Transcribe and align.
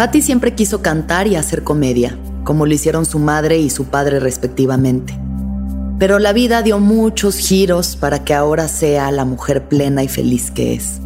Patty 0.00 0.22
siempre 0.22 0.54
quiso 0.54 0.80
cantar 0.80 1.26
y 1.26 1.36
hacer 1.36 1.62
comedia, 1.62 2.16
como 2.42 2.64
lo 2.64 2.72
hicieron 2.72 3.04
su 3.04 3.18
madre 3.18 3.58
y 3.58 3.68
su 3.68 3.84
padre 3.84 4.18
respectivamente. 4.18 5.14
Pero 5.98 6.18
la 6.18 6.32
vida 6.32 6.62
dio 6.62 6.78
muchos 6.78 7.36
giros 7.36 7.96
para 7.96 8.24
que 8.24 8.32
ahora 8.32 8.66
sea 8.68 9.12
la 9.12 9.26
mujer 9.26 9.68
plena 9.68 10.02
y 10.02 10.08
feliz 10.08 10.50
que 10.50 10.72
es. 10.72 11.02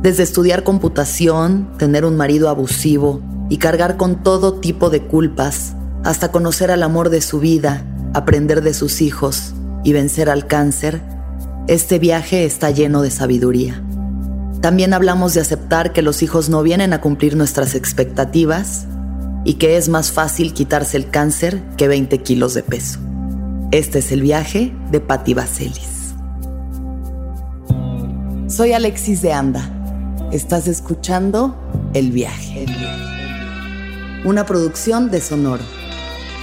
Desde 0.00 0.22
estudiar 0.22 0.64
computación, 0.64 1.68
tener 1.76 2.06
un 2.06 2.16
marido 2.16 2.48
abusivo 2.48 3.20
y 3.50 3.58
cargar 3.58 3.98
con 3.98 4.22
todo 4.22 4.54
tipo 4.54 4.88
de 4.88 5.02
culpas, 5.02 5.74
hasta 6.02 6.32
conocer 6.32 6.70
al 6.70 6.84
amor 6.84 7.10
de 7.10 7.20
su 7.20 7.40
vida, 7.40 7.84
aprender 8.14 8.62
de 8.62 8.72
sus 8.72 9.02
hijos 9.02 9.52
y 9.84 9.92
vencer 9.92 10.30
al 10.30 10.46
cáncer, 10.46 11.02
este 11.68 11.98
viaje 11.98 12.46
está 12.46 12.70
lleno 12.70 13.02
de 13.02 13.10
sabiduría. 13.10 13.82
También 14.62 14.94
hablamos 14.94 15.34
de 15.34 15.40
aceptar 15.40 15.92
que 15.92 16.02
los 16.02 16.22
hijos 16.22 16.48
no 16.48 16.62
vienen 16.62 16.92
a 16.92 17.00
cumplir 17.00 17.34
nuestras 17.34 17.74
expectativas 17.74 18.86
y 19.44 19.54
que 19.54 19.76
es 19.76 19.88
más 19.88 20.12
fácil 20.12 20.54
quitarse 20.54 20.96
el 20.96 21.10
cáncer 21.10 21.60
que 21.76 21.88
20 21.88 22.18
kilos 22.18 22.54
de 22.54 22.62
peso. 22.62 23.00
Este 23.72 23.98
es 23.98 24.12
el 24.12 24.22
viaje 24.22 24.72
de 24.92 25.00
Patti 25.00 25.34
Vaselis. 25.34 26.14
Soy 28.46 28.72
Alexis 28.72 29.20
de 29.20 29.32
Anda. 29.32 29.68
Estás 30.30 30.68
escuchando 30.68 31.56
El 31.92 32.12
viaje. 32.12 32.66
Una 34.24 34.46
producción 34.46 35.10
de 35.10 35.20
Sonoro. 35.20 35.64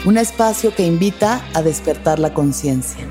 Un 0.05 0.17
espacio 0.17 0.75
que 0.75 0.85
invita 0.85 1.41
a 1.53 1.61
despertar 1.61 2.19
la 2.19 2.33
conciencia. 2.33 3.07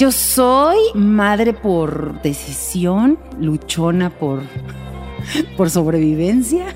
Yo 0.00 0.10
soy 0.10 0.78
madre 0.94 1.52
por 1.52 2.22
decisión, 2.22 3.18
luchona 3.38 4.08
por, 4.08 4.40
por 5.58 5.68
sobrevivencia. 5.68 6.74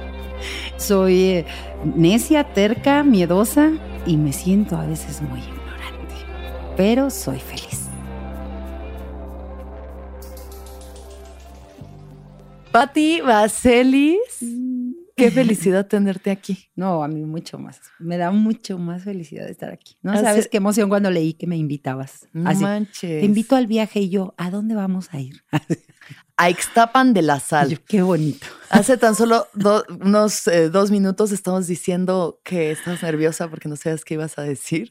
soy 0.76 1.22
eh, 1.22 1.46
necia, 1.82 2.44
terca, 2.44 3.04
miedosa 3.04 3.70
y 4.04 4.18
me 4.18 4.34
siento 4.34 4.76
a 4.76 4.84
veces 4.84 5.22
muy 5.22 5.38
ignorante, 5.38 6.14
pero 6.76 7.08
soy 7.08 7.38
feliz. 7.38 7.88
Patti 12.70 13.22
Vaselis. 13.22 14.61
Qué 15.22 15.30
felicidad 15.30 15.86
tenerte 15.86 16.32
aquí. 16.32 16.68
No, 16.74 17.04
a 17.04 17.08
mí 17.08 17.24
mucho 17.24 17.56
más. 17.56 17.80
Me 18.00 18.18
da 18.18 18.32
mucho 18.32 18.76
más 18.76 19.04
felicidad 19.04 19.48
estar 19.48 19.70
aquí. 19.70 19.96
No 20.02 20.20
sabes 20.20 20.48
qué 20.48 20.56
emoción 20.56 20.88
cuando 20.88 21.12
leí 21.12 21.34
que 21.34 21.46
me 21.46 21.56
invitabas. 21.56 22.26
No 22.32 22.52
manches. 22.54 23.20
Te 23.20 23.24
invito 23.24 23.54
al 23.54 23.68
viaje 23.68 24.00
y 24.00 24.08
yo, 24.08 24.34
¿a 24.36 24.50
dónde 24.50 24.74
vamos 24.74 25.10
a 25.12 25.20
ir? 25.20 25.44
a 26.36 26.50
Ixtapan 26.50 27.14
de 27.14 27.22
la 27.22 27.38
Sal. 27.38 27.80
qué 27.86 28.02
bonito. 28.02 28.46
Hace 28.68 28.96
tan 28.96 29.14
solo 29.14 29.46
unos 30.00 30.48
eh, 30.48 30.70
dos 30.70 30.90
minutos 30.90 31.30
estamos 31.30 31.68
diciendo 31.68 32.40
que 32.42 32.72
estás 32.72 33.00
nerviosa 33.04 33.48
porque 33.48 33.68
no 33.68 33.76
sabes 33.76 34.04
qué 34.04 34.14
ibas 34.14 34.38
a 34.38 34.42
decir. 34.42 34.90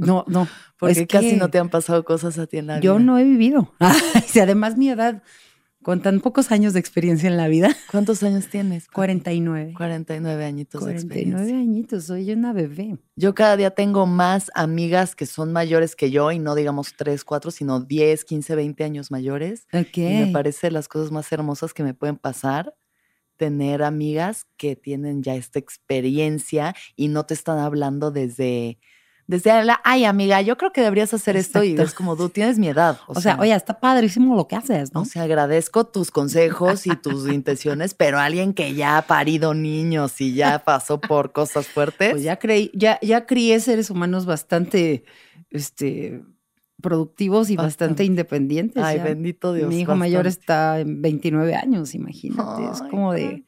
No, 0.00 0.24
no. 0.28 0.46
Porque 0.78 1.06
casi 1.06 1.36
no 1.36 1.48
te 1.48 1.58
han 1.58 1.70
pasado 1.70 2.04
cosas 2.04 2.38
a 2.38 2.46
ti 2.46 2.58
en 2.58 2.66
la 2.66 2.74
vida. 2.74 2.82
Yo 2.82 2.98
no 2.98 3.16
he 3.16 3.24
vivido. 3.24 3.72
y 4.34 4.38
además 4.40 4.76
mi 4.76 4.90
edad 4.90 5.22
con 5.86 6.02
tan 6.02 6.18
pocos 6.18 6.50
años 6.50 6.72
de 6.72 6.80
experiencia 6.80 7.28
en 7.28 7.36
la 7.36 7.46
vida. 7.46 7.68
¿Cuántos 7.92 8.20
años 8.24 8.48
tienes? 8.48 8.88
49. 8.88 9.72
49 9.76 10.44
añitos 10.44 10.84
de 10.84 10.94
experiencia. 10.94 11.36
49 11.36 11.62
añitos, 11.62 12.04
soy 12.06 12.32
una 12.32 12.52
bebé. 12.52 12.98
Yo 13.14 13.36
cada 13.36 13.56
día 13.56 13.70
tengo 13.70 14.04
más 14.04 14.50
amigas 14.56 15.14
que 15.14 15.26
son 15.26 15.52
mayores 15.52 15.94
que 15.94 16.10
yo 16.10 16.32
y 16.32 16.40
no 16.40 16.56
digamos 16.56 16.94
3, 16.96 17.22
4, 17.22 17.52
sino 17.52 17.78
10, 17.78 18.24
15, 18.24 18.56
20 18.56 18.82
años 18.82 19.12
mayores. 19.12 19.68
Ok. 19.72 19.98
Y 19.98 20.24
me 20.24 20.26
parece 20.32 20.72
las 20.72 20.88
cosas 20.88 21.12
más 21.12 21.30
hermosas 21.30 21.72
que 21.72 21.84
me 21.84 21.94
pueden 21.94 22.16
pasar 22.16 22.74
tener 23.36 23.84
amigas 23.84 24.46
que 24.56 24.74
tienen 24.74 25.22
ya 25.22 25.36
esta 25.36 25.60
experiencia 25.60 26.74
y 26.96 27.08
no 27.08 27.26
te 27.26 27.34
están 27.34 27.58
hablando 27.58 28.10
desde 28.10 28.80
desde 29.28 29.64
la, 29.64 29.80
ay 29.82 30.04
amiga, 30.04 30.40
yo 30.40 30.56
creo 30.56 30.72
que 30.72 30.80
deberías 30.80 31.12
hacer 31.12 31.36
esto 31.36 31.64
y 31.64 31.74
es 31.74 31.94
como 31.94 32.16
tú 32.16 32.28
tienes 32.28 32.58
mi 32.58 32.68
edad. 32.68 33.00
O, 33.08 33.20
sea, 33.20 33.36
oye, 33.40 33.52
está 33.52 33.80
padrísimo 33.80 34.36
lo 34.36 34.46
que 34.46 34.54
haces, 34.54 34.94
¿no? 34.94 35.00
O 35.00 35.04
sea, 35.04 35.24
agradezco 35.24 35.84
tus 35.84 36.12
consejos 36.12 36.86
y 36.86 36.94
tus 36.94 37.28
intenciones, 37.32 37.94
pero 37.94 38.20
alguien 38.20 38.54
que 38.54 38.74
ya 38.74 38.98
ha 38.98 39.02
parido 39.02 39.52
niños 39.52 40.20
y 40.20 40.34
ya 40.34 40.60
pasó 40.64 41.00
por 41.00 41.32
cosas 41.32 41.66
fuertes. 41.66 42.12
Pues 42.12 42.22
ya 42.22 42.38
creí, 42.38 42.70
ya, 42.72 43.00
ya 43.02 43.26
crié 43.26 43.58
seres 43.58 43.90
humanos 43.90 44.26
bastante, 44.26 45.04
este, 45.50 46.22
productivos 46.80 47.50
y 47.50 47.56
bastante, 47.56 48.04
independientes. 48.04 48.80
Ay, 48.80 49.00
bendito 49.00 49.52
Dios. 49.54 49.68
Mi 49.68 49.80
hijo 49.80 49.96
mayor 49.96 50.28
está 50.28 50.78
en 50.78 51.02
29 51.02 51.54
años, 51.56 51.96
imagínate. 51.96 52.62
es 52.72 52.82
como 52.90 53.12
de, 53.12 53.44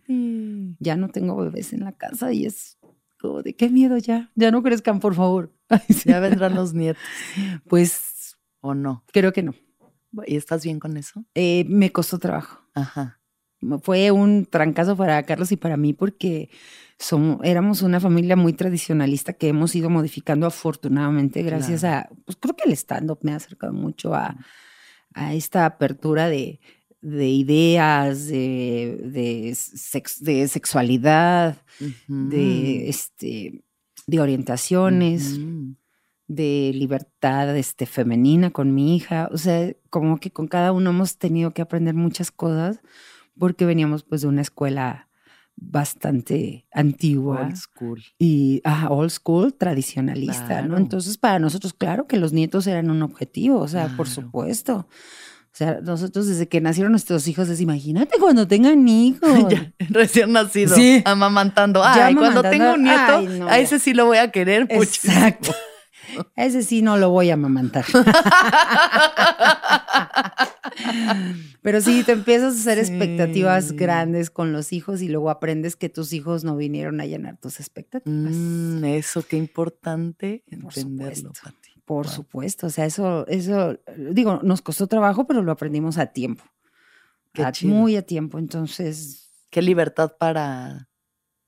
ya 0.81 0.97
no 0.97 1.09
tengo 1.09 1.37
bebés 1.37 1.72
en 1.72 1.84
la 1.84 1.93
casa 1.93 2.33
y 2.33 2.47
es 2.47 2.78
como 3.21 3.43
de 3.43 3.55
qué 3.55 3.69
miedo 3.69 3.97
ya, 3.99 4.33
ya 4.34 4.50
no 4.50 4.62
crezcan, 4.65 4.99
por 4.99 5.15
favor. 5.15 5.53
Ya 6.05 6.21
vendrán 6.21 6.55
los 6.55 6.75
nietos. 6.75 7.03
Pues. 7.69 8.37
¿O 8.61 8.75
no? 8.75 9.05
Creo 9.12 9.33
que 9.33 9.43
no. 9.43 9.55
¿Y 10.27 10.37
estás 10.37 10.65
bien 10.65 10.81
con 10.81 10.97
eso? 10.97 11.25
Eh, 11.34 11.65
me 11.69 11.93
costó 11.93 12.19
trabajo. 12.19 12.61
Ajá. 12.75 13.21
Fue 13.83 14.11
un 14.11 14.47
trancazo 14.47 14.97
para 14.97 15.23
Carlos 15.25 15.51
y 15.53 15.57
para 15.57 15.77
mí 15.77 15.93
porque 15.93 16.49
somos, 16.99 17.41
éramos 17.43 17.83
una 17.83 18.01
familia 18.01 18.37
muy 18.37 18.53
tradicionalista 18.53 19.33
que 19.33 19.49
hemos 19.49 19.75
ido 19.75 19.91
modificando 19.91 20.47
afortunadamente 20.47 21.43
gracias 21.43 21.83
a, 21.84 22.09
pues 22.25 22.39
creo 22.41 22.55
que 22.57 22.69
el 22.69 22.73
stand-up 22.73 23.19
me 23.23 23.33
ha 23.33 23.37
acercado 23.37 23.73
mucho 23.73 24.15
a, 24.15 24.37
a 25.15 25.34
esta 25.34 25.67
apertura 25.67 26.28
de, 26.28 26.61
de 27.01 27.28
ideas, 27.28 28.27
de, 28.27 29.01
de, 29.05 29.57
de 30.21 30.49
sexualidad, 30.49 31.62
de, 32.07 32.89
este, 32.89 33.65
de 34.09 34.21
orientaciones, 34.21 35.39
de 36.29 36.73
libertad 36.75 37.55
este, 37.55 37.85
femenina 37.85 38.51
con 38.51 38.75
mi 38.75 38.97
hija. 38.97 39.29
O 39.33 39.37
sea, 39.37 39.71
como 39.91 40.19
que 40.19 40.31
con 40.31 40.49
cada 40.49 40.73
uno 40.73 40.91
hemos 40.91 41.19
tenido 41.19 41.53
que 41.53 41.61
aprender 41.61 41.95
muchas 41.95 42.31
cosas 42.31 42.81
porque 43.39 43.67
veníamos 43.67 44.05
pues 44.05 44.23
de 44.23 44.29
una 44.29 44.41
escuela 44.41 45.09
bastante 45.57 46.67
antigua. 46.73 47.43
Old 47.43 47.57
school. 47.57 48.03
Y 48.19 48.63
old 48.89 49.11
school, 49.11 49.53
tradicionalista, 49.53 50.63
¿no? 50.63 50.79
Entonces, 50.79 51.19
para 51.19 51.39
nosotros, 51.39 51.75
claro 51.75 52.07
que 52.07 52.17
los 52.17 52.33
nietos 52.33 52.67
eran 52.67 52.91
un 52.91 53.03
objetivo, 53.03 53.61
o 53.61 53.69
sea, 53.69 53.95
por 53.95 54.09
supuesto. 54.09 54.89
O 55.59 55.65
sea, 55.65 55.81
nosotros 55.83 56.29
desde 56.29 56.47
que 56.47 56.61
nacieron 56.61 56.93
nuestros 56.93 57.27
hijos, 57.27 57.49
es 57.49 57.61
imagínate 57.61 58.17
cuando 58.21 58.47
tengan 58.47 58.87
hijos. 58.87 59.29
recién 59.91 60.31
nacido. 60.31 60.77
Sí. 60.77 61.03
Amamantando. 61.05 61.83
Ay, 61.85 62.15
cuando 62.15 62.43
tengo 62.43 62.75
un 62.75 62.85
nieto, 62.85 63.49
a 63.49 63.59
ese 63.59 63.81
sí 63.81 63.93
lo 63.93 64.07
voy 64.07 64.19
a 64.19 64.31
querer 64.31 64.69
Exacto. 64.71 65.53
ese 66.37 66.63
sí 66.63 66.81
no 66.81 66.97
lo 66.97 67.11
voy 67.11 67.31
a 67.31 67.35
amamantar. 67.35 67.85
Pero 71.61 71.81
sí, 71.81 72.05
te 72.05 72.13
empiezas 72.13 72.55
a 72.55 72.61
hacer 72.61 72.79
expectativas 72.79 73.73
grandes 73.73 74.31
con 74.31 74.53
los 74.53 74.73
hijos 74.73 75.03
y 75.03 75.09
luego 75.09 75.29
aprendes 75.29 75.75
que 75.75 75.89
tus 75.89 76.13
hijos 76.13 76.45
no 76.45 76.55
vinieron 76.57 77.01
a 77.01 77.07
llenar 77.07 77.37
tus 77.37 77.59
expectativas. 77.59 78.33
Mm, 78.33 78.85
eso, 78.85 79.27
qué 79.27 79.37
importante 79.37 80.45
entenderlo, 80.47 81.33
Pati. 81.43 81.68
Por 81.88 82.06
supuesto, 82.06 82.66
o 82.66 82.71
sea, 82.71 82.84
eso, 82.84 83.26
eso, 83.28 83.78
digo, 83.97 84.41
nos 84.43 84.60
costó 84.60 84.87
trabajo, 84.88 85.26
pero 85.26 85.41
lo 85.41 85.53
aprendimos 85.53 85.97
a 85.97 86.09
tiempo. 86.09 86.45
muy 87.63 87.97
a 87.97 88.03
tiempo, 88.03 88.39
entonces. 88.39 89.33
Qué 89.48 89.63
libertad 89.63 90.13
para, 90.18 90.91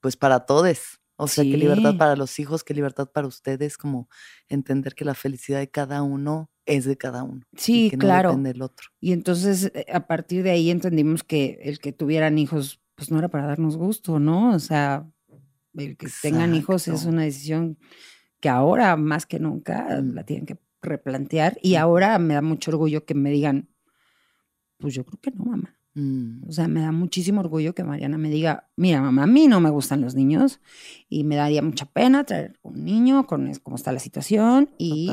pues 0.00 0.17
para 0.17 0.47
todos. 0.47 0.99
O 1.17 1.29
sea, 1.29 1.44
qué 1.44 1.59
libertad 1.59 1.99
para 1.99 2.17
los 2.17 2.38
hijos, 2.38 2.65
qué 2.65 2.73
libertad 2.73 3.11
para 3.12 3.26
ustedes, 3.26 3.76
como 3.76 4.09
entender 4.49 4.94
que 4.94 5.05
la 5.05 5.12
felicidad 5.12 5.59
de 5.59 5.69
cada 5.69 6.03
uno 6.03 6.50
es 6.65 6.87
de 6.87 6.97
cada 6.97 7.23
uno. 7.23 7.43
Sí, 7.55 7.88
y 7.88 7.91
que 7.91 7.99
claro. 7.99 8.31
No 8.31 8.32
depende 8.37 8.53
del 8.55 8.62
otro. 8.62 8.88
Y 8.99 9.12
entonces, 9.12 9.70
eh, 9.75 9.85
a 9.93 10.06
partir 10.06 10.43
de 10.43 10.53
ahí 10.53 10.70
entendimos 10.70 11.23
que 11.23 11.59
el 11.65 11.81
que 11.81 11.93
tuvieran 11.93 12.38
hijos, 12.38 12.81
pues 12.94 13.11
no 13.11 13.19
era 13.19 13.29
para 13.29 13.47
darnos 13.47 13.76
gusto, 13.76 14.19
¿no? 14.19 14.55
O 14.55 14.59
sea, 14.59 15.06
el 15.75 15.99
que 15.99 16.09
tengan 16.23 16.55
hijos 16.55 16.88
es 16.88 17.05
una 17.05 17.25
decisión 17.25 17.76
que 18.41 18.49
ahora 18.49 18.97
más 18.97 19.27
que 19.27 19.39
nunca 19.39 20.01
la 20.03 20.25
tienen 20.25 20.47
que 20.47 20.59
replantear 20.83 21.59
y 21.63 21.75
ahora 21.75 22.19
me 22.19 22.35
da 22.35 22.43
mucho 22.43 22.71
orgullo 22.71 23.05
que 23.05 23.15
me 23.15 23.31
digan, 23.31 23.69
pues 24.79 24.95
yo 24.95 25.05
creo 25.05 25.21
que 25.21 25.31
no, 25.31 25.45
mamá. 25.45 25.77
Mm. 25.95 26.49
O 26.49 26.53
sea, 26.53 26.69
me 26.69 26.81
da 26.81 26.93
muchísimo 26.93 27.41
orgullo 27.41 27.75
que 27.75 27.85
Mariana 27.85 28.17
me 28.17 28.31
diga, 28.31 28.71
mira, 28.77 29.03
mamá, 29.03 29.25
a 29.25 29.27
mí 29.27 29.47
no 29.49 29.61
me 29.61 29.71
gustan 29.71 30.01
los 30.01 30.15
niños 30.15 30.61
y 31.09 31.25
me 31.25 31.37
daría 31.37 31.63
mucha 31.63 31.87
pena 31.87 32.25
traer 32.25 32.59
un 32.63 32.85
niño 32.85 33.27
con 33.27 33.53
cómo 33.63 33.77
está 33.77 33.93
la 33.93 33.99
situación 33.99 34.71
y 34.79 35.11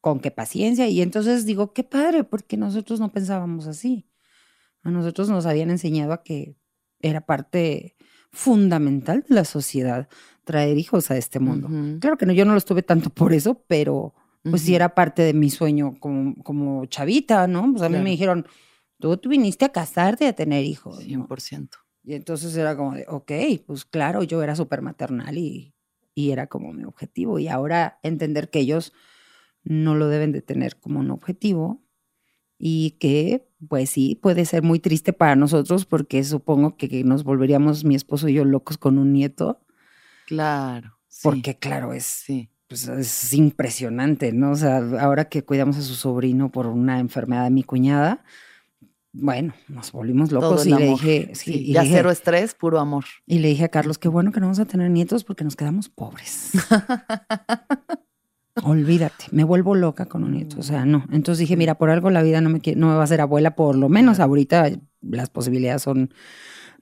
con 0.00 0.20
qué 0.20 0.30
paciencia. 0.30 0.88
Y 0.88 1.02
entonces 1.02 1.46
digo, 1.46 1.72
qué 1.72 1.84
padre, 1.84 2.24
porque 2.24 2.56
nosotros 2.56 3.00
no 3.00 3.10
pensábamos 3.12 3.66
así. 3.66 4.08
A 4.82 4.90
nosotros 4.90 5.28
nos 5.28 5.46
habían 5.46 5.70
enseñado 5.70 6.12
a 6.12 6.22
que 6.22 6.56
era 7.00 7.26
parte 7.26 7.96
fundamental 8.30 9.24
de 9.28 9.34
la 9.34 9.44
sociedad 9.44 10.08
traer 10.48 10.78
hijos 10.78 11.10
a 11.10 11.16
este 11.18 11.40
mundo. 11.40 11.68
Claro 12.00 12.16
que 12.16 12.24
no, 12.24 12.32
yo 12.32 12.46
no 12.46 12.52
lo 12.52 12.58
estuve 12.58 12.82
tanto 12.82 13.10
por 13.10 13.34
eso, 13.34 13.62
pero 13.68 14.14
pues 14.42 14.62
sí 14.62 14.74
era 14.74 14.94
parte 14.94 15.20
de 15.20 15.34
mi 15.34 15.50
sueño 15.50 16.00
como, 16.00 16.42
como 16.42 16.86
chavita, 16.86 17.46
¿no? 17.46 17.70
Pues 17.70 17.82
a 17.82 17.90
mí 17.90 17.98
me 17.98 18.10
dijeron, 18.10 18.46
tú, 18.98 19.16
tú, 19.18 19.28
viniste 19.28 19.66
a 19.66 19.68
casarte 19.68 20.24
y 20.24 20.28
a 20.28 20.32
tener 20.32 20.64
hijos. 20.64 21.04
100%. 21.04 21.68
Y 22.02 22.14
entonces 22.14 22.56
era 22.56 22.74
como 22.76 22.94
de, 22.94 23.04
ok, 23.08 23.32
pues 23.66 23.84
claro, 23.84 24.22
yo 24.22 24.42
era 24.42 24.56
súper 24.56 24.80
maternal 24.80 25.36
y, 25.36 25.74
y 26.14 26.30
era 26.30 26.46
como 26.46 26.72
mi 26.72 26.84
objetivo. 26.84 27.38
Y 27.38 27.48
ahora 27.48 27.98
entender 28.02 28.48
que 28.48 28.60
ellos 28.60 28.94
no 29.64 29.94
lo 29.94 30.08
deben 30.08 30.32
de 30.32 30.40
tener 30.40 30.76
como 30.76 31.00
un 31.00 31.10
objetivo 31.10 31.82
y 32.58 32.92
que 32.92 33.48
pues 33.68 33.90
sí, 33.90 34.14
puede 34.14 34.44
ser 34.44 34.62
muy 34.62 34.78
triste 34.78 35.12
para 35.12 35.36
nosotros 35.36 35.84
porque 35.84 36.22
supongo 36.22 36.76
que, 36.76 37.02
nos 37.04 37.24
volveríamos 37.24 37.84
mi 37.84 37.94
esposo 37.94 38.28
y 38.28 38.34
yo 38.34 38.44
locos 38.44 38.78
con 38.78 38.98
un 38.98 39.12
nieto. 39.12 39.60
Claro. 40.28 40.98
Porque 41.22 41.56
claro, 41.56 41.94
es, 41.94 42.04
sí. 42.04 42.50
Pues, 42.68 42.86
es 42.86 43.32
impresionante, 43.32 44.30
¿no? 44.32 44.50
O 44.50 44.56
sea, 44.56 44.76
ahora 45.00 45.30
que 45.30 45.42
cuidamos 45.42 45.78
a 45.78 45.82
su 45.82 45.94
sobrino 45.94 46.50
por 46.50 46.66
una 46.66 47.00
enfermedad 47.00 47.44
de 47.44 47.50
mi 47.50 47.62
cuñada, 47.62 48.22
bueno, 49.12 49.54
nos 49.68 49.90
volvimos 49.90 50.32
locos 50.32 50.66
y 50.66 50.74
le 50.74 50.84
dije, 50.84 51.30
sí, 51.34 51.72
ya 51.72 51.82
cero 51.82 52.10
estrés, 52.10 52.54
puro 52.54 52.78
amor. 52.78 53.06
Y 53.24 53.38
le 53.38 53.48
dije 53.48 53.64
a 53.64 53.70
Carlos, 53.70 53.96
qué 53.96 54.08
bueno 54.08 54.32
que 54.32 54.40
no 54.40 54.46
vamos 54.46 54.58
a 54.58 54.66
tener 54.66 54.90
nietos 54.90 55.24
porque 55.24 55.44
nos 55.44 55.56
quedamos 55.56 55.88
pobres. 55.88 56.50
Olvídate, 58.62 59.24
me 59.30 59.44
vuelvo 59.44 59.74
loca 59.74 60.04
con 60.04 60.24
un 60.24 60.32
nieto, 60.32 60.60
o 60.60 60.62
sea, 60.62 60.84
no. 60.84 61.06
Entonces 61.10 61.38
dije, 61.38 61.56
mira, 61.56 61.78
por 61.78 61.88
algo 61.88 62.10
la 62.10 62.22
vida 62.22 62.42
no 62.42 62.50
me, 62.50 62.60
no 62.76 62.88
me 62.88 62.94
va 62.94 63.00
a 63.00 63.04
hacer 63.04 63.22
abuela, 63.22 63.56
por 63.56 63.76
lo 63.76 63.88
menos 63.88 64.20
ahorita 64.20 64.72
las 65.00 65.30
posibilidades 65.30 65.80
son 65.80 66.12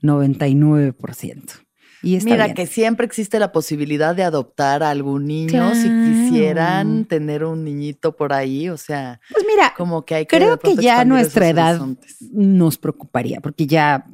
99%. 0.02 1.65
Y 2.06 2.20
Mira, 2.20 2.54
que 2.54 2.68
siempre 2.68 3.04
existe 3.04 3.40
la 3.40 3.50
posibilidad 3.50 4.14
de 4.14 4.22
adoptar 4.22 4.84
a 4.84 4.90
algún 4.90 5.26
niño 5.26 5.74
si 5.74 5.88
quisieran 5.88 7.04
tener 7.04 7.42
un 7.42 7.64
niñito 7.64 8.14
por 8.14 8.32
ahí, 8.32 8.68
o 8.68 8.76
sea, 8.76 9.20
pues 9.32 9.44
mira, 9.44 9.74
como 9.76 10.04
que 10.04 10.14
hay 10.14 10.26
que 10.26 10.36
creo 10.36 10.56
que 10.56 10.76
ya 10.76 11.04
nuestra 11.04 11.48
edad 11.48 11.80
nos 12.30 12.78
preocuparía, 12.78 13.40
porque 13.40 13.66
ya, 13.66 14.06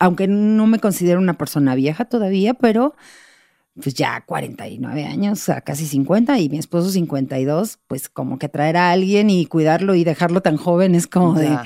aunque 0.00 0.26
no 0.26 0.66
me 0.66 0.80
considero 0.80 1.20
una 1.20 1.38
persona 1.38 1.76
vieja 1.76 2.06
todavía, 2.06 2.54
pero 2.54 2.96
pues 3.80 3.94
ya 3.94 4.24
49 4.26 5.04
años, 5.04 5.48
a 5.48 5.60
casi 5.60 5.86
50, 5.86 6.40
y 6.40 6.48
mi 6.48 6.58
esposo 6.58 6.90
52, 6.90 7.78
pues 7.86 8.08
como 8.08 8.40
que 8.40 8.48
traer 8.48 8.76
a 8.76 8.90
alguien 8.90 9.30
y 9.30 9.46
cuidarlo 9.46 9.94
y 9.94 10.02
dejarlo 10.02 10.40
tan 10.40 10.56
joven 10.56 10.96
es 10.96 11.06
como 11.06 11.34
de... 11.34 11.56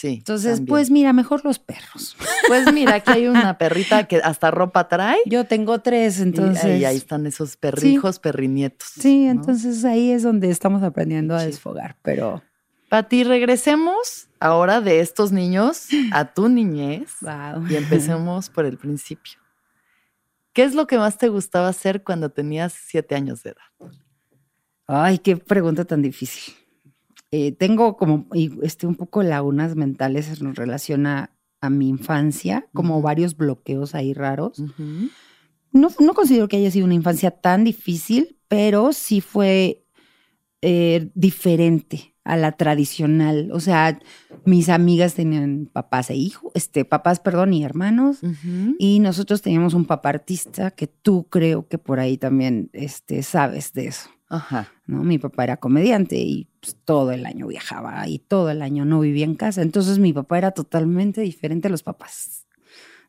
Sí. 0.00 0.14
Entonces, 0.14 0.62
pues 0.66 0.90
mira, 0.90 1.12
mejor 1.12 1.44
los 1.44 1.58
perros. 1.58 2.16
Pues 2.48 2.72
mira, 2.72 2.96
aquí 2.96 3.12
hay 3.12 3.26
una 3.28 3.58
perrita 3.58 4.08
que 4.08 4.16
hasta 4.16 4.50
ropa 4.50 4.88
trae. 4.88 5.18
Yo 5.26 5.44
tengo 5.44 5.82
tres, 5.82 6.18
entonces. 6.18 6.80
Y 6.80 6.84
ahí, 6.84 6.96
están 6.96 7.26
esos 7.26 7.56
perrijos, 7.56 8.18
perrinietos. 8.18 8.88
Sí, 8.88 9.26
entonces 9.26 9.84
ahí 9.84 10.10
es 10.10 10.24
donde 10.24 10.50
estamos 10.50 10.82
aprendiendo 10.82 11.36
a 11.36 11.44
desfogar, 11.44 11.96
pero. 12.02 12.42
Pati, 12.88 13.22
regresemos 13.22 14.28
ahora 14.40 14.80
de 14.80 14.98
estos 14.98 15.30
niños 15.30 15.86
a 16.12 16.32
tu 16.32 16.48
niñez. 16.48 17.10
Y 17.68 17.76
empecemos 17.76 18.48
por 18.48 18.64
el 18.64 18.78
principio. 18.78 19.38
¿Qué 20.52 20.64
es 20.64 20.74
lo 20.74 20.88
que 20.88 20.98
más 20.98 21.18
te 21.18 21.28
gustaba 21.28 21.68
hacer 21.68 22.02
cuando 22.02 22.30
tenías 22.30 22.72
siete 22.72 23.14
años 23.14 23.44
de 23.44 23.50
edad? 23.50 23.92
Ay, 24.88 25.18
qué 25.18 25.36
pregunta 25.36 25.84
tan 25.84 26.02
difícil. 26.02 26.54
Eh, 27.32 27.52
tengo 27.52 27.96
como 27.96 28.26
este, 28.62 28.86
un 28.86 28.96
poco 28.96 29.22
lagunas 29.22 29.76
mentales 29.76 30.40
en 30.40 30.54
relación 30.54 31.06
a, 31.06 31.32
mi 31.68 31.90
infancia, 31.90 32.66
como 32.72 33.02
varios 33.02 33.36
bloqueos 33.36 33.94
ahí 33.94 34.14
raros. 34.14 34.62
no, 35.72 35.88
no, 35.98 36.14
considero 36.14 36.48
que 36.48 36.56
haya 36.56 36.70
sido 36.70 36.86
una 36.86 36.94
infancia 36.94 37.30
tan 37.32 37.64
difícil, 37.64 38.38
pero 38.48 38.94
sí 38.94 39.20
fue 39.20 39.84
eh, 40.62 41.10
diferente 41.14 42.10
a 42.24 42.36
la 42.36 42.52
tradicional. 42.52 43.50
O 43.52 43.60
sea, 43.60 43.98
mis 44.44 44.68
amigas 44.68 45.14
tenían 45.14 45.68
papás 45.72 46.10
e 46.10 46.16
hijos, 46.16 46.52
este, 46.54 46.84
papás, 46.84 47.20
perdón, 47.20 47.52
y 47.52 47.64
hermanos. 47.64 48.20
Y 48.78 49.00
nosotros 49.00 49.42
teníamos 49.42 49.74
un 49.74 49.84
papá 49.84 50.10
artista 50.10 50.70
que 50.70 50.86
tú 50.86 51.26
creo 51.28 51.66
que 51.66 51.78
por 51.78 52.00
ahí 52.00 52.18
también 52.18 52.70
este, 52.72 53.22
sabes 53.22 53.72
de 53.72 53.88
eso. 53.88 54.10
Ajá. 54.28 54.68
¿No? 54.90 55.04
Mi 55.04 55.18
papá 55.18 55.44
era 55.44 55.56
comediante 55.56 56.16
y 56.16 56.48
pues, 56.60 56.76
todo 56.84 57.12
el 57.12 57.24
año 57.24 57.46
viajaba 57.46 58.06
y 58.08 58.18
todo 58.18 58.50
el 58.50 58.60
año 58.60 58.84
no 58.84 59.00
vivía 59.00 59.24
en 59.24 59.36
casa. 59.36 59.62
Entonces 59.62 59.98
mi 59.98 60.12
papá 60.12 60.38
era 60.38 60.50
totalmente 60.50 61.20
diferente 61.20 61.68
a 61.68 61.70
los 61.70 61.82
papás 61.82 62.46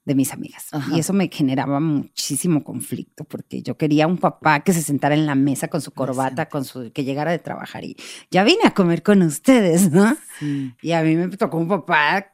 de 0.06 0.16
mis 0.16 0.34
amigas. 0.34 0.70
Y 0.94 1.00
eso 1.00 1.14
me 1.14 1.30
generaba 1.32 1.80
muchísimo 1.80 2.64
conflicto 2.64 3.24
porque 3.24 3.62
yo 3.62 3.78
quería 3.78 4.08
un 4.08 4.18
papá 4.18 4.62
que 4.62 4.74
se 4.74 4.82
sentara 4.82 5.14
en 5.16 5.26
la 5.26 5.36
mesa 5.36 5.68
con 5.68 5.82
su 5.82 5.92
corbata, 5.92 6.50
con 6.50 6.66
su 6.66 6.92
que 6.92 7.04
llegara 7.04 7.32
de 7.32 7.40
trabajar 7.40 7.84
y 7.84 7.96
ya 8.32 8.44
vine 8.44 8.62
a 8.66 8.74
comer 8.74 9.04
con 9.04 9.22
ustedes, 9.22 9.92
¿no? 9.92 10.18
Y 10.82 10.92
a 10.94 11.04
mí 11.04 11.16
me 11.16 11.28
tocó 11.30 11.58
un 11.58 11.68
papá 11.68 12.34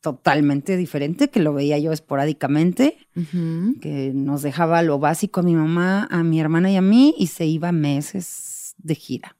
totalmente 0.00 0.76
diferente, 0.76 1.28
que 1.28 1.40
lo 1.40 1.52
veía 1.54 1.78
yo 1.78 1.92
esporádicamente, 1.92 2.98
que 3.80 4.12
nos 4.14 4.42
dejaba 4.42 4.82
lo 4.82 4.98
básico 4.98 5.40
a 5.40 5.42
mi 5.42 5.54
mamá, 5.54 6.06
a 6.10 6.22
mi 6.22 6.40
hermana 6.40 6.70
y 6.70 6.76
a 6.76 6.82
mí, 6.82 7.14
y 7.18 7.28
se 7.28 7.46
iba 7.46 7.72
meses 7.72 8.47
de 8.78 8.94
gira. 8.94 9.36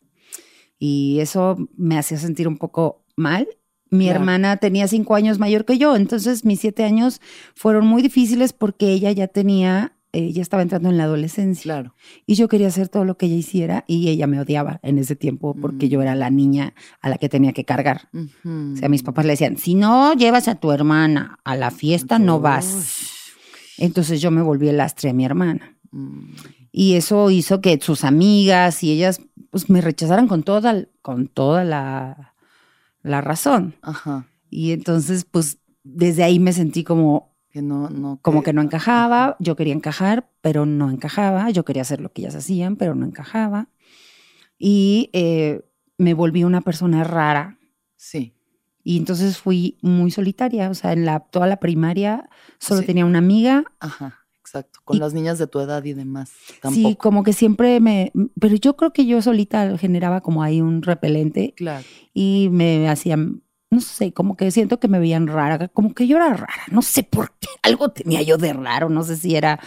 Y 0.79 1.19
eso 1.21 1.57
me 1.77 1.99
hacía 1.99 2.19
sentir 2.19 2.47
un 2.47 2.59
poco 2.59 3.05
mal. 3.17 3.49
Mi 3.91 4.09
hermana 4.09 4.59
tenía 4.59 4.87
cinco 4.87 5.15
años 5.15 5.39
mayor 5.39 5.65
que 5.65 5.79
yo, 5.79 5.97
entonces 5.97 6.45
mis 6.45 6.61
siete 6.61 6.85
años 6.85 7.23
fueron 7.55 7.87
muy 7.87 8.03
difíciles 8.03 8.53
porque 8.53 8.93
ella 8.93 9.11
ya 9.13 9.29
tenía 9.29 9.99
ella 10.13 10.43
estaba 10.43 10.63
entrando 10.63 10.89
en 10.89 10.97
la 10.97 11.05
adolescencia. 11.05 11.63
Claro. 11.65 11.95
Y 12.27 12.35
yo 12.35 12.49
quería 12.49 12.69
hacer 12.69 12.89
todo 12.89 13.05
lo 13.05 13.17
que 13.17 13.27
ella 13.27 13.37
hiciera 13.37 13.85
y 13.87 14.09
ella 14.09 14.27
me 14.27 14.41
odiaba 14.41 14.81
en 14.83 14.99
ese 14.99 15.17
tiempo 15.17 15.55
porque 15.55 15.89
yo 15.89 16.01
era 16.01 16.15
la 16.15 16.31
niña 16.31 16.75
a 17.01 17.09
la 17.09 17.19
que 17.19 17.29
tenía 17.29 17.53
que 17.53 17.65
cargar. 17.65 18.09
O 18.15 18.77
sea, 18.77 18.89
mis 18.89 19.03
papás 19.03 19.27
le 19.27 19.33
decían, 19.33 19.59
si 19.59 19.75
no 19.75 20.15
llevas 20.15 20.49
a 20.49 20.55
tu 20.55 20.73
hermana 20.73 21.39
a 21.45 21.57
la 21.57 21.71
fiesta, 21.71 22.19
no 22.19 22.41
vas. 22.41 23.01
Entonces 23.77 24.21
yo 24.21 24.31
me 24.31 24.43
volví 24.43 24.69
el 24.69 24.79
lastre 24.79 25.11
a 25.11 25.13
mi 25.13 25.25
hermana. 25.25 25.79
Mm. 25.91 26.33
Y 26.81 26.95
eso 26.95 27.29
hizo 27.29 27.61
que 27.61 27.81
sus 27.81 28.05
amigas 28.05 28.85
y 28.85 28.93
ellas 28.93 29.21
pues 29.51 29.69
me 29.69 29.81
rechazaran 29.81 30.29
con 30.29 30.45
toda, 30.45 30.87
con 31.03 31.27
toda 31.27 31.65
la, 31.65 32.37
la 33.03 33.21
razón. 33.21 33.75
Ajá. 33.83 34.29
Y 34.49 34.71
entonces, 34.71 35.25
pues 35.29 35.59
desde 35.83 36.23
ahí 36.23 36.39
me 36.39 36.53
sentí 36.53 36.85
como, 36.85 37.35
no, 37.53 37.91
no. 37.91 38.21
Como 38.23 38.45
que 38.45 38.53
no 38.53 38.63
encajaba, 38.63 39.37
yo 39.41 39.57
quería 39.57 39.75
encajar, 39.75 40.31
pero 40.41 40.67
no 40.67 40.89
encajaba, 40.89 41.51
yo 41.51 41.65
quería 41.65 41.83
hacer 41.83 42.01
lo 42.01 42.13
que 42.13 42.23
ellas 42.23 42.37
hacían, 42.37 42.77
pero 42.77 42.95
no 42.95 43.07
encajaba. 43.07 43.71
Y 44.57 45.11
eh, 45.15 45.63
me 45.97 46.15
volví 46.15 46.45
una 46.45 46.61
persona 46.61 47.03
rara. 47.03 47.59
Sí. 47.97 48.37
Y 48.85 48.99
entonces 48.99 49.39
fui 49.39 49.79
muy 49.83 50.13
solitaria, 50.13 50.71
o 50.71 50.75
sea, 50.75 50.93
en 50.93 51.05
la, 51.05 51.19
toda 51.19 51.49
la 51.49 51.59
primaria 51.59 52.31
solo 52.61 52.83
tenía 52.83 53.05
una 53.05 53.19
amiga. 53.19 53.65
Ajá, 53.81 54.18
exacto, 54.49 54.81
con 54.85 54.99
las 54.99 55.15
niñas 55.15 55.39
de 55.39 55.47
tu 55.47 55.61
edad 55.61 55.85
y 55.85 55.93
demás. 55.93 56.33
Sí, 56.73 56.97
como 56.97 57.23
que 57.23 57.33
siempre 57.33 57.81
me, 57.81 58.13
pero 58.41 58.57
yo 58.57 58.77
creo 58.77 58.93
que 58.93 59.07
yo 59.07 59.23
solita 59.23 59.77
generaba 59.79 60.21
como 60.21 60.43
ahí 60.43 60.61
un 60.61 60.83
repelente. 60.83 61.55
Claro. 61.57 61.85
Y 62.15 62.49
me 62.51 62.89
hacían 62.89 63.43
no 63.71 63.81
sé, 63.81 64.13
como 64.13 64.37
que 64.37 64.51
siento 64.51 64.81
que 64.81 64.89
me 64.89 64.99
veían 64.99 65.27
rara, 65.27 65.69
como 65.69 65.95
que 65.95 66.07
yo 66.07 66.17
era 66.17 66.33
rara, 66.33 66.65
no 66.71 66.83
sé 66.83 67.03
por 67.03 67.33
qué, 67.39 67.49
algo 67.63 67.91
tenía 67.91 68.23
yo 68.23 68.39
de 68.39 68.53
raro, 68.53 68.89
no 68.89 69.03
sé 69.05 69.17
si 69.17 69.37
era 69.37 69.61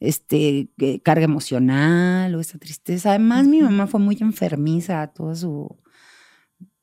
este 0.00 0.70
carga 1.02 1.24
emocional 1.24 2.34
o 2.34 2.40
esa 2.40 2.58
tristeza. 2.58 3.10
Además, 3.10 3.46
mi 3.46 3.62
mamá 3.62 3.86
fue 3.86 4.00
muy 4.00 4.16
enfermiza, 4.20 5.06
toda 5.08 5.34
su, 5.34 5.78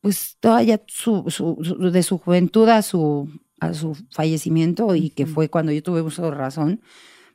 pues 0.02 0.38
toda 0.40 0.64
ya 0.64 0.82
su, 0.88 1.26
de 1.92 2.04
su 2.04 2.18
juventud 2.18 2.70
a 2.70 2.82
su, 2.82 3.30
a 3.60 3.74
su 3.74 3.96
fallecimiento 4.12 4.96
y 4.96 5.10
que 5.12 5.26
fue 5.26 5.50
cuando 5.50 5.72
yo 5.72 5.84
tuve 5.84 6.02
uso 6.02 6.24
de 6.24 6.32
razón 6.32 6.82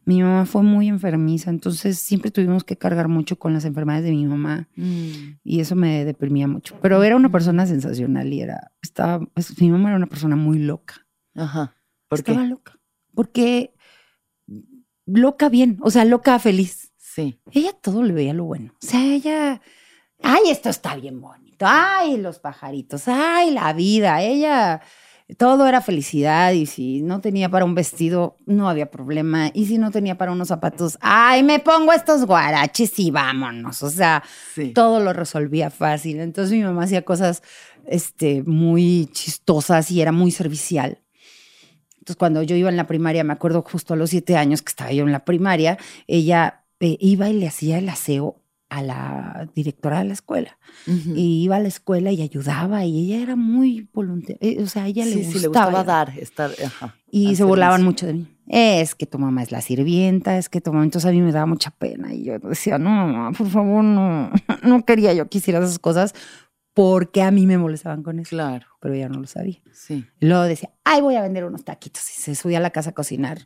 mi 0.06 0.22
mamá 0.22 0.46
fue 0.46 0.62
muy 0.62 0.86
enfermiza, 0.86 1.50
entonces 1.50 1.98
siempre 1.98 2.30
tuvimos 2.30 2.62
que 2.62 2.78
cargar 2.78 3.08
mucho 3.08 3.40
con 3.40 3.52
las 3.52 3.64
enfermedades 3.64 4.04
de 4.04 4.12
mi 4.12 4.24
mamá 4.24 4.68
mm. 4.76 5.40
y 5.42 5.60
eso 5.60 5.74
me 5.74 6.04
deprimía 6.04 6.46
mucho. 6.46 6.78
Pero 6.80 7.02
era 7.02 7.16
una 7.16 7.30
persona 7.30 7.66
sensacional 7.66 8.32
y 8.32 8.40
era, 8.40 8.70
estaba, 8.80 9.26
pues, 9.26 9.60
mi 9.60 9.68
mamá 9.68 9.88
era 9.88 9.96
una 9.96 10.06
persona 10.06 10.36
muy 10.36 10.60
loca. 10.60 11.04
Ajá. 11.34 11.74
¿Por 12.08 12.20
estaba 12.20 12.44
loca. 12.44 12.78
Porque 13.14 13.74
loca 15.06 15.48
bien, 15.48 15.78
o 15.82 15.90
sea, 15.90 16.04
loca 16.04 16.38
feliz. 16.38 16.92
Sí. 16.96 17.40
Ella 17.50 17.72
todo 17.72 18.04
le 18.04 18.12
veía 18.12 18.32
lo 18.32 18.44
bueno. 18.44 18.74
O 18.74 18.86
sea, 18.86 19.04
ella, 19.04 19.60
ay, 20.22 20.42
esto 20.50 20.68
está 20.68 20.94
bien 20.94 21.20
bonito. 21.20 21.66
Ay, 21.68 22.16
los 22.16 22.38
pajaritos. 22.38 23.08
Ay, 23.08 23.50
la 23.50 23.72
vida. 23.72 24.22
Ella 24.22 24.82
todo 25.34 25.66
era 25.66 25.80
felicidad 25.80 26.52
y 26.52 26.66
si 26.66 27.02
no 27.02 27.20
tenía 27.20 27.48
para 27.48 27.64
un 27.64 27.74
vestido, 27.74 28.36
no 28.46 28.68
había 28.68 28.90
problema. 28.90 29.50
Y 29.54 29.66
si 29.66 29.76
no 29.76 29.90
tenía 29.90 30.16
para 30.16 30.30
unos 30.30 30.48
zapatos, 30.48 30.98
ay, 31.00 31.42
me 31.42 31.58
pongo 31.58 31.92
estos 31.92 32.24
guaraches 32.26 32.96
y 33.00 33.10
vámonos. 33.10 33.82
O 33.82 33.90
sea, 33.90 34.22
todo 34.74 35.00
lo 35.00 35.12
resolvía 35.12 35.70
fácil. 35.70 36.20
Entonces 36.20 36.56
mi 36.56 36.62
mamá 36.62 36.84
hacía 36.84 37.02
cosas 37.02 37.42
este, 37.86 38.44
muy 38.44 39.08
chistosas 39.12 39.90
y 39.90 40.00
era 40.00 40.12
muy 40.12 40.30
servicial. 40.30 41.02
Entonces, 41.98 42.16
cuando 42.18 42.42
yo 42.44 42.54
iba 42.54 42.68
en 42.68 42.76
la 42.76 42.86
primaria, 42.86 43.24
me 43.24 43.32
acuerdo 43.32 43.62
justo 43.62 43.94
a 43.94 43.96
los 43.96 44.10
siete 44.10 44.36
años 44.36 44.62
que 44.62 44.70
estaba 44.70 44.92
yo 44.92 45.04
en 45.04 45.10
la 45.10 45.24
primaria, 45.24 45.76
ella 46.06 46.64
eh, 46.78 46.96
iba 47.00 47.28
y 47.28 47.32
le 47.32 47.48
hacía 47.48 47.78
el 47.78 47.88
aseo 47.88 48.44
a 48.68 48.82
la 48.82 49.48
directora 49.54 50.00
de 50.00 50.06
la 50.06 50.12
escuela. 50.12 50.58
Y 50.86 51.44
iba 51.44 51.56
a 51.56 51.60
la 51.60 51.68
escuela 51.68 52.12
y 52.12 52.22
ayudaba 52.22 52.84
y 52.84 53.04
ella 53.04 53.22
era 53.22 53.36
muy 53.36 53.88
voluntaria. 53.92 54.38
Eh, 54.40 54.62
o 54.62 54.66
sea, 54.66 54.84
a 54.84 54.86
ella 54.88 55.04
le, 55.04 55.16
gustaba, 55.16 55.32
sí, 55.32 55.38
le 55.40 55.48
gustaba 55.48 55.84
dar, 55.84 56.18
estar. 56.18 56.50
y 57.10 57.36
se 57.36 57.44
burlaban 57.44 57.82
mucho 57.84 58.06
de 58.06 58.14
mí. 58.14 58.26
Es 58.48 58.94
que 58.94 59.06
tu 59.06 59.18
mamá 59.18 59.42
es 59.42 59.50
la 59.50 59.60
sirvienta, 59.60 60.38
es 60.38 60.48
que 60.48 60.60
tu 60.60 60.72
mamá. 60.72 60.84
Entonces 60.84 61.08
a 61.08 61.12
mí 61.12 61.20
me 61.20 61.32
daba 61.32 61.46
mucha 61.46 61.70
pena 61.70 62.14
y 62.14 62.24
yo 62.24 62.38
decía, 62.38 62.78
no, 62.78 63.32
por 63.36 63.48
favor, 63.48 63.82
no. 63.84 64.30
No 64.62 64.84
quería 64.84 65.12
yo 65.12 65.28
que 65.28 65.38
hiciera 65.38 65.60
esas 65.60 65.78
cosas 65.78 66.14
porque 66.76 67.22
a 67.22 67.30
mí 67.30 67.46
me 67.46 67.56
molestaban 67.56 68.02
con 68.02 68.18
eso. 68.18 68.28
Claro. 68.28 68.66
Pero 68.80 68.92
ella 68.92 69.08
no 69.08 69.18
lo 69.18 69.26
sabía. 69.26 69.62
Sí. 69.72 70.04
luego 70.20 70.42
decía, 70.42 70.68
ay, 70.84 71.00
voy 71.00 71.14
a 71.14 71.22
vender 71.22 71.46
unos 71.46 71.64
taquitos. 71.64 72.02
Y 72.10 72.20
se 72.20 72.34
subía 72.34 72.58
a 72.58 72.60
la 72.60 72.68
casa 72.68 72.90
a 72.90 72.92
cocinar 72.92 73.38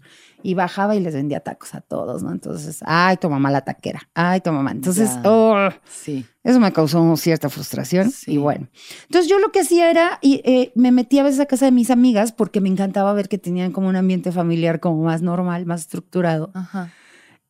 y 0.43 0.55
bajaba 0.55 0.97
y 0.97 1.01
les 1.01 1.15
vendía 1.15 1.39
tacos 1.39 1.77
a 1.77 1.81
todos, 1.81 2.25
¿no? 2.25 2.33
Entonces, 2.33 2.81
ay, 2.85 3.19
tu 3.19 3.31
mamá 3.31 3.53
la 3.53 3.61
taquera, 3.61 4.01
ay, 4.15 4.41
tu 4.41 4.51
mamá. 4.51 4.73
Entonces, 4.73 5.13
oh, 5.25 5.69
sí. 5.89 6.27
eso 6.43 6.59
me 6.59 6.73
causó 6.73 7.17
cierta 7.17 7.49
frustración. 7.49 8.13
Y 8.27 8.39
bueno, 8.39 8.67
entonces 9.05 9.31
yo 9.31 9.39
lo 9.39 9.53
que 9.53 9.61
hacía 9.61 9.93
era, 9.93 10.19
y, 10.21 10.43
eh, 10.45 10.73
me 10.75 10.91
metía 10.91 11.21
a 11.21 11.25
veces 11.25 11.39
a 11.39 11.47
casa 11.47 11.67
de 11.67 11.71
mis 11.71 11.93
amigas 11.93 12.33
porque 12.33 12.61
me 12.61 12.69
encantaba 12.69 13.13
ver 13.13 13.29
que 13.29 13.39
tenían 13.39 13.71
como 13.71 13.87
un 13.89 13.95
ambiente 13.95 14.33
familiar 14.33 14.81
como 14.81 15.05
más 15.05 15.23
normal, 15.23 15.67
más 15.67 15.83
estructurado. 15.83 16.51
Ajá. 16.55 16.93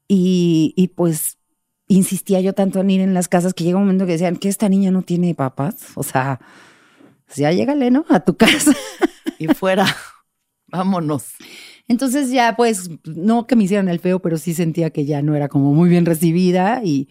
Y, 0.08 0.75
y 0.76 0.88
pues 0.88 1.39
insistía 1.94 2.40
yo 2.40 2.52
tanto 2.52 2.80
en 2.80 2.90
ir 2.90 3.00
en 3.00 3.14
las 3.14 3.28
casas 3.28 3.52
que 3.52 3.64
llega 3.64 3.76
un 3.76 3.85
momento 3.85 4.06
que 4.06 4.12
decían 4.12 4.37
que 4.37 4.49
esta 4.49 4.68
niña 4.68 4.90
no 4.92 5.02
tiene 5.02 5.35
papás. 5.35 5.75
O 5.97 6.04
sea, 6.04 6.40
pues 7.26 7.38
ya 7.38 7.50
llégale, 7.50 7.90
¿no? 7.90 8.04
A 8.09 8.20
tu 8.20 8.37
casa. 8.37 8.73
Y 9.38 9.49
fuera, 9.49 9.87
vámonos. 10.68 11.32
Entonces 11.88 12.30
ya 12.30 12.54
pues, 12.56 12.90
no 13.04 13.49
que 13.49 13.56
me 13.56 13.64
hicieran 13.64 13.88
el 13.88 13.99
feo, 13.99 14.20
pero 14.23 14.38
sí 14.38 14.54
sentía 14.54 14.90
que 14.90 15.04
ya 15.04 15.20
no 15.20 15.35
era 15.35 15.49
como 15.49 15.75
muy 15.75 15.88
bien 15.88 16.06
recibida 16.06 16.80
y 16.85 17.09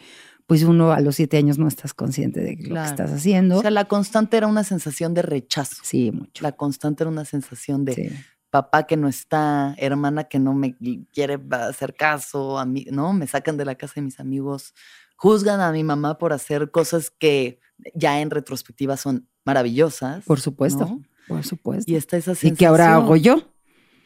pues 0.47 0.63
uno 0.63 0.93
a 0.93 1.01
los 1.01 1.15
siete 1.15 1.37
años 1.37 1.57
no 1.57 1.67
estás 1.67 1.93
consciente 1.93 2.39
de 2.39 2.55
lo 2.55 2.75
que 2.75 2.83
estás 2.83 3.11
haciendo. 3.11 3.57
O 3.57 3.61
sea, 3.61 3.71
la 3.71 3.85
constante 3.85 4.37
era 4.37 4.47
una 4.47 4.63
sensación 4.63 5.13
de 5.13 5.21
rechazo. 5.21 5.75
Sí, 5.83 6.11
mucho. 6.11 6.41
La 6.41 6.53
constante 6.53 7.03
era 7.03 7.11
una 7.11 7.25
sensación 7.25 7.83
de 7.83 8.13
papá 8.49 8.83
que 8.83 8.97
no 8.97 9.07
está, 9.07 9.75
hermana 9.77 10.25
que 10.25 10.39
no 10.39 10.53
me 10.53 10.75
quiere 11.13 11.39
hacer 11.51 11.95
caso, 11.95 12.57
a 12.57 12.65
mí, 12.65 12.85
¿no? 12.91 13.13
Me 13.13 13.27
sacan 13.27 13.57
de 13.57 13.65
la 13.65 13.75
casa 13.75 13.95
de 13.95 14.01
mis 14.01 14.19
amigos, 14.19 14.73
juzgan 15.15 15.61
a 15.61 15.71
mi 15.71 15.83
mamá 15.83 16.17
por 16.17 16.33
hacer 16.33 16.71
cosas 16.71 17.11
que 17.11 17.59
ya 17.93 18.21
en 18.21 18.29
retrospectiva 18.29 18.97
son 18.97 19.27
maravillosas. 19.45 20.25
Por 20.25 20.39
supuesto, 20.39 20.99
por 21.27 21.43
supuesto. 21.43 21.91
Y 21.91 21.95
está 21.95 22.17
esa 22.17 22.31
sensación. 22.31 22.53
¿Y 22.53 22.57
qué 22.57 22.65
ahora 22.65 22.95
hago 22.95 23.15
yo? 23.15 23.53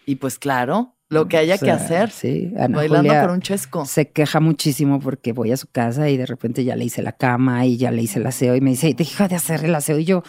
Y 0.06 0.16
pues 0.16 0.38
claro, 0.38 0.96
lo 1.10 1.28
que 1.28 1.38
haya 1.38 1.58
que 1.58 1.72
hacer. 1.72 2.10
Sí, 2.12 2.52
bailando 2.70 3.14
por 3.22 3.32
un 3.32 3.42
chesco. 3.42 3.86
Se 3.86 4.12
queja 4.12 4.40
muchísimo 4.40 5.00
porque 5.00 5.32
voy 5.32 5.52
a 5.52 5.58
su 5.58 5.68
casa 5.68 6.10
y 6.10 6.18
de 6.18 6.26
repente 6.26 6.64
ya 6.64 6.76
le 6.76 6.86
hice 6.86 7.02
la 7.02 7.14
cama 7.14 7.66
y 7.66 7.78
ya 7.78 7.92
le 7.92 8.02
hice 8.02 8.20
el 8.20 8.28
aseo 8.28 8.56
y 8.56 8.62
me 8.62 8.72
dice, 8.72 8.94
deja 8.94 9.28
de 9.28 9.36
hacer 9.36 9.64
el 9.64 9.76
aseo. 9.76 10.00
Y 10.00 10.06
yo, 10.06 10.24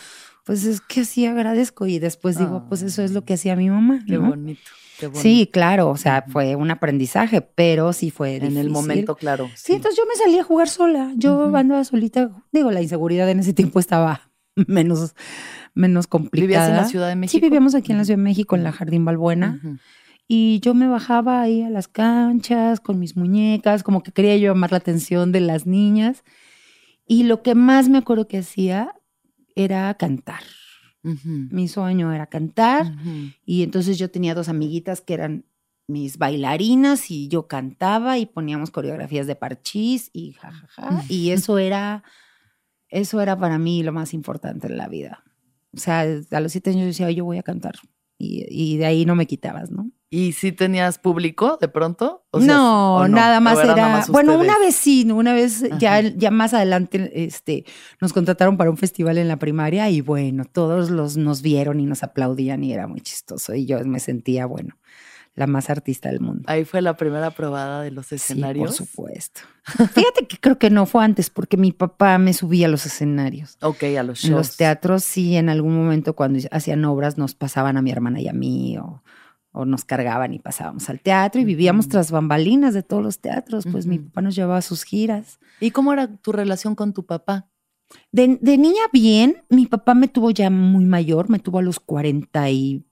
pues 0.44 0.64
es 0.64 0.80
que 0.80 1.00
así 1.00 1.26
agradezco 1.26 1.86
y 1.86 1.98
después 1.98 2.38
digo, 2.38 2.66
pues 2.68 2.82
eso 2.82 3.02
es 3.02 3.12
lo 3.12 3.24
que 3.24 3.34
hacía 3.34 3.56
mi 3.56 3.70
mamá. 3.70 4.04
Qué 4.06 4.18
bonito. 4.18 4.60
Qué 4.98 5.06
bonito. 5.06 5.22
Sí, 5.22 5.48
claro, 5.50 5.88
o 5.88 5.96
sea, 5.96 6.24
fue 6.28 6.54
un 6.54 6.70
aprendizaje, 6.70 7.40
pero 7.40 7.92
sí 7.94 8.10
fue 8.10 8.36
En 8.36 8.58
el 8.58 8.68
momento, 8.68 9.16
claro. 9.16 9.50
Sí. 9.56 9.72
entonces 9.72 9.98
yo 9.98 10.04
me 10.06 10.14
salí 10.14 10.38
a 10.38 10.44
jugar 10.44 10.68
sola. 10.68 11.12
Yo 11.16 11.54
andaba 11.56 11.82
solita. 11.84 12.30
Digo, 12.52 12.70
la 12.70 12.82
inseguridad 12.82 13.28
en 13.30 13.40
ese 13.40 13.54
tiempo 13.54 13.80
estaba 13.80 14.30
menos, 14.68 15.14
menos 15.72 16.06
complicada. 16.06 16.46
¿Vivías 16.46 16.68
en 16.68 16.76
la 16.76 16.84
Ciudad 16.88 17.08
de 17.08 17.16
México? 17.16 17.38
Sí, 17.38 17.40
vivíamos 17.40 17.74
aquí 17.74 17.92
en 17.92 17.98
la 17.98 18.04
Ciudad 18.04 18.18
de 18.18 18.24
México, 18.24 18.54
en 18.54 18.64
la 18.64 18.72
Jardín 18.72 19.04
Balbuena. 19.06 19.60
Y 20.28 20.60
yo 20.60 20.74
me 20.74 20.88
bajaba 20.88 21.40
ahí 21.40 21.62
a 21.62 21.70
las 21.70 21.88
canchas 21.88 22.80
con 22.80 22.98
mis 22.98 23.16
muñecas, 23.16 23.82
como 23.82 24.02
que 24.02 24.12
quería 24.12 24.36
yo 24.36 24.52
llamar 24.52 24.72
la 24.72 24.78
atención 24.78 25.32
de 25.32 25.40
las 25.40 25.66
niñas. 25.66 26.22
Y 27.06 27.24
lo 27.24 27.42
que 27.42 27.54
más 27.54 27.88
me 27.88 27.98
acuerdo 27.98 28.28
que 28.28 28.38
hacía 28.38 28.94
era 29.54 29.94
cantar. 29.94 30.42
Mi 31.02 31.68
sueño 31.68 32.12
era 32.12 32.26
cantar. 32.26 32.94
Y 33.44 33.62
entonces 33.62 33.98
yo 33.98 34.10
tenía 34.10 34.34
dos 34.34 34.48
amiguitas 34.48 35.00
que 35.00 35.14
eran 35.14 35.44
mis 35.86 36.16
bailarinas 36.16 37.10
y 37.10 37.28
yo 37.28 37.46
cantaba 37.46 38.16
y 38.18 38.26
poníamos 38.26 38.70
coreografías 38.70 39.26
de 39.26 39.36
parchís 39.36 40.10
y 40.12 40.32
jajaja. 40.32 41.04
Y 41.08 41.30
eso 41.30 41.58
era, 41.58 42.02
eso 42.88 43.20
era 43.20 43.38
para 43.38 43.58
mí 43.58 43.82
lo 43.82 43.92
más 43.92 44.14
importante 44.14 44.66
en 44.66 44.78
la 44.78 44.88
vida. 44.88 45.24
O 45.74 45.78
sea, 45.78 46.06
a 46.30 46.40
los 46.40 46.52
siete 46.52 46.70
años 46.70 46.82
yo 46.82 46.86
decía, 46.86 47.10
yo 47.10 47.24
voy 47.24 47.38
a 47.38 47.42
cantar. 47.42 47.74
Y, 48.16 48.76
de 48.78 48.86
ahí 48.86 49.04
no 49.04 49.16
me 49.16 49.26
quitabas, 49.26 49.70
¿no? 49.70 49.90
¿Y 50.14 50.30
si 50.30 50.52
tenías 50.52 50.98
público 50.98 51.58
de 51.60 51.66
pronto? 51.66 52.24
no, 52.32 53.08
nada 53.08 53.40
más 53.40 53.58
era. 53.58 54.04
bueno, 54.10 54.38
una 54.38 54.56
vez 54.60 54.76
sí, 54.76 55.10
una 55.10 55.34
vez 55.34 55.64
ya, 55.80 56.02
ya 56.02 56.30
más 56.30 56.54
adelante 56.54 57.24
este, 57.24 57.64
nos 58.00 58.12
contrataron 58.12 58.56
para 58.56 58.70
un 58.70 58.76
festival 58.76 59.18
en 59.18 59.26
la 59.26 59.40
primaria 59.40 59.90
y 59.90 60.02
bueno, 60.02 60.44
todos 60.44 60.90
los 60.90 61.16
nos 61.16 61.42
vieron 61.42 61.80
y 61.80 61.86
nos 61.86 62.04
aplaudían 62.04 62.62
y 62.62 62.72
era 62.72 62.86
muy 62.86 63.00
chistoso. 63.00 63.56
Y 63.56 63.66
yo 63.66 63.84
me 63.84 63.98
sentía, 63.98 64.46
bueno, 64.46 64.76
la 65.34 65.48
más 65.48 65.68
artista 65.68 66.10
del 66.10 66.20
mundo. 66.20 66.44
Ahí 66.46 66.64
fue 66.64 66.80
la 66.80 66.96
primera 66.96 67.32
probada 67.32 67.82
de 67.82 67.90
los 67.90 68.12
escenarios. 68.12 68.76
Sí, 68.76 68.84
por 68.84 68.88
supuesto. 68.88 69.40
Fíjate 69.64 70.28
que 70.28 70.38
creo 70.38 70.60
que 70.60 70.70
no 70.70 70.86
fue 70.86 71.04
antes, 71.04 71.28
porque 71.28 71.56
mi 71.56 71.72
papá 71.72 72.18
me 72.18 72.34
subía 72.34 72.68
a 72.68 72.70
los 72.70 72.86
escenarios. 72.86 73.58
Ok, 73.62 73.82
a 73.98 74.04
los 74.04 74.20
shows. 74.20 74.30
En 74.30 74.36
los 74.36 74.56
teatros 74.56 75.02
sí, 75.02 75.34
en 75.34 75.48
algún 75.48 75.74
momento 75.74 76.14
cuando 76.14 76.38
hacían 76.52 76.84
obras 76.84 77.18
nos 77.18 77.34
pasaban 77.34 77.76
a 77.76 77.82
mi 77.82 77.90
hermana 77.90 78.20
y 78.20 78.28
a 78.28 78.32
mí 78.32 78.78
o, 78.78 79.02
nos 79.64 79.84
cargaban 79.84 80.34
y 80.34 80.40
pasábamos 80.40 80.90
al 80.90 81.00
teatro 81.00 81.40
y 81.40 81.44
vivíamos 81.44 81.88
tras 81.88 82.10
bambalinas 82.10 82.74
de 82.74 82.82
todos 82.82 83.02
los 83.02 83.20
teatros, 83.20 83.64
pues 83.70 83.86
mi 83.86 84.00
papá 84.00 84.20
nos 84.22 84.34
llevaba 84.34 84.58
a 84.58 84.62
sus 84.62 84.82
giras. 84.82 85.38
¿Y 85.60 85.70
cómo 85.70 85.92
era 85.92 86.16
tu 86.16 86.32
relación 86.32 86.74
con 86.74 86.92
tu 86.92 87.06
papá? 87.06 87.48
De, 88.10 88.38
de 88.40 88.58
niña 88.58 88.82
bien, 88.92 89.44
mi 89.48 89.66
papá 89.66 89.94
me 89.94 90.08
tuvo 90.08 90.32
ya 90.32 90.50
muy 90.50 90.84
mayor, 90.84 91.30
me 91.30 91.38
tuvo 91.38 91.60
a 91.60 91.62
los 91.62 91.78
40 91.78 92.50
y 92.50 92.84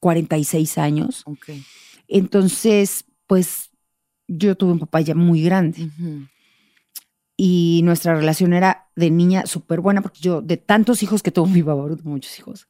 46 0.00 0.78
años. 0.78 1.22
Okay. 1.24 1.64
Entonces, 2.08 3.04
pues 3.26 3.70
yo 4.26 4.56
tuve 4.56 4.72
un 4.72 4.78
papá 4.78 5.00
ya 5.00 5.14
muy 5.14 5.42
grande. 5.42 5.90
Y 7.36 7.80
nuestra 7.84 8.14
relación 8.14 8.52
era 8.52 8.90
de 8.96 9.10
niña 9.10 9.46
súper 9.46 9.80
buena, 9.80 10.02
porque 10.02 10.20
yo, 10.20 10.42
de 10.42 10.56
tantos 10.56 11.02
hijos 11.02 11.22
que 11.22 11.30
tuvo 11.30 11.46
mi 11.54 11.62
papá, 11.62 11.86
muchos 12.04 12.38
hijos. 12.38 12.68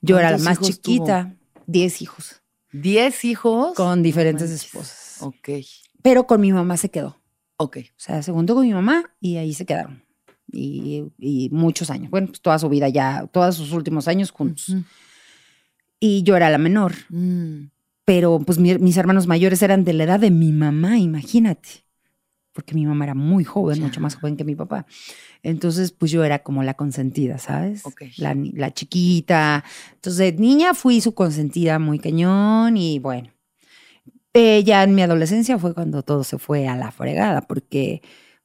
Yo 0.00 0.18
era 0.18 0.30
la 0.30 0.38
más 0.38 0.60
chiquita, 0.60 1.36
10 1.66 2.02
hijos. 2.02 2.42
¿10 2.72 3.24
hijos? 3.24 3.74
Con 3.74 4.02
diferentes 4.02 4.50
esposas. 4.50 5.18
Ok. 5.20 5.50
Pero 6.02 6.26
con 6.26 6.40
mi 6.40 6.52
mamá 6.52 6.76
se 6.76 6.90
quedó. 6.90 7.20
Ok. 7.56 7.78
O 7.78 7.94
sea, 7.96 8.22
segundo 8.22 8.54
con 8.54 8.66
mi 8.66 8.72
mamá 8.72 9.04
y 9.20 9.36
ahí 9.36 9.54
se 9.54 9.66
quedaron. 9.66 10.04
Y, 10.52 11.48
muchos 11.52 11.90
años. 11.90 12.10
Bueno, 12.10 12.28
pues 12.28 12.40
toda 12.40 12.58
su 12.58 12.68
vida 12.68 12.88
ya, 12.88 13.26
todos 13.32 13.56
sus 13.56 13.72
últimos 13.72 14.08
años 14.08 14.30
juntos 14.30 14.74
y 16.00 16.22
yo 16.22 16.36
era 16.36 16.50
la 16.50 16.58
menor. 16.58 16.94
Mm. 17.08 17.70
Pero 18.04 18.38
pues 18.38 18.58
mis 18.58 18.96
hermanos 18.96 19.26
mayores 19.26 19.62
eran 19.62 19.82
de 19.84 19.92
la 19.92 20.04
edad 20.04 20.20
de 20.20 20.30
mi 20.30 20.52
mamá, 20.52 20.98
imagínate. 20.98 21.85
Porque 22.56 22.74
mi 22.74 22.86
mamá 22.86 23.04
era 23.04 23.14
muy 23.14 23.44
joven, 23.44 23.82
mucho 23.82 24.00
más 24.00 24.14
joven 24.14 24.36
que 24.38 24.44
mi 24.44 24.54
papá. 24.54 24.86
Entonces, 25.42 25.92
pues 25.92 26.10
yo 26.10 26.24
era 26.24 26.38
como 26.38 26.62
la 26.62 26.72
consentida, 26.72 27.36
¿sabes? 27.36 27.82
La, 28.16 28.34
la 28.34 28.72
chiquita. 28.72 29.62
Entonces, 29.92 30.18
de 30.18 30.32
niña 30.32 30.72
fui 30.72 31.02
su 31.02 31.14
consentida 31.14 31.78
muy 31.78 31.98
cañón 31.98 32.78
y 32.78 32.98
bueno. 32.98 33.30
Eh, 34.32 34.64
ya 34.64 34.82
en 34.82 34.94
mi 34.94 35.02
adolescencia 35.02 35.58
fue 35.58 35.74
cuando 35.74 36.02
todo 36.02 36.24
se 36.24 36.38
fue 36.38 36.66
a 36.66 36.76
la 36.76 36.90
fregada, 36.92 37.42
porque 37.42 38.00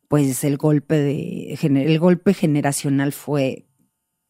pues 0.10 0.44
el 0.44 0.58
golpe 0.58 0.98
de 0.98 1.54
el 1.54 2.00
golpe 2.00 2.34
generacional 2.34 3.14
fue 3.14 3.66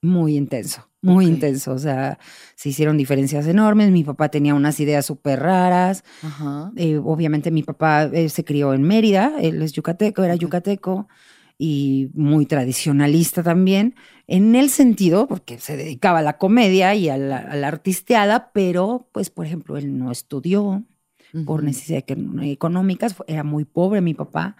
muy 0.01 0.37
intenso 0.37 0.90
muy 1.01 1.25
intenso. 1.25 1.73
O 1.73 1.79
sea, 1.79 2.19
se 2.55 2.69
hicieron 2.69 2.97
diferencias 2.97 3.47
enormes. 3.47 3.91
Mi 3.91 4.03
papá 4.03 4.29
tenía 4.29 4.53
unas 4.53 4.79
ideas 4.79 5.05
súper 5.05 5.39
raras. 5.39 6.03
Eh, 6.75 6.97
obviamente 7.03 7.51
mi 7.51 7.63
papá 7.63 8.05
eh, 8.05 8.29
se 8.29 8.43
crió 8.45 8.73
en 8.73 8.83
Mérida, 8.83 9.33
él 9.39 9.61
es 9.61 9.73
yucateco, 9.73 10.23
era 10.23 10.35
yucateco 10.35 11.07
y 11.57 12.09
muy 12.15 12.47
tradicionalista 12.47 13.43
también, 13.43 13.93
en 14.25 14.55
el 14.55 14.71
sentido, 14.71 15.27
porque 15.27 15.59
se 15.59 15.77
dedicaba 15.77 16.19
a 16.19 16.23
la 16.23 16.39
comedia 16.39 16.95
y 16.95 17.07
a 17.07 17.17
la, 17.17 17.67
artisteada, 17.67 18.51
pero 18.51 19.07
pues, 19.11 19.29
por 19.29 19.45
ejemplo, 19.45 19.77
él 19.77 19.95
no 19.95 20.11
estudió 20.11 20.83
por 21.45 21.63
necesidades 21.63 22.05
económicas, 22.41 23.15
era 23.27 23.43
muy 23.43 23.65
pobre 23.65 24.01
mi 24.01 24.15
papá. 24.15 24.57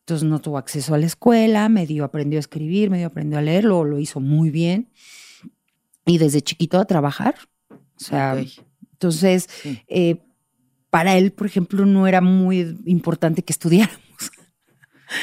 Entonces 0.00 0.26
no 0.26 0.38
tuvo 0.40 0.56
acceso 0.56 0.94
a 0.94 0.98
la 0.98 1.04
escuela, 1.04 1.68
medio 1.68 2.02
aprendió 2.02 2.38
a 2.38 2.40
escribir, 2.40 2.88
medio 2.88 3.08
aprendió 3.08 3.38
a 3.38 3.42
leer, 3.42 3.64
lo 3.64 3.98
hizo 3.98 4.18
muy 4.18 4.48
bien 4.48 4.88
y 6.08 6.18
desde 6.18 6.42
chiquito 6.42 6.78
a 6.78 6.84
trabajar. 6.84 7.34
O 7.70 7.76
sea, 7.96 8.42
entonces, 8.92 9.48
eh, 9.88 10.22
para 10.90 11.16
él, 11.16 11.32
por 11.32 11.46
ejemplo, 11.46 11.84
no 11.86 12.06
era 12.06 12.20
muy 12.20 12.78
importante 12.86 13.42
que 13.42 13.52
estudiáramos. 13.52 14.07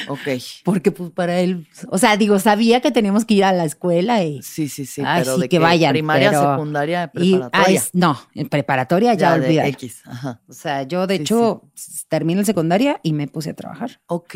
Ok. 0.08 0.20
Porque 0.64 0.92
pues 0.92 1.12
para 1.12 1.40
él, 1.40 1.68
o 1.90 1.98
sea, 1.98 2.18
digo, 2.18 2.40
sabía 2.40 2.82
que 2.82 2.92
teníamos 2.92 3.26
que 3.26 3.36
ir 3.36 3.44
a 3.44 3.52
la 3.54 3.66
escuela 3.66 4.24
y... 4.24 4.42
Sí, 4.42 4.68
sí, 4.70 4.86
sí. 4.86 5.02
Ay, 5.06 5.22
pero 5.24 5.36
sí, 5.36 5.42
de 5.42 5.50
que 5.50 5.60
vayan, 5.60 5.92
Primaria, 5.94 6.30
pero- 6.32 6.52
secundaria, 6.52 7.12
y- 7.16 7.32
preparatoria. 7.34 7.78
es- 7.78 7.90
no, 7.94 8.18
en 8.34 8.50
preparatoria 8.50 9.14
ya, 9.14 9.38
ya 9.38 9.40
de. 9.40 9.68
X. 9.70 10.02
Ajá. 10.06 10.42
O 10.48 10.54
sea, 10.54 10.84
yo 10.84 11.06
de 11.08 11.18
Sí, 11.18 11.22
hecho 11.24 11.64
terminé 12.08 12.42
la 12.42 12.46
secundaria 12.46 13.00
y 13.04 13.14
me 13.14 13.28
puse 13.28 13.52
a 13.52 13.54
trabajar. 13.54 14.00
Ok, 14.08 14.36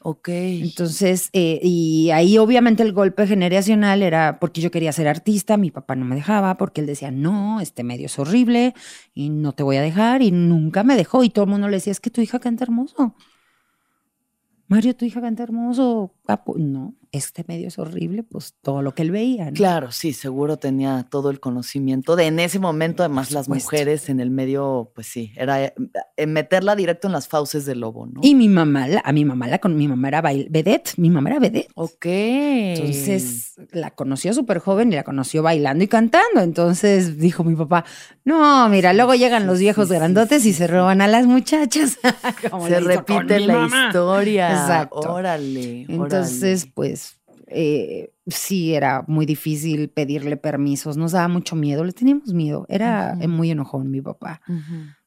ok. 0.00 0.28
Entonces, 0.28 1.30
eh, 1.32 1.60
y 1.62 2.10
ahí 2.10 2.38
obviamente 2.38 2.82
el 2.82 2.92
golpe 2.92 3.26
generacional 3.26 4.02
era 4.02 4.38
porque 4.40 4.60
yo 4.60 4.70
quería 4.70 4.92
ser 4.92 5.08
artista, 5.08 5.56
mi 5.56 5.70
papá 5.70 5.96
no 5.96 6.04
me 6.04 6.14
dejaba, 6.16 6.56
porque 6.56 6.80
él 6.80 6.86
decía, 6.86 7.10
no, 7.10 7.60
este 7.60 7.84
medio 7.84 8.06
es 8.06 8.18
horrible 8.18 8.74
y 9.14 9.30
no 9.30 9.52
te 9.52 9.62
voy 9.62 9.76
a 9.76 9.82
dejar, 9.82 10.22
y 10.22 10.30
nunca 10.30 10.82
me 10.82 10.96
dejó, 10.96 11.24
y 11.24 11.30
todo 11.30 11.44
el 11.44 11.50
mundo 11.50 11.68
le 11.68 11.76
decía, 11.76 11.90
es 11.92 12.00
que 12.00 12.10
tu 12.10 12.20
hija 12.20 12.38
canta 12.38 12.64
hermoso. 12.64 13.14
Mario, 14.68 14.94
tu 14.94 15.04
hija 15.04 15.20
canta 15.20 15.42
hermoso. 15.42 16.10
papu". 16.26 16.58
No, 16.58 16.94
este 17.16 17.44
medio 17.48 17.68
es 17.68 17.78
horrible, 17.78 18.22
pues 18.22 18.54
todo 18.62 18.82
lo 18.82 18.94
que 18.94 19.02
él 19.02 19.10
veía. 19.10 19.46
¿no? 19.46 19.52
Claro, 19.52 19.90
sí, 19.92 20.12
seguro 20.12 20.56
tenía 20.58 21.06
todo 21.10 21.30
el 21.30 21.40
conocimiento 21.40 22.14
de 22.16 22.26
en 22.26 22.38
ese 22.38 22.58
momento, 22.58 23.02
además 23.02 23.30
las 23.32 23.48
mujeres 23.48 24.08
en 24.08 24.20
el 24.20 24.30
medio, 24.30 24.92
pues 24.94 25.06
sí, 25.06 25.32
era 25.36 25.64
eh, 25.64 25.74
eh, 26.16 26.26
meterla 26.26 26.76
directo 26.76 27.08
en 27.08 27.12
las 27.12 27.28
fauces 27.28 27.64
del 27.66 27.80
lobo, 27.80 28.06
¿no? 28.06 28.20
Y 28.22 28.34
mi 28.34 28.48
mamá, 28.48 28.86
a 29.04 29.12
mi 29.12 29.24
mamá, 29.24 29.46
la, 29.48 29.58
con 29.58 29.76
mi 29.76 29.88
mamá 29.88 30.08
era 30.08 30.22
bail- 30.22 30.48
vedette, 30.50 30.92
mi 30.96 31.10
mamá 31.10 31.30
era 31.30 31.38
vedette. 31.40 31.68
ok. 31.74 32.06
Entonces 32.06 33.54
la 33.72 33.90
conoció 33.90 34.32
súper 34.34 34.58
joven 34.58 34.92
y 34.92 34.96
la 34.96 35.04
conoció 35.04 35.42
bailando 35.42 35.84
y 35.84 35.88
cantando. 35.88 36.40
Entonces 36.40 37.18
dijo 37.18 37.44
mi 37.44 37.54
papá, 37.54 37.84
no, 38.24 38.68
mira, 38.68 38.92
luego 38.92 39.14
llegan 39.14 39.46
los 39.46 39.58
viejos 39.58 39.88
sí, 39.88 39.94
sí, 39.94 39.98
grandotes 39.98 40.46
y 40.46 40.52
se 40.52 40.66
roban 40.66 41.00
a 41.00 41.08
las 41.08 41.26
muchachas. 41.26 41.98
Como 42.50 42.66
se 42.68 42.80
repite 42.80 43.40
la 43.40 43.54
mamá. 43.54 43.86
historia. 43.88 44.50
Exacto. 44.50 45.12
Órale. 45.12 45.86
Entonces, 45.88 46.66
pues 46.72 47.05
eh, 47.46 48.12
sí, 48.26 48.74
era 48.74 49.04
muy 49.06 49.26
difícil 49.26 49.88
pedirle 49.88 50.36
permisos. 50.36 50.96
Nos 50.96 51.12
daba 51.12 51.28
mucho 51.28 51.56
miedo, 51.56 51.84
le 51.84 51.92
teníamos 51.92 52.32
miedo. 52.34 52.66
Era 52.68 53.12
Ujú. 53.14 53.22
eh, 53.24 53.28
muy 53.28 53.50
enojón 53.50 53.90
mi 53.90 54.00
papá. 54.00 54.40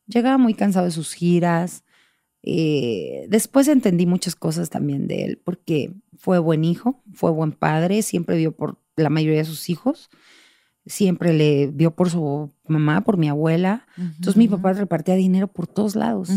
Llegaba 0.08 0.38
muy 0.38 0.54
cansado 0.54 0.86
de 0.86 0.92
sus 0.92 1.14
giras. 1.14 1.84
Eh, 2.42 3.26
después 3.30 3.68
entendí 3.68 4.06
muchas 4.06 4.36
cosas 4.36 4.70
también 4.70 5.08
de 5.08 5.26
él, 5.26 5.42
porque 5.44 5.94
fue 6.18 6.40
buen 6.40 6.64
hijo, 6.64 7.04
fue 7.14 7.32
buen 7.32 7.52
padre, 7.52 8.02
siempre 8.02 8.38
vio 8.38 8.54
por 8.54 8.80
la 8.96 9.10
mayoría 9.10 9.40
de 9.40 9.46
sus 9.46 9.70
hijos, 9.70 10.10
siempre 10.86 11.34
le 11.34 11.68
vio 11.68 11.92
por 11.96 12.10
su 12.10 12.52
mamá, 12.68 13.02
por 13.02 13.18
mi 13.18 13.28
abuela. 13.28 13.86
Entonces 13.98 14.38
mi 14.38 14.48
papá 14.48 14.72
repartía 14.74 15.16
dinero 15.16 15.48
por 15.48 15.68
todos 15.68 15.96
lados 15.96 16.32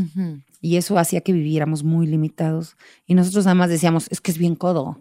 y 0.61 0.77
eso 0.77 0.99
hacía 0.99 1.21
que 1.21 1.33
viviéramos 1.33 1.85
muy 1.85 2.07
limitados. 2.09 2.77
Y 3.07 3.15
nosotros 3.15 3.45
nada 3.45 3.55
más 3.55 3.71
decíamos, 3.71 4.09
es 4.11 4.21
que 4.21 4.33
es 4.33 4.39
bien 4.39 4.57
codo. 4.57 5.01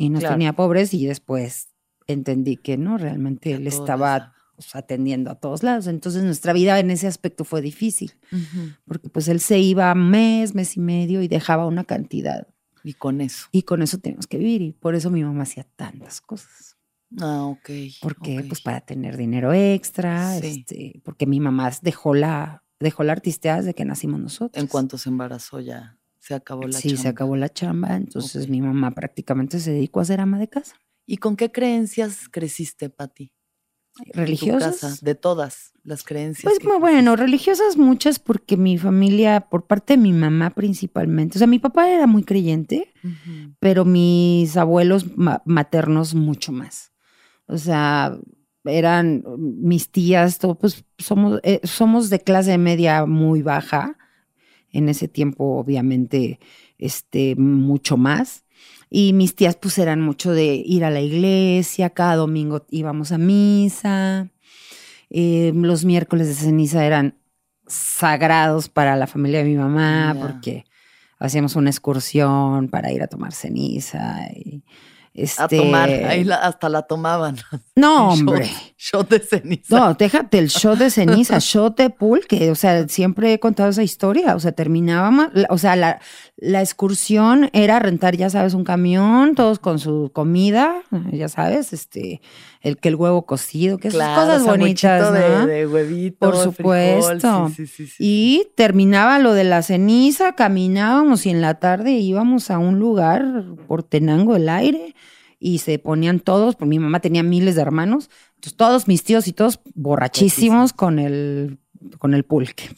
Y 0.00 0.10
nos 0.10 0.20
Claro. 0.20 0.36
tenía 0.36 0.52
pobres 0.52 0.94
y 0.94 1.06
después 1.06 1.70
entendí 2.06 2.56
que 2.56 2.76
no, 2.78 2.98
realmente 2.98 3.52
él 3.52 3.66
estaba 3.66 4.32
pues, 4.54 4.74
atendiendo 4.76 5.30
a 5.30 5.34
todos 5.34 5.62
lados. 5.64 5.88
Entonces 5.88 6.22
nuestra 6.22 6.52
vida 6.52 6.78
en 6.78 6.90
ese 6.92 7.06
aspecto 7.08 7.44
fue 7.44 7.60
difícil 7.62 8.12
porque 8.86 9.08
pues 9.08 9.26
él 9.28 9.40
se 9.40 9.58
iba 9.58 9.92
mes, 9.96 10.54
mes 10.54 10.76
y 10.76 10.80
medio 10.80 11.20
y 11.20 11.26
dejaba 11.28 11.66
una 11.66 11.82
cantidad 11.84 12.46
Y 12.84 12.94
con 12.94 13.20
eso. 13.20 13.48
y 13.50 13.62
con 13.62 13.82
eso 13.82 13.98
teníamos 13.98 14.26
que 14.28 14.38
vivir 14.38 14.62
y 14.62 14.72
por 14.72 14.94
eso 14.94 15.10
mi 15.10 15.24
mamá 15.24 15.42
hacía 15.42 15.66
tantas 15.76 16.20
cosas. 16.20 16.76
Ah, 17.20 17.44
ok. 17.46 17.70
Porque 18.00 18.38
ok. 18.38 18.46
pues 18.48 18.60
para 18.60 18.80
tener 18.82 19.16
dinero 19.16 19.52
extra, 19.52 20.38
Sí. 20.38 20.46
este, 20.60 21.00
porque 21.04 21.26
mi 21.26 21.40
mamá 21.40 21.70
dejó 21.82 22.14
la 22.14 22.62
dejó 22.80 23.02
la 23.02 23.10
artisteada 23.12 23.58
desde 23.58 23.74
que 23.74 23.84
nacimos 23.84 24.20
nosotros. 24.20 24.62
En 24.62 24.68
cuanto 24.68 24.96
se 24.98 25.08
embarazó 25.08 25.58
ya 25.58 25.97
se 26.28 26.34
acabó 26.34 26.66
la 26.66 26.78
sí, 26.78 26.90
se 26.90 26.96
chamba. 26.96 27.08
acabó 27.10 27.36
la 27.36 27.48
chamba, 27.48 27.96
entonces 27.96 28.48
mi 28.50 28.60
mamá 28.60 28.90
prácticamente 28.90 29.58
se 29.60 29.72
dedicó 29.72 30.00
a 30.00 30.04
ser 30.04 30.20
ama 30.20 30.38
de 30.38 30.48
casa. 30.48 30.76
¿Y 31.06 31.16
con 31.16 31.36
qué 31.36 31.50
creencias 31.50 32.28
creciste, 32.28 32.90
Pati? 32.90 33.32
Religiosas. 34.12 34.80
casa, 34.80 34.98
de 35.00 35.14
todas 35.14 35.72
las 35.82 36.04
creencias. 36.04 36.44
Pues 36.44 36.58
que 36.58 36.68
muy 36.68 36.78
bueno, 36.78 37.16
religiosas 37.16 37.78
muchas 37.78 38.18
porque 38.18 38.58
mi 38.58 38.76
familia, 38.76 39.48
por 39.48 39.66
parte 39.66 39.94
de 39.94 40.02
mi 40.02 40.12
mamá 40.12 40.50
principalmente, 40.50 41.36
o 41.36 41.40
sea, 41.40 41.46
mi 41.46 41.58
papá 41.58 41.88
era 41.90 42.06
muy 42.06 42.22
creyente, 42.24 42.92
pero 43.58 43.86
mis 43.86 44.54
abuelos 44.58 45.16
ma- 45.16 45.42
maternos 45.46 46.14
mucho 46.14 46.52
más. 46.52 46.92
O 47.46 47.56
sea, 47.56 48.18
eran 48.64 49.24
mis 49.38 49.90
tías, 49.90 50.38
todo, 50.38 50.56
pues 50.58 50.84
somos, 50.98 51.40
eh, 51.42 51.60
somos 51.64 52.10
de 52.10 52.20
clase 52.20 52.58
media 52.58 53.06
muy 53.06 53.40
baja. 53.42 53.96
En 54.72 54.88
ese 54.88 55.08
tiempo, 55.08 55.58
obviamente, 55.58 56.40
este, 56.78 57.36
mucho 57.36 57.96
más. 57.96 58.44
Y 58.90 59.12
mis 59.12 59.34
tías, 59.34 59.56
pues, 59.56 59.78
eran 59.78 60.00
mucho 60.00 60.32
de 60.32 60.62
ir 60.64 60.84
a 60.84 60.90
la 60.90 61.00
iglesia, 61.00 61.90
cada 61.90 62.16
domingo 62.16 62.66
íbamos 62.70 63.12
a 63.12 63.18
misa. 63.18 64.30
Eh, 65.10 65.52
los 65.54 65.84
miércoles 65.84 66.28
de 66.28 66.34
ceniza 66.34 66.84
eran 66.84 67.14
sagrados 67.66 68.68
para 68.68 68.96
la 68.96 69.06
familia 69.06 69.40
de 69.40 69.44
mi 69.44 69.56
mamá, 69.56 70.16
porque 70.20 70.64
hacíamos 71.18 71.56
una 71.56 71.70
excursión 71.70 72.68
para 72.68 72.92
ir 72.92 73.02
a 73.02 73.08
tomar 73.08 73.32
ceniza. 73.32 74.28
Y, 74.34 74.62
este, 75.14 75.42
A 75.42 75.48
tomar, 75.48 75.88
ahí 75.90 76.24
la- 76.24 76.36
hasta 76.36 76.68
la 76.68 76.82
tomaban. 76.82 77.36
No, 77.76 78.08
hombre. 78.12 78.50
Shot 78.76 79.08
de 79.10 79.18
ceniza. 79.20 79.76
No, 79.78 79.94
déjate 79.94 80.38
el 80.38 80.48
shot 80.48 80.78
de 80.78 80.90
ceniza, 80.90 81.38
shot 81.40 81.76
de 81.76 81.90
pulque. 81.90 82.50
O 82.50 82.54
sea, 82.54 82.86
siempre 82.88 83.32
he 83.32 83.40
contado 83.40 83.70
esa 83.70 83.82
historia. 83.82 84.36
O 84.36 84.40
sea, 84.40 84.52
terminábamos, 84.52 85.28
la- 85.32 85.48
o 85.50 85.58
sea, 85.58 85.74
la, 85.76 86.00
la 86.36 86.60
excursión 86.62 87.50
era 87.52 87.78
rentar, 87.80 88.16
ya 88.16 88.30
sabes, 88.30 88.54
un 88.54 88.64
camión, 88.64 89.34
todos 89.34 89.58
con 89.58 89.78
su 89.78 90.10
comida, 90.14 90.74
ya 91.12 91.28
sabes, 91.28 91.72
este, 91.72 92.20
el 92.68 92.76
que 92.78 92.88
el 92.88 92.94
huevo 92.94 93.26
cocido, 93.26 93.78
que 93.78 93.88
esas 93.88 93.98
Claro, 93.98 94.22
cosas 94.22 94.46
bonitas, 94.46 95.12
de, 95.12 95.46
de 95.46 95.66
huevito, 95.66 96.18
Por 96.30 96.36
supuesto. 96.36 97.50
sí, 97.54 97.66
sí, 97.66 97.86
sí. 97.86 97.94
Y 97.98 98.46
terminaba 98.54 99.18
lo 99.18 99.32
de 99.34 99.44
la 99.44 99.62
ceniza, 99.62 100.34
caminábamos 100.34 101.26
y 101.26 101.30
en 101.30 101.40
la 101.40 101.54
tarde 101.58 101.92
íbamos 101.92 102.50
a 102.50 102.58
un 102.58 102.78
lugar 102.78 103.44
por 103.66 103.82
Tenango 103.82 104.36
el 104.36 104.48
aire 104.48 104.94
y 105.40 105.58
se 105.58 105.78
ponían 105.78 106.20
todos, 106.20 106.54
porque 106.56 106.68
mi 106.70 106.78
mamá 106.78 107.00
tenía 107.00 107.22
miles 107.22 107.54
de 107.56 107.62
hermanos, 107.62 108.10
entonces 108.36 108.56
todos 108.56 108.88
mis 108.88 109.02
tíos 109.04 109.26
y 109.28 109.32
todos 109.32 109.60
borrachísimos 109.74 110.72
con 110.72 110.98
el, 110.98 111.58
con 111.98 112.14
el 112.14 112.24
pulque. 112.24 112.70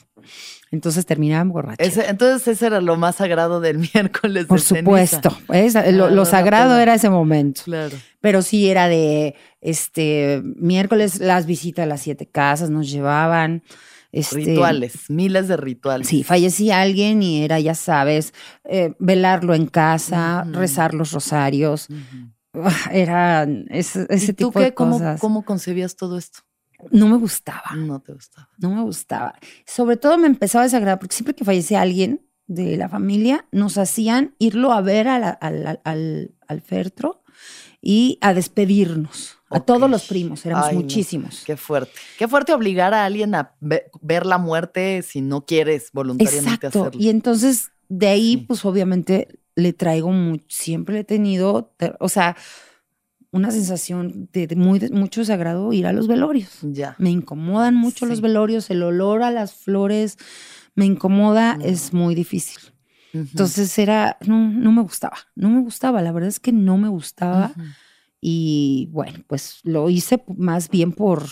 Entonces 0.72 1.04
terminaban 1.04 1.48
borrachos. 1.48 1.84
Ese- 1.86 2.08
entonces 2.08 2.46
ese 2.46 2.66
era 2.66 2.80
lo 2.80 2.96
más 2.96 3.16
sagrado 3.16 3.60
del 3.60 3.78
miércoles 3.94 4.46
Por 4.46 4.60
de 4.60 4.64
supuesto, 4.66 5.36
es- 5.52 5.74
lo, 5.94 6.06
Ah, 6.06 6.10
lo 6.10 6.24
sagrado 6.24 6.78
era 6.78 6.94
ese 6.94 7.10
momento. 7.10 7.62
Claro. 7.64 7.96
Pero 8.20 8.42
sí 8.42 8.68
era 8.70 8.86
de 8.88 9.34
este 9.60 10.42
miércoles 10.56 11.18
las 11.20 11.46
visitas 11.46 11.82
a 11.84 11.86
las 11.86 12.02
siete 12.02 12.26
casas 12.26 12.70
nos 12.70 12.90
llevaban. 12.90 13.62
Este, 14.12 14.36
Rituales, 14.36 15.08
miles 15.08 15.46
de 15.46 15.56
rituales. 15.56 16.08
Sí, 16.08 16.24
fallecía 16.24 16.80
alguien 16.80 17.22
y 17.22 17.44
era, 17.44 17.60
ya 17.60 17.76
sabes, 17.76 18.34
eh, 18.64 18.92
velarlo 18.98 19.54
en 19.54 19.66
casa, 19.66 20.44
rezar 20.50 20.94
los 20.94 21.12
rosarios. 21.12 21.86
Ah, 22.54 22.72
Era 22.92 23.46
ese, 23.68 24.06
ese 24.10 24.32
¿Y 24.32 24.34
tú 24.34 24.48
tipo 24.48 24.58
qué? 24.58 24.64
de 24.66 24.74
¿Cómo, 24.74 24.92
cosas. 24.98 25.20
cómo 25.20 25.44
concebías 25.44 25.94
todo 25.94 26.18
esto? 26.18 26.40
No 26.90 27.08
me 27.08 27.16
gustaba, 27.16 27.74
No 27.76 28.00
te 28.00 28.12
gustaba. 28.12 28.48
no 28.58 28.70
me 28.74 28.82
gustaba. 28.82 29.34
Sobre 29.66 29.96
todo 29.96 30.18
me 30.18 30.26
empezaba 30.26 30.62
a 30.62 30.66
desagradar 30.66 30.98
porque 30.98 31.14
siempre 31.14 31.34
que 31.34 31.44
fallecía 31.44 31.80
alguien 31.80 32.26
de 32.46 32.76
la 32.76 32.88
familia, 32.88 33.46
nos 33.52 33.78
hacían 33.78 34.34
irlo 34.38 34.72
a 34.72 34.80
ver 34.80 35.06
a 35.08 35.18
la- 35.18 35.30
al, 35.30 35.66
al, 35.66 35.80
al- 35.84 36.34
al 36.48 36.60
féretro 36.60 37.22
y 37.80 38.18
a 38.20 38.34
despedirnos. 38.34 39.36
A 39.52 39.60
todos 39.60 39.90
los 39.90 40.06
primos, 40.06 40.44
éramos 40.46 40.66
Ay, 40.66 40.74
no. 40.76 40.80
muchísimos. 40.82 41.42
Qué 41.44 41.56
fuerte. 41.56 41.92
Qué 42.18 42.28
fuerte 42.28 42.52
obligar 42.52 42.94
a 42.94 43.04
alguien 43.04 43.34
a 43.34 43.54
ve- 43.60 43.90
ver 44.00 44.24
la 44.26 44.38
muerte 44.38 45.02
si 45.02 45.20
no 45.22 45.44
quieres 45.44 45.90
voluntariamente 45.92 46.66
Exacto. 46.66 46.82
hacerlo. 46.84 47.00
Y 47.00 47.08
entonces 47.08 47.70
de 47.88 48.06
ahí, 48.08 48.32
Sí. 48.32 48.44
pues 48.46 48.64
obviamente 48.64 49.40
le 49.56 49.72
traigo 49.72 50.10
mucho, 50.12 50.44
siempre 50.48 51.00
he 51.00 51.04
tenido, 51.04 51.72
te- 51.76 51.94
o 51.98 52.08
sea, 52.08 52.36
una 53.32 53.50
sensación 53.50 54.28
de, 54.32 54.46
de 54.46 54.56
muy, 54.56 54.78
de 54.78 54.90
mucho 54.90 55.20
desagrado 55.20 55.72
ir 55.72 55.86
a 55.86 55.92
los 55.92 56.08
velorios. 56.08 56.58
Ya. 56.62 56.96
Me 56.98 57.10
incomodan 57.10 57.74
mucho 57.76 58.06
los 58.06 58.20
velorios, 58.20 58.70
el 58.70 58.82
olor 58.82 59.22
a 59.22 59.30
las 59.30 59.54
flores 59.54 60.16
me 60.74 60.84
incomoda, 60.86 61.56
No. 61.56 61.64
es 61.64 61.92
muy 61.92 62.14
difícil. 62.14 62.58
Entonces 63.12 63.76
era, 63.78 64.16
no, 64.26 64.48
no 64.50 64.70
me 64.72 64.82
gustaba, 64.82 65.16
no 65.34 65.50
me 65.50 65.60
gustaba, 65.60 66.00
la 66.00 66.12
verdad 66.12 66.28
es 66.28 66.38
que 66.38 66.52
no 66.52 66.78
me 66.78 66.88
gustaba 66.88 67.52
y 68.20 68.88
bueno, 68.92 69.18
pues 69.26 69.60
lo 69.64 69.90
hice 69.90 70.22
más 70.36 70.68
bien 70.68 70.92
por, 70.92 71.24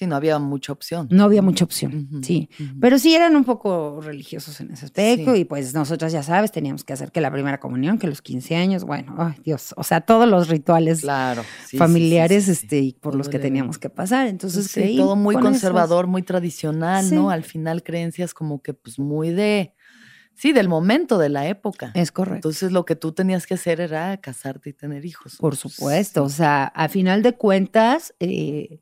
Sí, 0.00 0.06
no 0.06 0.16
había 0.16 0.38
mucha 0.38 0.72
opción. 0.72 1.08
no 1.10 1.24
había 1.24 1.42
mucha 1.42 1.62
opción, 1.66 2.08
sí. 2.22 2.48
Pero 2.80 2.98
sí 2.98 3.14
eran 3.14 3.36
un 3.36 3.44
poco 3.44 4.00
religiosos 4.00 4.58
en 4.62 4.70
ese 4.72 4.86
aspecto 4.86 5.34
Sí. 5.34 5.40
y 5.40 5.44
pues 5.44 5.74
nosotras 5.74 6.10
ya 6.10 6.22
sabes, 6.22 6.50
teníamos 6.52 6.84
que 6.84 6.94
hacer 6.94 7.12
que 7.12 7.20
la 7.20 7.30
primera 7.30 7.60
comunión, 7.60 7.98
que 7.98 8.06
los 8.06 8.22
15 8.22 8.56
años, 8.56 8.84
bueno, 8.84 9.14
ay 9.18 9.34
Dios, 9.44 9.74
o 9.76 9.82
sea, 9.84 10.00
todos 10.00 10.26
los 10.26 10.48
rituales 10.48 11.02
Claro. 11.02 11.42
sí, 11.66 11.76
familiares 11.76 12.46
sí, 12.46 12.52
este 12.52 12.78
y 12.78 12.92
por 12.94 13.14
los 13.14 13.28
que 13.28 13.38
teníamos 13.38 13.76
que 13.76 13.90
pasar. 13.90 14.26
Entonces 14.26 14.72
creí 14.72 14.96
todo 14.96 15.16
muy 15.16 15.34
esos. 15.34 15.44
conservador, 15.44 16.06
muy 16.06 16.22
tradicional. 16.22 17.14
¿no? 17.14 17.28
Al 17.28 17.44
final 17.44 17.82
creencias 17.82 18.32
como 18.32 18.62
que 18.62 18.72
pues 18.72 18.98
muy 18.98 19.30
de 19.30 19.74
Sí, 20.34 20.52
del 20.52 20.70
momento, 20.70 21.18
de 21.18 21.28
la 21.28 21.46
época. 21.48 21.92
Es 21.94 22.10
correcto. 22.12 22.36
Entonces 22.48 22.72
lo 22.72 22.86
que 22.86 22.96
tú 22.96 23.12
tenías 23.12 23.46
que 23.46 23.52
hacer 23.54 23.78
era 23.78 24.16
casarte 24.16 24.70
y 24.70 24.72
tener 24.72 25.04
hijos. 25.04 25.36
Por 25.36 25.54
supuesto, 25.54 26.24
o 26.24 26.30
sea, 26.30 26.64
a 26.64 26.88
final 26.88 27.22
de 27.22 27.34
cuentas, 27.34 28.14
eh, 28.20 28.80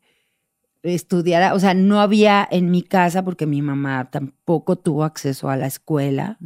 estudiar, 0.82 1.52
o 1.54 1.60
sea, 1.60 1.74
no 1.74 2.00
había 2.00 2.46
en 2.50 2.70
mi 2.70 2.82
casa, 2.82 3.24
porque 3.24 3.46
mi 3.46 3.62
mamá 3.62 4.10
tampoco 4.10 4.76
tuvo 4.76 5.04
acceso 5.04 5.50
a 5.50 5.56
la 5.56 5.66
escuela, 5.66 6.38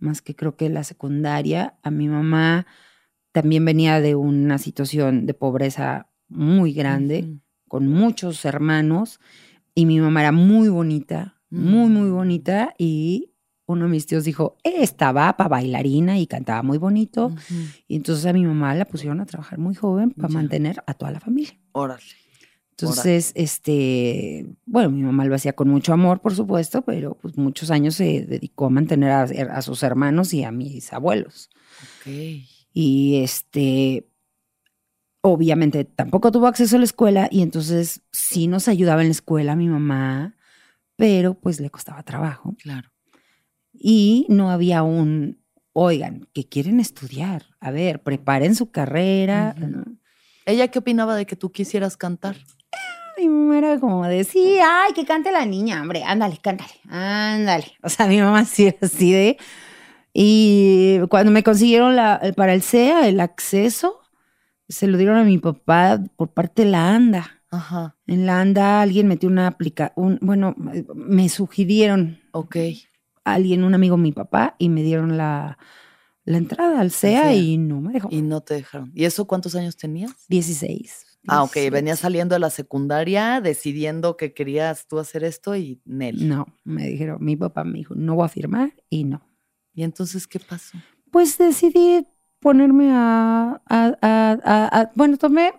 más 0.00 0.22
que 0.22 0.34
creo 0.34 0.56
que 0.56 0.68
la 0.68 0.84
secundaria. 0.84 1.74
A 1.82 1.90
mi 1.90 2.08
mamá 2.08 2.66
también 3.32 3.64
venía 3.64 4.00
de 4.00 4.14
una 4.14 4.58
situación 4.58 5.26
de 5.26 5.34
pobreza 5.34 6.08
muy 6.28 6.72
grande, 6.72 7.38
con 7.68 7.86
muchos 7.86 8.44
hermanos, 8.44 9.20
y 9.74 9.86
mi 9.86 10.00
mamá 10.00 10.22
era 10.22 10.32
muy 10.32 10.68
bonita, 10.68 11.40
muy, 11.48 11.88
muy 11.88 12.10
bonita, 12.10 12.74
y 12.76 13.32
uno 13.66 13.84
de 13.84 13.90
mis 13.90 14.06
tíos 14.06 14.24
dijo, 14.24 14.56
estaba 14.64 15.36
para 15.36 15.48
bailarina 15.48 16.18
y 16.18 16.26
cantaba 16.26 16.64
muy 16.64 16.78
bonito. 16.78 17.32
Y 17.86 17.94
entonces 17.94 18.26
a 18.26 18.32
mi 18.32 18.44
mamá 18.44 18.74
la 18.74 18.84
pusieron 18.84 19.20
a 19.20 19.26
trabajar 19.26 19.60
muy 19.60 19.76
joven 19.76 20.10
para 20.10 20.28
mantener 20.28 20.82
a 20.88 20.94
toda 20.94 21.12
la 21.12 21.20
familia. 21.20 21.56
Órale. 21.70 22.02
Entonces, 22.82 23.32
este, 23.34 24.46
bueno, 24.66 24.90
mi 24.90 25.02
mamá 25.02 25.24
lo 25.24 25.34
hacía 25.34 25.52
con 25.52 25.68
mucho 25.68 25.92
amor, 25.92 26.20
por 26.20 26.34
supuesto, 26.34 26.82
pero 26.82 27.16
pues 27.20 27.36
muchos 27.36 27.70
años 27.70 27.94
se 27.94 28.24
dedicó 28.26 28.66
a 28.66 28.70
mantener 28.70 29.10
a, 29.10 29.62
sus 29.62 29.82
hermanos 29.82 30.32
y 30.32 30.44
a 30.44 30.50
mis 30.50 30.92
abuelos. 30.92 31.50
Ok. 31.82 32.12
Y 32.72 33.20
este, 33.22 34.08
obviamente 35.20 35.84
tampoco 35.84 36.30
tuvo 36.32 36.46
acceso 36.46 36.76
a 36.76 36.78
la 36.78 36.84
escuela 36.84 37.28
y 37.30 37.42
entonces 37.42 38.02
sí 38.12 38.46
nos 38.46 38.68
ayudaba 38.68 39.02
en 39.02 39.08
la 39.08 39.12
escuela 39.12 39.56
mi 39.56 39.68
mamá, 39.68 40.36
pero 40.96 41.34
pues 41.34 41.60
le 41.60 41.70
costaba 41.70 42.02
trabajo. 42.02 42.54
Claro 42.62 42.90
y 43.80 44.26
no 44.28 44.50
había 44.50 44.82
un, 44.82 45.42
oigan, 45.72 46.28
que 46.34 46.46
quieren 46.46 46.78
estudiar, 46.80 47.46
a 47.60 47.70
ver, 47.70 48.02
preparen 48.02 48.54
su 48.54 48.70
carrera. 48.70 49.56
¿Ella 50.44 50.68
qué 50.68 50.78
opinaba 50.78 51.16
de 51.16 51.24
que 51.24 51.34
tú 51.34 51.50
quisieras 51.50 51.96
cantar? 51.96 52.36
Mi 53.20 53.28
mamá 53.28 53.58
era 53.58 53.80
como 53.80 54.06
de, 54.06 54.24
sí, 54.24 54.58
ay, 54.62 54.92
que 54.94 55.04
cante 55.04 55.30
la 55.30 55.44
niña, 55.44 55.80
hombre, 55.82 56.02
ándale, 56.04 56.38
cántale, 56.38 56.72
ándale. 56.88 57.72
O 57.82 57.88
sea, 57.88 58.06
mi 58.06 58.20
mamá 58.20 58.44
sí 58.44 58.66
era 58.66 58.78
así 58.82 59.12
de... 59.12 59.38
Y 60.12 60.98
cuando 61.08 61.30
me 61.30 61.44
consiguieron 61.44 61.94
la, 61.94 62.20
para 62.36 62.52
el 62.52 62.62
CEA, 62.62 63.06
el 63.06 63.20
acceso, 63.20 64.00
se 64.68 64.88
lo 64.88 64.98
dieron 64.98 65.16
a 65.16 65.22
mi 65.22 65.38
papá 65.38 66.02
por 66.16 66.32
parte 66.32 66.64
de 66.64 66.70
la 66.70 66.94
ANDA. 66.94 67.42
Ajá. 67.50 67.96
En 68.08 68.26
la 68.26 68.40
ANDA 68.40 68.80
alguien 68.80 69.06
metió 69.06 69.28
una 69.28 69.46
aplicación, 69.46 70.18
bueno, 70.20 70.54
me 70.56 71.28
sugirieron. 71.28 72.18
Ok 72.32 72.56
alguien, 73.24 73.64
un 73.64 73.74
amigo 73.74 73.96
mi 73.96 74.12
papá, 74.12 74.56
y 74.58 74.68
me 74.68 74.82
dieron 74.82 75.16
la, 75.16 75.58
entrada 76.24 76.80
al 76.80 76.92
CEA 76.92 77.34
y 77.34 77.58
no 77.58 77.80
me 77.80 77.92
dejó. 77.92 78.08
Y 78.10 78.22
no 78.22 78.40
te 78.40 78.54
dejaron. 78.54 78.92
¿Y 78.94 79.04
eso 79.04 79.26
cuántos 79.26 79.54
años 79.54 79.76
tenías? 79.76 80.12
Dieciséis. 80.28 81.06
Ah, 81.26 81.42
ok. 81.42 81.56
Venías 81.70 82.00
saliendo 82.00 82.34
de 82.34 82.38
la 82.38 82.50
secundaria 82.50 83.40
decidiendo 83.40 84.16
que 84.16 84.32
querías 84.32 84.86
tú 84.86 84.98
hacer 84.98 85.24
esto 85.24 85.54
y 85.56 85.80
Nel. 85.84 86.28
No, 86.28 86.46
me 86.64 86.86
dijeron, 86.86 87.18
mi 87.20 87.36
papá 87.36 87.64
me 87.64 87.78
dijo, 87.78 87.94
no 87.94 88.14
voy 88.14 88.24
a 88.24 88.28
firmar 88.28 88.72
y 88.88 89.04
no. 89.04 89.22
¿Y 89.74 89.82
entonces 89.82 90.26
qué 90.26 90.40
pasó? 90.40 90.78
Pues 91.10 91.38
decidí 91.38 92.06
ponerme 92.38 92.90
a, 92.92 93.60
a, 93.68 94.90
bueno, 94.94 95.16
tomé 95.18 95.52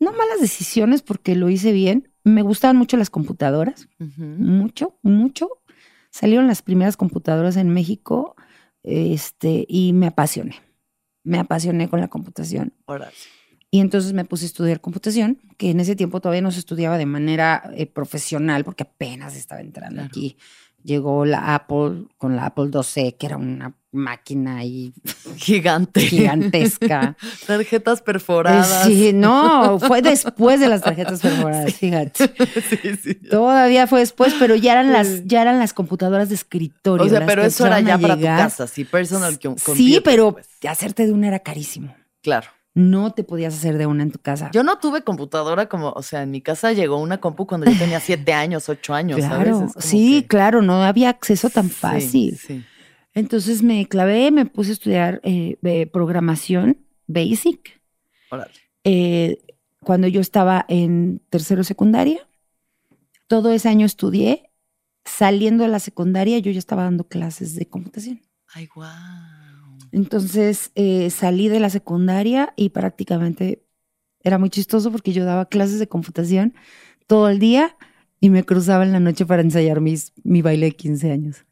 no 0.00 0.12
malas 0.12 0.40
decisiones 0.40 1.02
porque 1.02 1.34
lo 1.34 1.48
hice 1.48 1.72
bien. 1.72 2.12
Me 2.24 2.42
gustaban 2.42 2.76
mucho 2.76 2.96
las 2.96 3.10
computadoras, 3.10 3.88
mucho, 3.98 4.98
mucho 5.02 5.48
salieron 6.10 6.46
las 6.46 6.62
primeras 6.62 6.96
computadoras 6.96 7.56
en 7.56 7.70
México 7.70 8.36
este, 8.82 9.64
y 9.68 9.92
me 9.92 10.06
apasioné. 10.06 10.56
Me 11.24 11.38
apasioné 11.38 11.88
con 11.88 12.00
la 12.00 12.08
computación. 12.08 12.72
Y 13.70 13.80
entonces 13.80 14.12
me 14.14 14.24
puse 14.24 14.44
a 14.44 14.46
estudiar 14.46 14.80
computación, 14.80 15.38
que 15.56 15.70
en 15.70 15.80
ese 15.80 15.94
tiempo 15.94 16.20
todavía 16.20 16.40
no 16.40 16.50
se 16.50 16.60
estudiaba 16.60 16.96
de 16.96 17.06
manera 17.06 17.70
eh, 17.74 17.86
profesional 17.86 18.64
porque 18.64 18.84
apenas 18.84 19.36
estaba 19.36 19.60
entrando 19.60 20.02
aquí 20.02 20.36
llegó 20.82 21.24
la 21.24 21.54
Apple 21.54 22.06
con 22.16 22.36
la 22.36 22.46
Apple 22.46 22.66
2C, 22.66 23.16
que 23.16 23.26
era 23.26 23.36
una 23.36 23.74
máquina 23.90 24.58
ahí 24.58 24.92
gigante, 25.36 26.00
gigantesca. 26.00 27.16
tarjetas 27.46 28.02
perforadas. 28.02 28.84
Sí, 28.84 29.12
no, 29.12 29.78
fue 29.78 30.02
después 30.02 30.60
de 30.60 30.68
las 30.68 30.82
tarjetas 30.82 31.20
perforadas, 31.22 31.74
fíjate. 31.74 32.30
Sí, 32.82 32.96
sí. 33.02 33.14
Todavía 33.14 33.86
fue 33.86 34.00
después, 34.00 34.34
pero 34.38 34.54
ya 34.54 34.72
eran 34.72 34.92
las 34.92 35.26
ya 35.26 35.42
eran 35.42 35.58
las 35.58 35.72
computadoras 35.72 36.28
de 36.28 36.36
escritorio. 36.36 37.06
O 37.06 37.08
sea, 37.08 37.26
pero 37.26 37.42
eso 37.42 37.66
era 37.66 37.80
ya 37.80 37.98
para 37.98 38.16
tu 38.16 38.22
casa, 38.22 38.66
sí, 38.66 38.84
personal 38.84 39.38
computer. 39.38 39.76
Sí, 39.76 40.00
pero 40.02 40.32
pues. 40.32 40.46
hacerte 40.68 41.06
de 41.06 41.12
una 41.12 41.28
era 41.28 41.40
carísimo. 41.40 41.94
Claro 42.22 42.48
no 42.74 43.12
te 43.12 43.24
podías 43.24 43.54
hacer 43.54 43.76
de 43.78 43.86
una 43.86 44.02
en 44.02 44.12
tu 44.12 44.18
casa. 44.18 44.50
Yo 44.52 44.62
no 44.62 44.78
tuve 44.78 45.02
computadora 45.02 45.68
como, 45.68 45.90
o 45.90 46.02
sea, 46.02 46.22
en 46.22 46.30
mi 46.30 46.40
casa 46.40 46.72
llegó 46.72 46.98
una 46.98 47.18
compu 47.18 47.46
cuando 47.46 47.70
yo 47.70 47.76
tenía 47.78 48.00
siete 48.00 48.32
años, 48.32 48.68
ocho 48.68 48.94
años. 48.94 49.18
Claro, 49.18 49.68
sí, 49.78 50.24
claro, 50.28 50.62
no 50.62 50.82
había 50.82 51.08
acceso 51.10 51.50
tan 51.50 51.70
fácil. 51.70 52.38
Entonces 53.14 53.62
me 53.62 53.88
clavé, 53.88 54.30
me 54.30 54.46
puse 54.46 54.70
a 54.70 54.72
estudiar 54.74 55.20
eh, 55.24 55.88
programación 55.92 56.78
basic. 57.06 57.80
Eh, 58.84 59.38
cuando 59.82 60.06
yo 60.06 60.20
estaba 60.20 60.64
en 60.68 61.20
tercero 61.30 61.64
secundaria, 61.64 62.28
todo 63.26 63.52
ese 63.52 63.68
año 63.68 63.86
estudié. 63.86 64.44
Saliendo 65.04 65.64
de 65.64 65.70
la 65.70 65.78
secundaria, 65.78 66.38
yo 66.38 66.52
ya 66.52 66.58
estaba 66.58 66.84
dando 66.84 67.08
clases 67.08 67.54
de 67.54 67.66
computación. 67.66 68.20
Ay, 68.52 68.66
guau. 68.66 69.37
Entonces 69.92 70.70
eh, 70.74 71.10
salí 71.10 71.48
de 71.48 71.60
la 71.60 71.70
secundaria 71.70 72.52
y 72.56 72.70
prácticamente 72.70 73.62
era 74.22 74.38
muy 74.38 74.50
chistoso 74.50 74.90
porque 74.90 75.12
yo 75.12 75.24
daba 75.24 75.46
clases 75.46 75.78
de 75.78 75.88
computación 75.88 76.54
todo 77.06 77.28
el 77.28 77.38
día 77.38 77.76
y 78.20 78.30
me 78.30 78.44
cruzaba 78.44 78.84
en 78.84 78.92
la 78.92 79.00
noche 79.00 79.24
para 79.26 79.42
ensayar 79.42 79.80
mis, 79.80 80.12
mi 80.24 80.42
baile 80.42 80.66
de 80.66 80.72
15 80.72 81.12
años. 81.12 81.44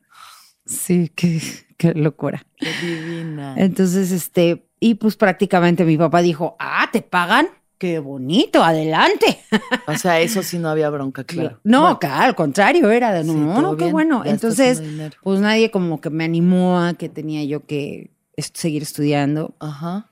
Sí, 0.65 1.11
qué, 1.15 1.41
qué 1.77 1.95
locura. 1.95 2.45
Qué 2.57 2.69
divina. 2.83 3.55
Entonces, 3.57 4.11
este, 4.11 4.69
y 4.81 4.95
pues 4.95 5.17
prácticamente 5.17 5.85
mi 5.85 5.97
papá 5.97 6.23
dijo, 6.23 6.57
ah, 6.59 6.89
¿te 6.93 7.03
pagan? 7.03 7.49
Qué 7.79 7.99
bonito, 7.99 8.65
adelante. 8.65 9.39
O 9.87 9.95
sea, 9.97 10.21
eso 10.21 10.43
sí 10.43 10.59
no 10.59 10.71
había 10.71 10.89
bronca, 10.89 11.25
claro. 11.25 11.61
No, 11.63 11.99
al 12.01 12.35
contrario, 12.35 12.91
era 12.91 13.13
de 13.13 13.23
no, 13.23 13.61
no, 13.61 13.77
qué 13.77 13.93
bueno. 13.93 14.23
Entonces, 14.25 14.83
pues 15.23 15.41
nadie 15.41 15.71
como 15.71 16.01
que 16.01 16.09
me 16.09 16.25
animó 16.25 16.81
a 16.81 16.95
que 16.95 17.11
tenía 17.11 17.45
yo 17.45 17.67
que 17.67 18.16
seguir 18.37 18.83
estudiando. 18.83 19.55
Ajá. 19.61 20.11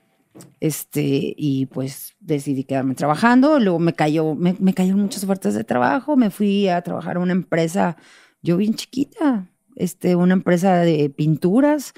Este, 0.59 1.33
y 1.37 1.67
pues 1.67 2.15
decidí 2.19 2.63
quedarme 2.63 2.95
trabajando. 2.95 3.59
Luego 3.59 3.79
me 3.79 3.93
cayó, 3.93 4.35
me, 4.35 4.55
me 4.59 4.73
cayeron 4.73 4.99
muchas 4.99 5.23
ofertas 5.23 5.53
de 5.53 5.63
trabajo. 5.63 6.17
Me 6.17 6.29
fui 6.29 6.67
a 6.67 6.81
trabajar 6.81 7.17
a 7.17 7.19
una 7.19 7.31
empresa, 7.33 7.97
yo 8.41 8.57
bien 8.57 8.73
chiquita, 8.73 9.49
este, 9.75 10.15
una 10.15 10.33
empresa 10.33 10.77
de 10.79 11.09
pinturas 11.09 11.93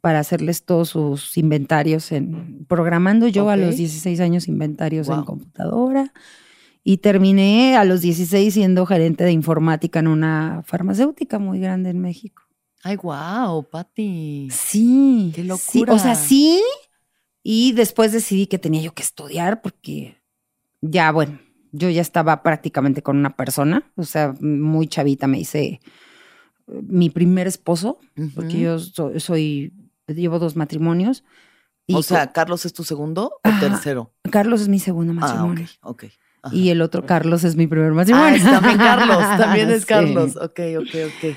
para 0.00 0.18
hacerles 0.18 0.64
todos 0.64 0.90
sus 0.90 1.36
inventarios 1.38 2.12
en 2.12 2.64
programando 2.66 3.28
yo 3.28 3.48
a 3.50 3.56
los 3.56 3.76
16 3.76 4.20
años 4.20 4.48
inventarios 4.48 5.08
en 5.08 5.22
computadora 5.22 6.12
y 6.84 6.98
terminé 6.98 7.76
a 7.76 7.84
los 7.84 8.00
16 8.00 8.52
siendo 8.52 8.84
gerente 8.86 9.24
de 9.24 9.32
informática 9.32 10.00
en 10.00 10.08
una 10.08 10.62
farmacéutica 10.66 11.38
muy 11.38 11.60
grande 11.60 11.90
en 11.90 12.00
México. 12.00 12.42
Ay, 12.82 12.96
wow, 12.96 13.68
Patti. 13.68 14.48
Sí. 14.50 15.32
Qué 15.34 15.44
locura. 15.44 15.94
o 15.94 15.98
sea, 15.98 16.14
sí. 16.14 16.62
Y 17.42 17.72
después 17.72 18.12
decidí 18.12 18.46
que 18.46 18.58
tenía 18.58 18.82
yo 18.82 18.94
que 18.94 19.02
estudiar 19.02 19.62
porque 19.62 20.20
ya, 20.80 21.10
bueno, 21.12 21.38
yo 21.72 21.88
ya 21.88 22.00
estaba 22.00 22.42
prácticamente 22.42 23.02
con 23.02 23.16
una 23.16 23.36
persona. 23.36 23.90
O 23.96 24.04
sea, 24.04 24.34
muy 24.40 24.86
chavita 24.86 25.26
me 25.26 25.38
hice 25.38 25.64
eh, 25.64 25.80
mi 26.66 27.10
primer 27.10 27.46
esposo, 27.46 27.98
porque 28.34 28.60
yo 28.60 28.78
soy, 28.78 29.72
llevo 30.06 30.38
dos 30.38 30.56
matrimonios. 30.56 31.24
o 31.88 32.02
sea, 32.02 32.32
¿Carlos 32.32 32.66
es 32.66 32.72
tu 32.72 32.84
segundo 32.84 33.40
o 33.44 33.60
tercero? 33.60 34.12
Carlos 34.30 34.60
es 34.60 34.68
mi 34.68 34.78
segundo 34.78 35.12
ah, 35.12 35.16
matrimonio. 35.16 35.66
Ah, 35.82 35.90
ok, 35.90 36.04
ok. 36.42 36.52
Y 36.52 36.70
el 36.70 36.82
otro 36.82 37.06
Carlos 37.06 37.44
es 37.44 37.54
mi 37.54 37.68
primer 37.68 37.92
matrimonio. 37.92 38.42
Ah, 38.44 38.50
también 38.50 38.78
Carlos, 38.78 39.18
también 39.38 39.70
es 39.70 39.86
Carlos. 39.86 40.36
Ok, 40.36 40.60
ok, 40.78 40.94
ok. 41.06 41.36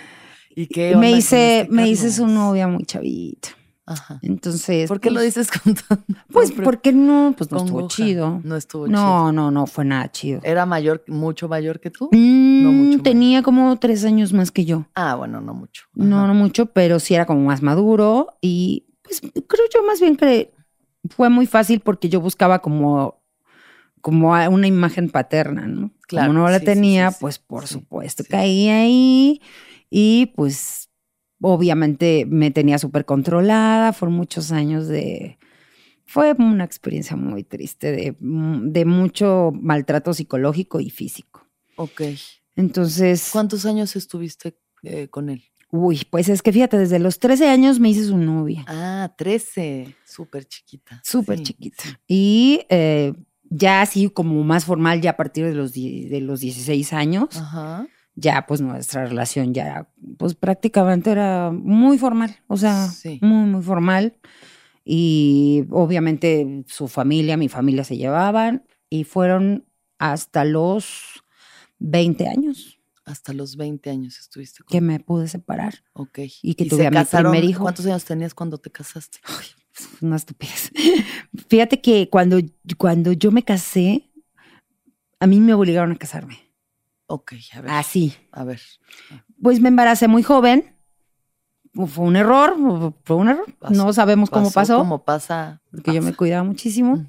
¿Y 0.56 0.68
qué 0.68 0.96
me 0.96 1.12
hice, 1.12 1.62
este 1.62 1.74
me 1.74 1.88
hice 1.88 2.12
su 2.12 2.28
novia 2.28 2.68
muy 2.68 2.86
chavita. 2.86 3.50
Ajá. 3.86 4.20
Entonces. 4.24 4.88
¿Por 4.88 5.00
qué 5.00 5.12
lo 5.12 5.18
pues, 5.18 5.36
dices 5.36 5.52
con 5.52 5.76
tanto? 5.76 6.14
Pues 6.32 6.52
porque 6.52 6.92
no, 6.92 7.36
pues 7.38 7.52
no 7.52 7.58
estuvo 7.60 7.88
chido. 7.88 8.42
No 8.44 8.56
estuvo 8.56 8.88
chido. 8.88 9.00
No, 9.00 9.32
no, 9.32 9.52
no 9.52 9.68
fue 9.68 9.86
nada 9.86 10.12
chido. 10.12 10.40
¿Era 10.44 10.66
mayor, 10.66 11.04
mucho 11.08 11.48
mayor 11.48 11.80
que 11.80 11.92
tú? 11.92 12.10
Mm, 12.12 12.64
no 12.64 12.72
mucho. 12.72 13.04
Tenía 13.04 13.44
como 13.44 13.78
tres 13.78 14.04
años 14.04 14.34
más 14.34 14.52
que 14.52 14.66
yo. 14.66 14.88
Ah, 14.96 15.16
bueno, 15.16 15.40
no 15.40 15.54
mucho. 15.54 15.84
No, 15.94 16.26
no 16.26 16.34
mucho, 16.34 16.68
pero 16.68 17.00
sí 17.00 17.14
era 17.14 17.26
como 17.26 17.42
más 17.42 17.62
maduro. 17.62 18.30
Y 18.42 18.88
pues 19.04 19.22
creo 19.22 19.66
yo 19.74 19.84
más 19.86 20.00
bien 20.00 20.16
que 20.16 20.52
fue 21.10 21.30
muy 21.30 21.46
fácil 21.46 21.80
porque 21.80 22.10
yo 22.10 22.22
buscaba 22.22 22.60
como, 22.60 23.22
como 24.02 24.32
una 24.32 24.68
imagen 24.68 25.10
paterna, 25.10 25.68
¿no? 25.68 25.92
Claro. 26.08 26.30
Como 26.30 26.40
no 26.40 26.50
la 26.50 26.60
tenía, 26.60 27.12
pues 27.12 27.38
por 27.38 27.68
supuesto 27.68 28.24
caí 28.28 28.68
ahí 28.70 29.42
y 29.90 30.28
pues 30.36 30.90
obviamente 31.42 32.26
me 32.28 32.52
tenía 32.52 32.80
súper 32.80 33.06
controlada, 33.06 33.94
fueron 33.94 34.16
muchos 34.16 34.52
años 34.52 34.88
de... 34.88 35.38
Fue 36.08 36.34
una 36.34 36.64
experiencia 36.64 37.16
muy 37.16 37.44
triste, 37.44 37.92
de, 37.92 38.16
de 38.20 38.86
mucho 38.86 39.52
maltrato 39.54 40.14
psicológico 40.14 40.80
y 40.80 40.90
físico. 40.90 41.48
Ok. 41.78 42.02
Entonces... 42.56 43.30
¿Cuántos 43.32 43.66
años 43.66 43.96
estuviste 43.96 44.58
eh, 44.84 45.08
con 45.08 45.30
él? 45.30 45.44
Uy, 45.72 46.04
pues 46.10 46.30
es 46.30 46.42
que 46.42 46.54
fíjate, 46.54 46.78
desde 46.78 47.00
los 47.00 47.20
13 47.20 47.50
años 47.50 47.80
me 47.80 47.90
hice 47.90 48.06
su 48.06 48.18
novia. 48.18 48.64
Ah, 48.68 49.14
13, 49.18 49.96
súper 50.06 50.46
chiquita. 50.46 51.02
Súper 51.04 51.42
chiquita. 51.42 51.84
Y 52.08 52.62
eh, 52.70 53.14
ya 53.50 53.82
así 53.82 54.10
como 54.10 54.44
más 54.44 54.64
formal, 54.66 55.02
ya 55.02 55.12
a 55.12 55.18
partir 55.18 55.46
de 55.46 55.54
los, 55.54 55.74
de 55.74 56.20
los 56.22 56.40
16 56.40 56.94
años, 56.94 57.36
Ajá. 57.36 57.88
Ya 58.16 58.46
pues 58.46 58.62
nuestra 58.62 59.06
relación 59.06 59.54
ya 59.54 59.90
pues 60.18 60.36
prácticamente 60.36 61.12
era 61.12 61.52
muy 61.52 61.98
formal, 61.98 62.36
o 62.48 62.58
sea, 62.58 62.88
Sí. 62.88 63.20
muy, 63.22 63.46
muy 63.48 63.62
formal. 63.64 64.18
Y 64.84 65.66
obviamente 65.72 66.64
su 66.68 66.88
familia, 66.88 67.38
mi 67.38 67.50
familia 67.50 67.84
se 67.84 67.98
llevaban 67.98 68.66
y 68.90 69.04
fueron 69.04 69.66
hasta 69.98 70.46
los 70.46 71.24
20 71.80 72.28
años 72.28 72.80
Hasta 73.04 73.34
los 73.34 73.56
20 73.58 73.90
años 73.90 74.20
estuviste 74.20 74.64
con 74.64 74.72
que 74.72 74.82
me 74.82 75.00
pude 75.00 75.28
separar. 75.28 75.76
Ok. 75.94 76.20
y 76.42 76.56
que 76.56 76.64
se 76.66 76.70
tuve 76.72 76.88
a 76.88 76.92
mi 76.92 76.96
casaron- 76.98 77.32
primer 77.34 77.48
hijo. 77.50 77.64
¿Cuántos 77.64 77.86
años 77.86 78.04
tenías 78.06 78.34
cuando 78.34 78.58
te 78.58 78.72
casaste? 78.72 79.20
Una 80.02 80.16
estupidez. 80.16 80.72
Fíjate 81.50 81.82
que 81.82 82.10
cuando, 82.10 82.40
cuando 82.78 83.12
yo 83.12 83.32
me 83.32 83.44
casé, 83.44 84.10
a 85.20 85.28
mí 85.28 85.40
me 85.40 85.54
obligaron 85.54 85.92
a 85.92 85.96
casarme. 85.98 86.40
Ok, 87.08 87.34
a 87.54 87.62
ver. 87.62 87.72
Así. 87.72 88.14
A 88.32 88.44
ver. 88.44 88.60
Pues 89.42 89.60
me 89.60 89.70
embaracé 89.70 90.08
muy 90.08 90.24
joven. 90.24 90.76
Fue 91.88 92.06
un 92.06 92.16
error, 92.16 92.56
fue 93.04 93.16
un 93.18 93.28
error. 93.30 93.46
Pasó- 93.60 93.74
no 93.76 93.92
sabemos 93.94 94.30
cómo 94.30 94.50
pasó, 94.50 94.78
Como 94.78 95.04
pasa. 95.04 95.62
porque 95.72 95.94
yo 95.94 96.02
me 96.02 96.14
cuidaba 96.14 96.44
muchísimo. 96.44 97.06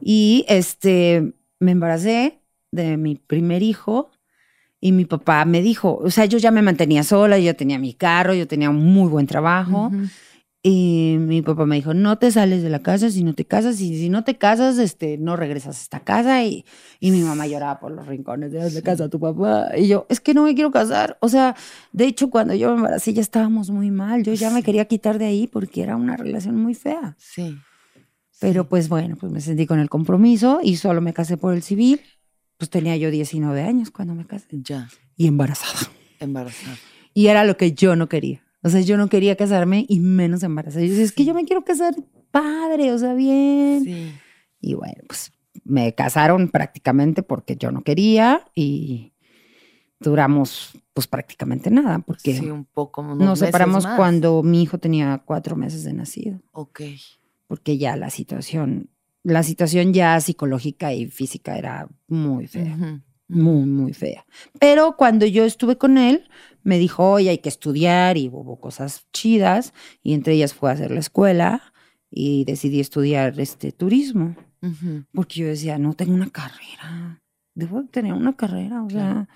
Y 0.00 0.44
este, 0.48 1.34
me 1.60 1.72
embaracé 1.72 2.40
de 2.70 2.96
mi 2.96 3.16
primer 3.16 3.62
hijo 3.62 4.10
y 4.80 4.92
mi 4.92 5.04
papá 5.04 5.44
me 5.44 5.60
dijo, 5.60 5.98
o 6.02 6.10
sea, 6.10 6.24
yo 6.24 6.38
ya 6.38 6.50
me 6.50 6.62
mantenía 6.62 7.02
sola, 7.02 7.38
yo 7.38 7.54
tenía 7.54 7.78
mi 7.78 7.92
carro, 7.92 8.32
yo 8.32 8.48
tenía 8.48 8.70
un 8.70 8.82
muy 8.92 9.08
buen 9.10 9.26
trabajo. 9.26 9.88
Ujú. 9.88 10.06
Y 10.60 11.16
mi 11.20 11.40
papá 11.40 11.66
me 11.66 11.76
dijo, 11.76 11.94
no 11.94 12.18
te 12.18 12.32
sales 12.32 12.64
de 12.64 12.68
la 12.68 12.80
casa 12.80 13.10
si 13.10 13.22
no 13.22 13.32
te 13.32 13.44
casas, 13.44 13.80
y 13.80 13.96
si 13.96 14.08
no 14.08 14.24
te 14.24 14.36
casas, 14.36 14.78
este, 14.78 15.16
no 15.16 15.36
regresas 15.36 15.78
a 15.78 15.82
esta 15.82 16.00
casa. 16.00 16.44
Y, 16.44 16.64
y 16.98 17.12
mi 17.12 17.20
mamá 17.20 17.46
lloraba 17.46 17.78
por 17.78 17.92
los 17.92 18.06
rincones 18.06 18.50
de 18.50 18.70
la 18.70 18.82
casa 18.82 19.04
a 19.04 19.08
tu 19.08 19.20
papá. 19.20 19.70
Y 19.76 19.86
yo, 19.86 20.06
es 20.08 20.20
que 20.20 20.34
no 20.34 20.42
me 20.42 20.54
quiero 20.54 20.72
casar. 20.72 21.16
O 21.20 21.28
sea, 21.28 21.54
de 21.92 22.06
hecho, 22.06 22.28
cuando 22.28 22.54
yo 22.54 22.70
me 22.70 22.78
embaracé 22.78 23.12
ya 23.12 23.20
estábamos 23.20 23.70
muy 23.70 23.90
mal. 23.90 24.24
Yo 24.24 24.34
ya 24.34 24.50
me 24.50 24.64
quería 24.64 24.86
quitar 24.86 25.18
de 25.18 25.26
ahí 25.26 25.46
porque 25.46 25.82
era 25.82 25.96
una 25.96 26.16
relación 26.16 26.56
muy 26.56 26.74
fea. 26.74 27.14
Sí. 27.18 27.56
Pero 28.40 28.68
pues 28.68 28.88
bueno, 28.88 29.16
pues 29.16 29.32
me 29.32 29.40
sentí 29.40 29.66
con 29.66 29.78
el 29.78 29.88
compromiso 29.88 30.60
y 30.62 30.76
solo 30.76 31.00
me 31.00 31.12
casé 31.12 31.36
por 31.36 31.54
el 31.54 31.62
civil. 31.62 32.00
Pues 32.56 32.68
tenía 32.68 32.96
yo 32.96 33.10
19 33.10 33.62
años 33.62 33.90
cuando 33.90 34.14
me 34.14 34.26
casé. 34.26 34.46
Ya. 34.50 34.88
Y 35.16 35.28
embarazada. 35.28 35.88
Embarazada. 36.18 36.76
Y 37.14 37.28
era 37.28 37.44
lo 37.44 37.56
que 37.56 37.72
yo 37.72 37.94
no 37.94 38.08
quería. 38.08 38.42
O 38.62 38.68
sea, 38.70 38.80
yo 38.80 38.96
no 38.96 39.08
quería 39.08 39.36
casarme 39.36 39.86
y 39.88 40.00
menos 40.00 40.42
embarazada. 40.42 40.84
Yo 40.84 40.90
decía, 40.90 41.04
es 41.04 41.12
que 41.12 41.24
yo 41.24 41.34
me 41.34 41.44
quiero 41.44 41.64
casar 41.64 41.94
padre, 42.30 42.92
o 42.92 42.98
sea, 42.98 43.14
bien. 43.14 43.84
Sí. 43.84 44.12
Y 44.60 44.74
bueno, 44.74 45.02
pues 45.06 45.32
me 45.64 45.94
casaron 45.94 46.48
prácticamente 46.48 47.22
porque 47.22 47.56
yo 47.56 47.70
no 47.70 47.82
quería 47.82 48.42
y 48.54 49.12
duramos 50.00 50.72
pues 50.94 51.06
prácticamente 51.06 51.70
nada 51.70 51.98
porque 52.00 52.34
Sí, 52.36 52.50
un 52.50 52.64
poco. 52.64 53.02
nos 53.02 53.18
meses 53.18 53.38
separamos 53.46 53.84
más. 53.84 53.96
cuando 53.96 54.42
mi 54.42 54.62
hijo 54.62 54.78
tenía 54.78 55.22
cuatro 55.24 55.56
meses 55.56 55.84
de 55.84 55.92
nacido, 55.92 56.40
Ok. 56.52 56.82
porque 57.46 57.78
ya 57.78 57.96
la 57.96 58.10
situación, 58.10 58.90
la 59.22 59.42
situación 59.42 59.92
ya 59.92 60.20
psicológica 60.20 60.92
y 60.92 61.06
física 61.06 61.56
era 61.58 61.88
muy 62.08 62.46
fea. 62.46 62.74
Ujú. 62.76 63.00
Muy, 63.28 63.66
muy 63.66 63.92
fea. 63.92 64.24
Pero 64.58 64.96
cuando 64.96 65.26
yo 65.26 65.44
estuve 65.44 65.76
con 65.78 65.98
él, 65.98 66.28
me 66.62 66.78
dijo, 66.78 67.10
oye, 67.12 67.30
hay 67.30 67.38
que 67.38 67.48
estudiar 67.48 68.16
y 68.16 68.28
hubo 68.28 68.58
cosas 68.60 69.06
chidas 69.12 69.72
y 70.02 70.14
entre 70.14 70.34
ellas 70.34 70.54
fue 70.54 70.70
a 70.70 70.74
hacer 70.74 70.90
la 70.90 71.00
escuela 71.00 71.72
y 72.10 72.44
decidí 72.44 72.80
estudiar 72.80 73.38
este 73.38 73.70
turismo, 73.72 74.34
porque 75.12 75.40
yo 75.40 75.46
decía, 75.46 75.78
no 75.78 75.94
tengo 75.94 76.14
una 76.14 76.30
carrera, 76.30 77.20
debo 77.54 77.82
de 77.82 77.88
tener 77.88 78.12
una 78.14 78.34
carrera, 78.34 78.82
o 78.82 78.86
Claro. 78.88 79.26
sea, 79.26 79.28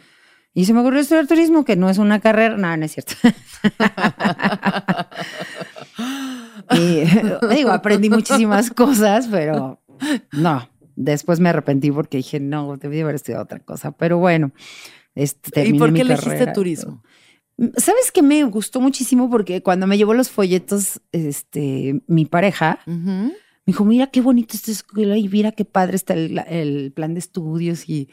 y 0.54 0.64
se 0.66 0.74
me 0.74 0.80
ocurrió 0.80 1.00
estudiar 1.00 1.26
turismo, 1.26 1.64
que 1.64 1.76
no 1.76 1.88
es 1.88 1.98
una 1.98 2.20
carrera, 2.20 2.56
no, 2.56 2.76
no 2.76 2.84
es 2.84 2.92
cierto. 2.92 3.14
y 6.74 7.04
digo, 7.54 7.70
aprendí 7.70 8.10
muchísimas 8.10 8.70
cosas, 8.70 9.28
pero 9.30 9.80
no, 10.32 10.68
después 11.02 11.40
me 11.40 11.48
arrepentí 11.50 11.90
porque 11.90 12.18
dije, 12.18 12.40
no, 12.40 12.76
debí 12.76 13.00
haber 13.00 13.14
estudiado 13.16 13.44
otra 13.44 13.58
cosa, 13.60 13.92
pero 13.92 14.18
bueno. 14.18 14.52
Este, 15.14 15.66
¿Y 15.68 15.74
por 15.74 15.90
mi 15.92 15.98
qué 15.98 16.02
elegiste 16.02 16.46
turismo? 16.52 17.02
todo. 17.58 17.72
¿Sabes 17.76 18.10
qué 18.12 18.22
me 18.22 18.42
gustó 18.44 18.80
muchísimo? 18.80 19.28
Porque 19.30 19.62
cuando 19.62 19.86
me 19.86 19.96
llevó 19.98 20.14
los 20.14 20.30
folletos, 20.30 21.00
este, 21.12 22.00
mi 22.06 22.24
pareja, 22.24 22.80
me 22.86 23.30
dijo, 23.66 23.84
mira 23.84 24.06
qué 24.08 24.20
bonita 24.22 24.56
esta 24.56 24.70
escuela 24.72 25.16
y 25.18 25.28
mira 25.28 25.52
qué 25.52 25.64
padre 25.64 25.94
está 25.96 26.14
el, 26.14 26.38
el 26.48 26.92
plan 26.92 27.12
de 27.14 27.20
estudios. 27.20 27.88
Y, 27.88 28.08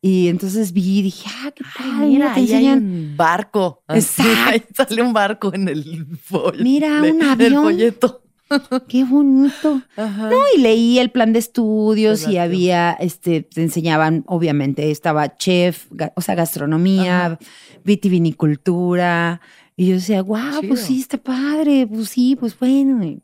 y 0.00 0.28
entonces 0.28 0.72
vi 0.72 1.00
y 1.00 1.02
dije, 1.02 1.28
ah, 1.44 1.52
qué 1.54 1.64
Ay, 1.78 1.90
padre, 1.90 2.06
mira, 2.08 2.34
te 2.34 2.40
ahí 2.40 2.52
hay 2.54 2.68
un 2.68 3.14
barco. 3.16 3.84
Exacto. 3.88 4.32
Ahí 4.46 4.62
sale 4.74 5.02
un 5.02 5.12
barco 5.12 5.52
en 5.54 5.68
el 5.68 6.06
folleto. 6.22 6.64
Mira, 6.64 7.02
un 7.02 7.20
El 7.22 7.22
avión. 7.22 7.62
folleto. 7.64 8.22
Qué 8.88 9.04
bonito. 9.04 9.82
Ajá. 9.96 10.30
No, 10.30 10.36
y 10.56 10.60
leí 10.60 10.98
el 10.98 11.10
plan 11.10 11.32
de 11.32 11.38
estudios 11.38 12.26
y 12.28 12.38
había, 12.38 12.92
este, 12.92 13.42
te 13.42 13.62
enseñaban, 13.62 14.24
obviamente, 14.26 14.90
estaba 14.90 15.36
chef, 15.36 15.86
o 16.14 16.20
sea, 16.20 16.34
gastronomía, 16.34 17.26
Ajá. 17.26 17.38
vitivinicultura. 17.84 19.40
Y 19.76 19.86
yo 19.88 19.94
decía, 19.94 20.22
wow, 20.22 20.60
pues 20.66 20.80
sí, 20.80 21.00
está 21.00 21.18
padre, 21.18 21.86
pues 21.86 22.08
sí, 22.08 22.36
pues 22.38 22.58
bueno. 22.58 23.04
Y- 23.04 23.22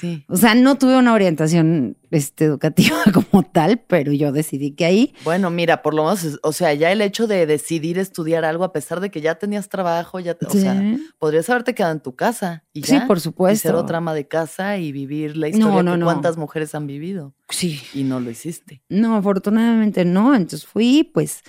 Sí. 0.00 0.24
O 0.28 0.36
sea, 0.36 0.54
no 0.54 0.76
tuve 0.78 0.96
una 0.96 1.12
orientación 1.12 1.96
este, 2.10 2.44
educativa 2.44 2.96
como 3.12 3.42
tal, 3.42 3.80
pero 3.86 4.12
yo 4.12 4.32
decidí 4.32 4.72
que 4.72 4.84
ahí, 4.84 5.14
Bueno, 5.24 5.50
mira, 5.50 5.82
por 5.82 5.94
lo 5.94 6.04
menos, 6.04 6.38
o 6.42 6.52
sea, 6.52 6.72
ya 6.74 6.92
el 6.92 7.00
hecho 7.00 7.26
de 7.26 7.46
decidir 7.46 7.98
estudiar 7.98 8.44
algo, 8.44 8.64
a 8.64 8.72
pesar 8.72 9.00
de 9.00 9.10
que 9.10 9.20
ya 9.20 9.34
tenías 9.36 9.68
trabajo, 9.68 10.20
ya, 10.20 10.36
o 10.46 10.50
sea, 10.50 10.78
Sí. 10.80 11.08
podrías 11.18 11.48
haberte 11.50 11.74
quedado 11.74 11.92
en 11.92 12.00
tu 12.00 12.14
casa 12.14 12.64
y 12.72 12.82
Sí, 12.84 12.92
ya. 12.92 13.06
por 13.06 13.18
Y 13.18 13.20
supuesto. 13.20 13.68
ser 13.68 13.74
otra 13.74 13.98
ama 13.98 14.14
de 14.14 14.28
casa 14.28 14.78
y 14.78 14.92
vivir 14.92 15.36
la 15.36 15.48
historia 15.48 15.68
No, 15.68 15.82
no, 15.82 15.92
que 15.92 15.98
no. 15.98 16.06
cuántas 16.06 16.36
mujeres 16.36 16.74
han 16.74 16.86
vivido. 16.86 17.34
sí, 17.50 17.80
Y 17.94 18.04
no 18.04 18.20
lo 18.20 18.30
hiciste. 18.30 18.82
no, 18.88 19.16
afortunadamente 19.16 20.04
no. 20.04 20.34
Entonces 20.34 20.64
fui, 20.66 21.10
pues, 21.12 21.42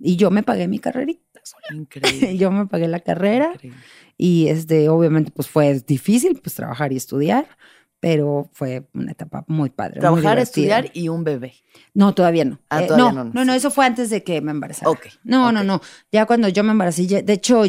y 0.00 0.16
yo 0.16 0.30
me 0.30 0.42
pagué 0.42 0.68
mi 0.68 0.78
carrerita 0.78 1.40
sola. 1.42 1.80
Increíble. 1.80 2.36
Yo 2.36 2.50
me 2.50 2.66
pagué 2.66 2.88
la 2.88 3.00
carrera. 3.00 3.52
increíble. 3.54 3.78
Y 4.20 4.48
este, 4.48 4.88
obviamente, 4.88 5.30
pues 5.30 5.48
fue 5.48 5.80
difícil, 5.86 6.40
pues 6.42 6.54
trabajar 6.54 6.92
y 6.92 6.96
estudiar, 6.96 7.46
pero 8.00 8.48
fue 8.52 8.88
una 8.94 9.12
etapa 9.12 9.44
muy 9.48 9.70
padre. 9.70 9.94
muy 9.94 10.00
Trabajar, 10.00 10.36
divertida. 10.38 10.78
estudiar 10.78 10.90
y 10.94 11.08
un 11.08 11.24
bebé. 11.24 11.54
No, 11.94 12.14
todavía 12.14 12.44
no. 12.44 12.60
Ah, 12.70 12.82
Eh, 12.82 12.86
todavía 12.86 13.12
no, 13.12 13.24
no, 13.24 13.30
no, 13.34 13.44
no, 13.44 13.52
eso 13.54 13.70
fue 13.70 13.86
antes 13.86 14.10
de 14.10 14.22
que 14.22 14.40
me 14.40 14.50
embarazara. 14.52 14.90
Ok. 14.90 15.06
No, 15.24 15.50
no, 15.52 15.64
no. 15.64 15.80
Ya 16.12 16.26
cuando 16.26 16.48
yo 16.48 16.62
me 16.64 16.70
embaracé, 16.72 17.06
ya- 17.06 17.22
de 17.22 17.32
hecho, 17.32 17.62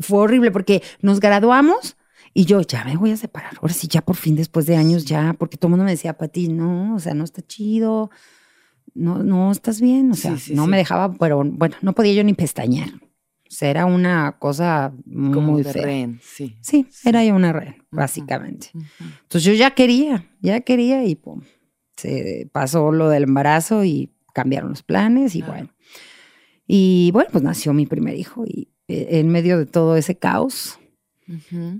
fue 0.00 0.18
horrible 0.20 0.50
porque 0.50 0.82
nos 1.02 1.20
graduamos 1.20 1.96
y 2.34 2.44
yo 2.44 2.60
ya 2.62 2.84
me 2.84 2.96
voy 2.96 3.10
a 3.10 3.16
separar. 3.16 3.54
Ahora 3.60 3.74
sí, 3.74 3.88
ya 3.88 4.00
por 4.00 4.16
fin, 4.16 4.36
después 4.36 4.66
de 4.66 4.76
años, 4.76 5.04
ya, 5.04 5.34
porque 5.38 5.56
todo 5.56 5.68
el 5.68 5.70
mundo 5.72 5.84
me 5.84 5.90
decía, 5.90 6.16
Pati, 6.16 6.48
no, 6.48 6.94
o 6.94 6.98
sea, 7.00 7.14
no 7.14 7.24
está 7.24 7.42
chido, 7.42 8.10
no, 8.94 9.22
no 9.22 9.50
estás 9.52 9.80
bien. 9.80 10.10
O 10.12 10.14
Sí, 10.14 10.22
sea, 10.22 10.36
sí, 10.38 10.54
no 10.54 10.64
sí. 10.64 10.70
me 10.70 10.76
dejaba, 10.76 11.12
pero 11.14 11.42
bueno, 11.44 11.76
no 11.82 11.92
podía 11.94 12.14
yo 12.14 12.24
ni 12.24 12.34
pestañear. 12.34 12.90
O 13.48 13.50
sea, 13.50 13.70
era 13.70 13.86
una 13.86 14.36
cosa 14.38 14.92
Como 15.04 15.40
muy 15.52 15.62
de 15.62 15.72
fea. 15.72 15.82
rehén, 15.82 16.20
sí. 16.22 16.56
Sí, 16.60 16.86
Sí. 16.90 17.08
era 17.08 17.24
yo 17.24 17.34
una 17.34 17.50
Ujú. 17.50 17.74
básicamente. 17.90 18.68
Ujú. 18.74 18.84
Entonces 19.22 19.44
yo 19.44 19.52
ya 19.54 19.70
quería, 19.72 20.26
ya 20.40 20.60
quería 20.60 21.04
y 21.04 21.14
pum, 21.14 21.40
se 21.96 22.48
pasó 22.52 22.92
lo 22.92 23.08
del 23.08 23.24
embarazo 23.24 23.84
y 23.84 24.12
cambiaron 24.34 24.70
los 24.70 24.82
planes 24.82 25.34
y 25.34 25.38
Claro. 25.40 25.52
bueno. 25.54 25.70
Y 26.66 27.10
bueno, 27.12 27.30
pues 27.32 27.42
nació 27.42 27.72
mi 27.72 27.86
primer 27.86 28.14
hijo 28.16 28.44
y 28.46 28.68
eh, 28.88 29.08
en 29.18 29.28
medio 29.30 29.58
de 29.58 29.66
todo 29.66 29.96
ese 29.96 30.16
caos 30.18 30.78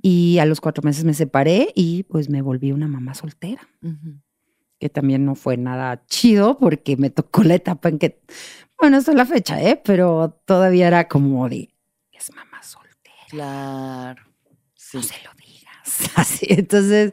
y 0.03 0.39
a 0.41 0.45
los 0.45 0.61
cuatro 0.61 0.83
meses 0.83 1.05
me 1.05 1.15
separé 1.15 1.69
y 1.75 2.03
pues 2.05 2.29
me 2.29 2.43
volví 2.43 2.71
una 2.73 2.87
mamá 2.87 3.15
soltera, 3.15 3.67
que 4.79 4.89
también 4.91 5.25
no 5.25 5.35
fue 5.35 5.57
nada 5.57 6.05
chido 6.07 6.59
porque 6.59 6.97
me 6.99 7.09
tocó 7.11 7.43
la 7.45 7.55
etapa 7.55 7.89
en 7.89 7.99
que, 7.99 8.21
bueno, 8.81 8.97
hasta 8.99 9.13
la 9.13 9.27
fecha, 9.27 9.61
¿eh? 9.63 9.81
Pero 9.85 10.41
todavía 10.45 10.89
era 10.89 11.09
como 11.09 11.49
de, 11.49 11.75
es 12.13 12.35
mamá 12.35 12.63
soltera. 12.63 13.17
Claro. 13.31 14.23
Sí. 14.75 14.99
no 14.99 15.03
se 15.03 15.15
lo 15.25 15.31
digas. 15.37 16.11
Así, 16.17 16.47
entonces, 16.49 17.13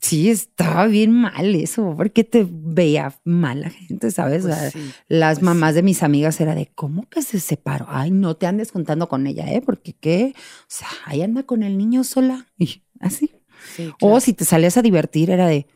Sí, 0.00 0.30
estaba 0.30 0.86
bien 0.86 1.12
mal 1.12 1.54
eso, 1.54 1.94
porque 1.94 2.24
te 2.24 2.46
veía 2.48 3.14
mal 3.24 3.60
la 3.60 3.70
gente, 3.70 4.10
¿sabes? 4.10 4.42
Pues 4.44 4.54
O 4.54 4.58
sea, 4.58 4.70
sí, 4.70 4.92
Las 5.08 5.38
pues 5.38 5.44
mamás 5.44 5.74
de 5.74 5.82
mis 5.82 6.02
amigas 6.02 6.40
era 6.40 6.54
de, 6.54 6.70
¿cómo 6.74 7.06
que 7.10 7.20
se 7.20 7.38
separó? 7.38 7.84
Ay, 7.88 8.10
no 8.10 8.34
te 8.34 8.46
andes 8.46 8.72
contando 8.72 9.08
con 9.08 9.26
ella, 9.26 9.52
¿eh? 9.52 9.60
Porque 9.60 9.92
qué, 9.92 10.32
o 10.34 10.64
sea, 10.68 10.88
ahí 11.04 11.20
anda 11.20 11.42
con 11.42 11.62
el 11.62 11.76
niño 11.76 12.02
sola, 12.02 12.46
y 12.58 12.82
así. 12.98 13.30
sí, 13.76 13.92
O 14.00 14.20
si 14.20 14.32
te 14.32 14.46
salías 14.46 14.78
a 14.78 14.82
divertir, 14.82 15.30
era 15.30 15.46
de, 15.46 15.66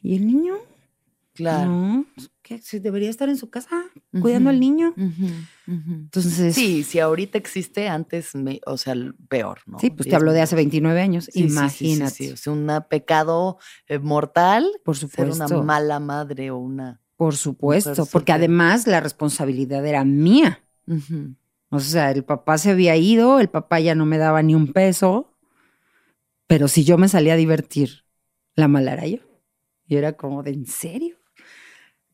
¿y 0.00 0.16
el 0.16 0.26
niño? 0.26 0.54
Claro. 1.34 1.70
No, 1.70 2.06
¿qué? 2.42 2.58
¿Se 2.58 2.80
debería 2.80 3.10
estar 3.10 3.28
en 3.28 3.36
su 3.36 3.50
casa 3.50 3.82
cuidando 4.20 4.50
al 4.50 4.60
niño. 4.60 4.94
Entonces, 5.66 6.54
sí, 6.54 6.82
Sí, 6.82 6.84
si 6.84 6.98
ahorita 7.00 7.38
existe, 7.38 7.88
antes, 7.88 8.34
me- 8.34 8.60
o 8.66 8.76
sea, 8.76 8.92
el 8.92 9.14
peor, 9.28 9.60
¿no? 9.66 9.78
pues 9.78 10.08
te 10.08 10.14
hablo 10.14 10.32
de 10.32 10.40
hace 10.42 10.54
veces. 10.54 10.64
29 10.66 11.00
años, 11.00 11.24
Sí, 11.26 11.32
sí, 11.32 11.48
sí, 11.48 11.48
sí, 11.48 11.86
imagínate. 11.90 12.14
sí, 12.14 12.30
O 12.32 12.36
sea, 12.36 12.52
un 12.52 12.68
pecado 12.88 13.58
eh, 13.88 13.98
mortal, 13.98 14.70
Por 14.84 14.96
ser 14.96 15.08
supuesto. 15.10 15.44
una 15.44 15.62
mala 15.62 16.00
madre 16.00 16.50
o 16.50 16.58
una... 16.58 17.00
Por 17.16 17.36
supuesto, 17.36 18.06
porque 18.06 18.32
además 18.32 18.86
la 18.86 19.00
responsabilidad 19.00 19.86
era 19.86 20.04
mía. 20.04 20.64
O 21.70 21.80
sea, 21.80 22.10
el 22.10 22.24
papá 22.24 22.58
se 22.58 22.70
había 22.70 22.96
ido, 22.96 23.40
el 23.40 23.48
papá 23.48 23.80
ya 23.80 23.94
no 23.94 24.04
me 24.06 24.18
daba 24.18 24.42
ni 24.42 24.54
un 24.54 24.72
peso, 24.72 25.36
pero 26.46 26.68
si 26.68 26.84
yo 26.84 26.98
me 26.98 27.08
salía 27.08 27.34
a 27.34 27.36
divertir, 27.36 28.04
la 28.54 28.68
mala 28.68 28.92
era 28.92 29.06
yo. 29.06 29.18
Y 29.86 29.96
era 29.96 30.14
como 30.14 30.42
de, 30.42 30.52
¿en 30.52 30.66
serio? 30.66 31.16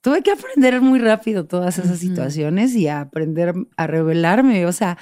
Tuve 0.03 0.23
que 0.23 0.31
aprender 0.31 0.81
muy 0.81 0.99
rápido 0.99 1.47
todas 1.47 1.79
esas 1.79 1.99
situaciones 1.99 2.75
y 2.75 2.89
a 2.89 3.01
aprender 3.03 3.55
a 3.77 3.87
rebelarme. 3.87 4.65
O 4.67 4.73
sea, 4.73 4.97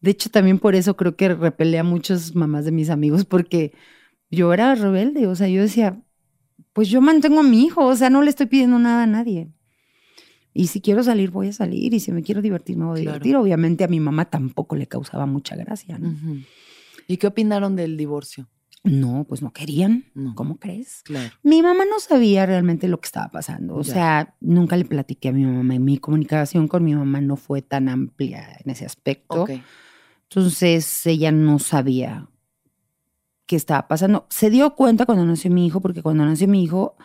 de 0.00 0.12
hecho 0.12 0.30
también 0.30 0.58
por 0.60 0.74
eso 0.76 0.96
creo 0.96 1.16
que 1.16 1.28
repelé 1.34 1.78
a 1.78 1.84
muchas 1.84 2.34
mamás 2.34 2.64
de 2.64 2.70
mis 2.72 2.90
amigos 2.90 3.24
porque 3.24 3.72
yo 4.30 4.52
era 4.52 4.74
rebelde. 4.76 5.26
O 5.26 5.34
sea, 5.34 5.48
yo 5.48 5.62
decía, 5.62 6.00
pues 6.72 6.88
yo 6.88 7.00
mantengo 7.00 7.40
a 7.40 7.42
mi 7.42 7.64
hijo, 7.64 7.84
o 7.84 7.96
sea, 7.96 8.08
no 8.10 8.22
le 8.22 8.30
estoy 8.30 8.46
pidiendo 8.46 8.78
nada 8.78 9.02
a 9.02 9.06
nadie. 9.06 9.48
Y 10.54 10.68
si 10.68 10.80
quiero 10.80 11.02
salir, 11.02 11.30
voy 11.30 11.48
a 11.48 11.52
salir. 11.52 11.92
Y 11.92 12.00
si 12.00 12.12
me 12.12 12.22
quiero 12.22 12.40
divertir, 12.40 12.76
me 12.76 12.84
voy 12.86 13.00
a 13.00 13.02
Claro. 13.02 13.12
divertir. 13.18 13.36
Obviamente 13.36 13.84
a 13.84 13.88
mi 13.88 14.00
mamá 14.00 14.26
tampoco 14.26 14.74
le 14.76 14.86
causaba 14.86 15.26
mucha 15.26 15.54
gracia. 15.56 15.98
¿Y 17.08 17.16
qué 17.18 17.26
opinaron 17.26 17.76
del 17.76 17.96
divorcio? 17.96 18.48
No, 18.86 19.24
pues 19.28 19.42
no 19.42 19.52
querían. 19.52 20.04
No. 20.14 20.34
¿Cómo 20.34 20.58
crees? 20.58 21.02
Claro. 21.04 21.30
Mi 21.42 21.60
mamá 21.62 21.84
no 21.90 21.98
sabía 22.00 22.46
realmente 22.46 22.88
lo 22.88 23.00
que 23.00 23.06
estaba 23.06 23.28
pasando. 23.30 23.74
O 23.76 23.82
Ya. 23.82 23.92
sea, 23.92 24.34
nunca 24.40 24.76
le 24.76 24.84
platiqué 24.84 25.28
a 25.28 25.32
mi 25.32 25.44
mamá. 25.44 25.74
y 25.74 25.78
Mi 25.78 25.98
comunicación 25.98 26.68
con 26.68 26.84
mi 26.84 26.94
mamá 26.94 27.20
no 27.20 27.36
fue 27.36 27.62
tan 27.62 27.88
amplia 27.88 28.56
en 28.64 28.70
ese 28.70 28.86
aspecto. 28.86 29.42
Ok. 29.42 29.50
Entonces 30.28 31.06
ella 31.06 31.32
no 31.32 31.58
sabía 31.58 32.28
qué 33.46 33.56
estaba 33.56 33.86
pasando. 33.88 34.26
Se 34.30 34.50
dio 34.50 34.74
cuenta 34.74 35.06
cuando 35.06 35.24
nació 35.24 35.50
mi 35.50 35.66
hijo, 35.66 35.80
porque 35.80 36.02
cuando 36.02 36.24
nació 36.24 36.48
mi 36.48 36.62
hijo, 36.64 36.96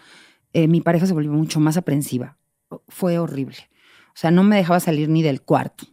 eh, 0.53 0.67
mi 0.67 0.81
pareja 0.81 1.05
se 1.05 1.13
volvió 1.13 1.31
mucho 1.31 1.59
más 1.59 1.77
aprensiva. 1.77 2.37
Fue 2.87 3.19
horrible. 3.19 3.57
O 4.07 4.15
sea, 4.15 4.31
no 4.31 4.43
me 4.43 4.55
dejaba 4.57 4.79
salir 4.79 5.07
ni 5.09 5.21
del 5.21 5.41
cuarto. 5.41 5.85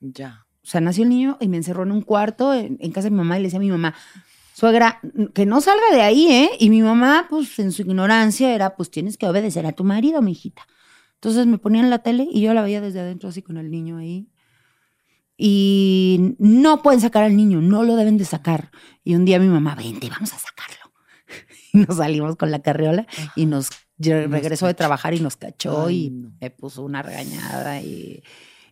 Ya. 0.00 0.46
O 0.62 0.66
sea, 0.70 0.80
nació 0.82 1.04
el 1.04 1.08
niño 1.10 1.38
y 1.40 1.48
me 1.48 1.56
encerró 1.56 1.82
en 1.84 1.92
un 1.92 2.02
cuarto 2.02 2.52
en, 2.52 2.76
en 2.80 2.92
casa 2.92 3.06
de 3.06 3.10
mi 3.12 3.16
mamá 3.16 3.38
y 3.38 3.42
le 3.42 3.46
decía 3.46 3.58
a 3.58 3.60
mi 3.62 3.70
mamá, 3.70 3.94
suegra, 4.58 5.00
que 5.34 5.46
no 5.46 5.60
salga 5.60 5.84
de 5.92 6.02
ahí, 6.02 6.26
¿eh? 6.32 6.50
Y 6.58 6.68
mi 6.68 6.82
mamá, 6.82 7.28
pues 7.30 7.60
en 7.60 7.70
su 7.70 7.82
ignorancia, 7.82 8.52
era, 8.52 8.74
pues 8.74 8.90
tienes 8.90 9.16
que 9.16 9.28
obedecer 9.28 9.64
a 9.66 9.72
tu 9.72 9.84
marido, 9.84 10.20
mi 10.20 10.32
hijita. 10.32 10.66
Entonces 11.14 11.46
me 11.46 11.58
ponían 11.58 11.90
la 11.90 12.00
tele 12.00 12.26
y 12.28 12.40
yo 12.40 12.52
la 12.54 12.62
veía 12.62 12.80
desde 12.80 12.98
adentro 12.98 13.28
así 13.28 13.40
con 13.40 13.56
el 13.56 13.70
niño 13.70 13.98
ahí. 13.98 14.28
Y 15.36 16.34
no 16.40 16.82
pueden 16.82 17.00
sacar 17.00 17.22
al 17.22 17.36
niño, 17.36 17.60
no 17.60 17.84
lo 17.84 17.94
deben 17.94 18.18
de 18.18 18.24
sacar. 18.24 18.72
Y 19.04 19.14
un 19.14 19.24
día 19.24 19.38
mi 19.38 19.46
mamá, 19.46 19.76
vente, 19.76 20.10
vamos 20.10 20.32
a 20.32 20.38
sacarlo. 20.38 20.92
Y 21.72 21.78
nos 21.78 21.98
salimos 21.98 22.34
con 22.34 22.50
la 22.50 22.60
carriola 22.60 23.06
y 23.36 23.46
nos 23.46 23.68
regresó 23.98 24.66
de 24.66 24.74
trabajar 24.74 25.14
y 25.14 25.20
nos 25.20 25.36
cachó 25.36 25.86
Ay, 25.86 26.06
y 26.06 26.10
me 26.40 26.50
puso 26.50 26.82
una 26.82 27.02
regañada 27.02 27.80
y, 27.80 28.24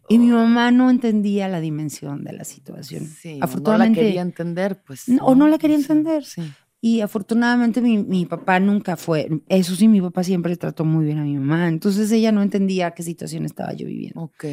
y 0.09 0.19
mi 0.19 0.29
mamá 0.29 0.71
no 0.71 0.91
entendía 0.91 1.49
la 1.49 1.61
dimensión 1.61 2.25
de 2.25 2.33
la 2.33 2.45
situación. 2.45 3.07
Sí, 3.07 3.39
afortunadamente, 3.41 4.01
no 4.01 4.03
la 4.03 4.07
quería 4.09 4.23
entender, 4.23 4.83
pues. 4.87 5.09
No, 5.09 5.25
o 5.25 5.35
no 5.35 5.49
la 5.49 5.59
quería 5.59 5.77
Sí, 5.77 5.83
entender. 5.83 6.25
Sí. 6.25 6.43
y 6.81 7.01
afortunadamente 7.01 7.81
mi, 7.81 7.99
mi 7.99 8.27
papá 8.27 8.61
nunca 8.61 8.97
fue, 8.97 9.29
eso 9.49 9.75
sí, 9.75 9.89
mi 9.89 10.01
papá 10.01 10.23
siempre 10.23 10.57
trató 10.57 10.85
muy 10.85 11.05
bien 11.05 11.19
a 11.19 11.25
mi 11.25 11.35
mamá, 11.35 11.69
entonces 11.69 12.11
ella 12.13 12.33
no 12.33 12.43
entendía 12.43 12.93
qué 12.93 13.03
situación 13.03 13.45
estaba 13.45 13.73
yo 13.73 13.87
viviendo. 13.87 14.21
Ok. 14.21 14.45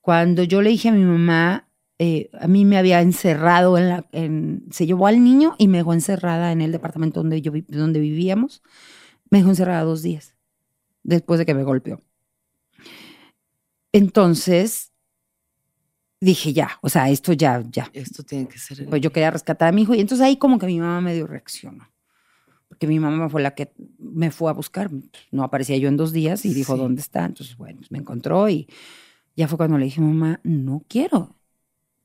Cuando 0.00 0.42
yo 0.42 0.62
le 0.62 0.70
dije 0.70 0.88
a 0.88 0.92
mi 0.92 1.04
mamá, 1.04 1.68
eh, 1.98 2.30
a 2.40 2.48
mí 2.48 2.64
me 2.64 2.78
había 2.78 3.02
encerrado 3.02 3.76
en 3.76 3.88
la, 3.90 4.06
en, 4.12 4.64
se 4.70 4.86
llevó 4.86 5.06
al 5.06 5.22
niño 5.22 5.54
y 5.58 5.68
me 5.68 5.76
dejó 5.78 5.92
encerrada 5.92 6.50
en 6.50 6.62
el 6.62 6.72
departamento 6.72 7.20
donde 7.20 7.42
yo 7.42 7.52
donde 7.68 8.00
vivíamos, 8.00 8.62
me 9.30 9.38
dejó 9.38 9.50
encerrada 9.50 9.82
dos 9.84 10.02
días 10.02 10.34
después 11.02 11.38
de 11.38 11.44
que 11.46 11.54
me 11.54 11.62
golpeó. 11.62 12.02
Entonces 13.92 14.92
dije 16.20 16.52
ya, 16.52 16.78
o 16.82 16.88
sea, 16.88 17.08
esto 17.10 17.32
ya, 17.32 17.64
ya. 17.70 17.90
Esto 17.92 18.22
tiene 18.22 18.46
que 18.48 18.58
ser. 18.58 18.86
Pues 18.88 19.00
yo 19.00 19.12
quería 19.12 19.30
rescatar 19.30 19.68
a 19.68 19.72
mi 19.72 19.82
hijo 19.82 19.94
y 19.94 20.00
entonces 20.00 20.24
ahí 20.24 20.36
como 20.36 20.58
que 20.58 20.66
mi 20.66 20.78
mamá 20.78 21.00
medio 21.00 21.26
reaccionó. 21.26 21.90
Porque 22.68 22.86
mi 22.86 23.00
mamá 23.00 23.28
fue 23.28 23.42
la 23.42 23.54
que 23.54 23.72
me 23.98 24.30
fue 24.30 24.50
a 24.50 24.54
buscar. 24.54 24.90
No 25.32 25.42
aparecía 25.42 25.76
yo 25.76 25.88
en 25.88 25.96
dos 25.96 26.12
días 26.12 26.44
y 26.44 26.54
dijo, 26.54 26.74
Sí. 26.74 26.80
¿dónde 26.80 27.00
está? 27.02 27.24
Entonces, 27.24 27.56
bueno, 27.56 27.78
pues 27.78 27.90
me 27.90 27.98
encontró 27.98 28.48
y 28.48 28.68
ya 29.34 29.48
fue 29.48 29.56
cuando 29.58 29.76
le 29.76 29.86
dije, 29.86 30.00
mamá, 30.00 30.40
no 30.44 30.84
quiero. 30.88 31.36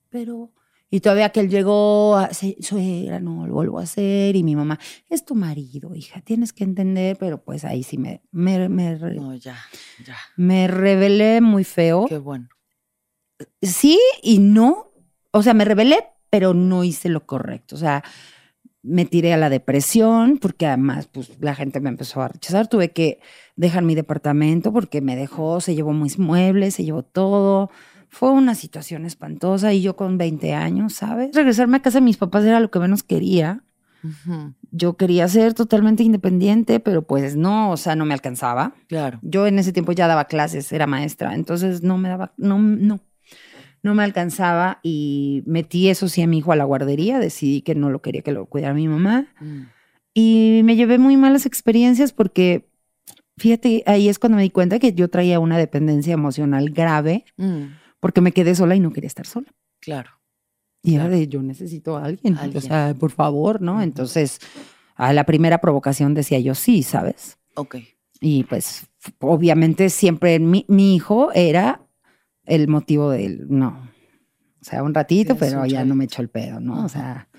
Pero... 0.09 0.51
Y 0.95 1.01
todavía 1.01 1.29
que 1.29 1.41
él 1.41 1.49
llegó, 1.49 2.15
a, 2.15 2.33
"Se- 2.33 2.55
suegra, 2.61 3.19
no, 3.19 3.45
lo 3.45 3.53
vuelvo 3.53 3.79
a 3.79 3.83
hacer. 3.83 4.35
Y 4.37 4.43
mi 4.43 4.55
mamá, 4.55 4.79
es 5.09 5.25
tu 5.25 5.35
marido, 5.35 5.93
hija, 5.93 6.21
tienes 6.21 6.53
que 6.53 6.63
entender. 6.63 7.17
Pero 7.19 7.43
pues 7.43 7.65
ahí 7.65 7.83
sí 7.83 7.97
me, 7.97 8.21
me, 8.31 8.69
me, 8.69 8.97
No, 8.97 9.35
ya, 9.35 9.57
ya. 10.05 10.15
me 10.37 10.67
rebelé 10.67 11.41
muy 11.41 11.65
feo. 11.65 12.05
Qué 12.07 12.17
bueno. 12.17 12.47
Sí 13.61 13.99
y 14.23 14.39
no. 14.39 14.91
O 15.31 15.43
sea, 15.43 15.53
me 15.53 15.65
rebelé, 15.65 15.97
pero 16.29 16.53
no 16.53 16.85
hice 16.85 17.09
lo 17.09 17.25
correcto. 17.25 17.75
O 17.75 17.79
sea, 17.79 18.01
me 18.81 19.03
tiré 19.05 19.33
a 19.33 19.37
la 19.37 19.49
depresión 19.49 20.37
porque 20.37 20.65
además, 20.67 21.09
pues, 21.11 21.31
la 21.41 21.55
gente 21.55 21.79
me 21.81 21.89
empezó 21.89 22.21
a 22.21 22.29
rechazar. 22.29 22.67
Tuve 22.69 22.91
que 22.93 23.19
dejar 23.57 23.83
mi 23.83 23.95
departamento 23.95 24.71
porque 24.71 25.01
me 25.01 25.15
dejó, 25.17 25.59
se 25.59 25.75
llevó 25.75 25.91
mis 25.91 26.19
muebles, 26.19 26.75
se 26.75 26.85
llevó 26.85 27.03
todo. 27.03 27.69
Fue 28.15 28.31
una 28.31 28.55
situación 28.55 29.05
espantosa 29.05 29.73
y 29.73 29.81
yo 29.81 29.97
con 29.97 30.17
20 30.17 30.53
años, 30.53 30.93
¿sabes? 30.93 31.35
Regresarme 31.35 31.75
a 31.75 31.81
casa 31.81 31.97
de 31.97 32.05
mis 32.05 32.15
papás 32.15 32.45
era 32.45 32.61
lo 32.61 32.71
que 32.71 32.79
menos 32.79 33.03
quería. 33.03 33.61
Yo 34.71 34.95
quería 34.95 35.27
ser 35.27 35.53
totalmente 35.53 36.01
independiente, 36.01 36.79
pero 36.79 37.01
pues 37.01 37.35
no, 37.35 37.71
o 37.71 37.75
sea, 37.75 37.97
no 37.97 38.05
me 38.05 38.13
alcanzaba. 38.13 38.73
Claro. 38.87 39.19
Yo 39.21 39.47
en 39.47 39.59
ese 39.59 39.73
tiempo 39.73 39.91
ya 39.91 40.07
daba 40.07 40.25
clases, 40.25 40.71
era 40.71 40.87
maestra, 40.87 41.35
entonces 41.35 41.83
no 41.83 41.97
me 41.97 42.07
daba, 42.07 42.31
no, 42.37 42.57
no, 42.57 43.01
no 43.83 43.95
me 43.95 44.03
alcanzaba 44.05 44.79
y 44.81 45.43
metí 45.45 45.89
eso 45.89 46.07
sí 46.07 46.21
a 46.21 46.27
mi 46.27 46.37
hijo 46.37 46.53
a 46.53 46.55
la 46.55 46.63
guardería, 46.63 47.19
decidí 47.19 47.63
que 47.63 47.75
no 47.75 47.89
lo 47.89 48.01
quería 48.01 48.21
que 48.21 48.31
lo 48.31 48.45
cuidara 48.45 48.73
mi 48.73 48.87
mamá 48.87 49.27
Mm, 49.41 49.63
y 50.13 50.61
me 50.63 50.77
llevé 50.77 50.99
muy 50.99 51.17
malas 51.17 51.45
experiencias 51.45 52.13
porque, 52.13 52.69
fíjate, 53.37 53.83
ahí 53.85 54.07
es 54.07 54.19
cuando 54.19 54.37
me 54.37 54.43
di 54.43 54.51
cuenta 54.51 54.79
que 54.79 54.93
yo 54.93 55.09
traía 55.09 55.41
una 55.41 55.57
dependencia 55.57 56.13
emocional 56.13 56.69
grave 56.69 57.25
mm, 57.35 57.63
porque 58.05 58.21
me 58.21 58.33
quedé 58.33 58.53
sola 58.53 58.75
y 58.75 58.79
no 58.79 58.93
quería 58.93 59.07
estar 59.07 59.25
sola. 59.25 59.47
Claro. 59.79 60.11
Y 60.83 60.93
era 60.93 61.05
Claro. 61.05 61.17
de, 61.17 61.27
yo 61.27 61.41
necesito 61.41 61.97
a 61.97 62.03
alguien, 62.05 62.35
o 62.37 62.39
Alguien. 62.39 62.61
sea, 62.61 62.93
por 62.99 63.09
favor, 63.09 63.63
¿no? 63.63 63.73
Ujú. 63.73 63.81
Entonces, 63.81 64.39
a 64.93 65.11
la 65.11 65.23
primera 65.23 65.57
provocación 65.57 66.13
decía 66.13 66.37
yo 66.37 66.53
sí, 66.53 66.83
¿sabes? 66.83 67.39
Ok. 67.55 67.77
Y 68.21 68.43
pues 68.43 68.85
obviamente 69.21 69.89
siempre 69.89 70.37
mi, 70.37 70.65
mi 70.67 70.93
hijo 70.95 71.31
era 71.33 71.81
el 72.45 72.67
motivo 72.67 73.09
del 73.09 73.47
no. 73.49 73.89
O 74.61 74.63
sea, 74.63 74.83
un 74.83 74.93
ratito, 74.93 75.33
Sí, 75.33 75.39
pero 75.39 75.61
un 75.63 75.67
ya 75.67 75.83
no 75.83 75.95
me 75.95 76.03
echó 76.05 76.21
el 76.21 76.29
pedo, 76.29 76.59
¿no? 76.59 76.73
O 76.75 76.79
Ajá. 76.81 76.89
sea, 76.89 77.29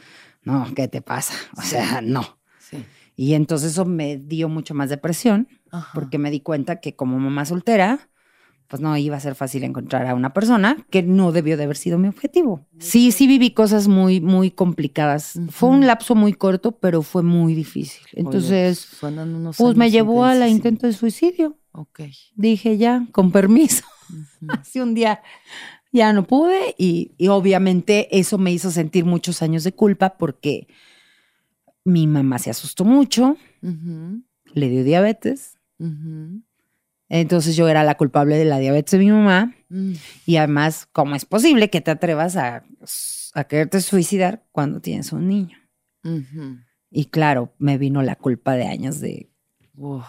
no, 0.42 0.66
¿qué 0.74 0.88
te 0.88 1.00
pasa? 1.00 1.34
O 1.56 1.62
Sí. 1.62 1.68
sea, 1.68 2.00
no. 2.00 2.40
Sí. 2.58 2.84
Y 3.14 3.34
entonces 3.34 3.70
eso 3.70 3.84
me 3.84 4.16
dio 4.16 4.48
mucho 4.48 4.74
más 4.74 4.90
depresión 4.90 5.46
Ajá. 5.70 5.92
porque 5.94 6.18
me 6.18 6.32
di 6.32 6.40
cuenta 6.40 6.80
que 6.80 6.96
como 6.96 7.20
mamá 7.20 7.44
soltera, 7.44 8.10
pues 8.68 8.82
no 8.82 8.96
iba 8.96 9.16
a 9.16 9.20
ser 9.20 9.34
fácil 9.34 9.64
encontrar 9.64 10.06
a 10.06 10.14
una 10.14 10.32
persona 10.32 10.76
que 10.90 11.02
no 11.02 11.32
debió 11.32 11.56
de 11.56 11.64
haber 11.64 11.76
sido 11.76 11.98
mi 11.98 12.08
objetivo. 12.08 12.66
Sí, 12.78 13.12
sí 13.12 13.26
viví 13.26 13.52
cosas 13.52 13.88
muy, 13.88 14.20
muy 14.20 14.50
complicadas. 14.50 15.38
Fue 15.50 15.68
un 15.68 15.86
lapso 15.86 16.14
muy 16.14 16.32
corto, 16.32 16.72
pero 16.72 17.02
fue 17.02 17.22
muy 17.22 17.54
difícil. 17.54 18.02
Entonces, 18.12 18.78
suenan 18.78 19.34
unos 19.34 19.56
pues 19.56 19.76
me 19.76 19.90
llevó 19.90 20.24
a 20.24 20.34
la 20.34 20.48
intensísimos. 20.48 20.56
intento 20.56 20.86
de 20.86 20.92
suicidio. 20.92 21.58
Ok. 21.72 22.00
Dije 22.34 22.76
ya, 22.78 23.06
con 23.12 23.30
permiso. 23.30 23.84
Ujú. 24.10 24.46
Así 24.60 24.80
un 24.80 24.94
día 24.94 25.22
ya 25.92 26.12
no 26.12 26.26
pude 26.26 26.74
y, 26.76 27.12
y 27.16 27.28
obviamente 27.28 28.18
eso 28.18 28.36
me 28.38 28.52
hizo 28.52 28.70
sentir 28.70 29.04
muchos 29.04 29.42
años 29.42 29.64
de 29.64 29.72
culpa 29.72 30.16
porque 30.18 30.66
mi 31.84 32.06
mamá 32.06 32.38
se 32.38 32.50
asustó 32.50 32.84
mucho, 32.84 33.36
le 33.62 34.68
dio 34.68 34.84
diabetes. 34.84 35.56
Entonces 37.08 37.56
yo 37.56 37.68
era 37.68 37.84
la 37.84 37.96
culpable 37.96 38.36
de 38.36 38.44
la 38.44 38.58
diabetes 38.58 38.92
de 38.92 38.98
mi 38.98 39.10
mamá 39.10 39.56
Mm, 39.68 39.94
y 40.26 40.36
además, 40.36 40.88
¿cómo 40.92 41.14
es 41.16 41.24
posible 41.24 41.70
que 41.70 41.80
te 41.80 41.90
atrevas 41.90 42.36
a, 42.36 42.64
a 43.34 43.44
quererte 43.44 43.80
suicidar 43.80 44.44
cuando 44.52 44.80
tienes 44.80 45.12
un 45.12 45.28
niño? 45.28 45.58
Y 46.90 47.06
claro, 47.06 47.52
me 47.58 47.78
vino 47.78 48.02
la 48.02 48.14
culpa 48.14 48.54
de 48.54 48.66
años 48.66 49.00
de 49.00 49.28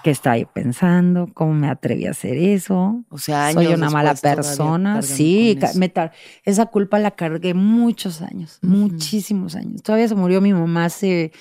qué 0.03 0.11
estaba 0.11 0.37
yo 0.37 0.47
pensando, 0.53 1.27
cómo 1.33 1.53
me 1.53 1.69
atreví 1.69 2.05
a 2.05 2.11
hacer 2.11 2.37
eso. 2.37 3.03
O 3.09 3.17
sea, 3.17 3.51
soy 3.51 3.67
una 3.67 3.89
mala 3.89 4.13
persona. 4.13 5.01
Sí, 5.01 5.57
esa 6.43 6.67
culpa 6.67 6.99
la 6.99 7.11
cargué 7.11 7.55
muchos 7.55 8.21
años, 8.21 8.59
muchísimos 8.61 9.55
años. 9.55 9.81
Todavía 9.81 10.07
se 10.07 10.15
murió 10.15 10.39
mi 10.39 10.53
mamá 10.53 10.85
hace 10.85 11.31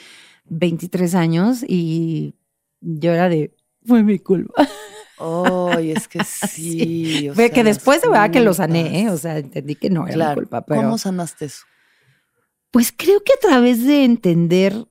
23 0.47 1.15
años 1.15 1.63
y 1.69 2.35
yo 2.81 3.13
era 3.13 3.29
de, 3.29 3.55
fue 3.85 4.03
mi 4.03 4.19
culpa. 4.19 4.55
Oh, 5.19 5.73
es 5.73 6.09
que 6.09 6.23
sí. 6.25 7.31
Fue 7.35 7.51
que 7.51 7.65
después 7.65 8.03
de 8.03 8.09
verdad 8.09 8.31
que 8.31 8.41
lo 8.41 8.55
sané, 8.55 9.03
¿eh? 9.03 9.11
o 9.11 9.17
sea, 9.17 9.39
entendí 9.39 9.75
que 9.75 9.91
no 9.91 10.07
era 10.07 10.31
mi 10.31 10.35
culpa. 10.35 10.63
Pero, 10.65 10.83
¿Cómo 10.83 10.99
sanaste 10.99 11.47
eso? 11.47 11.65
Pues 12.71 12.93
creo 12.95 13.23
que 13.23 13.33
a 13.33 13.49
través 13.49 13.85
de 13.85 14.05
entender, 14.05 14.87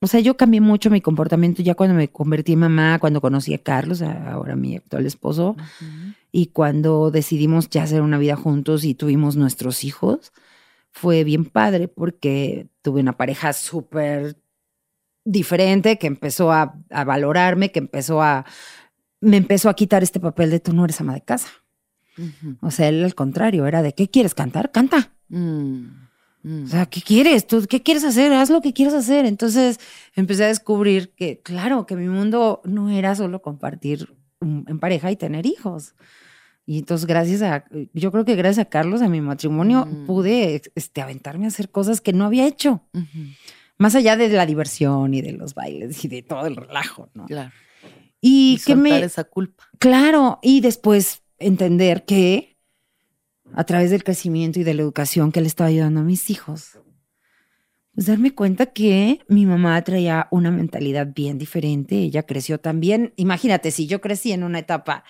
o 0.00 0.06
sea, 0.06 0.20
yo 0.20 0.36
cambié 0.36 0.60
mucho 0.60 0.88
mi 0.88 1.00
comportamiento 1.00 1.62
ya 1.62 1.74
cuando 1.74 1.94
me 1.94 2.08
convertí 2.08 2.54
en 2.54 2.60
mamá, 2.60 2.98
cuando 2.98 3.20
conocí 3.20 3.52
a 3.52 3.58
Carlos, 3.58 4.00
ahora 4.00 4.56
mi 4.56 4.76
actual 4.76 5.04
esposo, 5.04 5.56
y 6.32 6.46
cuando 6.46 7.10
decidimos 7.10 7.68
ya 7.68 7.82
hacer 7.82 8.00
una 8.00 8.18
vida 8.18 8.36
juntos 8.36 8.84
y 8.84 8.94
tuvimos 8.94 9.36
nuestros 9.36 9.84
hijos, 9.84 10.32
fue 10.90 11.24
bien 11.24 11.44
padre 11.44 11.88
porque 11.88 12.68
tuve 12.80 13.00
una 13.00 13.16
pareja 13.16 13.52
súper 13.52 14.36
diferente 15.24 15.98
que 15.98 16.06
empezó 16.06 16.52
a, 16.52 16.76
valorarme, 16.90 17.72
que 17.72 17.80
empezó 17.80 18.22
a, 18.22 18.44
me 19.20 19.36
empezó 19.36 19.68
a 19.68 19.74
quitar 19.74 20.02
este 20.02 20.20
papel 20.20 20.50
de 20.50 20.60
tú 20.60 20.72
no 20.72 20.84
eres 20.84 21.00
ama 21.00 21.14
de 21.14 21.22
casa. 21.22 21.48
O 22.60 22.70
sea, 22.70 22.88
él 22.88 23.02
al 23.02 23.14
contrario, 23.14 23.66
era 23.66 23.82
de, 23.82 23.92
¿qué 23.92 24.08
quieres 24.08 24.34
cantar? 24.34 24.70
Canta. 24.70 25.12
Mm. 25.28 26.04
Mm. 26.44 26.64
O 26.64 26.66
sea, 26.68 26.86
¿qué 26.86 27.00
quieres? 27.00 27.46
¿Tú 27.46 27.66
qué 27.68 27.82
quieres 27.82 28.04
hacer? 28.04 28.32
Haz 28.32 28.50
lo 28.50 28.60
que 28.60 28.72
quieras 28.72 28.94
hacer. 28.94 29.26
Entonces 29.26 29.80
empecé 30.14 30.44
a 30.44 30.48
descubrir 30.48 31.12
que, 31.14 31.40
claro, 31.40 31.86
que 31.86 31.96
mi 31.96 32.08
mundo 32.08 32.60
no 32.64 32.90
era 32.90 33.14
solo 33.16 33.42
compartir 33.42 34.14
en 34.40 34.78
pareja 34.78 35.10
y 35.10 35.16
tener 35.16 35.46
hijos. 35.46 35.94
Y 36.66 36.78
entonces, 36.78 37.06
gracias 37.06 37.42
a, 37.42 37.64
yo 37.92 38.10
creo 38.10 38.24
que 38.24 38.36
gracias 38.36 38.66
a 38.66 38.68
Carlos, 38.70 39.02
a 39.02 39.08
mi 39.08 39.20
matrimonio, 39.20 39.86
mm. 39.86 40.06
pude 40.06 40.62
este, 40.74 41.02
aventarme 41.02 41.44
a 41.44 41.48
hacer 41.48 41.70
cosas 41.70 42.00
que 42.00 42.12
no 42.12 42.24
había 42.24 42.46
hecho. 42.46 42.82
Más 43.78 43.94
allá 43.94 44.16
de 44.16 44.28
la 44.28 44.46
diversión 44.46 45.14
y 45.14 45.22
de 45.22 45.32
los 45.32 45.54
bailes 45.54 46.04
y 46.04 46.08
de 46.08 46.22
todo 46.22 46.46
el 46.46 46.56
relajo, 46.56 47.10
¿no? 47.14 47.26
Claro. 47.26 47.52
Y, 48.20 48.60
que 48.64 48.76
me. 48.76 49.00
esa 49.00 49.24
culpa. 49.24 49.64
Claro. 49.78 50.38
Y 50.42 50.60
después 50.60 51.22
entender 51.38 52.04
que 52.04 52.56
a 53.54 53.64
través 53.64 53.90
del 53.90 54.04
crecimiento 54.04 54.60
y 54.60 54.64
de 54.64 54.74
la 54.74 54.82
educación 54.82 55.32
que 55.32 55.40
le 55.40 55.46
estaba 55.46 55.68
ayudando 55.68 56.00
a 56.00 56.04
mis 56.04 56.30
hijos, 56.30 56.78
pues 57.94 58.06
darme 58.06 58.34
cuenta 58.34 58.66
que 58.66 59.20
mi 59.28 59.46
mamá 59.46 59.80
traía 59.82 60.26
una 60.30 60.50
mentalidad 60.50 61.12
bien 61.14 61.38
diferente, 61.38 61.96
ella 61.96 62.24
creció 62.24 62.58
también, 62.58 63.12
imagínate, 63.16 63.70
si 63.70 63.86
yo 63.86 64.00
crecí 64.00 64.32
en 64.32 64.42
una 64.42 64.58
etapa, 64.58 65.04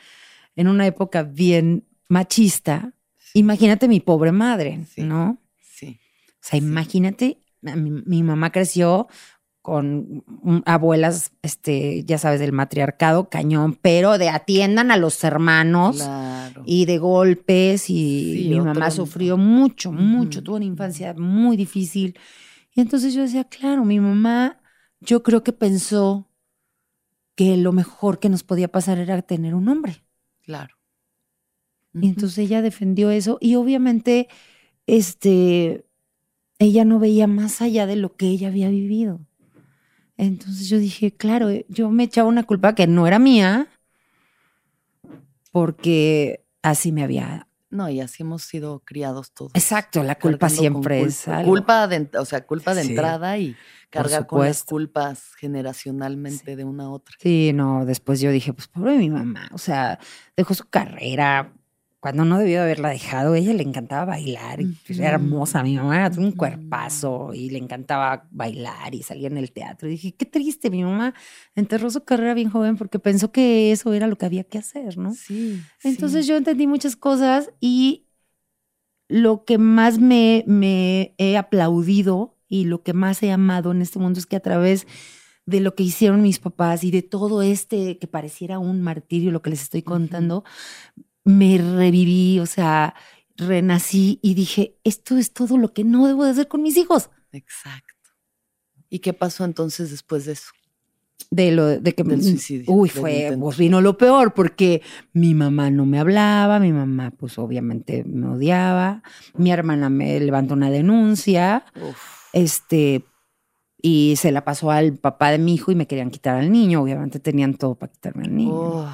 en 0.56 0.68
una 0.68 0.86
época 0.86 1.22
bien 1.22 1.86
machista, 2.08 2.92
imagínate 3.32 3.88
mi 3.88 4.00
pobre 4.00 4.32
madre, 4.32 4.84
¿no? 4.96 5.38
Sí. 5.62 5.98
O 6.32 6.36
sea, 6.46 6.58
imagínate, 6.58 7.38
mi 7.64 8.22
mamá 8.22 8.52
creció 8.52 9.08
con 9.64 10.22
abuelas, 10.66 11.32
este, 11.40 12.04
ya 12.04 12.18
sabes, 12.18 12.38
del 12.38 12.52
matriarcado, 12.52 13.30
cañón, 13.30 13.78
pero 13.80 14.18
de 14.18 14.28
atiendan 14.28 14.90
a 14.90 14.98
los 14.98 15.24
hermanos 15.24 16.06
y 16.66 16.84
de 16.84 16.98
golpes 16.98 17.88
y 17.88 18.48
mi 18.50 18.60
mamá 18.60 18.90
sufrió 18.90 19.38
mucho, 19.38 19.90
mucho, 19.90 20.42
tuvo 20.42 20.56
una 20.56 20.66
infancia 20.66 21.14
muy 21.14 21.56
difícil. 21.56 22.14
Y 22.74 22.82
entonces 22.82 23.14
yo 23.14 23.22
decía, 23.22 23.44
claro, 23.44 23.86
mi 23.86 23.98
mamá, 24.00 24.60
yo 25.00 25.22
creo 25.22 25.42
que 25.42 25.54
pensó 25.54 26.28
que 27.34 27.56
lo 27.56 27.72
mejor 27.72 28.18
que 28.18 28.28
nos 28.28 28.42
podía 28.42 28.68
pasar 28.68 28.98
era 28.98 29.22
tener 29.22 29.54
un 29.54 29.70
hombre. 29.70 30.04
Claro. 30.42 30.76
Y 31.94 32.10
entonces 32.10 32.36
ella 32.36 32.60
defendió 32.60 33.10
eso 33.10 33.38
y 33.40 33.54
obviamente, 33.54 34.28
este, 34.86 35.86
ella 36.58 36.84
no 36.84 36.98
veía 36.98 37.26
más 37.26 37.60
allá 37.62 37.86
de 37.86 37.96
lo 37.96 38.16
que 38.16 38.26
ella 38.26 38.48
había 38.48 38.68
vivido. 38.68 39.20
Entonces 40.16 40.68
yo 40.68 40.78
dije, 40.78 41.12
claro, 41.12 41.50
eh, 41.50 41.66
yo 41.68 41.90
me 41.90 42.04
echaba 42.04 42.28
una 42.28 42.44
culpa 42.44 42.74
que 42.74 42.86
no 42.86 43.06
era 43.06 43.18
mía, 43.18 43.68
porque 45.50 46.44
así 46.62 46.92
me 46.92 47.02
había... 47.02 47.48
No, 47.70 47.90
y 47.90 48.00
así 48.00 48.22
hemos 48.22 48.44
sido 48.44 48.80
criados 48.84 49.32
todos. 49.32 49.50
Exacto, 49.54 50.04
la 50.04 50.14
culpa 50.14 50.48
siempre 50.48 51.02
es 51.02 51.26
algo. 51.26 51.50
Culpa 51.50 51.88
de, 51.88 52.08
o 52.16 52.24
sea, 52.24 52.46
culpa 52.46 52.72
de 52.72 52.82
entrada 52.82 53.36
y 53.36 53.56
cargar 53.90 54.28
con 54.28 54.44
las 54.44 54.62
culpas 54.62 55.34
generacionalmente 55.34 56.54
de 56.54 56.64
una 56.64 56.84
a 56.84 56.90
otra. 56.90 57.16
Sí, 57.18 57.50
no, 57.52 57.84
después 57.84 58.20
yo 58.20 58.30
dije, 58.30 58.52
pues 58.52 58.68
pobre 58.68 58.96
mi 58.96 59.10
mamá, 59.10 59.48
o 59.52 59.58
sea, 59.58 59.98
dejó 60.36 60.54
su 60.54 60.68
carrera, 60.68 61.52
cuando 62.04 62.26
no 62.26 62.36
debió 62.36 62.60
haberla 62.60 62.90
dejado, 62.90 63.34
ella 63.34 63.54
le 63.54 63.62
encantaba 63.62 64.04
bailar, 64.04 64.60
y 64.60 64.66
pues, 64.86 64.98
era 64.98 65.12
hermosa, 65.12 65.62
mi 65.62 65.74
mamá 65.76 66.04
era 66.04 66.20
un 66.20 66.32
cuerpazo 66.32 67.30
y 67.32 67.48
le 67.48 67.56
encantaba 67.56 68.28
bailar 68.30 68.94
y 68.94 69.02
salía 69.02 69.28
en 69.28 69.38
el 69.38 69.52
teatro. 69.52 69.88
Y 69.88 69.92
dije, 69.92 70.14
qué 70.14 70.26
triste, 70.26 70.68
mi 70.68 70.84
mamá 70.84 71.14
enterró 71.54 71.88
su 71.88 72.04
carrera 72.04 72.34
bien 72.34 72.50
joven 72.50 72.76
porque 72.76 72.98
pensó 72.98 73.32
que 73.32 73.72
eso 73.72 73.94
era 73.94 74.06
lo 74.06 74.18
que 74.18 74.26
había 74.26 74.44
que 74.44 74.58
hacer, 74.58 74.98
¿no? 74.98 75.14
Sí. 75.14 75.62
Entonces 75.82 76.26
yo 76.26 76.36
entendí 76.36 76.66
muchas 76.66 76.94
cosas 76.94 77.50
y 77.58 78.04
lo 79.08 79.46
que 79.46 79.56
más 79.56 79.98
me, 79.98 80.44
me 80.46 81.14
he 81.16 81.38
aplaudido 81.38 82.36
y 82.50 82.66
lo 82.66 82.82
que 82.82 82.92
más 82.92 83.22
he 83.22 83.32
amado 83.32 83.72
en 83.72 83.80
este 83.80 83.98
mundo 83.98 84.18
es 84.18 84.26
que 84.26 84.36
a 84.36 84.40
través 84.40 84.86
de 85.46 85.60
lo 85.60 85.74
que 85.74 85.84
hicieron 85.84 86.20
mis 86.20 86.38
papás 86.38 86.84
y 86.84 86.90
de 86.90 87.00
todo 87.00 87.40
este 87.40 87.96
que 87.96 88.06
pareciera 88.08 88.58
un 88.58 88.82
martirio, 88.82 89.30
lo 89.30 89.40
que 89.40 89.48
les 89.48 89.62
estoy 89.62 89.80
contando, 89.80 90.44
me 91.24 91.58
reviví, 91.58 92.38
o 92.38 92.46
sea, 92.46 92.94
renací 93.36 94.20
y 94.22 94.34
dije, 94.34 94.76
esto 94.84 95.16
es 95.16 95.32
todo 95.32 95.58
lo 95.58 95.72
que 95.72 95.84
no 95.84 96.06
debo 96.06 96.24
de 96.24 96.30
hacer 96.30 96.48
con 96.48 96.62
mis 96.62 96.76
hijos. 96.76 97.10
Exacto. 97.32 98.10
¿Y 98.88 99.00
qué 99.00 99.12
pasó 99.12 99.44
entonces 99.44 99.90
después 99.90 100.26
de 100.26 100.32
eso? 100.32 100.50
De 101.30 101.50
lo 101.50 101.66
de 101.66 101.94
que 101.94 102.04
del 102.04 102.22
suicidio. 102.22 102.66
Uy, 102.68 102.88
fue, 102.88 103.36
pues 103.40 103.56
vino 103.56 103.80
lo 103.80 103.96
peor 103.96 104.34
porque 104.34 104.82
mi 105.12 105.34
mamá 105.34 105.70
no 105.70 105.86
me 105.86 105.98
hablaba, 105.98 106.60
mi 106.60 106.72
mamá 106.72 107.10
pues 107.10 107.38
obviamente 107.38 108.04
me 108.04 108.28
odiaba, 108.28 109.02
mi 109.36 109.50
hermana 109.50 109.88
me 109.88 110.20
levantó 110.20 110.54
una 110.54 110.70
denuncia, 110.70 111.64
este 112.32 113.04
y 113.80 114.14
se 114.16 114.32
la 114.32 114.44
pasó 114.44 114.70
al 114.70 114.96
papá 114.96 115.30
de 115.30 115.38
mi 115.38 115.54
hijo 115.54 115.72
y 115.72 115.74
me 115.74 115.86
querían 115.86 116.10
quitar 116.10 116.36
al 116.36 116.52
niño, 116.52 116.82
obviamente 116.82 117.20
tenían 117.20 117.54
todo 117.54 117.74
para 117.74 117.92
quitarme 117.92 118.24
al 118.24 118.34
niño. 118.34 118.88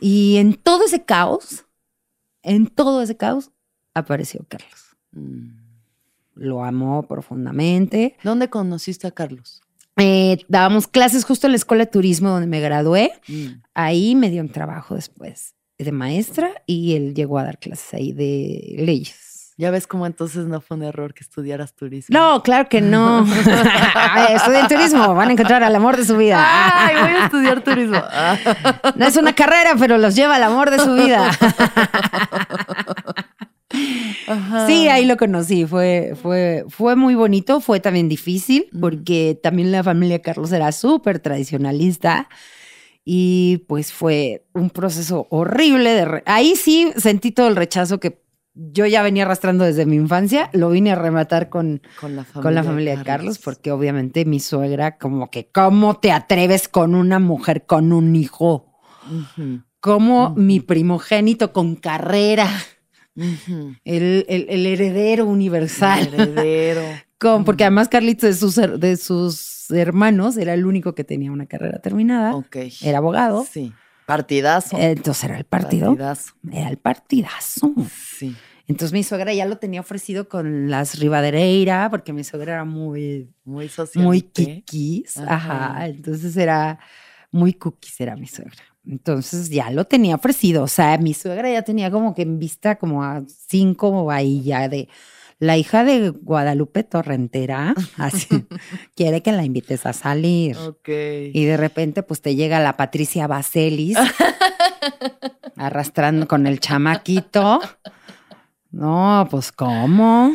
Y 0.00 0.36
en 0.36 0.54
todo 0.54 0.84
ese 0.84 1.04
caos, 1.04 1.64
en 2.42 2.66
todo 2.66 3.02
ese 3.02 3.16
caos, 3.16 3.50
apareció 3.94 4.44
Carlos. 4.48 4.96
Mm. 5.12 5.48
Lo 6.34 6.64
amó 6.64 7.02
profundamente. 7.02 8.16
¿Dónde 8.22 8.48
conociste 8.48 9.06
a 9.06 9.10
Carlos? 9.10 9.60
Eh, 9.96 10.38
dábamos 10.46 10.86
clases 10.86 11.24
justo 11.24 11.48
en 11.48 11.52
la 11.52 11.56
escuela 11.56 11.84
de 11.84 11.90
turismo 11.90 12.30
donde 12.30 12.46
me 12.46 12.60
gradué. 12.60 13.12
Mm. 13.26 13.62
Ahí 13.74 14.14
me 14.14 14.30
dio 14.30 14.42
un 14.42 14.50
trabajo 14.50 14.94
después 14.94 15.54
de 15.78 15.92
maestra 15.92 16.62
y 16.66 16.94
él 16.94 17.14
llegó 17.14 17.38
a 17.38 17.44
dar 17.44 17.58
clases 17.58 17.92
ahí 17.94 18.12
de 18.12 18.76
leyes. 18.78 19.27
Ya 19.58 19.72
ves 19.72 19.88
cómo 19.88 20.06
entonces 20.06 20.46
no 20.46 20.60
fue 20.60 20.76
un 20.76 20.84
error 20.84 21.12
que 21.12 21.24
estudiaras 21.24 21.74
turismo. 21.74 22.16
No, 22.16 22.44
claro 22.44 22.68
que 22.68 22.80
no. 22.80 23.26
Estudien 24.30 24.68
turismo, 24.68 25.16
van 25.16 25.30
a 25.30 25.32
encontrar 25.32 25.64
al 25.64 25.74
amor 25.74 25.96
de 25.96 26.04
su 26.04 26.16
vida. 26.16 26.38
Ay, 26.40 26.94
voy 26.94 27.20
a 27.20 27.24
estudiar 27.24 27.64
turismo. 27.64 28.00
no 28.94 29.04
es 29.04 29.16
una 29.16 29.34
carrera, 29.34 29.74
pero 29.76 29.98
los 29.98 30.14
lleva 30.14 30.36
al 30.36 30.44
amor 30.44 30.70
de 30.70 30.78
su 30.78 30.94
vida. 30.94 31.32
Sí, 34.68 34.88
ahí 34.88 35.06
lo 35.06 35.16
conocí. 35.16 35.66
Fue, 35.66 36.12
fue, 36.22 36.64
fue 36.68 36.94
muy 36.94 37.16
bonito, 37.16 37.60
fue 37.60 37.80
también 37.80 38.08
difícil, 38.08 38.68
porque 38.80 39.38
también 39.42 39.72
la 39.72 39.82
familia 39.82 40.22
Carlos 40.22 40.52
era 40.52 40.70
súper 40.70 41.18
tradicionalista. 41.18 42.28
Y 43.04 43.64
pues 43.66 43.92
fue 43.92 44.46
un 44.52 44.70
proceso 44.70 45.26
horrible. 45.30 45.94
De 45.94 46.22
ahí 46.26 46.54
sí 46.54 46.92
sentí 46.96 47.32
todo 47.32 47.48
el 47.48 47.56
rechazo 47.56 47.98
que 47.98 48.20
yo 48.58 48.86
ya 48.86 49.02
venía 49.02 49.22
arrastrando 49.22 49.64
desde 49.64 49.86
mi 49.86 49.96
infancia, 49.96 50.50
lo 50.52 50.70
vine 50.70 50.90
a 50.90 50.96
rematar 50.96 51.48
con, 51.48 51.80
con 52.00 52.16
la 52.16 52.24
familia, 52.24 52.96
de 52.96 53.04
Carlos. 53.04 53.38
porque 53.38 53.70
obviamente 53.70 54.24
mi 54.24 54.40
suegra, 54.40 54.98
como 54.98 55.30
que, 55.30 55.48
¿cómo 55.48 55.98
te 55.98 56.10
atreves 56.10 56.68
con 56.68 56.96
una 56.96 57.20
mujer, 57.20 57.66
con 57.66 57.92
un 57.92 58.16
hijo? 58.16 58.72
Como 59.80 60.34
mi 60.34 60.58
primogénito 60.58 61.52
con 61.52 61.76
carrera, 61.76 62.48
el, 63.84 64.24
heredero 64.26 65.26
universal. 65.26 66.12
El 66.12 66.20
heredero. 66.20 66.82
con, 67.18 67.44
porque 67.44 67.62
además 67.62 67.88
Carlitos 67.88 68.22
de 68.22 68.34
sus, 68.34 68.56
de 68.56 68.96
sus 68.96 69.70
hermanos 69.70 70.36
era 70.36 70.54
el 70.54 70.66
único 70.66 70.96
que 70.96 71.04
tenía 71.04 71.30
una 71.30 71.46
carrera 71.46 71.78
terminada. 71.78 72.34
Ok. 72.34 72.56
Era 72.82 72.98
abogado. 72.98 73.46
Sí. 73.48 73.72
Partidazo. 74.04 74.78
Entonces 74.78 75.24
era 75.24 75.38
el 75.38 75.44
partido. 75.44 75.88
Partidazo. 75.88 76.32
Era 76.50 76.70
el 76.70 76.78
partidazo. 76.78 77.72
Sí. 78.16 78.34
Entonces 78.68 78.92
mi 78.92 79.02
suegra 79.02 79.32
ya 79.32 79.46
lo 79.46 79.56
tenía 79.56 79.80
ofrecido 79.80 80.28
con 80.28 80.70
las 80.70 80.98
Rivadereira, 80.98 81.88
porque 81.90 82.12
mi 82.12 82.22
suegra 82.22 82.52
era 82.52 82.64
muy, 82.64 83.32
muy 83.44 83.68
social. 83.68 84.04
Muy 84.04 84.20
kikis. 84.20 85.16
Ajá. 85.16 85.86
Entonces 85.86 86.36
era 86.36 86.78
muy 87.30 87.54
cookies, 87.54 88.00
era 88.00 88.14
mi 88.14 88.26
suegra. 88.26 88.62
Entonces 88.86 89.48
ya 89.48 89.70
lo 89.70 89.86
tenía 89.86 90.14
ofrecido. 90.14 90.62
O 90.64 90.68
sea, 90.68 90.98
mi 90.98 91.14
suegra 91.14 91.50
ya 91.50 91.62
tenía 91.62 91.90
como 91.90 92.14
que 92.14 92.22
en 92.22 92.38
vista 92.38 92.76
como 92.76 93.02
a 93.02 93.22
cinco 93.26 94.10
ahí 94.10 94.42
ya 94.42 94.68
de 94.68 94.88
la 95.38 95.56
hija 95.56 95.84
de 95.84 96.10
Guadalupe 96.10 96.82
Torrentera, 96.82 97.74
así, 97.96 98.28
quiere 98.96 99.22
que 99.22 99.32
la 99.32 99.44
invites 99.44 99.86
a 99.86 99.92
salir. 99.92 100.56
Ok. 100.58 100.88
Y 101.32 101.44
de 101.44 101.56
repente, 101.56 102.02
pues 102.02 102.20
te 102.20 102.34
llega 102.34 102.60
la 102.60 102.76
Patricia 102.76 103.26
Baselis 103.26 103.96
arrastrando 105.56 106.26
con 106.28 106.46
el 106.46 106.60
chamaquito. 106.60 107.60
No, 108.70 109.26
pues 109.30 109.52
¿cómo? 109.52 110.34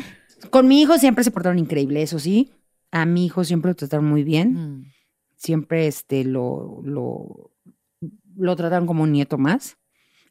Con 0.49 0.67
mi 0.67 0.81
hijo 0.81 0.97
siempre 0.97 1.23
se 1.23 1.31
portaron 1.31 1.59
increíble, 1.59 2.01
eso 2.01 2.19
sí. 2.19 2.51
A 2.91 3.05
mi 3.05 3.25
hijo 3.25 3.43
siempre 3.43 3.71
lo 3.71 3.75
trataron 3.75 4.05
muy 4.05 4.23
bien. 4.23 4.53
Mm. 4.53 4.91
Siempre 5.35 5.87
este, 5.87 6.23
lo, 6.23 6.81
lo, 6.83 7.51
lo 8.35 8.55
trataron 8.55 8.87
como 8.87 9.03
un 9.03 9.11
nieto 9.11 9.37
más. 9.37 9.77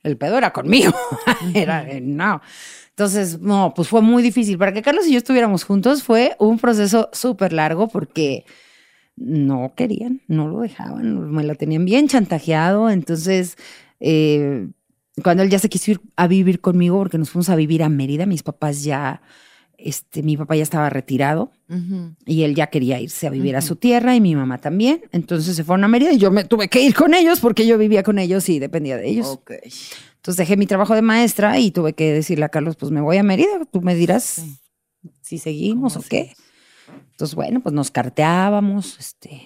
El 0.03 0.17
pedo 0.17 0.39
era 0.39 0.53
conmigo. 0.53 0.93
era, 1.55 1.87
no. 2.01 2.41
Entonces, 2.91 3.41
no, 3.41 3.73
pues 3.75 3.89
fue 3.89 4.03
muy 4.03 4.23
difícil. 4.23 4.59
Para 4.59 4.73
que 4.73 4.83
Carlos 4.83 5.07
y 5.07 5.13
yo 5.13 5.19
estuviéramos 5.19 5.65
juntos 5.65 6.03
fue 6.03 6.37
un 6.39 6.59
proceso 6.59 7.09
súper 7.13 7.53
largo 7.53 7.89
porque 7.89 8.45
no 9.17 9.75
querían, 9.77 10.23
no 10.27 10.49
lo 10.49 10.61
dejaban, 10.61 11.31
me 11.31 11.45
lo 11.45 11.55
tenían 11.55 11.85
bien 11.85 12.09
chantajeado. 12.09 12.91
Entonces, 12.91 13.57
eh, 14.01 14.69
cuando 15.23 15.43
él 15.43 15.51
ya 15.51 15.59
se 15.59 15.69
quiso 15.69 15.91
ir 15.93 16.01
a 16.17 16.27
vivir 16.27 16.61
conmigo, 16.61 16.99
porque 16.99 17.19
nos 17.19 17.31
fuimos 17.31 17.49
a 17.49 17.57
vivir 17.57 17.83
a 17.83 17.89
Mérida, 17.89 18.25
mis 18.27 18.43
papás 18.43 18.83
ya, 18.83 19.21
este, 19.77 20.23
mi 20.23 20.37
papá 20.37 20.57
ya 20.57 20.63
estaba 20.63 20.89
retirado 20.91 21.51
y 22.27 22.43
él 22.43 22.55
ya 22.55 22.69
quería 22.69 23.01
irse 23.01 23.27
a 23.27 23.31
vivir 23.31 23.57
a 23.57 23.63
su 23.63 23.77
tierra 23.77 24.15
y 24.15 24.21
mi 24.21 24.35
mamá 24.37 24.59
también. 24.59 25.03
Entonces 25.13 25.57
se 25.57 25.65
fueron 25.65 25.85
a 25.85 25.89
Mérida 25.89 26.13
y 26.13 26.19
yo 26.19 26.31
me 26.31 26.45
tuve 26.45 26.69
que 26.69 26.81
ir 26.81 26.95
con 26.95 27.15
ellos 27.15 27.41
porque 27.41 27.67
yo 27.67 27.79
vivía 27.79 28.03
con 28.03 28.19
ellos 28.19 28.49
y 28.49 28.59
dependía 28.59 28.97
de 28.97 29.09
ellos. 29.09 29.27
Ok. 29.27 29.53
Entonces 30.17 30.37
dejé 30.37 30.57
mi 30.57 30.67
trabajo 30.67 30.95
de 30.95 31.03
maestra 31.03 31.59
y 31.59 31.71
tuve 31.73 31.95
que 31.95 32.13
decirle 32.13 32.45
a 32.45 32.49
Carlos, 32.49 32.77
pues 32.77 32.93
me 32.93 33.01
voy 33.01 33.17
a 33.17 33.23
Mérida, 33.23 33.65
tú 33.73 33.81
me 33.83 33.95
dirás 33.95 34.23
Sí. 34.25 34.59
si 35.21 35.39
seguimos 35.39 35.97
o 35.97 35.99
¿Cómo 36.01 36.09
qué. 36.09 36.33
Entonces, 37.13 37.35
bueno, 37.35 37.61
pues 37.61 37.73
nos 37.75 37.91
carteábamos, 37.91 38.99
este, 38.99 39.43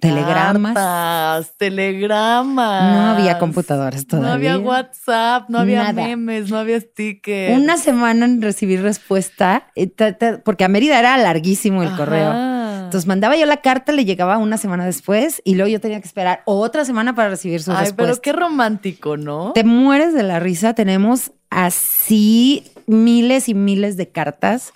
telegramas. 0.00 0.74
Cartas, 0.74 1.52
telegramas. 1.56 2.92
No 2.94 3.10
había 3.10 3.38
computadoras 3.38 4.02
No 4.02 4.18
todavía. 4.20 4.54
había 4.54 4.58
WhatsApp, 4.66 5.48
no 5.48 5.58
había 5.58 5.82
Nada. 5.92 6.04
memes, 6.04 6.50
no 6.50 6.58
había 6.58 6.80
stickers. 6.80 7.56
Una 7.58 7.76
semana 7.76 8.24
en 8.24 8.40
recibir 8.42 8.82
respuesta, 8.82 9.64
eh, 9.74 9.90
porque 10.44 10.64
a 10.64 10.68
Mérida 10.68 10.98
era 10.98 11.16
larguísimo 11.18 11.82
el 11.82 11.88
Ajá. 11.88 11.96
correo. 11.96 12.32
Entonces 12.84 13.06
mandaba 13.06 13.36
yo 13.36 13.44
la 13.44 13.58
carta, 13.58 13.92
le 13.92 14.04
llegaba 14.06 14.38
una 14.38 14.56
semana 14.56 14.86
después 14.86 15.42
y 15.44 15.56
luego 15.56 15.68
yo 15.68 15.78
tenía 15.80 16.00
que 16.00 16.06
esperar 16.06 16.40
otra 16.46 16.86
semana 16.86 17.14
para 17.14 17.28
recibir 17.28 17.62
su 17.62 17.70
Ay, 17.72 17.80
respuesta. 17.86 17.96
pero 18.14 18.20
qué 18.22 18.32
romántico, 18.32 19.16
¿no? 19.18 19.52
Te 19.54 19.62
mueres 19.62 20.14
de 20.14 20.22
la 20.22 20.40
risa. 20.40 20.72
Tenemos 20.72 21.32
así 21.50 22.64
miles 22.86 23.50
y 23.50 23.54
miles 23.54 23.98
de 23.98 24.08
cartas, 24.08 24.72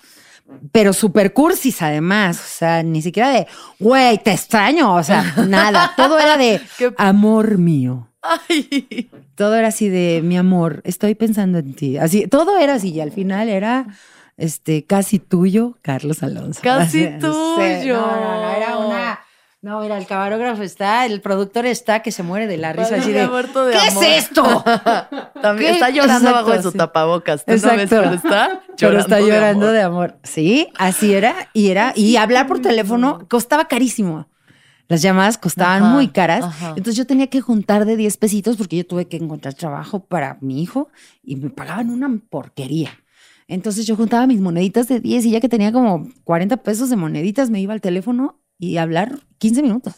pero 0.71 0.93
super 0.93 1.33
cursis 1.33 1.81
además. 1.81 2.37
O 2.39 2.57
sea, 2.57 2.83
ni 2.83 3.01
siquiera 3.01 3.29
de, 3.29 3.47
güey, 3.79 4.17
te 4.19 4.31
extraño. 4.31 4.95
O 4.95 5.03
sea, 5.03 5.33
nada. 5.47 5.93
Todo 5.95 6.19
era 6.19 6.37
de 6.37 6.61
amor 6.97 7.57
mío. 7.57 8.09
Ay, 8.21 9.09
Todo 9.35 9.55
era 9.55 9.67
así 9.67 9.89
de 9.89 10.21
mi 10.23 10.37
amor, 10.37 10.81
estoy 10.85 11.13
pensando 11.13 11.57
en 11.59 11.73
ti. 11.73 11.97
Así, 11.97 12.25
todo 12.27 12.57
era 12.57 12.75
así. 12.75 12.91
Y 12.91 13.01
al 13.01 13.11
final 13.11 13.49
era 13.49 13.87
este 14.37 14.85
casi 14.85 15.19
tuyo, 15.19 15.77
Carlos 15.81 16.23
Alonso. 16.23 16.61
Casi 16.63 17.03
sí. 17.03 17.09
tuyo. 17.19 17.97
No, 17.97 18.15
no, 18.15 18.41
no, 18.43 18.49
era 18.55 18.77
una. 18.77 19.19
No, 19.63 19.79
mira, 19.79 19.97
el 19.97 20.05
camarógrafo 20.05 20.61
está, 20.61 21.05
el 21.05 21.21
productor 21.21 21.65
está 21.65 22.01
que 22.01 22.11
se 22.11 22.21
muere 22.21 22.47
de 22.47 22.57
la 22.57 22.73
risa 22.73 22.95
así 22.97 23.13
de. 23.13 23.19
¿Qué 23.19 23.21
amor". 23.21 23.45
es 23.45 23.95
esto? 24.25 24.43
También 25.41 25.71
¿Qué? 25.71 25.75
está 25.75 25.89
llorando 25.89 26.29
Exacto, 26.31 26.51
de 26.51 26.61
su 26.63 26.71
sí. 26.71 26.77
tapabocas. 26.77 27.45
¿Tú 27.45 27.51
no 27.51 27.55
ves, 27.55 27.63
Exacto. 27.63 27.87
pero 28.01 28.13
está 28.13 28.61
Pero 28.77 28.99
está 28.99 29.19
llorando 29.21 29.67
amor. 29.67 29.73
de 29.75 29.81
amor. 29.81 30.17
Sí, 30.23 30.67
así 30.77 31.13
era. 31.13 31.47
Y 31.53 31.69
era, 31.69 31.93
y 31.95 32.17
hablar 32.17 32.45
por 32.47 32.59
teléfono 32.61 33.25
costaba 33.29 33.69
carísimo. 33.69 34.27
Las 34.89 35.01
llamadas 35.01 35.37
costaban 35.37 35.81
Ajá, 35.83 35.93
muy 35.93 36.09
caras. 36.09 36.43
ajá. 36.43 36.69
Entonces 36.75 36.97
yo 36.97 37.07
tenía 37.07 37.27
que 37.27 37.39
juntar 37.39 37.85
de 37.85 37.95
10 37.95 38.17
pesitos 38.17 38.57
porque 38.57 38.75
yo 38.75 38.85
tuve 38.85 39.07
que 39.07 39.15
encontrar 39.15 39.53
trabajo 39.53 40.03
para 40.03 40.37
mi 40.41 40.61
hijo 40.61 40.89
y 41.23 41.37
me 41.37 41.49
pagaban 41.49 41.89
una 41.89 42.09
porquería. 42.29 42.89
Entonces 43.47 43.85
yo 43.87 43.95
juntaba 43.95 44.27
mis 44.27 44.41
moneditas 44.41 44.89
de 44.89 44.99
10 44.99 45.23
y 45.25 45.31
ya 45.31 45.39
que 45.39 45.47
tenía 45.47 45.71
como 45.71 46.09
40 46.25 46.57
pesos 46.57 46.89
de 46.89 46.97
moneditas 46.97 47.49
me 47.49 47.61
iba 47.61 47.73
al 47.73 47.79
teléfono 47.79 48.41
y 48.71 48.77
hablar 48.77 49.19
15 49.39 49.61
minutos. 49.61 49.93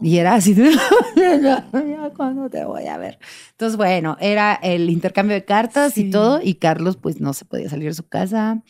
Y 0.00 0.16
era 0.18 0.34
así 0.34 0.54
¿cuándo 2.16 2.50
te 2.50 2.64
voy 2.64 2.86
a 2.86 2.96
ver? 2.98 3.18
Entonces, 3.52 3.76
bueno, 3.76 4.16
era 4.20 4.54
el 4.62 4.90
intercambio 4.90 5.34
de 5.34 5.44
cartas 5.44 5.94
Sí. 5.94 6.02
y 6.06 6.10
todo, 6.10 6.40
y 6.42 6.54
Carlos 6.54 6.96
pues 6.96 7.20
no 7.20 7.32
se 7.32 7.44
podía 7.44 7.68
salir 7.68 7.88
de 7.88 7.94
su 7.94 8.06
casa. 8.08 8.62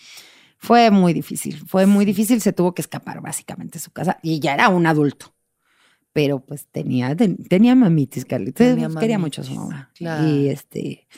Fue 0.59 0.91
muy 0.91 1.12
difícil, 1.12 1.59
fue 1.66 1.87
muy 1.87 2.05
difícil, 2.05 2.41
se 2.41 2.53
tuvo 2.53 2.75
que 2.75 2.83
escapar 2.83 3.20
básicamente 3.20 3.79
de 3.79 3.83
su 3.83 3.91
casa 3.91 4.18
y 4.23 4.39
ya 4.41 4.55
era 4.55 4.68
un 4.68 4.87
adulto. 4.87 5.35
Pero 6.12 6.41
pues 6.45 6.66
tenía, 6.70 7.16
ten- 7.16 7.37
tenía 7.49 7.75
mamitis, 7.75 8.25
Carlitos, 8.27 8.59
Tenía 8.66 8.89
quería 9.01 9.18
mucho 9.18 9.41
a 9.41 9.45
su 9.45 9.55
mamá. 9.55 9.91
claro. 9.95 10.29
Y 10.29 10.49
este, 10.51 11.09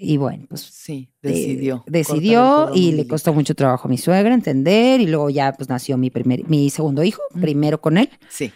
y 0.00 0.16
bueno, 0.16 0.46
pues 0.48 0.60
Sí, 0.62 1.10
de- 1.22 1.30
decidió. 1.30 1.84
decidió 1.88 2.70
y 2.74 2.92
le 2.92 3.06
costó 3.08 3.34
mucho 3.34 3.54
trabajo 3.54 3.88
a 3.88 3.90
mi 3.90 3.98
suegra 3.98 4.32
entender 4.32 5.00
y 5.00 5.06
luego 5.06 5.28
ya 5.28 5.52
pues 5.52 5.68
nació 5.68 5.96
mi 5.98 6.08
primer, 6.10 6.48
mi 6.48 6.70
segundo 6.70 7.02
hijo, 7.02 7.20
Mm. 7.34 7.40
primero 7.40 7.80
con 7.80 7.98
él. 7.98 8.08
Sí. 8.28 8.52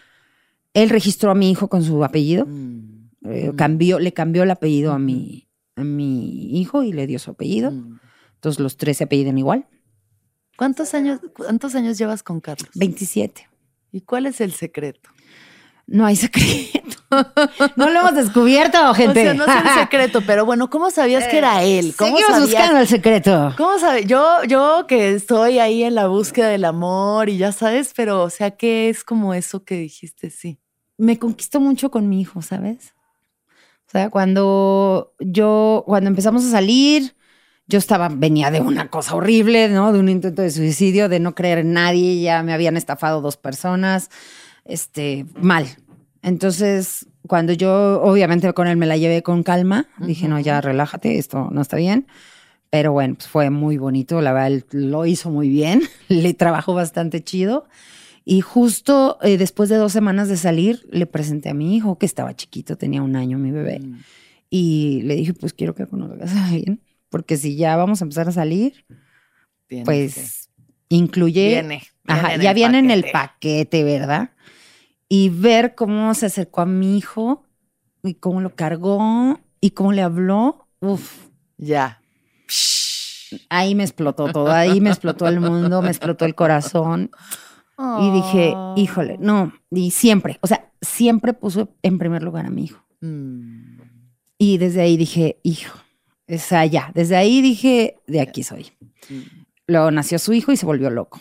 Él 0.72 0.88
registró 0.88 1.32
a 1.32 1.34
mi 1.34 1.51
hijo 1.51 1.68
con 1.68 1.82
su 1.82 2.03
apellido, 2.05 2.47
Mm, 2.47 3.11
eh, 3.26 3.51
mm, 3.53 3.57
cambió, 3.57 3.99
le 3.99 4.12
cambió 4.12 4.45
el 4.45 4.51
apellido 4.53 4.93
a 4.93 4.99
mi, 4.99 5.49
a 5.76 5.84
mi 5.84 6.59
hijo 6.61 6.82
y 6.84 6.93
le 6.93 7.07
dio 7.07 7.18
su 7.18 7.32
apellido. 7.32 7.70
mm. 7.72 7.99
Entonces 8.36 8.61
los 8.61 8.76
tres 8.76 8.97
se 8.99 9.05
apellidan 9.05 9.36
igual. 9.38 9.66
¿Cuántos 10.57 10.95
años, 10.95 11.20
¿Cuántos 11.34 11.74
años 11.74 11.99
llevas 11.99 12.22
con 12.22 12.40
Carlos? 12.40 12.70
27. 12.74 13.49
¿Y 13.90 14.01
cuál 14.03 14.26
es 14.26 14.40
el 14.40 14.53
secreto? 14.53 15.11
No 15.87 16.07
hay 16.07 16.16
secreto. 16.16 16.97
no 17.76 17.91
lo 17.91 18.01
hemos 18.01 18.14
descubierto, 18.14 18.95
gente. 18.95 19.20
O 19.20 19.24
sea, 19.24 19.35
no 19.35 19.45
es 19.45 19.70
el 19.72 19.74
secreto, 19.80 20.22
pero 20.26 20.47
bueno, 20.47 20.70
¿cómo 20.70 20.91
sabías 20.91 21.26
que 21.28 21.39
era 21.39 21.62
él? 21.62 21.95
¿Cómo 21.97 22.16
Seguimos 22.16 22.30
sabías? 22.41 22.51
buscando 22.51 22.80
el 22.80 22.87
secreto. 22.87 23.55
¿Cómo 23.59 23.78
sabes? 23.78 24.07
Yo, 24.07 24.45
yo 24.49 24.87
que 24.89 25.12
estoy 25.14 25.59
ahí 25.59 25.83
en 25.83 25.95
la 25.95 26.07
búsqueda 26.07 26.49
del 26.49 26.64
amor 26.64 27.28
y 27.28 27.37
ya 27.37 27.53
sabes, 27.53 27.93
pero 27.95 28.22
o 28.22 28.30
sea, 28.30 28.53
¿qué 28.53 28.89
es 28.89 29.05
como 29.05 29.35
eso 29.35 29.64
que 29.64 29.76
dijiste? 29.76 30.30
Sí. 30.30 30.59
me 30.97 31.18
conquistó 31.18 31.61
mucho 31.61 31.91
con 31.91 32.09
mi 32.09 32.20
hijo, 32.20 32.41
¿sabes? 32.43 32.95
O 33.87 33.91
sea, 33.93 34.09
cuando 34.09 35.12
yo, 35.18 35.83
cuando 35.87 36.09
empezamos 36.09 36.45
a 36.47 36.51
salir, 36.51 37.14
yo 37.66 37.78
estaba, 37.78 38.09
venía 38.09 38.51
de 38.51 38.61
una 38.61 38.89
cosa 38.89 39.14
horrible, 39.14 39.68
¿no? 39.68 39.93
De 39.93 39.99
un 39.99 40.09
intento 40.09 40.41
de 40.41 40.51
suicidio, 40.51 41.09
de 41.11 41.20
no 41.20 41.35
creer 41.35 41.59
en 41.59 41.72
nadie, 41.74 42.20
ya 42.22 42.43
me 42.43 42.55
habían 42.55 42.76
estafado 42.78 43.20
dos 43.20 43.37
personas, 43.37 44.09
este, 44.64 45.26
mal. 45.40 45.66
Entonces, 46.22 47.06
cuando 47.26 47.52
yo, 47.52 48.00
obviamente 48.02 48.52
con 48.52 48.68
él 48.68 48.76
me 48.76 48.86
la 48.86 48.96
llevé 48.96 49.22
con 49.22 49.42
calma, 49.42 49.88
dije, 49.98 50.28
no, 50.28 50.38
ya 50.40 50.60
relájate, 50.60 51.18
esto 51.18 51.48
no 51.50 51.60
está 51.60 51.76
bien. 51.76 52.06
Pero 52.70 52.92
bueno, 52.92 53.16
pues 53.16 53.28
fue 53.28 53.50
muy 53.50 53.76
bonito, 53.76 54.22
la 54.22 54.32
verdad, 54.32 54.48
él 54.48 54.64
lo 54.72 55.04
hizo 55.04 55.30
muy 55.30 55.48
bien, 55.48 55.82
le 56.08 56.32
trabajó 56.34 56.74
bastante 56.74 57.22
chido. 57.22 57.66
Y 58.24 58.40
justo 58.40 59.18
eh, 59.22 59.36
después 59.36 59.68
de 59.68 59.76
dos 59.76 59.92
semanas 59.92 60.28
de 60.28 60.36
salir, 60.36 60.86
le 60.90 61.06
presenté 61.06 61.50
a 61.50 61.54
mi 61.54 61.76
hijo, 61.76 61.98
que 61.98 62.06
estaba 62.06 62.34
chiquito, 62.34 62.76
tenía 62.76 63.02
un 63.02 63.16
año, 63.16 63.36
mi 63.36 63.50
bebé. 63.50 63.80
Mm. 63.80 63.98
Y 64.48 65.02
le 65.02 65.16
dije, 65.16 65.34
pues 65.34 65.52
quiero 65.52 65.74
que 65.74 65.86
conozcas 65.86 66.34
a 66.34 66.46
alguien, 66.48 66.80
porque 67.08 67.36
si 67.36 67.56
ya 67.56 67.76
vamos 67.76 68.00
a 68.00 68.04
empezar 68.04 68.28
a 68.28 68.32
salir, 68.32 68.84
Tienes 69.66 69.84
pues 69.84 70.50
incluye... 70.88 71.48
viene. 71.48 71.82
Ajá, 72.06 72.36
ya 72.36 72.52
viene 72.52 72.78
en 72.78 72.90
el 72.90 73.04
paquete, 73.12 73.84
¿verdad? 73.84 74.30
Y 75.14 75.28
ver 75.28 75.74
cómo 75.74 76.14
se 76.14 76.24
acercó 76.24 76.62
a 76.62 76.64
mi 76.64 76.96
hijo 76.96 77.44
y 78.02 78.14
cómo 78.14 78.40
lo 78.40 78.54
cargó 78.54 79.38
y 79.60 79.72
cómo 79.72 79.92
le 79.92 80.00
habló, 80.00 80.66
uf, 80.80 81.26
Ya. 81.58 82.00
ahí 83.50 83.74
me 83.74 83.82
explotó 83.82 84.32
todo, 84.32 84.50
ahí 84.50 84.80
me 84.80 84.88
explotó 84.88 85.28
el 85.28 85.38
mundo, 85.38 85.82
me 85.82 85.88
explotó 85.90 86.24
el 86.24 86.34
corazón. 86.34 87.10
Y 88.00 88.10
dije, 88.10 88.54
híjole, 88.76 89.18
no, 89.20 89.52
y 89.70 89.90
siempre, 89.90 90.38
o 90.40 90.46
sea, 90.46 90.72
siempre 90.80 91.34
puso 91.34 91.68
en 91.82 91.98
primer 91.98 92.22
lugar 92.22 92.46
a 92.46 92.50
mi 92.50 92.64
hijo. 92.64 92.82
Mm. 93.02 93.80
Y 94.38 94.56
desde 94.56 94.80
ahí 94.80 94.96
dije, 94.96 95.40
hijo, 95.42 95.78
o 96.26 96.38
sea, 96.38 96.64
ya, 96.64 96.90
desde 96.94 97.16
ahí 97.16 97.42
dije, 97.42 97.96
de 98.06 98.22
aquí 98.22 98.44
soy. 98.44 98.72
Mm. 99.10 99.41
Luego 99.73 99.91
nació 99.91 100.18
su 100.18 100.33
hijo 100.33 100.53
y 100.53 100.57
se 100.57 100.66
volvió 100.66 100.91
loco. 100.91 101.20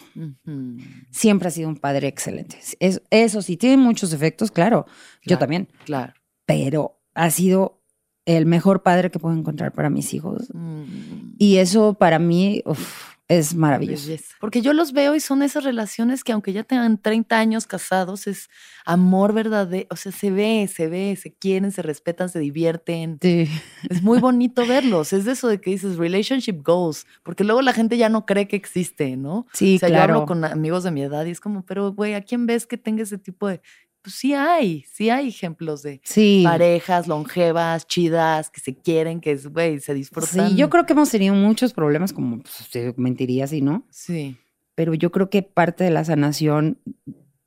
Siempre 1.12 1.48
ha 1.48 1.52
sido 1.52 1.70
un 1.70 1.78
padre 1.78 2.08
excelente. 2.08 2.60
Es- 2.80 3.02
eso 3.10 3.42
sí, 3.42 3.58
tiene 3.58 3.78
muchos 3.78 4.14
efectos, 4.14 4.52
claro, 4.52 4.86
yo 5.26 5.38
también, 5.38 5.70
Claro. 5.86 6.14
pero 6.46 7.02
ha 7.14 7.30
sido 7.32 7.82
el 8.26 8.46
mejor 8.46 8.84
padre 8.84 9.10
que 9.10 9.20
puedo 9.20 9.36
encontrar 9.36 9.72
para 9.74 9.90
mis 9.90 10.14
hijos. 10.14 10.50
Mm. 10.54 11.34
Y 11.38 11.58
eso 11.58 11.96
para 11.96 12.20
mí 12.20 12.62
uf, 12.66 13.14
es 13.28 13.56
maravilloso. 13.56 14.12
Porque 14.40 14.62
yo 14.62 14.74
los 14.74 14.92
veo 14.94 15.16
y 15.16 15.20
son 15.20 15.42
esas 15.42 15.64
relaciones 15.64 16.24
que 16.24 16.32
aunque 16.32 16.54
ya 16.54 16.64
tengan 16.64 16.98
30 17.02 17.40
años 17.40 17.66
casados, 17.66 18.28
es 18.28 18.50
amor 18.86 19.34
verdadero. 19.34 19.88
O 19.90 19.96
sea, 19.96 20.12
se 20.12 20.32
ve, 20.32 20.70
se 20.74 20.88
ve, 20.88 21.16
se 21.16 21.34
quieren, 21.34 21.72
se 21.72 21.82
respetan, 21.82 22.30
se 22.30 22.40
divierten. 22.40 23.18
Sí. 23.22 23.48
Es 23.90 24.02
muy 24.02 24.20
bonito 24.22 24.66
verlos. 24.66 25.14
Es 25.14 25.26
de 25.26 25.34
eso 25.34 25.48
de 25.48 25.60
que 25.62 25.72
dices 25.72 25.98
relationship 25.98 26.62
goals. 26.64 27.06
Porque 27.24 27.44
luego 27.44 27.62
la 27.62 27.74
gente 27.74 27.98
ya 27.98 28.10
no 28.10 28.26
cree 28.26 28.48
que 28.48 28.56
existe, 28.56 29.16
¿no? 29.18 29.46
Sí, 29.54 29.76
o 29.76 29.80
sea, 29.80 29.90
yo 29.90 29.96
claro. 29.96 30.14
hablo 30.16 30.26
con 30.26 30.44
amigos 30.46 30.84
de 30.84 30.92
mi 30.92 31.02
edad 31.02 31.26
y 31.26 31.32
es 31.32 31.40
como, 31.40 31.66
pero 31.66 31.94
güey, 31.94 32.14
¿a 32.14 32.22
quién 32.22 32.46
ves 32.46 32.66
que 32.68 32.78
tenga 32.78 33.04
ese 33.04 33.18
tipo 33.18 33.48
de. 33.48 33.62
Pues 34.04 34.16
sí 34.16 34.34
hay, 34.34 34.84
sí 34.92 35.12
hay 35.12 35.28
ejemplos 35.28 35.84
de 35.84 36.02
Sí. 36.04 36.42
parejas 36.44 37.08
longevas, 37.08 37.86
chidas, 37.86 38.50
que 38.50 38.60
se 38.60 38.76
quieren, 38.76 39.22
que 39.22 39.30
es, 39.32 39.46
güey, 39.46 39.80
se 39.80 39.94
disfrutan. 39.94 40.50
Sí, 40.50 40.56
yo 40.56 40.72
creo 40.72 40.88
que 40.88 40.94
hemos 40.94 41.12
tenido 41.12 41.36
muchos 41.36 41.72
problemas, 41.72 42.12
como 42.12 42.40
pues, 42.42 42.98
mentiría 42.98 43.46
si 43.46 43.62
no, 43.62 43.86
Sí. 43.92 44.38
pero 44.74 44.96
yo 44.96 45.12
creo 45.12 45.30
que 45.30 45.44
parte 45.44 45.84
de 45.84 45.92
la 45.92 46.04
sanación 46.04 46.80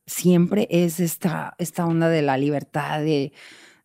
siempre 0.06 0.66
es 0.70 1.00
esta, 1.00 1.54
esta 1.58 1.86
onda 1.86 2.08
de 2.08 2.22
la 2.22 2.36
libertad, 2.36 3.00
de, 3.00 3.32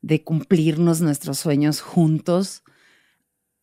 de 0.02 0.24
cumplirnos 0.24 1.02
nuestros 1.02 1.40
sueños 1.40 1.82
juntos, 1.82 2.64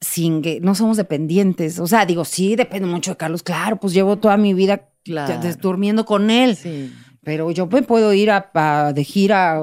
sin 0.01 0.43
que 0.43 0.61
no 0.61 0.75
somos 0.75 0.97
dependientes. 0.97 1.79
O 1.79 1.87
sea, 1.87 2.07
digo, 2.07 2.25
sí, 2.25 2.57
depende 2.57 2.87
mucho 2.89 3.13
de 3.13 3.17
Carlos, 3.17 3.43
claro, 3.43 3.77
pues 3.79 3.93
llevo 3.95 4.17
toda 4.19 4.37
mi 4.37 4.55
vida 4.55 4.89
Claro. 5.05 5.41
durmiendo 5.61 6.05
con 6.05 6.31
él, 6.31 6.57
Sí. 6.57 6.93
pero 7.23 7.51
yo 7.53 7.67
me 7.67 7.83
puedo 7.83 8.13
ir 8.13 8.31
a, 8.31 8.51
a- 8.55 8.93
de 8.93 9.05
gira 9.05 9.61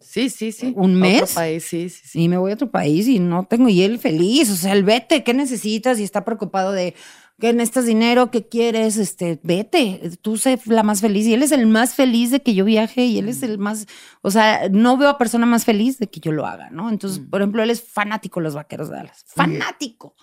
Sí, 0.00 0.28
sí, 0.28 0.52
sí. 0.52 0.72
¿Un 0.76 0.94
mes? 0.94 1.22
Otro 1.22 1.34
país, 1.36 1.64
sí, 1.64 1.88
sí, 1.88 2.02
sí. 2.06 2.22
y 2.22 2.28
me 2.28 2.36
voy 2.36 2.50
a 2.50 2.54
otro 2.54 2.70
país 2.70 3.08
y 3.08 3.18
no 3.18 3.44
tengo, 3.46 3.70
y 3.70 3.82
él 3.82 3.98
feliz, 3.98 4.50
o 4.50 4.54
sea, 4.54 4.72
él 4.74 4.84
vete, 4.84 5.24
¿qué 5.24 5.32
necesitas? 5.32 5.98
Y 5.98 6.04
está 6.04 6.24
preocupado 6.26 6.72
de 6.72 6.94
que 7.40 7.52
necesitas 7.52 7.86
dinero, 7.86 8.30
¿qué 8.30 8.46
quieres? 8.48 8.96
Este, 8.96 9.40
vete, 9.42 10.00
tú 10.22 10.36
sé 10.36 10.58
la 10.66 10.82
más 10.82 11.00
feliz. 11.00 11.26
Y 11.26 11.34
él 11.34 11.42
es 11.42 11.52
el 11.52 11.66
más 11.66 11.94
feliz 11.94 12.30
de 12.30 12.40
que 12.42 12.54
yo 12.54 12.64
viaje 12.64 13.04
y 13.06 13.18
él 13.18 13.28
es 13.28 13.42
el 13.42 13.58
más, 13.58 13.86
o 14.22 14.30
sea, 14.30 14.68
no 14.70 14.96
veo 14.96 15.08
a 15.08 15.18
persona 15.18 15.44
más 15.44 15.64
feliz 15.64 15.98
de 15.98 16.06
que 16.08 16.20
yo 16.20 16.30
lo 16.32 16.46
haga, 16.46 16.70
¿no? 16.70 16.88
Entonces, 16.90 17.20
Mm. 17.20 17.30
por 17.30 17.40
ejemplo, 17.40 17.62
él 17.62 17.70
es 17.70 17.82
fanático 17.82 18.40
de 18.40 18.44
los 18.44 18.54
vaqueros 18.54 18.88
de 18.88 18.96
Dallas, 18.96 19.24
fanático. 19.26 20.14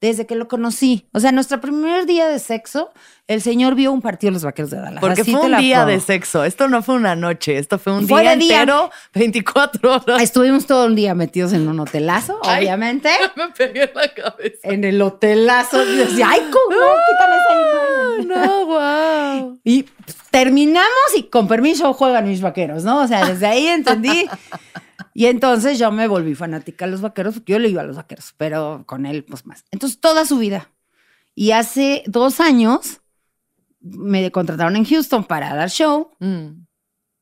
Desde 0.00 0.26
que 0.26 0.34
lo 0.34 0.48
conocí. 0.48 1.06
O 1.12 1.20
sea, 1.20 1.30
nuestro 1.30 1.60
primer 1.60 2.06
día 2.06 2.26
de 2.26 2.38
sexo, 2.38 2.90
el 3.26 3.42
señor 3.42 3.74
vio 3.74 3.92
un 3.92 4.00
partido 4.00 4.30
de 4.30 4.34
los 4.34 4.44
vaqueros 4.44 4.70
de 4.70 4.78
Dallas. 4.78 5.00
Porque 5.00 5.20
Así 5.20 5.32
fue 5.32 5.42
un 5.42 5.58
día 5.58 5.84
de 5.84 6.00
sexo. 6.00 6.42
Esto 6.44 6.68
no 6.68 6.82
fue 6.82 6.94
una 6.94 7.14
noche, 7.16 7.58
esto 7.58 7.78
fue 7.78 7.92
un 7.92 8.08
Fue 8.08 8.22
día 8.22 8.30
de 8.30 8.36
día. 8.38 8.60
entero, 8.62 8.90
24 9.12 9.92
horas. 9.94 10.22
Estuvimos 10.22 10.64
todo 10.66 10.86
un 10.86 10.94
día 10.94 11.14
metidos 11.14 11.52
en 11.52 11.68
un 11.68 11.78
hotelazo, 11.80 12.40
Ay. 12.44 12.64
obviamente. 12.64 13.10
Me 13.36 13.48
pegué 13.50 13.82
en 13.84 13.90
la 13.94 14.08
cabeza. 14.14 14.58
en 14.62 14.84
el 14.84 15.02
hotelazo. 15.02 15.82
Y 15.84 15.96
decía, 15.96 16.28
ay, 16.30 16.40
¿cómo? 16.50 16.80
Quítame 17.10 17.36
esa 17.36 18.24
imagen". 18.24 18.28
No, 18.28 18.66
wow. 18.66 19.60
Y 19.64 19.84
terminamos 20.30 20.88
y 21.16 21.24
con 21.24 21.46
permiso 21.46 21.92
juegan 21.92 22.26
mis 22.26 22.40
vaqueros, 22.40 22.84
¿no? 22.84 23.02
O 23.02 23.06
sea, 23.06 23.26
desde 23.26 23.46
ahí 23.46 23.66
entendí. 23.66 24.28
Y 25.14 25.26
entonces 25.26 25.78
yo 25.78 25.90
me 25.90 26.08
volví 26.08 26.34
fanática 26.34 26.84
de 26.86 26.92
los 26.92 27.00
vaqueros, 27.00 27.34
porque 27.34 27.52
yo 27.52 27.58
le 27.58 27.68
iba 27.68 27.82
a 27.82 27.84
los 27.84 27.96
vaqueros, 27.96 28.34
pero 28.36 28.84
con 28.86 29.06
él, 29.06 29.24
pues 29.24 29.46
más. 29.46 29.64
Entonces, 29.70 30.00
toda 30.00 30.24
su 30.26 30.38
vida. 30.38 30.70
Y 31.34 31.52
hace 31.52 32.02
dos 32.06 32.40
años 32.40 33.00
me 33.80 34.30
contrataron 34.30 34.76
en 34.76 34.84
Houston 34.84 35.24
para 35.24 35.54
dar 35.54 35.70
show 35.70 36.10
Mm. 36.20 36.66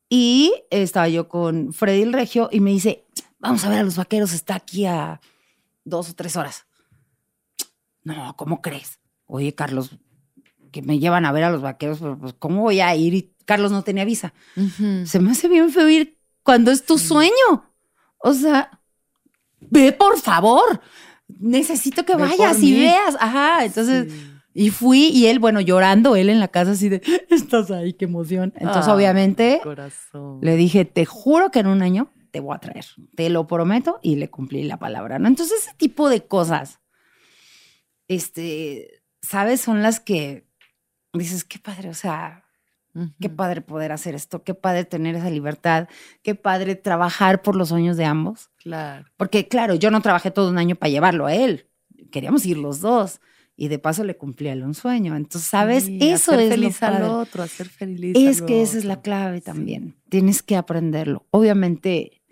y 0.09 0.53
estaba 0.71 1.09
yo 1.09 1.29
con 1.29 1.73
Freddy 1.73 2.03
el 2.03 2.13
Regio 2.13 2.49
y 2.51 2.61
me 2.61 2.71
dice, 2.71 3.07
vamos 3.39 3.65
a 3.65 3.69
ver 3.69 3.79
a 3.79 3.83
los 3.85 3.97
vaqueros, 3.97 4.33
está 4.33 4.57
aquí 4.57 4.85
a 4.87 5.21
dos 5.85 6.11
o 6.11 6.15
tres 6.15 6.37
horas. 6.37 6.67
No, 8.05 8.35
¿cómo 8.37 8.63
crees? 8.63 8.99
Oye, 9.27 9.55
Carlos, 9.55 9.91
que 10.73 10.83
me 10.83 10.99
llevan 10.99 11.27
a 11.27 11.33
ver 11.33 11.45
a 11.45 11.51
los 11.51 11.63
vaqueros, 11.63 11.99
pero 11.99 12.19
pues, 12.19 12.35
¿cómo 12.39 12.63
voy 12.63 12.81
a 12.81 12.95
ir? 12.97 13.15
Y 13.15 13.35
Carlos 13.45 13.71
no 13.71 13.83
tenía 13.85 14.05
visa. 14.05 14.33
Ujú. 14.57 15.07
Se 15.07 15.21
me 15.21 15.31
hace 15.31 15.49
bien 15.49 15.71
feo 15.71 15.89
ir 15.89 16.19
cuando 16.43 16.71
es 16.71 16.85
tu 16.85 16.99
sueño. 16.99 17.68
O 18.19 18.33
sea, 18.33 18.81
ve 19.61 19.93
por 19.93 20.19
favor. 20.19 20.81
Necesito 21.29 22.05
que 22.05 22.17
Ve 22.17 22.23
vayas 22.23 22.63
y 22.63 22.81
veas. 22.81 23.17
Ajá, 23.21 23.65
entonces... 23.65 24.13
Sí. 24.13 24.25
Y 24.55 24.71
fui 24.71 25.11
y 25.11 25.27
él, 25.27 25.39
bueno, 25.39 25.61
llorando, 25.61 26.17
él 26.17 26.31
en 26.31 26.41
la 26.41 26.49
casa 26.49 26.73
así 26.73 26.89
de, 26.89 27.01
estás 27.31 27.71
ahí, 27.71 27.93
qué 27.93 28.07
emoción. 28.07 28.53
Entonces, 28.57 28.89
Ah, 28.89 28.95
obviamente, 28.95 29.61
Corazón. 29.63 30.41
le 30.43 30.57
dije, 30.57 30.85
te 30.85 31.05
juro 31.05 31.53
que 31.53 31.61
en 31.61 31.69
un 31.69 31.81
año 31.81 32.11
te 32.33 32.41
voy 32.41 32.57
a 32.57 32.59
traer. 32.59 32.85
Te 33.15 33.31
lo 33.31 33.47
prometo 33.47 34.01
y 34.03 34.17
le 34.17 34.31
cumplí 34.31 34.65
la 34.65 34.77
palabra, 34.79 35.21
¿no? 35.21 35.29
Entonces, 35.29 35.61
ese 35.63 35.75
tipo 35.77 36.09
de 36.09 36.27
cosas, 36.27 36.81
este, 38.09 39.03
¿sabes? 39.23 39.61
Son 39.61 39.83
las 39.83 40.01
que 40.01 40.49
dices, 41.13 41.45
qué 41.45 41.61
padre, 41.61 41.91
o 41.91 41.95
sea, 41.95 42.45
qué 43.21 43.29
padre 43.29 43.61
poder 43.61 43.93
hacer 43.93 44.15
esto, 44.15 44.43
qué 44.43 44.55
padre 44.55 44.85
tener 44.85 45.15
esa 45.15 45.31
libertad, 45.31 45.89
qué 46.23 46.35
padre 46.35 46.75
trabajar 46.75 47.43
por 47.43 47.55
los 47.57 47.69
sueños 47.69 47.97
de 47.97 48.05
ambos. 48.05 48.51
Claro. 48.57 49.07
Porque, 49.17 49.47
claro, 49.49 49.75
yo 49.75 49.91
no 49.91 50.01
trabajé 50.01 50.31
todo 50.31 50.51
un 50.51 50.59
año 50.59 50.75
para 50.77 50.91
llevarlo 50.91 51.27
a 51.27 51.35
él. 51.35 51.69
Queríamos 52.11 52.45
ir 52.47 52.57
los 52.59 52.81
dos. 52.81 53.21
Y 53.61 53.67
de 53.67 53.81
paso 53.81 54.05
le 54.05 54.17
cumplí 54.17 54.47
a 54.49 54.53
él 54.53 54.63
un 54.63 54.75
sueño. 54.75 55.17
Entonces, 55.17 55.49
¿sabes? 55.51 55.85
Sí, 55.87 55.99
Eso 56.01 56.31
hacer 56.33 56.45
es 56.45 56.49
feliz 56.51 56.81
lo 56.81 56.87
al 56.87 57.03
otro, 57.03 57.43
hacer 57.43 57.69
feliz 57.69 58.15
Es 58.17 58.41
al 58.41 58.47
que 58.47 58.63
esa 58.63 58.79
es 58.79 58.85
la 58.85 59.01
clave 59.03 59.39
Sí. 59.39 59.45
también. 59.45 59.97
Tienes 60.09 60.43
que 60.45 60.57
aprenderlo. 60.57 61.27
Obviamente, 61.33 62.23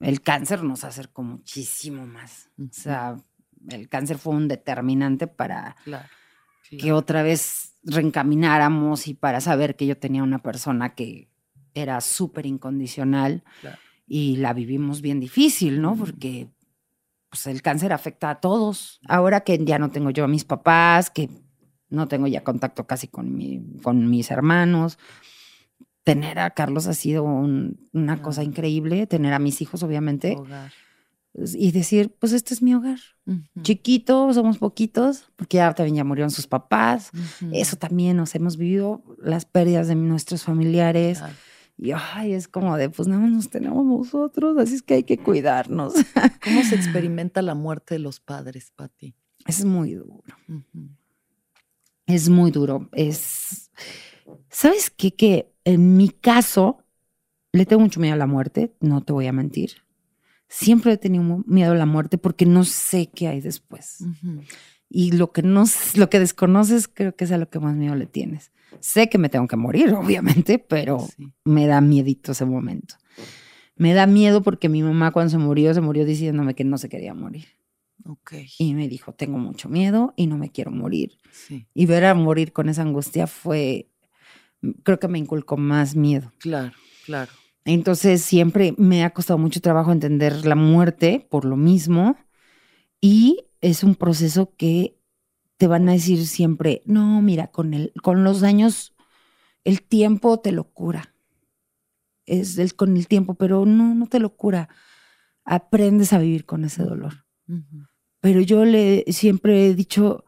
el 0.00 0.20
cáncer 0.20 0.64
nos 0.64 0.82
acercó 0.84 1.22
muchísimo 1.22 2.06
más. 2.06 2.50
O 2.58 2.68
sea, 2.72 3.16
el 3.68 3.88
cáncer 3.88 4.18
fue 4.18 4.34
un 4.34 4.48
determinante 4.48 5.28
para 5.28 5.76
Claro. 5.84 6.08
que 6.70 6.92
otra 6.92 7.22
vez 7.22 7.67
reencamináramos 7.88 9.08
y 9.08 9.14
para 9.14 9.40
saber 9.40 9.76
que 9.76 9.86
yo 9.86 9.96
tenía 9.98 10.22
una 10.22 10.38
persona 10.42 10.94
que 10.94 11.28
era 11.74 12.00
súper 12.00 12.46
incondicional 12.46 13.42
Claro. 13.60 13.78
y 14.06 14.36
la 14.36 14.52
vivimos 14.52 15.00
bien 15.00 15.20
difícil, 15.20 15.80
¿no? 15.80 15.96
Porque 15.96 16.48
pues, 17.30 17.46
el 17.46 17.60
cáncer 17.62 17.92
afecta 17.92 18.30
a 18.30 18.40
todos. 18.40 19.00
Ahora 19.08 19.40
que 19.42 19.62
ya 19.64 19.78
no 19.78 19.90
tengo 19.90 20.10
yo 20.10 20.24
a 20.24 20.28
mis 20.28 20.44
papás, 20.44 21.10
que 21.10 21.28
no 21.90 22.08
tengo 22.08 22.26
ya 22.26 22.42
contacto 22.44 22.86
casi 22.86 23.08
con, 23.08 23.34
mi, 23.34 23.62
con 23.82 24.08
mis 24.10 24.30
hermanos, 24.30 24.98
tener 26.04 26.38
a 26.38 26.50
Carlos 26.50 26.86
ha 26.86 26.94
sido 26.94 27.22
un- 27.24 27.88
una 27.92 28.22
cosa 28.22 28.42
increíble, 28.42 29.06
tener 29.06 29.32
a 29.34 29.38
mis 29.38 29.60
hijos, 29.60 29.82
obviamente, 29.82 30.36
Hogar. 30.36 30.72
Y 31.34 31.70
decir, 31.70 32.14
pues 32.18 32.32
este 32.32 32.54
es 32.54 32.62
mi 32.62 32.74
hogar. 32.74 32.98
Ujú. 33.26 33.62
Chiquito, 33.62 34.32
somos 34.32 34.58
poquitos, 34.58 35.30
porque 35.36 35.58
ya 35.58 35.72
también 35.74 35.96
ya 35.96 36.04
murieron 36.04 36.30
sus 36.30 36.46
papás. 36.46 37.10
Eso 37.52 37.76
también 37.76 38.16
nos 38.16 38.34
hemos 38.34 38.56
vivido 38.56 39.02
las 39.18 39.44
pérdidas 39.44 39.88
de 39.88 39.94
nuestros 39.94 40.42
familiares. 40.42 41.18
Claro. 41.18 41.34
Y 41.76 41.92
ay, 41.92 42.32
es 42.32 42.48
como 42.48 42.76
de, 42.76 42.90
pues 42.90 43.06
nada 43.06 43.20
más 43.20 43.30
nos 43.30 43.50
tenemos 43.50 43.84
nosotros, 43.84 44.58
así 44.58 44.74
es 44.74 44.82
que 44.82 44.94
hay 44.94 45.04
que 45.04 45.18
cuidarnos. 45.18 45.94
¿Cómo 46.42 46.64
se 46.64 46.74
experimenta 46.74 47.40
la 47.40 47.54
muerte 47.54 47.94
de 47.94 48.00
los 48.00 48.18
padres, 48.18 48.72
Pati? 48.74 49.14
Es 49.46 49.64
muy 49.64 49.94
duro, 49.94 50.22
es 52.06 52.28
muy 52.28 52.50
duro. 52.50 52.88
Es, 52.92 53.70
¿sabes 54.50 54.90
qué? 54.90 55.14
Que 55.14 55.52
en 55.64 55.96
mi 55.96 56.08
caso, 56.08 56.78
le 57.52 57.64
tengo 57.64 57.82
mucho 57.82 58.00
miedo 58.00 58.14
a 58.14 58.18
la 58.18 58.26
muerte, 58.26 58.74
no 58.80 59.02
te 59.02 59.12
voy 59.12 59.28
a 59.28 59.32
mentir. 59.32 59.76
Siempre 60.48 60.92
he 60.92 60.96
tenido 60.98 61.42
miedo 61.46 61.72
a 61.72 61.76
la 61.76 61.86
muerte 61.86 62.18
porque 62.18 62.46
no 62.46 62.64
sé 62.64 63.10
qué 63.14 63.28
hay 63.28 63.40
después. 63.40 64.00
Ujú. 64.00 64.42
Y 64.88 65.12
lo 65.12 65.32
que 65.32 65.42
no, 65.42 65.64
lo 65.94 66.08
que 66.08 66.18
desconoces, 66.18 66.88
creo 66.88 67.14
que 67.14 67.24
es 67.24 67.32
a 67.32 67.38
lo 67.38 67.50
que 67.50 67.60
más 67.60 67.76
miedo 67.76 67.94
le 67.94 68.06
tienes. 68.06 68.50
Sé 68.80 69.08
que 69.10 69.18
me 69.18 69.28
tengo 69.28 69.46
que 69.46 69.56
morir, 69.56 69.92
obviamente, 69.94 70.58
pero 70.58 71.00
Sí. 71.16 71.30
me 71.44 71.66
da 71.66 71.80
miedito 71.80 72.32
ese 72.32 72.44
momento. 72.46 72.94
Me 73.76 73.92
da 73.92 74.06
miedo 74.06 74.42
porque 74.42 74.68
mi 74.68 74.82
mamá 74.82 75.10
cuando 75.12 75.30
se 75.30 75.38
murió, 75.38 75.72
se 75.74 75.80
murió 75.80 76.04
diciéndome 76.04 76.54
que 76.54 76.64
no 76.64 76.78
se 76.78 76.88
quería 76.88 77.14
morir. 77.14 77.46
Ok. 78.06 78.32
Y 78.58 78.74
me 78.74 78.88
dijo, 78.88 79.12
tengo 79.12 79.38
mucho 79.38 79.68
miedo 79.68 80.14
y 80.16 80.26
no 80.26 80.38
me 80.38 80.50
quiero 80.50 80.70
morir. 80.70 81.18
Sí. 81.30 81.66
Y 81.74 81.86
ver 81.86 82.04
a 82.06 82.14
morir 82.14 82.52
con 82.52 82.68
esa 82.68 82.82
angustia 82.82 83.26
fue, 83.26 83.90
creo 84.82 84.98
que 84.98 85.08
me 85.08 85.18
inculcó 85.18 85.56
más 85.58 85.94
miedo. 85.94 86.32
Claro, 86.38 86.72
claro. 87.04 87.30
Entonces 87.68 88.22
siempre 88.22 88.74
me 88.78 89.04
ha 89.04 89.10
costado 89.10 89.36
mucho 89.36 89.60
trabajo 89.60 89.92
entender 89.92 90.46
la 90.46 90.54
muerte 90.54 91.26
por 91.28 91.44
lo 91.44 91.54
mismo. 91.54 92.16
Y 92.98 93.44
es 93.60 93.84
un 93.84 93.94
proceso 93.94 94.54
que 94.56 94.96
te 95.58 95.66
van 95.66 95.86
a 95.90 95.92
decir 95.92 96.26
siempre, 96.26 96.80
no, 96.86 97.20
mira, 97.20 97.48
con, 97.48 97.74
el, 97.74 97.92
con 98.02 98.24
los 98.24 98.42
años 98.42 98.94
el 99.64 99.82
tiempo 99.82 100.40
te 100.40 100.50
lo 100.50 100.64
cura. 100.64 101.14
Es 102.24 102.56
el, 102.56 102.74
con 102.74 102.96
el 102.96 103.06
tiempo, 103.06 103.34
pero 103.34 103.66
no, 103.66 103.94
no 103.94 104.06
te 104.06 104.18
lo 104.18 104.34
cura. 104.34 104.70
Aprendes 105.44 106.14
a 106.14 106.18
vivir 106.20 106.46
con 106.46 106.64
ese 106.64 106.84
dolor. 106.84 107.26
Pero 108.20 108.40
yo 108.40 108.64
le 108.64 109.04
siempre 109.08 109.66
he 109.66 109.74
dicho, 109.74 110.24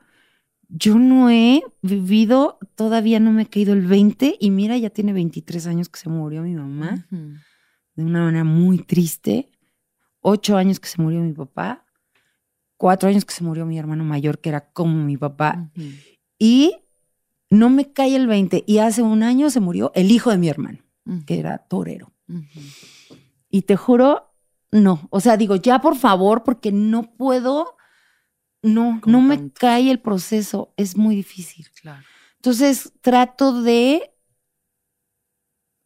yo 0.72 0.98
no 0.98 1.30
he 1.30 1.62
vivido, 1.82 2.58
todavía 2.76 3.18
no 3.20 3.32
me 3.32 3.42
he 3.42 3.46
caído 3.46 3.72
el 3.72 3.86
20 3.86 4.36
y 4.40 4.50
mira, 4.50 4.76
ya 4.78 4.90
tiene 4.90 5.12
23 5.12 5.66
años 5.66 5.88
que 5.88 5.98
se 5.98 6.08
murió 6.08 6.42
mi 6.42 6.54
mamá 6.54 7.06
de 7.96 8.04
una 8.04 8.22
manera 8.24 8.44
muy 8.44 8.78
triste. 8.78 9.50
Ocho 10.20 10.56
años 10.56 10.78
que 10.80 10.88
se 10.88 11.00
murió 11.02 11.20
mi 11.20 11.32
papá. 11.32 11.84
cuatro 12.76 13.08
años 13.08 13.24
que 13.24 13.34
se 13.34 13.44
murió 13.44 13.66
mi 13.66 13.78
hermano 13.78 14.04
mayor, 14.04 14.38
que 14.38 14.48
era 14.48 14.72
como 14.72 15.04
mi 15.04 15.16
papá. 15.16 15.70
Y 16.38 16.76
no 17.50 17.68
me 17.68 17.92
cae 17.92 18.16
el 18.16 18.26
20. 18.26 18.64
Y 18.66 18.78
hace 18.78 19.02
un 19.02 19.22
año 19.22 19.50
se 19.50 19.60
murió 19.60 19.92
el 19.94 20.10
hijo 20.10 20.30
de 20.30 20.38
mi 20.38 20.48
hermano, 20.48 20.78
que 21.26 21.38
era 21.40 21.58
torero. 21.58 22.12
Y 23.50 23.62
te 23.62 23.76
juro, 23.76 24.32
no. 24.70 25.08
O 25.10 25.20
sea, 25.20 25.36
digo, 25.36 25.56
ya 25.56 25.80
por 25.80 25.96
favor, 25.96 26.42
porque 26.44 26.70
no 26.72 27.14
puedo. 27.16 27.76
No, 28.62 29.00
no 29.06 29.20
me 29.20 29.50
cae 29.52 29.90
el 29.90 30.00
proceso. 30.00 30.74
Es 30.76 30.96
muy 30.96 31.16
difícil. 31.16 31.66
Claro. 31.80 32.04
Entonces 32.36 32.92
trato 33.00 33.62
de 33.62 34.14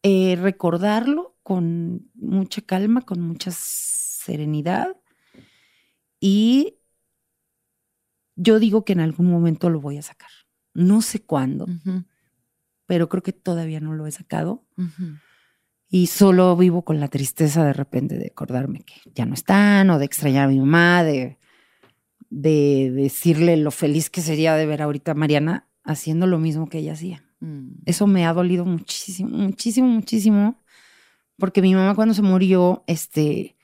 eh, 0.02 0.36
recordarlo 0.40 1.36
con 1.42 2.10
mucha 2.14 2.62
calma, 2.62 3.02
con 3.02 3.20
mucha 3.20 3.50
serenidad. 3.52 4.96
Y 6.20 6.78
yo 8.36 8.58
digo 8.58 8.84
que 8.84 8.92
en 8.92 9.00
algún 9.00 9.30
momento 9.30 9.70
lo 9.70 9.80
voy 9.80 9.98
a 9.98 10.02
sacar. 10.02 10.30
No 10.74 11.02
sé 11.02 11.22
cuándo, 11.22 11.66
pero 12.86 13.08
creo 13.08 13.22
que 13.22 13.32
todavía 13.32 13.80
no 13.80 13.94
lo 13.94 14.06
he 14.06 14.12
sacado. 14.12 14.64
Y 15.88 16.08
solo 16.08 16.56
vivo 16.56 16.84
con 16.84 17.00
la 17.00 17.08
tristeza 17.08 17.64
de 17.64 17.72
repente 17.72 18.18
de 18.18 18.26
acordarme 18.26 18.80
que 18.80 18.94
ya 19.14 19.26
no 19.26 19.34
están 19.34 19.90
o 19.90 19.98
de 19.98 20.04
extrañar 20.04 20.46
a 20.46 20.48
mi 20.48 20.58
mamá, 20.58 21.04
de, 21.04 21.38
de 22.34 22.90
decirle 22.90 23.56
lo 23.56 23.70
feliz 23.70 24.10
que 24.10 24.20
sería 24.20 24.56
de 24.56 24.66
ver 24.66 24.82
ahorita 24.82 25.12
a 25.12 25.14
Mariana 25.14 25.68
haciendo 25.84 26.26
lo 26.26 26.40
mismo 26.40 26.68
que 26.68 26.78
ella 26.78 26.94
hacía. 26.94 27.22
Mm. 27.38 27.82
Eso 27.86 28.08
me 28.08 28.26
ha 28.26 28.32
dolido 28.32 28.64
muchísimo, 28.64 29.38
muchísimo, 29.38 29.86
muchísimo. 29.86 30.60
Porque 31.38 31.62
mi 31.62 31.74
mamá 31.76 31.94
cuando 31.94 32.12
se 32.12 32.22
murió, 32.22 32.82
este, 32.88 33.56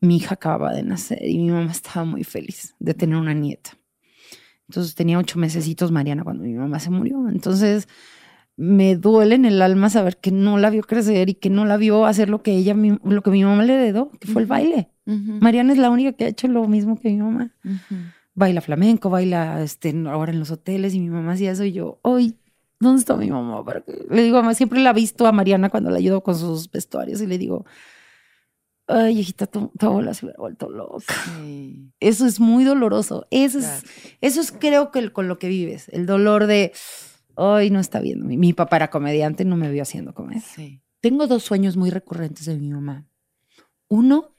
mi 0.00 0.16
hija 0.16 0.34
acababa 0.34 0.74
de 0.74 0.82
nacer 0.82 1.24
y 1.24 1.38
mi 1.38 1.50
mamá 1.50 1.72
estaba 1.72 2.04
muy 2.04 2.24
feliz 2.24 2.74
de 2.78 2.92
tener 2.92 3.16
una 3.16 3.32
nieta. 3.32 3.70
Entonces 4.68 4.94
tenía 4.94 5.18
ocho 5.18 5.38
mesecitos 5.38 5.90
Mariana 5.90 6.24
cuando 6.24 6.44
mi 6.44 6.52
mamá 6.52 6.80
se 6.80 6.90
murió. 6.90 7.26
Entonces 7.30 7.88
me 8.56 8.94
duele 8.96 9.34
en 9.34 9.44
el 9.44 9.60
alma 9.62 9.90
saber 9.90 10.18
que 10.18 10.30
no 10.30 10.58
la 10.58 10.70
vio 10.70 10.82
crecer 10.82 11.28
y 11.28 11.34
que 11.34 11.50
no 11.50 11.64
la 11.64 11.76
vio 11.76 12.06
hacer 12.06 12.28
lo 12.28 12.42
que 12.42 12.52
ella, 12.52 12.74
lo 12.74 13.22
que 13.22 13.30
mi 13.30 13.44
mamá 13.44 13.64
le 13.64 13.74
heredó, 13.74 14.10
que 14.20 14.28
fue 14.28 14.42
el 14.42 14.46
baile. 14.46 14.90
Mariana 15.06 15.72
es 15.72 15.78
la 15.78 15.90
única 15.90 16.12
que 16.12 16.24
ha 16.24 16.28
hecho 16.28 16.48
lo 16.48 16.66
mismo 16.68 16.98
que 16.98 17.10
mi 17.10 17.16
mamá. 17.16 17.52
Baila 18.34 18.60
flamenco, 18.60 19.10
baila 19.10 19.62
este, 19.62 19.94
ahora 20.08 20.32
en 20.32 20.38
los 20.38 20.50
hoteles 20.50 20.94
y 20.94 21.00
mi 21.00 21.10
mamá 21.10 21.32
hacía 21.32 21.52
eso 21.52 21.64
y 21.64 21.72
yo, 21.72 21.98
hoy, 22.02 22.36
¿dónde 22.80 23.00
está 23.00 23.16
mi 23.16 23.30
mamá? 23.30 23.64
Le 24.10 24.22
digo, 24.22 24.38
mamá, 24.38 24.54
siempre 24.54 24.80
la 24.80 24.90
he 24.90 24.94
visto 24.94 25.26
a 25.26 25.32
Mariana 25.32 25.68
cuando 25.68 25.90
la 25.90 25.98
ayudo 25.98 26.22
con 26.22 26.36
sus 26.36 26.70
vestuarios 26.70 27.20
y 27.20 27.26
le 27.26 27.38
digo, 27.38 27.64
ay, 28.86 29.18
hijita, 29.18 29.46
tu, 29.46 29.72
abuela 29.80 30.14
se 30.14 30.26
hubiera 30.26 30.40
vuelto 30.40 30.70
loca. 30.70 31.14
Eso 32.00 32.26
es 32.26 32.38
muy 32.38 32.64
doloroso. 32.64 33.26
Eso 33.30 33.58
es, 33.58 33.84
eso 34.20 34.40
es 34.40 34.52
creo 34.52 34.90
que 34.90 35.12
con 35.12 35.26
lo 35.28 35.38
que 35.38 35.48
vives, 35.48 35.88
el 35.90 36.06
dolor 36.06 36.46
de, 36.46 36.72
ay, 37.36 37.70
no 37.70 37.80
está 37.80 38.00
viendo. 38.00 38.26
Mi, 38.26 38.52
papá 38.52 38.76
era 38.76 38.90
comediante, 38.90 39.44
no 39.44 39.56
me 39.56 39.70
vio 39.70 39.82
haciendo 39.82 40.14
comedia. 40.14 40.42
Tengo 41.00 41.26
dos 41.26 41.42
sueños 41.42 41.76
muy 41.76 41.90
recurrentes 41.90 42.46
de 42.46 42.56
mi 42.56 42.70
mamá. 42.70 43.06
Uno 43.88 44.34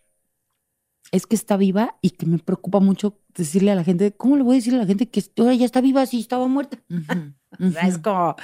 es 1.12 1.28
que 1.28 1.36
está 1.36 1.58
viva 1.58 1.98
y 2.02 2.12
que 2.12 2.26
me 2.26 2.40
preocupa 2.40 2.80
mucho 2.80 3.20
decirle 3.36 3.72
a 3.72 3.76
la 3.76 3.84
gente, 3.84 4.12
¿cómo 4.14 4.38
le 4.38 4.44
voy 4.44 4.56
a 4.56 4.58
decir 4.58 4.74
a 4.74 4.78
la 4.78 4.86
gente 4.86 5.10
que 5.10 5.22
ya 5.22 5.66
está 5.66 5.82
viva 5.82 6.06
si 6.06 6.20
estaba 6.20 6.48
muerta? 6.48 6.78
es 7.84 7.98
como... 8.00 8.36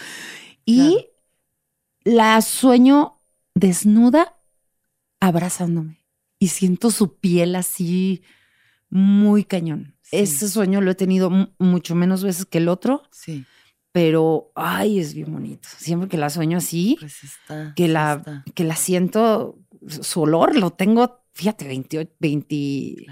Y 0.64 1.08
la 2.04 2.42
sueño 2.42 3.20
desnuda 3.56 4.38
abrazándome 5.20 6.06
y 6.40 6.50
siento 6.50 6.92
su 6.92 7.18
piel 7.18 7.56
así 7.56 8.22
muy 8.90 9.44
cañón. 9.44 9.96
Ese 10.12 10.50
sueño 10.50 10.82
lo 10.82 10.92
he 10.92 10.96
tenido 10.96 11.32
mucho 11.58 11.96
menos 11.96 12.24
veces 12.24 12.46
que 12.46 12.58
el 12.58 12.68
otro. 12.68 13.04
Sí. 13.12 13.46
Pero, 13.92 14.52
ay, 14.56 15.00
es 15.00 15.14
bien 15.14 15.32
bonito. 15.32 15.68
Siempre 15.78 16.08
que 16.08 16.18
la 16.18 16.30
sueño 16.30 16.58
así, 16.58 16.98
pues 17.00 17.24
está, 17.24 17.74
que, 17.76 17.88
la, 17.88 18.44
que 18.56 18.64
la 18.64 18.76
siento, 18.76 19.60
su 19.86 20.22
olor 20.22 20.56
lo 20.56 20.72
tengo, 20.72 21.26
fíjate, 21.34 21.68
28, 21.68 22.12
20, 22.20 23.06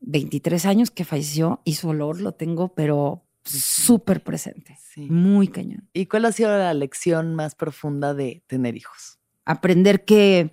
23 0.00 0.66
años 0.66 0.90
que 0.90 1.04
falleció 1.04 1.60
y 1.64 1.74
su 1.74 1.88
olor 1.88 2.20
lo 2.20 2.32
tengo, 2.32 2.74
pero 2.74 3.24
súper 3.44 4.22
presente. 4.22 4.78
Muy 4.96 5.48
cañón. 5.48 5.88
¿Y 5.92 6.06
cuál 6.06 6.26
ha 6.26 6.32
sido 6.32 6.50
la 6.56 6.74
lección 6.74 7.34
más 7.34 7.54
profunda 7.56 8.14
de 8.14 8.44
tener 8.46 8.76
hijos? 8.76 9.18
Aprender 9.44 10.04
que 10.04 10.52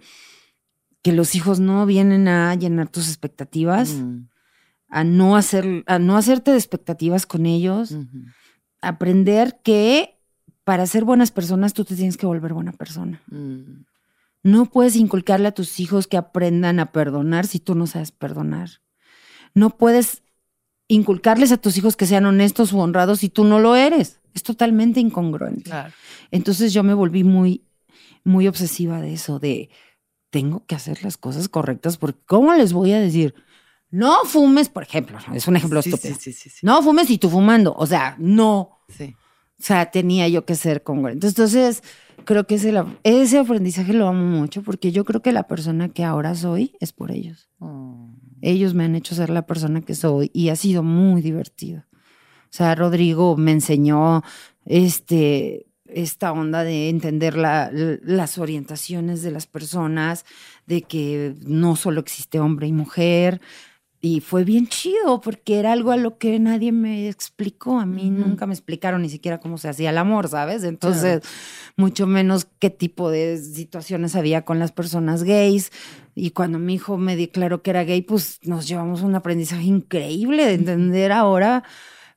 que 1.02 1.14
los 1.14 1.36
hijos 1.36 1.60
no 1.60 1.86
vienen 1.86 2.28
a 2.28 2.54
llenar 2.56 2.90
tus 2.90 3.08
expectativas, 3.08 3.94
mm. 3.94 4.28
a, 4.90 5.04
no 5.04 5.36
hacer, 5.36 5.84
a 5.88 6.00
no 6.00 6.18
hacerte 6.18 6.52
de 6.52 6.58
expectativas 6.58 7.26
con 7.26 7.46
ellos, 7.46 7.96
aprender 8.82 9.60
que 9.64 10.20
para 10.64 10.86
ser 10.86 11.04
buenas 11.04 11.32
personas 11.32 11.74
tú 11.74 11.86
te 11.86 11.96
tienes 11.96 12.18
que 12.18 12.26
volver 12.26 12.54
buena 12.54 12.72
persona. 12.72 13.22
Mm. 13.32 13.86
No 14.44 14.66
puedes 14.68 14.96
inculcarle 14.96 15.48
a 15.48 15.54
tus 15.54 15.80
hijos 15.80 16.08
que 16.08 16.18
aprendan 16.18 16.80
a 16.80 16.92
perdonar 16.92 17.46
si 17.46 17.60
tú 17.60 17.76
no 17.76 17.88
sabes 17.88 18.12
perdonar. 18.12 18.70
No 19.54 19.72
puedes 19.72 20.24
inculcarles 20.88 21.52
a 21.52 21.58
tus 21.58 21.78
hijos 21.78 21.96
que 21.96 22.06
sean 22.06 22.26
honestos 22.26 22.74
o 22.74 22.78
honrados 22.78 23.20
si 23.20 23.30
tú 23.30 23.44
no 23.44 23.60
lo 23.60 23.76
eres. 23.76 24.20
Es 24.34 24.44
totalmente 24.44 25.00
incongruente. 25.00 25.72
Entonces 26.32 26.74
yo 26.74 26.84
me 26.84 26.94
volví 26.94 27.24
muy, 27.24 27.64
muy 28.24 28.48
obsesiva 28.48 29.02
de 29.02 29.14
eso, 29.14 29.40
de 29.40 29.70
tengo 30.30 30.66
que 30.66 30.76
hacer 30.76 31.04
las 31.04 31.18
cosas 31.18 31.50
correctas 31.50 31.98
porque 31.98 32.20
¿cómo 32.26 32.54
les 32.54 32.74
voy 32.74 32.94
a 32.94 33.00
decir? 33.00 33.34
No 33.92 34.24
fumes, 34.26 34.70
por 34.70 34.84
ejemplo, 34.84 35.18
es 35.34 35.48
un 35.48 35.56
ejemplo 35.56 35.80
estúpido. 35.80 36.16
Sí, 36.20 36.32
sí, 36.32 36.50
no 36.62 36.82
fumes 36.84 37.10
y 37.10 37.18
tú 37.18 37.30
fumando, 37.30 37.74
o 37.76 37.88
sea, 37.88 38.16
no. 38.20 38.80
O 38.90 39.62
sea, 39.62 39.92
tenía 39.92 40.28
yo 40.28 40.46
que 40.46 40.56
ser 40.56 40.84
congruente. 40.84 41.28
Entonces, 41.28 41.84
creo 42.24 42.48
que 42.48 42.56
ese, 42.56 42.74
ese 43.04 43.40
aprendizaje 43.40 43.94
lo 43.94 44.08
amo 44.08 44.24
mucho 44.24 44.62
porque 44.62 44.92
yo 44.92 45.04
creo 45.06 45.22
que 45.22 45.32
la 45.32 45.48
persona 45.48 45.90
que 45.90 46.04
ahora 46.04 46.36
soy 46.36 46.76
es 46.80 46.94
por 46.94 47.12
ellos. 47.12 47.50
Oh. 47.60 48.10
Ellos 48.42 48.74
me 48.74 48.86
han 48.86 48.96
hecho 48.96 49.16
ser 49.16 49.30
la 49.30 49.46
persona 49.46 49.82
que 49.82 49.96
soy 49.96 50.32
y 50.34 50.50
ha 50.50 50.56
sido 50.56 50.84
muy 50.84 51.22
divertido. 51.22 51.84
O 51.92 52.52
sea, 52.52 52.74
Rodrigo 52.76 53.36
me 53.36 53.52
enseñó 53.52 54.24
este 54.66 55.66
esta 55.92 56.32
onda 56.32 56.64
de 56.64 56.90
entender 56.90 57.36
las 57.36 58.38
orientaciones 58.38 59.24
de 59.24 59.32
las 59.32 59.48
personas, 59.48 60.24
de 60.68 60.84
que 60.84 61.34
no 61.46 61.76
solo 61.76 62.00
existe 62.00 62.40
hombre 62.40 62.68
y 62.68 62.72
mujer. 62.72 63.42
Y 64.02 64.22
fue 64.22 64.46
bien 64.46 64.68
chido 64.68 65.20
porque 65.20 65.60
era 65.60 65.74
algo 65.74 65.92
a 65.92 65.98
lo 65.98 66.18
que 66.18 66.40
nadie 66.40 66.72
me 66.72 67.10
explicó. 67.10 67.80
A 67.80 67.86
mí 67.86 68.10
nunca 68.10 68.46
me 68.46 68.54
explicaron 68.54 69.02
ni 69.02 69.10
siquiera 69.10 69.40
cómo 69.40 69.58
se 69.58 69.68
hacía 69.68 69.90
el 69.90 69.98
amor, 69.98 70.30
¿sabes? 70.30 70.64
Entonces, 70.64 71.22
mucho 71.76 72.08
menos 72.08 72.48
qué 72.60 72.70
tipo 72.70 73.12
de 73.12 73.38
situaciones 73.38 74.16
había 74.16 74.46
con 74.46 74.58
las 74.58 74.72
personas 74.72 75.24
gays. 75.24 75.72
Y 76.16 76.32
cuando 76.32 76.60
mi 76.60 76.76
hijo 76.76 76.98
me 76.98 77.18
declaró 77.18 77.62
que 77.62 77.72
era 77.72 77.84
gay, 77.84 78.02
pues 78.02 78.40
nos 78.44 78.68
llevamos 78.68 79.02
un 79.02 79.16
aprendizaje 79.16 79.64
increíble 79.64 80.46
de 80.46 80.54
entender 80.54 81.12
ahora 81.12 81.64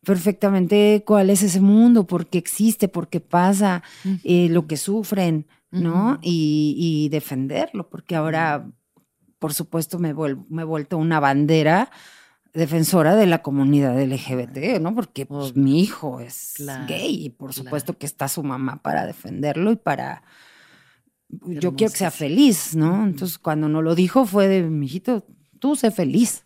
perfectamente 0.05 1.03
cuál 1.07 1.31
es 1.31 1.43
ese 1.43 1.61
mundo, 1.61 2.07
por 2.07 2.29
qué 2.29 2.39
existe, 2.39 2.89
por 2.89 3.09
qué 3.09 3.21
pasa, 3.21 3.83
eh, 4.25 4.49
lo 4.51 4.67
que 4.67 4.77
sufren, 4.77 5.47
¿no? 5.71 6.19
y, 6.23 7.09
defenderlo, 7.11 7.89
porque 7.89 8.17
ahora, 8.17 8.69
por 9.43 9.55
supuesto, 9.55 9.99
me, 9.99 10.15
me 10.15 10.63
he 10.63 10.65
vuelto 10.65 10.97
una 10.99 11.19
bandera 11.19 11.91
defensora 12.55 13.17
de 13.17 13.27
la 13.27 13.43
comunidad 13.43 14.01
LGBT, 14.01 14.81
¿no? 14.81 14.95
Porque 14.95 15.27
pues, 15.27 15.57
mi 15.57 15.81
hijo 15.81 16.21
es 16.21 16.63
gay 16.87 17.25
y 17.27 17.31
por 17.31 17.53
supuesto 17.53 17.99
que 17.99 18.07
está 18.07 18.29
su 18.29 18.45
mamá 18.45 18.81
para 18.83 19.05
defenderlo 19.05 19.73
y 19.73 19.77
para... 19.77 20.23
Yo 21.29 21.75
quiero 21.75 21.91
que 21.93 21.99
sea 21.99 22.13
feliz, 22.13 22.77
¿no? 22.77 23.05
Entonces, 23.05 23.37
cuando 23.37 23.69
no 23.69 23.83
lo 23.83 23.97
dijo 23.97 24.27
fue 24.27 24.47
de, 24.47 24.63
mi 24.63 24.87
hijito, 24.87 25.27
tú 25.59 25.75
sé 25.75 25.91
feliz. 25.91 26.45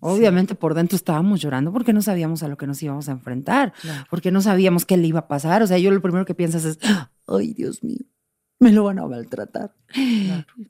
Obviamente 0.00 0.54
por 0.54 0.72
dentro 0.72 0.96
estábamos 0.96 1.42
llorando 1.42 1.70
porque 1.70 1.92
no 1.92 2.00
sabíamos 2.00 2.42
a 2.42 2.48
lo 2.48 2.56
que 2.56 2.66
nos 2.66 2.82
íbamos 2.82 3.10
a 3.10 3.12
enfrentar, 3.12 3.74
porque 4.08 4.30
no 4.30 4.40
sabíamos 4.40 4.86
qué 4.86 4.96
le 4.96 5.06
iba 5.06 5.20
a 5.20 5.28
pasar. 5.28 5.62
O 5.62 5.66
sea, 5.66 5.76
yo 5.76 5.90
lo 5.90 6.00
primero 6.00 6.24
que 6.24 6.34
piensas 6.34 6.64
es, 6.64 6.78
ay 7.26 7.52
Dios 7.52 7.84
mío, 7.84 8.06
me 8.60 8.72
lo 8.72 8.84
van 8.84 8.98
a 8.98 9.06
maltratar, 9.06 9.74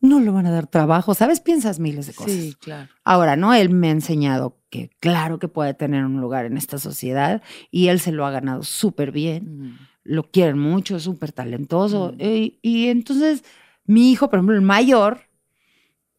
no 0.00 0.20
lo 0.20 0.32
van 0.32 0.46
a 0.46 0.50
dar 0.50 0.66
trabajo, 0.66 1.14
¿sabes? 1.14 1.40
Piensas 1.40 1.80
miles 1.80 2.06
de 2.06 2.14
cosas. 2.14 2.32
Sí, 2.32 2.54
claro. 2.60 2.90
Ahora, 3.04 3.36
¿no? 3.36 3.54
Él 3.54 3.70
me 3.70 3.88
ha 3.88 3.92
enseñado 3.92 4.58
que 4.70 4.90
claro 5.00 5.38
que 5.38 5.48
puede 5.48 5.72
tener 5.74 6.04
un 6.04 6.20
lugar 6.20 6.44
en 6.44 6.58
esta 6.58 6.78
sociedad 6.78 7.42
y 7.70 7.88
él 7.88 8.00
se 8.00 8.12
lo 8.12 8.26
ha 8.26 8.30
ganado 8.30 8.62
súper 8.62 9.10
bien, 9.10 9.58
mm. 9.58 9.78
lo 10.04 10.30
quieren 10.30 10.58
mucho, 10.58 10.96
es 10.96 11.04
súper 11.04 11.32
talentoso. 11.32 12.12
Mm. 12.14 12.20
Y, 12.20 12.58
y 12.62 12.88
entonces, 12.88 13.42
mi 13.84 14.10
hijo, 14.10 14.28
por 14.28 14.38
ejemplo, 14.38 14.54
el 14.54 14.62
mayor, 14.62 15.20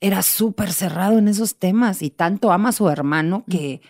era 0.01 0.24
súper 0.24 0.72
cerrado 0.72 1.20
en 1.20 1.28
esos 1.28 1.57
temas 1.57 2.01
y 2.01 2.09
tanto 2.09 2.51
ama 2.51 2.70
a 2.70 2.74
su 2.74 2.89
hermano 2.89 3.43
mm. 3.45 3.51
que 3.51 3.82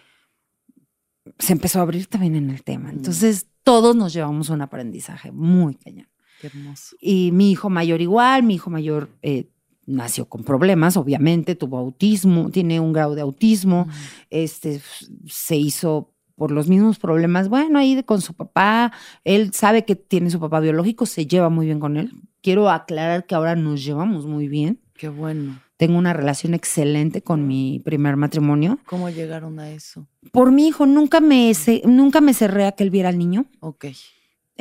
se 1.38 1.54
empezó 1.54 1.80
a 1.80 1.84
abrir 1.84 2.08
también 2.08 2.36
en 2.36 2.50
el 2.50 2.64
tema. 2.64 2.90
Entonces, 2.90 3.48
todos 3.64 3.96
nos 3.96 4.12
llevamos 4.14 4.50
un 4.50 4.62
aprendizaje 4.62 5.32
muy 5.32 5.76
cañón. 5.76 6.08
Qué 6.40 6.48
hermoso. 6.48 6.96
Y 7.02 7.32
mi 7.32 7.52
hijo 7.52 7.70
mayor 7.70 8.02
igual, 8.02 8.44
mi 8.44 8.56
hijo 8.56 8.70
mayor 8.70 9.10
eh, 9.22 9.50
nació 9.90 10.30
con 10.30 10.44
problemas, 10.44 10.96
obviamente, 10.98 11.56
tuvo 11.56 11.78
autismo, 11.78 12.50
tiene 12.52 12.80
un 12.80 12.94
grado 12.94 13.16
de 13.16 13.22
autismo, 13.22 13.88
este, 14.30 14.82
se 15.28 15.58
hizo 15.58 16.14
por 16.36 16.52
los 16.52 16.70
mismos 16.70 17.00
problemas, 17.00 17.50
bueno, 17.50 17.80
ahí 17.80 18.02
con 18.04 18.22
su 18.22 18.34
papá, 18.34 18.94
él 19.26 19.52
sabe 19.54 19.84
que 19.84 19.96
tiene 19.96 20.30
su 20.30 20.40
papá 20.40 20.62
biológico, 20.62 21.06
se 21.06 21.26
lleva 21.26 21.50
muy 21.50 21.66
bien 21.66 21.80
con 21.80 21.98
él. 21.98 22.12
Quiero 22.42 22.70
aclarar 22.70 23.26
que 23.26 23.36
ahora 23.36 23.56
nos 23.56 23.84
llevamos 23.84 24.26
muy 24.26 24.48
bien. 24.48 24.80
Qué 24.94 25.10
bueno. 25.10 25.60
Tengo 25.76 25.98
una 25.98 26.14
relación 26.14 26.54
excelente 26.54 27.22
con 27.22 27.48
mi 27.48 27.82
primer 27.84 28.16
matrimonio. 28.16 28.80
¿Cómo 28.86 29.10
llegaron 29.10 29.60
a 29.60 29.72
eso? 29.72 30.08
Por 30.32 30.52
mi 30.52 30.68
hijo, 30.68 30.86
nunca 30.86 31.20
me, 31.20 31.52
nunca 31.86 32.22
me 32.22 32.34
cerré 32.34 32.66
a 32.66 32.72
que 32.72 32.84
él 32.84 32.90
viera 32.90 33.10
al 33.10 33.18
niño. 33.18 33.46
Ok. 33.60 33.88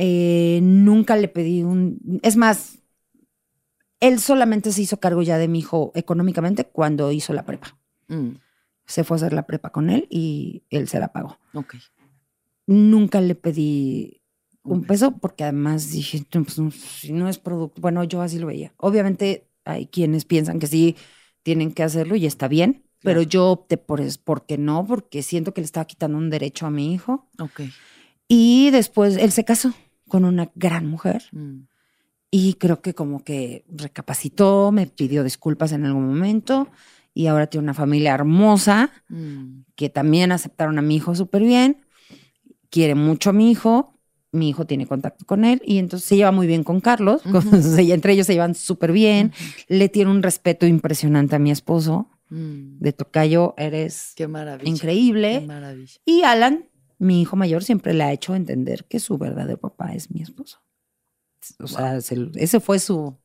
Eh, 0.01 0.61
nunca 0.63 1.17
le 1.17 1.27
pedí 1.27 1.65
un... 1.65 2.21
Es 2.23 2.37
más, 2.37 2.79
él 3.99 4.21
solamente 4.21 4.71
se 4.71 4.83
hizo 4.83 5.01
cargo 5.01 5.23
ya 5.23 5.39
de 5.39 5.49
mi 5.49 5.59
hijo 5.59 5.91
económicamente 5.97 6.65
cuando 6.65 7.11
hizo 7.11 7.33
la 7.33 7.45
prepa. 7.45 7.77
Mm, 8.07 8.37
Se 8.87 9.03
fue 9.03 9.17
a 9.17 9.19
hacer 9.19 9.33
la 9.33 9.45
prepa 9.45 9.71
con 9.71 9.91
él 9.91 10.07
y 10.09 10.63
él 10.71 10.87
se 10.89 11.01
la 11.01 11.09
pagó. 11.13 11.39
ok. 11.53 11.75
Nunca 12.67 13.21
le 13.21 13.35
pedí 13.35 14.21
un 14.63 14.85
peso 14.85 15.17
porque 15.17 15.43
además 15.43 15.91
dije, 15.91 16.25
"No, 16.35 16.45
pues, 16.45 16.75
si 16.75 17.13
no 17.13 17.29
es 17.29 17.39
producto, 17.39 17.81
bueno, 17.81 18.05
yo 18.05 18.21
así 18.23 18.39
lo 18.39 18.47
veía. 18.47 18.73
Obviamente 18.77 19.49
hay 19.65 19.87
quienes 19.87 20.27
piensan 20.27 20.59
que 20.61 20.67
sí 20.69 20.95
tienen 21.43 21.73
que 21.73 21.83
hacerlo 21.83 22.15
y 22.15 22.27
está 22.27 22.47
bien, 22.47 22.85
pero 23.03 23.23
yo 23.23 23.47
opté 23.51 23.79
por 23.79 24.01
es 24.01 24.19
porque 24.19 24.59
no, 24.59 24.87
porque 24.87 25.23
siento 25.23 25.55
que 25.55 25.61
le 25.63 25.65
estaba 25.65 25.87
quitando 25.87 26.19
un 26.19 26.31
derecho 26.31 26.67
a 26.67 26.71
mi 26.71 26.93
hijo. 26.93 27.29
Ok. 27.41 27.63
Y 28.29 28.71
después 28.71 29.17
él 29.17 29.33
se 29.33 29.45
casó 29.45 29.73
con 30.09 30.25
una 30.25 30.51
gran 30.55 30.87
mujer. 30.87 31.23
Mm, 31.33 31.61
y 32.31 32.55
creo 32.55 32.83
que 32.83 32.93
como 32.95 33.25
que 33.25 33.65
recapacitó, 33.69 34.71
me 34.73 34.87
pidió 34.87 35.25
disculpas 35.25 35.73
en 35.73 35.85
algún 35.87 36.07
momento. 36.07 36.69
Y 37.15 37.27
ahora 37.27 37.47
tiene 37.49 37.65
una 37.65 37.75
familia 37.75 38.15
hermosa 38.15 38.91
mm, 39.09 39.61
que 39.75 39.89
también 39.89 40.31
aceptaron 40.33 40.79
a 40.79 40.83
mi 40.83 40.97
hijo 40.97 41.15
súper 41.15 41.43
bien, 41.43 41.79
quiere 42.71 42.95
mucho 42.95 43.31
a 43.31 43.33
mi 43.33 43.51
hijo, 43.51 43.99
mi 44.31 44.51
hijo 44.51 44.67
tiene 44.67 44.87
contacto 44.87 45.25
con 45.25 45.45
él. 45.45 45.61
Y 45.65 45.79
entonces 45.79 46.07
se 46.09 46.17
lleva 46.17 46.33
muy 46.33 46.47
bien 46.47 46.63
con 46.65 46.81
Carlos, 46.81 47.23
Ujú. 47.27 47.41
y 47.81 47.93
entre 47.93 48.13
ellos 48.13 48.27
se 48.27 48.35
llevan 48.35 48.55
súper 48.55 48.93
bien, 48.93 49.33
le 49.69 49.89
tiene 49.89 50.11
un 50.11 50.23
respeto 50.23 50.67
impresionante 50.67 51.35
a 51.35 51.39
mi 51.39 51.51
esposo, 51.51 52.09
mm. 52.29 52.79
de 52.79 52.93
Tocayo 52.93 53.55
eres 53.57 54.13
Qué 54.15 54.29
maravilla. 54.29 54.65
Qué 54.65 54.71
increíble. 54.71 55.41
maravilla. 55.47 55.99
Y 56.05 56.23
Alan, 56.23 56.67
mi 56.99 57.21
hijo 57.23 57.37
mayor, 57.37 57.63
siempre 57.65 57.95
le 57.95 58.05
ha 58.05 58.13
hecho 58.13 58.35
entender 58.35 58.85
que 58.87 58.99
su 59.01 59.19
verdadero 59.19 59.59
papá 59.59 59.93
es 59.95 60.11
mi 60.11 60.21
esposo. 60.23 60.59
O 61.61 61.67
sea, 61.69 62.01
se- 62.01 62.31
ese 62.35 62.61
fue 62.61 62.79
su, 62.79 63.17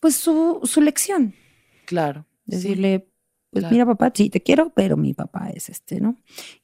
pues 0.00 0.16
su, 0.16 0.60
su 0.64 0.80
lección. 0.80 1.34
Claro. 1.86 2.26
sí, 2.46 2.52
Decirle, 2.56 3.08
pues 3.50 3.62
claro. 3.62 3.72
mira 3.72 3.86
papá, 3.86 4.12
sí 4.14 4.30
te 4.30 4.42
quiero, 4.42 4.72
pero 4.74 4.96
mi 4.96 5.14
papá 5.14 5.50
es 5.50 5.68
este, 5.68 6.00
¿no? 6.00 6.16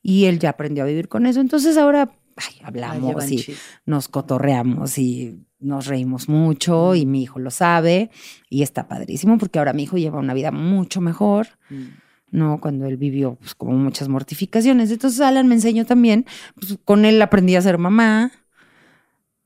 Y 0.02 0.24
él 0.26 0.38
ya 0.38 0.50
aprendió 0.50 0.84
a 0.84 0.86
vivir 0.86 1.08
con 1.08 1.26
eso. 1.26 1.40
Entonces 1.40 1.76
ahora 1.76 2.10
ay, 2.36 2.54
la 2.60 2.68
hablamos 2.68 3.08
llevan 3.08 3.32
y 3.32 3.44
nos 3.86 4.08
cotorreamos 4.08 4.98
y 4.98 5.44
nos 5.58 5.86
reímos 5.86 6.28
mucho 6.28 6.94
y 6.94 7.04
mi 7.06 7.22
hijo 7.22 7.38
lo 7.38 7.50
sabe 7.50 8.10
y 8.48 8.62
está 8.62 8.88
padrísimo 8.88 9.36
porque 9.38 9.58
ahora 9.58 9.72
mi 9.74 9.82
hijo 9.82 9.98
lleva 9.98 10.18
una 10.18 10.32
vida 10.34 10.50
mucho 10.50 11.00
mejor. 11.00 11.48
Mm, 11.68 11.86
¿no? 12.30 12.60
Cuando 12.60 12.86
él 12.86 12.96
vivió 12.96 13.34
pues, 13.36 13.54
como 13.54 13.72
muchas 13.72 14.08
mortificaciones. 14.08 14.90
Entonces 14.90 15.20
Alan 15.20 15.46
me 15.48 15.54
enseñó 15.54 15.84
también, 15.84 16.26
pues, 16.54 16.78
con 16.84 17.04
él 17.04 17.20
aprendí 17.22 17.56
a 17.56 17.62
ser 17.62 17.78
mamá, 17.78 18.32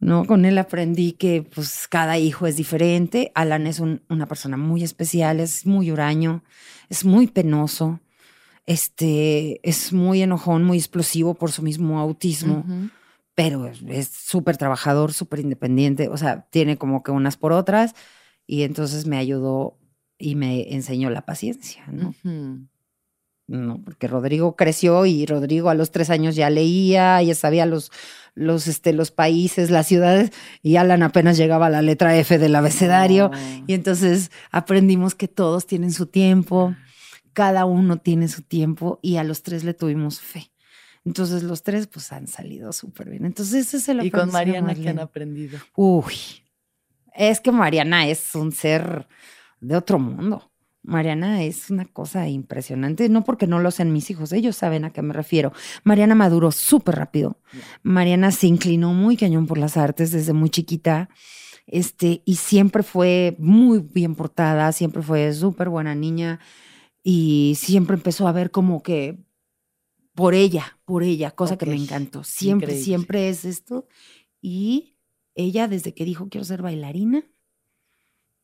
¿no? 0.00 0.26
Con 0.26 0.44
él 0.44 0.58
aprendí 0.58 1.12
que 1.12 1.42
pues 1.54 1.88
cada 1.88 2.18
hijo 2.18 2.46
es 2.46 2.56
diferente. 2.56 3.32
Alan 3.34 3.66
es 3.66 3.80
un- 3.80 4.02
una 4.10 4.26
persona 4.26 4.56
muy 4.56 4.82
especial, 4.84 5.40
es 5.40 5.64
muy 5.66 5.90
huraño, 5.90 6.42
es 6.90 7.04
muy 7.04 7.26
penoso, 7.26 8.00
este, 8.66 9.60
es 9.68 9.92
muy 9.92 10.22
enojón, 10.22 10.64
muy 10.64 10.78
explosivo 10.78 11.34
por 11.34 11.52
su 11.52 11.62
mismo 11.62 12.00
autismo, 12.00 12.64
pero 13.34 13.66
es- 13.88 14.08
súper 14.08 14.56
trabajador, 14.56 15.12
súper 15.12 15.40
independiente, 15.40 16.08
o 16.08 16.16
sea, 16.16 16.46
tiene 16.50 16.76
como 16.76 17.02
que 17.02 17.10
unas 17.10 17.36
por 17.36 17.52
otras 17.52 17.94
y 18.46 18.62
entonces 18.62 19.06
me 19.06 19.16
ayudó 19.16 19.78
y 20.18 20.34
me 20.34 20.72
enseñó 20.74 21.10
la 21.10 21.22
paciencia, 21.26 21.84
¿no? 21.90 22.14
Ujú. 22.24 22.66
No, 23.46 23.82
porque 23.82 24.08
Rodrigo 24.08 24.56
creció 24.56 25.04
y 25.04 25.26
Rodrigo 25.26 25.68
a 25.68 25.74
los 25.74 25.90
tres 25.90 26.08
años 26.08 26.34
ya 26.34 26.48
leía, 26.48 27.20
ya 27.22 27.34
sabía 27.34 27.66
los, 27.66 27.92
los, 28.34 28.66
este, 28.66 28.94
los 28.94 29.10
países, 29.10 29.70
las 29.70 29.86
ciudades, 29.86 30.30
y 30.62 30.76
Alan 30.76 31.02
apenas 31.02 31.36
llegaba 31.36 31.66
a 31.66 31.70
la 31.70 31.82
letra 31.82 32.16
F 32.16 32.38
del 32.38 32.56
abecedario. 32.56 33.30
Y 33.66 33.74
entonces 33.74 34.30
aprendimos 34.50 35.14
que 35.14 35.28
todos 35.28 35.66
tienen 35.66 35.92
su 35.92 36.06
tiempo, 36.06 36.74
cada 37.34 37.66
uno 37.66 37.98
tiene 37.98 38.28
su 38.28 38.40
tiempo, 38.40 38.98
y 39.02 39.16
a 39.16 39.24
los 39.24 39.42
tres 39.42 39.62
le 39.62 39.74
tuvimos 39.74 40.20
fe. 40.20 40.50
Entonces 41.04 41.42
los 41.42 41.62
tres 41.62 41.86
pues 41.86 42.12
han 42.12 42.26
salido 42.26 42.72
súper 42.72 43.10
bien. 43.10 43.26
Entonces 43.26 43.66
ese 43.66 43.76
es 43.76 43.88
el 43.90 44.06
Y 44.06 44.10
con 44.10 44.32
Mariana, 44.32 44.74
¿qué 44.74 44.88
han 44.88 45.00
aprendido? 45.00 45.58
Uy, 45.76 46.14
es 47.14 47.40
que 47.40 47.52
Mariana 47.52 48.08
es 48.08 48.34
un 48.34 48.52
ser 48.52 49.06
de 49.60 49.76
otro 49.76 49.98
mundo. 49.98 50.50
Mariana 50.84 51.42
es 51.42 51.70
una 51.70 51.86
cosa 51.86 52.28
impresionante, 52.28 53.08
no 53.08 53.24
porque 53.24 53.46
no 53.46 53.58
lo 53.58 53.70
sean 53.70 53.92
mis 53.92 54.10
hijos, 54.10 54.32
ellos 54.32 54.56
saben 54.56 54.84
a 54.84 54.90
qué 54.90 55.00
me 55.02 55.14
refiero. 55.14 55.52
Mariana 55.82 56.14
maduró 56.14 56.52
súper 56.52 56.96
rápido. 56.96 57.38
Mariana 57.82 58.30
se 58.30 58.46
inclinó 58.46 58.92
muy 58.92 59.16
cañón 59.16 59.46
por 59.46 59.58
las 59.58 59.76
artes 59.76 60.12
desde 60.12 60.34
muy 60.34 60.50
chiquita. 60.50 61.08
Este, 61.66 62.22
y 62.26 62.36
siempre 62.36 62.82
fue 62.82 63.34
muy 63.38 63.78
bien 63.78 64.14
portada, 64.14 64.70
siempre 64.72 65.02
fue 65.02 65.32
súper 65.32 65.70
buena 65.70 65.94
niña 65.94 66.38
y 67.02 67.54
siempre 67.56 67.96
empezó 67.96 68.28
a 68.28 68.32
ver 68.32 68.50
como 68.50 68.82
que 68.82 69.24
por 70.14 70.34
ella, 70.34 70.78
por 70.84 71.02
ella, 71.02 71.30
cosa 71.30 71.56
que 71.56 71.66
me 71.66 71.76
encantó. 71.76 72.22
Siempre, 72.24 72.66
increíble. 72.66 72.84
siempre 72.84 73.28
es 73.30 73.46
esto. 73.46 73.86
Y 74.42 74.98
ella, 75.34 75.66
desde 75.66 75.94
que 75.94 76.04
dijo 76.04 76.28
quiero 76.28 76.44
ser 76.44 76.60
bailarina, 76.60 77.24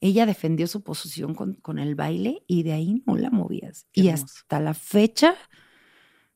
ella 0.01 0.25
defendió 0.27 0.67
su 0.67 0.83
posición 0.83 1.35
con, 1.35 1.55
con 1.55 1.79
el 1.79 1.95
baile 1.95 2.43
y 2.47 2.63
de 2.63 2.73
ahí 2.73 3.03
no 3.07 3.17
la 3.17 3.31
movías. 3.31 3.87
Qué 3.93 4.03
y 4.03 4.09
hermoso. 4.09 4.25
hasta 4.27 4.61
la 4.61 4.75
fecha, 4.75 5.35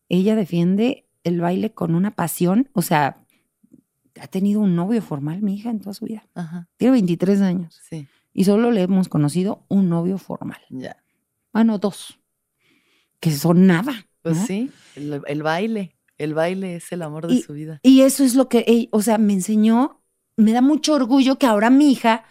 ella 0.09 0.37
defiende 0.37 1.07
el 1.25 1.41
baile 1.41 1.73
con 1.73 1.95
una 1.95 2.11
pasión. 2.15 2.69
O 2.75 2.83
sea, 2.83 3.25
ha 4.21 4.27
tenido 4.29 4.61
un 4.61 4.77
novio 4.77 5.01
formal, 5.03 5.43
mi 5.43 5.55
hija, 5.57 5.71
en 5.71 5.81
toda 5.81 5.95
su 5.95 6.05
vida. 6.05 6.27
Ajá, 6.35 6.69
Tiene 6.77 6.93
23 6.93 7.41
años 7.41 7.81
sí, 7.89 8.07
y 8.33 8.45
solo 8.45 8.71
le 8.71 8.83
hemos 8.83 9.09
conocido 9.09 9.65
un 9.69 9.89
novio 9.89 10.19
formal. 10.19 10.61
ya. 10.71 10.97
Bueno, 11.53 11.79
dos, 11.79 12.19
que 13.21 13.31
son 13.31 13.67
nada. 13.67 14.07
Pues 14.23 14.37
¿no? 14.39 14.47
sí, 14.47 14.71
el, 14.97 15.23
el 15.27 15.43
baile. 15.43 15.97
El 16.19 16.35
baile 16.35 16.77
es 16.77 16.93
el 16.93 17.03
amor 17.03 17.27
de 17.27 17.35
Y- 17.35 17.43
su 17.43 17.53
vida. 17.55 17.81
Y 17.83 18.03
eso 18.03 18.25
es 18.25 18.35
lo 18.35 18.49
que, 18.49 18.65
ella- 18.67 18.89
o 18.93 19.03
sea, 19.03 19.19
me 19.19 19.33
enseñó, 19.33 20.03
me 20.37 20.53
da 20.53 20.61
mucho 20.63 20.95
orgullo 20.95 21.39
que 21.39 21.47
ahora 21.47 21.71
mi 21.71 21.91
hija 21.93 22.25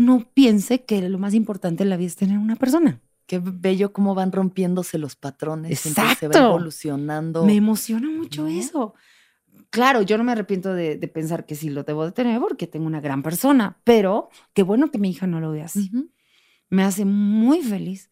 no 0.00 0.30
piense 0.34 0.84
que 0.84 1.06
lo 1.08 1.18
más 1.18 1.34
importante 1.34 1.82
en 1.82 1.90
la 1.90 1.96
vida 1.96 2.08
es 2.08 2.16
tener 2.16 2.38
una 2.38 2.56
persona. 2.56 3.00
Qué 3.26 3.38
bello 3.42 3.92
cómo 3.92 4.14
van 4.14 4.32
rompiéndose 4.32 4.98
los 4.98 5.14
patrones. 5.14 5.84
entonces 5.86 6.18
se 6.18 6.26
va 6.26 6.32
Exacto. 6.32 6.48
evolucionando. 6.54 7.44
Me 7.44 7.54
emociona 7.54 8.08
mucho 8.10 8.42
¿no? 8.42 8.48
eso. 8.48 8.94
Claro, 9.70 10.02
yo 10.02 10.18
no 10.18 10.24
me 10.24 10.32
arrepiento 10.32 10.72
de, 10.74 10.96
de 10.96 11.08
pensar 11.08 11.46
que 11.46 11.54
sí 11.54 11.70
lo 11.70 11.84
debo 11.84 12.04
de 12.06 12.12
tener 12.12 12.40
porque 12.40 12.66
tengo 12.66 12.86
una 12.86 13.00
gran 13.00 13.22
persona, 13.22 13.78
pero 13.84 14.30
qué 14.52 14.62
bueno 14.64 14.90
que 14.90 14.98
mi 14.98 15.10
hija 15.10 15.26
no 15.26 15.38
lo 15.38 15.52
vea 15.52 15.66
así. 15.66 15.90
Me 16.70 16.82
hace 16.82 17.04
muy 17.04 17.62
feliz. 17.62 18.10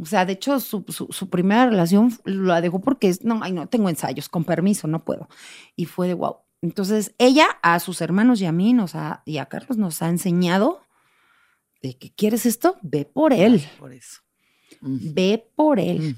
O 0.00 0.06
sea, 0.06 0.24
de 0.24 0.34
hecho, 0.34 0.60
su, 0.60 0.84
su- 0.88 1.08
su 1.10 1.28
primera 1.28 1.66
relación 1.66 2.12
la 2.24 2.60
dejó 2.60 2.80
porque 2.80 3.08
es, 3.08 3.24
no, 3.24 3.40
ay, 3.42 3.52
no, 3.52 3.66
tengo 3.66 3.88
ensayos, 3.88 4.28
con 4.28 4.44
permiso, 4.44 4.86
no 4.86 5.04
puedo. 5.04 5.28
Y 5.76 5.86
fue 5.86 6.06
de 6.06 6.14
wow. 6.14 6.36
Entonces, 6.62 7.14
ella 7.18 7.48
a 7.62 7.80
sus 7.80 8.00
hermanos 8.00 8.40
y 8.40 8.46
a 8.46 8.52
mí 8.52 8.72
nos 8.72 8.94
ha, 8.94 9.22
y 9.26 9.38
a 9.38 9.46
Carlos 9.46 9.76
nos 9.76 10.00
ha 10.02 10.08
enseñado 10.08 10.80
de 11.82 11.96
que 11.96 12.12
quieres 12.12 12.46
esto, 12.46 12.76
ve 12.82 13.04
por 13.04 13.32
él, 13.32 13.62
Por 13.78 13.92
eso. 13.92 14.20
Ve 14.80 15.50
por 15.56 15.80
él. 15.80 16.16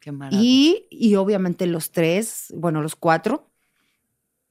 Qué 0.00 0.12
maravilla. 0.12 0.42
Y, 0.42 0.86
y 0.90 1.16
obviamente 1.16 1.66
los 1.66 1.90
tres, 1.90 2.52
bueno, 2.56 2.82
los 2.82 2.94
cuatro, 2.96 3.50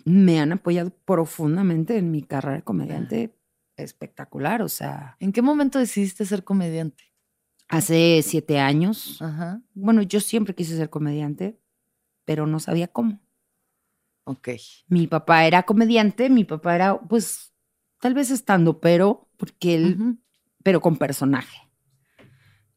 me 0.06 0.40
han 0.40 0.52
apoyado 0.54 0.90
profundamente 1.06 1.98
en 1.98 2.12
mi 2.12 2.22
carrera 2.24 2.58
de 2.58 2.64
comediante 2.64 3.36
espectacular. 3.76 4.62
O 4.62 4.70
sea, 4.70 5.16
¿En 5.20 5.32
qué 5.32 5.42
momento 5.42 5.80
decidiste 5.80 6.26
ser 6.26 6.44
comediante? 6.44 7.04
hace 7.70 8.22
siete 8.24 8.60
años, 8.60 9.22
Ajá. 9.22 9.62
bueno, 9.74 10.02
yo 10.02 10.22
siempre 10.22 10.56
quise 10.56 10.78
ser 10.78 10.90
comediante, 10.90 11.60
pero 12.24 12.48
no 12.48 12.60
sabía 12.60 12.88
cómo. 12.88 13.20
Ok. 14.24 14.50
Mi 14.88 15.08
papá 15.08 15.46
era 15.46 15.64
comediante, 15.64 16.30
mi 16.30 16.44
papá 16.46 16.76
era, 16.76 17.00
pues, 17.00 17.54
tal 18.00 18.14
vez 18.14 18.32
estando, 18.32 18.80
pero, 18.80 19.28
porque 19.38 19.76
él, 19.76 20.18
pero 20.64 20.82
con 20.82 20.98
personaje. 20.98 21.58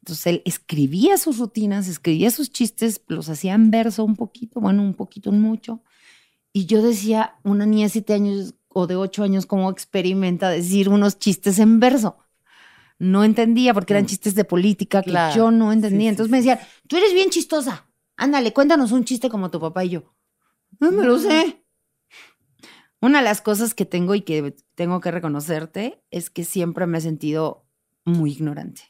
Entonces 0.00 0.26
él 0.26 0.42
escribía 0.44 1.18
sus 1.18 1.38
rutinas, 1.38 1.88
escribía 1.88 2.30
sus 2.30 2.50
chistes, 2.50 3.02
los 3.06 3.28
hacía 3.28 3.54
en 3.54 3.70
verso 3.70 4.04
un 4.04 4.16
poquito, 4.16 4.60
bueno, 4.60 4.82
un 4.82 4.94
poquito, 4.94 5.30
mucho. 5.30 5.82
Y 6.52 6.66
yo 6.66 6.82
decía, 6.82 7.34
una 7.44 7.66
niña 7.66 7.84
de 7.84 7.90
siete 7.90 8.14
años 8.14 8.54
o 8.68 8.86
de 8.86 8.96
ocho 8.96 9.22
años, 9.22 9.46
¿cómo 9.46 9.70
experimenta 9.70 10.48
decir 10.48 10.88
unos 10.88 11.18
chistes 11.18 11.58
en 11.58 11.80
verso? 11.80 12.16
no 13.00 13.24
entendía 13.24 13.72
porque 13.72 13.94
eran 13.94 14.04
chistes 14.04 14.34
de 14.34 14.44
política 14.44 15.02
que 15.02 15.10
Claro. 15.10 15.34
yo 15.34 15.50
no 15.50 15.72
entendía. 15.72 16.00
Sí, 16.00 16.04
sí, 16.04 16.08
Entonces 16.08 16.30
me 16.30 16.36
decían, 16.36 16.58
tú 16.86 16.98
eres 16.98 17.14
bien 17.14 17.30
chistosa. 17.30 17.86
Ándale, 18.16 18.52
cuéntanos 18.52 18.92
un 18.92 19.04
chiste 19.04 19.30
como 19.30 19.50
tu 19.50 19.58
papá 19.58 19.86
y 19.86 19.88
yo. 19.88 20.14
No 20.78 20.92
me 20.92 21.02
lo 21.04 21.18
sé. 21.18 21.59
Una 23.00 23.18
de 23.18 23.24
las 23.24 23.40
cosas 23.40 23.74
que 23.74 23.86
tengo 23.86 24.14
y 24.14 24.22
que 24.22 24.54
tengo 24.74 25.00
que 25.00 25.10
reconocerte 25.10 26.02
es 26.10 26.28
que 26.30 26.44
siempre 26.44 26.86
me 26.86 26.98
he 26.98 27.00
sentido 27.00 27.66
muy 28.04 28.32
ignorante. 28.32 28.82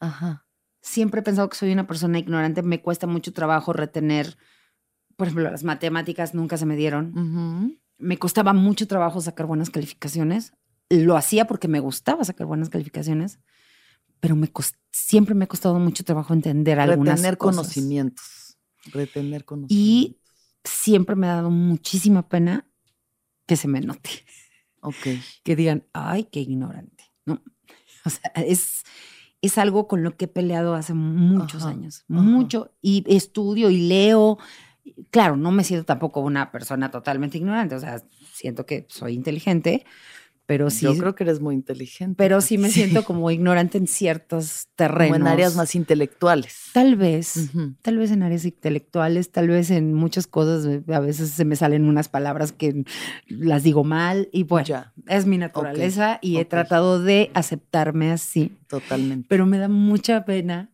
Ajá. 0.00 0.46
Siempre 0.82 1.20
he 1.20 1.22
pensado 1.24 1.48
que 1.48 1.56
soy 1.56 1.72
una 1.72 1.86
persona 1.86 2.18
ignorante. 2.18 2.62
Me 2.62 2.82
cuesta 2.82 3.06
mucho 3.06 3.32
trabajo 3.32 3.72
retener, 3.72 4.36
por 5.16 5.26
ejemplo, 5.28 5.50
las 5.50 5.64
matemáticas 5.64 6.34
nunca 6.34 6.56
se 6.56 6.66
me 6.66 6.76
dieron. 6.76 7.78
Me 7.98 8.18
costaba 8.18 8.52
mucho 8.52 8.86
trabajo 8.86 9.20
sacar 9.20 9.46
buenas 9.46 9.70
calificaciones. 9.70 10.52
Lo 10.90 11.16
hacía 11.16 11.46
porque 11.46 11.66
me 11.68 11.80
gustaba 11.80 12.24
sacar 12.24 12.46
buenas 12.46 12.68
calificaciones, 12.68 13.40
pero 14.20 14.36
me 14.36 14.52
cos- 14.52 14.76
siempre 14.92 15.34
me 15.34 15.44
ha 15.44 15.48
costado 15.48 15.78
mucho 15.80 16.04
trabajo 16.04 16.32
entender 16.34 16.78
algunas 16.78 17.18
Retener 17.20 17.38
cosas. 17.38 17.56
conocimientos. 17.62 18.58
Retener 18.92 19.40
Y 19.40 19.44
conocimientos. 19.44 20.20
siempre 20.64 21.16
me 21.16 21.26
ha 21.26 21.34
dado 21.36 21.50
muchísima 21.50 22.28
pena 22.28 22.65
que 23.46 23.56
se 23.56 23.68
me 23.68 23.80
note, 23.80 24.10
Ok. 24.80 25.06
que 25.42 25.56
digan, 25.56 25.84
ay, 25.92 26.24
qué 26.24 26.40
ignorante. 26.40 27.04
No, 27.24 27.42
o 28.04 28.10
sea, 28.10 28.30
es, 28.36 28.82
es 29.40 29.58
algo 29.58 29.88
con 29.88 30.02
lo 30.02 30.16
que 30.16 30.26
he 30.26 30.28
peleado 30.28 30.74
hace 30.74 30.94
muchos 30.94 31.62
Ajá, 31.62 31.70
años, 31.70 32.04
ajá. 32.08 32.20
mucho, 32.20 32.74
y 32.82 33.04
estudio 33.06 33.70
y 33.70 33.88
leo. 33.88 34.38
Claro, 35.10 35.36
no 35.36 35.50
me 35.50 35.64
siento 35.64 35.84
tampoco 35.84 36.20
una 36.20 36.52
persona 36.52 36.90
totalmente 36.90 37.38
ignorante, 37.38 37.74
o 37.74 37.80
sea, 37.80 38.00
siento 38.32 38.66
que 38.66 38.86
soy 38.88 39.14
inteligente, 39.14 39.84
pero 40.46 40.70
sí, 40.70 40.84
Yo 40.86 40.96
creo 40.96 41.14
que 41.16 41.24
eres 41.24 41.40
muy 41.40 41.54
inteligente. 41.56 42.14
pero 42.16 42.40
sí 42.40 42.56
me 42.56 42.68
Sí. 42.68 42.74
siento 42.82 43.04
como 43.04 43.30
ignorante 43.30 43.78
en 43.78 43.86
ciertos 43.88 44.68
terrenos. 44.76 45.16
Como 45.18 45.26
en 45.26 45.32
áreas 45.32 45.56
más 45.56 45.74
intelectuales. 45.74 46.70
Tal 46.72 46.94
vez, 46.96 47.50
tal 47.82 47.98
vez 47.98 48.10
en 48.12 48.22
áreas 48.22 48.44
intelectuales, 48.44 49.30
tal 49.32 49.48
vez 49.48 49.70
en 49.70 49.92
muchas 49.92 50.26
cosas, 50.26 50.64
eh, 50.66 50.82
a 50.92 51.00
veces 51.00 51.30
se 51.30 51.44
me 51.44 51.56
salen 51.56 51.84
unas 51.86 52.08
palabras 52.08 52.52
que 52.52 52.84
las 53.28 53.62
digo 53.64 53.82
mal 53.84 54.28
y 54.32 54.44
bueno, 54.44 54.66
Ya, 54.66 54.92
es 55.08 55.26
mi 55.26 55.36
naturaleza 55.38 56.18
y 56.22 56.36
he 56.38 56.44
tratado 56.44 57.02
de 57.02 57.30
aceptarme 57.34 58.12
así, 58.12 58.56
totalmente. 58.68 59.26
pero 59.28 59.46
me 59.46 59.58
da 59.58 59.68
mucha 59.68 60.24
pena 60.24 60.70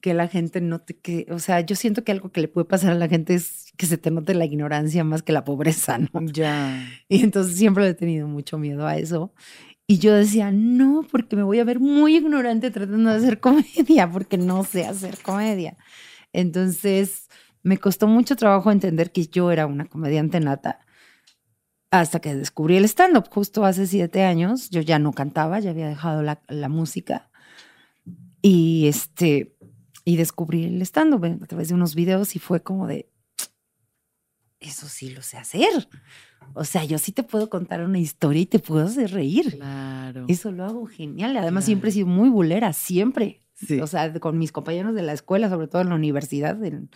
que 0.00 0.14
la 0.14 0.26
gente 0.26 0.60
note 0.60 0.98
que, 0.98 1.26
o 1.30 1.38
sea, 1.38 1.60
yo 1.60 1.76
siento 1.76 2.02
que 2.02 2.10
algo 2.10 2.32
que 2.32 2.40
le 2.40 2.48
puede 2.48 2.64
pasar 2.64 2.90
a 2.90 2.94
la 2.96 3.06
gente 3.08 3.34
es 3.34 3.61
que 3.82 3.86
se 3.88 3.98
te 3.98 4.12
note 4.12 4.32
la 4.34 4.44
ignorancia 4.44 5.02
más 5.02 5.24
que 5.24 5.32
la 5.32 5.42
pobreza, 5.42 5.98
¿no? 5.98 6.08
Ya. 6.32 6.88
Y 7.08 7.24
entonces 7.24 7.56
siempre 7.56 7.88
he 7.88 7.94
tenido 7.94 8.28
mucho 8.28 8.56
miedo 8.56 8.86
a 8.86 8.96
eso. 8.96 9.34
Y 9.88 9.98
yo 9.98 10.14
decía, 10.14 10.52
no, 10.52 11.04
porque 11.10 11.34
me 11.34 11.42
voy 11.42 11.58
a 11.58 11.64
ver 11.64 11.80
muy 11.80 12.14
ignorante 12.14 12.70
tratando 12.70 13.10
de 13.10 13.16
hacer 13.16 13.40
comedia, 13.40 14.08
porque 14.08 14.38
no 14.38 14.62
sé 14.62 14.84
hacer 14.84 15.18
comedia. 15.18 15.76
Entonces 16.32 17.28
me 17.64 17.76
costó 17.78 18.06
mucho 18.06 18.36
trabajo 18.36 18.70
entender 18.70 19.10
que 19.10 19.26
yo 19.26 19.50
era 19.50 19.66
una 19.66 19.86
comediante 19.86 20.38
nata 20.38 20.78
hasta 21.90 22.20
que 22.20 22.36
descubrí 22.36 22.76
el 22.76 22.84
stand-up. 22.84 23.24
Justo 23.30 23.64
hace 23.64 23.88
siete 23.88 24.22
años 24.22 24.70
yo 24.70 24.80
ya 24.80 25.00
no 25.00 25.12
cantaba, 25.12 25.58
ya 25.58 25.70
había 25.70 25.88
dejado 25.88 26.22
la, 26.22 26.40
la 26.46 26.68
música. 26.68 27.32
Y 28.42 28.86
este, 28.86 29.56
y 30.04 30.18
descubrí 30.18 30.66
el 30.66 30.82
stand-up 30.82 31.24
a 31.24 31.46
través 31.46 31.66
de 31.66 31.74
unos 31.74 31.96
videos 31.96 32.36
y 32.36 32.38
fue 32.38 32.62
como 32.62 32.86
de, 32.86 33.11
eso 34.62 34.88
sí 34.88 35.10
lo 35.10 35.22
sé 35.22 35.36
hacer. 35.38 35.88
O 36.54 36.64
sea, 36.64 36.84
yo 36.84 36.98
sí 36.98 37.12
te 37.12 37.22
puedo 37.22 37.48
contar 37.50 37.82
una 37.82 37.98
historia 37.98 38.42
y 38.42 38.46
te 38.46 38.58
puedo 38.58 38.84
hacer 38.84 39.12
reír. 39.12 39.56
Claro. 39.56 40.24
Eso 40.28 40.50
lo 40.52 40.64
hago 40.64 40.86
genial. 40.86 41.36
Además, 41.36 41.62
Claro. 41.64 41.66
siempre 41.66 41.90
he 41.90 41.92
sido 41.92 42.06
muy 42.06 42.28
bulera, 42.28 42.72
siempre. 42.72 43.40
Sí. 43.54 43.80
O 43.80 43.86
sea, 43.86 44.12
con 44.20 44.38
mis 44.38 44.50
compañeros 44.52 44.94
de 44.94 45.02
la 45.02 45.12
escuela, 45.12 45.48
sobre 45.48 45.68
todo 45.68 45.82
en 45.82 45.88
la 45.90 45.94
universidad, 45.94 46.62
en- 46.64 46.90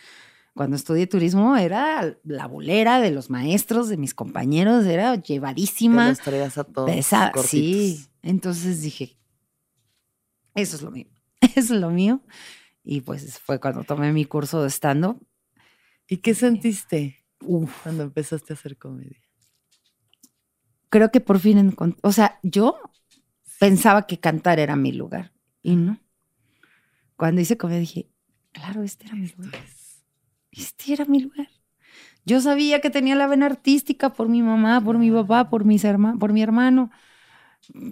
cuando 0.55 0.75
estudié 0.77 1.07
turismo, 1.07 1.57
era 1.57 2.17
la 2.25 2.47
bulera 2.47 2.99
de 3.01 3.11
los 3.11 3.29
maestros, 3.31 3.89
de 3.91 3.99
mis 3.99 4.15
compañeros, 4.15 4.87
era 4.87 5.15
Te 5.21 5.35
llevadísima. 5.35 6.09
los 6.09 6.21
traías 6.21 6.57
a 6.59 6.65
todos. 6.65 6.91
Sí. 7.47 8.07
Entonces 8.23 8.81
dije, 8.81 9.19
eso 10.55 10.77
es 10.77 10.83
lo 10.83 10.91
mío. 10.91 11.07
Eso 11.55 11.75
es 11.75 11.81
lo 11.81 11.91
mío. 11.91 12.23
Y 12.83 13.03
pues 13.03 13.39
fue 13.39 13.61
cuando 13.61 13.85
tomé 13.85 14.13
mi 14.13 14.25
curso 14.25 14.63
de 14.63 14.71
stand-up. 14.71 15.21
¿Y 16.09 16.19
qué 16.19 16.35
sentiste 16.35 17.17
Uf, 17.41 17.83
cuando 17.83 18.03
empezaste 18.03 18.53
a 18.53 18.57
hacer 18.57 18.77
comedia? 18.77 19.19
creo 20.89 21.11
que 21.11 21.21
por 21.21 21.39
fin, 21.39 21.59
encont- 21.59 21.99
o 22.03 22.13
sea, 22.13 22.39
yo 22.43 22.77
pensaba 23.61 24.07
que 24.09 24.21
cantar 24.21 24.59
era 24.61 24.77
mi 24.77 24.93
lugar 24.93 25.33
y 25.63 25.77
no. 25.77 25.99
Cuando 27.17 27.41
hice 27.41 27.57
comedia 27.57 27.81
dije, 27.81 28.09
claro, 28.53 28.83
este 28.83 29.07
era 29.07 29.17
mi 29.17 29.29
lugar. 29.29 29.53
Este 30.53 30.93
era 30.95 31.05
mi 31.05 31.21
lugar. 31.21 31.49
Yo 32.27 32.41
sabía 32.41 32.81
que 32.81 32.91
tenía 32.91 33.17
la 33.17 33.27
vena 33.29 33.47
artística 33.47 34.13
por 34.13 34.29
mi 34.29 34.43
mamá, 34.43 34.81
por 34.83 34.99
mi 34.99 35.11
papá, 35.11 35.51
por, 35.51 35.65
mis 35.65 35.85
herma- 35.85 36.19
por 36.19 36.33
mi 36.33 36.43
hermano, 36.43 36.91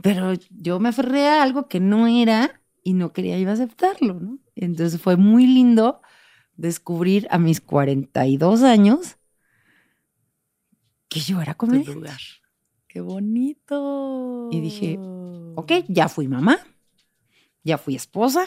pero 0.03 0.33
yo 0.51 0.81
me 0.81 0.91
aferré 0.91 1.29
a 1.29 1.43
algo 1.43 1.69
que 1.69 1.81
no 1.81 2.07
era 2.07 2.61
y 2.83 2.95
no 2.95 3.13
quería 3.13 3.39
yo 3.39 3.51
aceptarlo, 3.51 4.15
¿no? 4.21 4.39
Entonces 4.55 5.01
fue 5.01 5.17
muy 5.17 5.47
lindo 5.47 6.01
descubrir 6.57 7.27
a 7.31 7.39
mis 7.39 7.61
42 7.61 8.63
años 8.63 9.19
que 11.15 11.21
yo 11.21 11.41
era 11.41 11.53
Tu 11.55 11.59
comediante. 11.59 11.95
lugar. 11.95 12.21
¡Qué 12.89 13.01
bonito! 13.01 14.49
Y 14.53 14.61
dije, 14.61 14.99
Ok, 15.57 15.73
ya 15.89 16.09
fui 16.09 16.27
mamá, 16.29 16.59
ya 17.63 17.79
fui 17.79 17.95
esposa, 17.95 18.47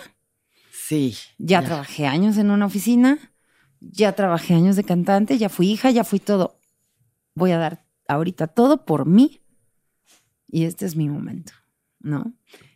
Sí. 0.72 1.15
ya, 1.38 1.63
trabajé 1.63 2.05
años 2.05 2.38
en 2.38 2.51
una 2.51 2.65
oficina, 2.65 3.18
ya 3.80 4.11
trabajé 4.13 4.53
años 4.53 4.76
de 4.76 4.84
cantante, 4.84 5.38
ya 5.38 5.47
fui 5.49 5.70
hija, 5.72 5.89
ya 5.91 6.03
fui 6.03 6.20
todo. 6.20 6.59
Voy 7.34 7.51
a 7.51 7.57
dar 7.57 7.86
ahorita 8.07 8.47
todo 8.47 8.86
por 8.86 9.05
mí 9.05 9.41
y 10.49 10.63
este 10.65 10.86
es 10.86 10.95
mi 10.95 11.07
momento, 11.09 11.53
¿no? 11.99 12.34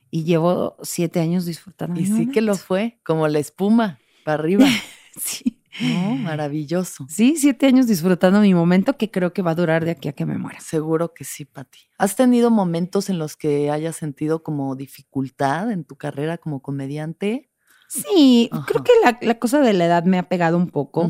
Y 0.09 0.23
llevo 0.23 0.77
siete 0.83 1.19
años 1.19 1.45
disfrutando. 1.45 1.99
Y 1.99 2.05
mi 2.05 2.25
sí 2.25 2.31
que 2.31 2.41
lo 2.41 2.55
fue, 2.55 2.99
como 3.05 3.27
la 3.27 3.39
espuma, 3.39 3.99
para 4.23 4.41
arriba. 4.41 4.65
Sí. 5.19 5.60
No, 5.79 6.15
maravilloso. 6.17 7.05
sí, 7.09 7.35
siete 7.37 7.67
años 7.67 7.87
disfrutando 7.87 8.41
mi 8.41 8.53
momento 8.53 8.97
que 8.97 9.09
creo 9.09 9.31
que 9.33 9.41
va 9.41 9.51
a 9.51 9.55
durar 9.55 9.85
de 9.85 9.91
aquí 9.91 10.09
a 10.09 10.13
que 10.13 10.25
me 10.25 10.37
muera. 10.37 10.59
Seguro 10.59 11.13
que 11.13 11.23
sí, 11.23 11.45
Pati. 11.45 11.79
¿Has 11.97 12.15
tenido 12.15 12.51
momentos 12.51 13.09
en 13.09 13.17
los 13.19 13.37
que 13.37 13.71
hayas 13.71 13.95
sentido 13.95 14.43
como 14.43 14.75
dificultad 14.75 15.71
en 15.71 15.83
tu 15.85 15.95
carrera 15.95 16.37
como 16.37 16.61
comediante? 16.61 17.49
Sí, 17.87 18.49
Ajá. 18.51 18.65
creo 18.67 18.83
que 18.83 18.91
la, 19.03 19.17
la 19.21 19.39
cosa 19.39 19.59
de 19.61 19.73
la 19.73 19.85
edad 19.85 20.03
me 20.05 20.17
ha 20.17 20.29
pegado 20.29 20.57
un 20.57 20.69
poco. 20.69 21.09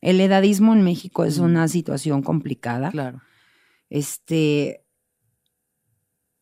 El 0.00 0.20
edadismo 0.20 0.72
en 0.72 0.82
México 0.82 1.24
es 1.24 1.38
una 1.38 1.68
situación 1.68 2.22
complicada. 2.22 2.90
Claro. 2.90 3.20
este 3.90 4.84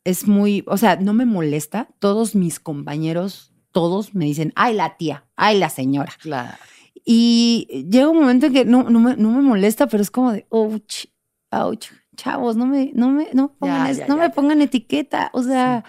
es 0.04 0.26
muy, 0.26 0.64
o 0.66 0.76
sea, 0.78 0.96
no 0.96 1.12
me 1.12 1.26
molesta. 1.26 1.88
Todos 1.98 2.34
mis 2.34 2.58
compañeros, 2.58 3.52
todos 3.72 4.14
me 4.14 4.24
dicen, 4.24 4.52
ay, 4.56 4.74
la 4.74 4.96
tía, 4.96 5.26
ay, 5.36 5.58
la 5.58 5.68
señora. 5.68 6.12
Claro. 6.20 6.56
Y 7.05 7.86
llega 7.91 8.09
un 8.09 8.18
momento 8.20 8.47
en 8.47 8.53
que 8.53 8.64
no, 8.64 8.84
no, 8.91 9.01
me, 9.01 9.16
no 9.16 9.30
me 9.30 9.43
molesta, 9.43 9.86
pero 9.86 10.03
es 10.03 10.11
como 10.11 10.32
de, 10.32 10.47
ouch, 10.51 11.07
ouch, 11.51 11.86
chavos, 12.16 12.57
no 12.57 12.66
me, 12.66 12.91
no 12.95 13.11
me, 13.11 13.28
no, 13.32 13.55
pongan 13.59 13.84
Ya, 13.86 13.91
es- 13.91 13.99
ya, 13.99 14.07
no 14.07 14.16
ya, 14.16 14.22
me 14.22 14.30
pongan 14.30 14.61
etiqueta. 14.61 15.30
O 15.32 15.43
sea, 15.43 15.84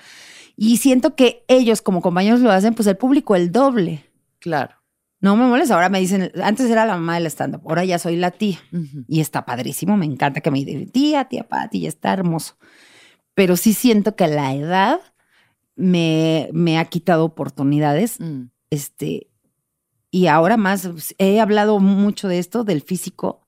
y 0.56 0.78
siento 0.78 1.16
que 1.16 1.44
ellos 1.48 1.82
como 1.82 2.02
compañeros 2.02 2.40
lo 2.42 2.52
hacen, 2.52 2.74
pues 2.74 2.88
el 2.88 2.98
público 2.98 3.36
el 3.36 3.52
doble. 3.52 4.06
Claro. 4.40 4.76
No 5.20 5.36
me 5.36 5.46
molesta. 5.46 5.76
Ahora 5.76 5.90
me 5.90 6.00
dicen, 6.00 6.32
antes 6.42 6.68
era 6.70 6.86
la 6.86 6.96
mamá 6.96 7.16
del 7.16 7.28
stand-up, 7.28 7.62
ahora 7.66 7.86
ya 7.86 8.00
soy 8.00 8.16
la 8.16 8.32
tía. 8.32 8.58
Y 9.08 9.20
está 9.20 9.46
padrísimo, 9.46 9.96
me 9.98 10.06
encanta 10.06 10.42
que 10.42 10.50
me 10.50 10.64
digan, 10.66 10.88
tía, 10.90 11.26
tía 11.26 11.44
Pati, 11.48 11.82
ya 11.82 11.90
está 11.90 12.12
hermoso. 12.14 12.56
Pero 13.36 13.56
sí 13.56 13.74
siento 13.74 14.16
que 14.16 14.28
la 14.28 14.54
edad 14.56 15.00
me, 15.76 16.50
me 16.54 16.78
ha 16.80 16.86
quitado 16.86 17.26
oportunidades. 17.26 18.20
Mm, 18.20 18.46
Este, 18.72 19.28
y 20.12 20.28
ahora 20.28 20.58
más, 20.58 20.88
pues, 20.88 21.16
he 21.18 21.40
hablado 21.40 21.80
mucho 21.80 22.28
de 22.28 22.38
esto, 22.38 22.64
del 22.64 22.82
físico, 22.82 23.42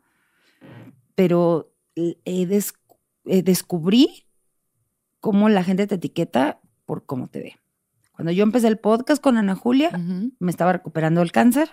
pero 1.16 1.72
he 1.96 2.46
des- 2.46 2.74
eh, 3.26 3.44
descubrí 3.44 4.26
cómo 5.20 5.50
la 5.50 5.64
gente 5.64 5.88
te 5.88 5.96
etiqueta 5.96 6.60
por 6.86 7.06
cómo 7.06 7.28
te 7.28 7.40
ve. 7.40 7.56
Cuando 8.14 8.32
yo 8.32 8.44
empecé 8.44 8.68
el 8.68 8.78
podcast 8.80 9.22
con 9.22 9.38
Ana 9.38 9.56
Julia, 9.56 9.92
me 10.40 10.52
estaba 10.52 10.74
recuperando 10.74 11.22
del 11.22 11.32
cáncer, 11.32 11.70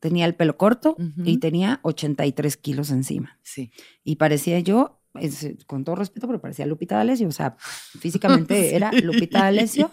tenía 0.00 0.24
el 0.26 0.34
pelo 0.34 0.56
corto 0.56 0.90
Ujú. 0.98 1.22
y 1.24 1.38
tenía 1.38 1.80
83 1.82 2.56
kilos 2.56 2.90
encima. 2.90 3.38
Sí. 3.42 3.70
Y 4.04 4.16
parecía 4.16 4.60
yo, 4.60 5.00
es- 5.14 5.48
con 5.66 5.84
todo 5.84 5.96
respeto, 5.96 6.26
pero 6.26 6.40
parecía 6.40 6.66
Lupita 6.66 6.96
D'Alessio. 6.96 7.28
O 7.28 7.32
sea, 7.32 7.56
físicamente 7.58 8.74
era 8.76 8.90
Lupita 8.92 9.40
D'Alessio. 9.40 9.90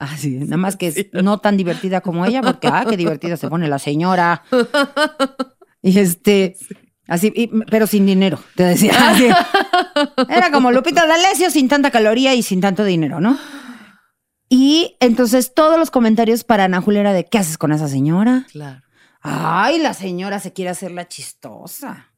Así, 0.00 0.30
nada 0.30 0.56
más 0.56 0.76
que 0.76 0.86
es 0.88 1.06
no 1.12 1.38
tan 1.38 1.56
divertida 1.58 2.00
como 2.00 2.24
ella, 2.24 2.40
porque, 2.42 2.68
ah, 2.68 2.86
qué 2.88 2.96
divertida 2.96 3.36
se 3.36 3.48
pone 3.48 3.68
la 3.68 3.78
señora. 3.78 4.42
Y 5.82 5.98
este, 5.98 6.56
así, 7.08 7.32
y- 7.34 7.48
pero 7.70 7.86
sin 7.86 8.04
dinero, 8.04 8.38
te 8.54 8.64
decía. 8.64 8.92
Así. 9.10 9.28
Era 10.28 10.50
como 10.50 10.70
Lupita 10.72 11.06
D'Alessio 11.06 11.48
sin 11.50 11.68
tanta 11.68 11.90
caloría 11.90 12.34
y 12.34 12.42
sin 12.42 12.60
tanto 12.60 12.84
dinero, 12.84 13.18
¿no? 13.18 13.38
Y 14.50 14.96
entonces 15.00 15.54
todos 15.54 15.78
los 15.78 15.90
comentarios 15.90 16.44
para 16.44 16.64
Ana 16.64 16.82
Julia 16.82 17.00
era 17.00 17.12
de 17.14 17.24
¿qué 17.24 17.38
haces 17.38 17.56
con 17.56 17.72
esa 17.72 17.88
señora? 17.88 18.46
Claro. 18.52 18.82
Ay, 19.22 19.78
la 19.78 19.94
señora 19.94 20.38
se 20.38 20.52
quiere 20.52 20.70
hacer 20.70 20.90
la 20.90 21.08
chistosa. 21.08 22.08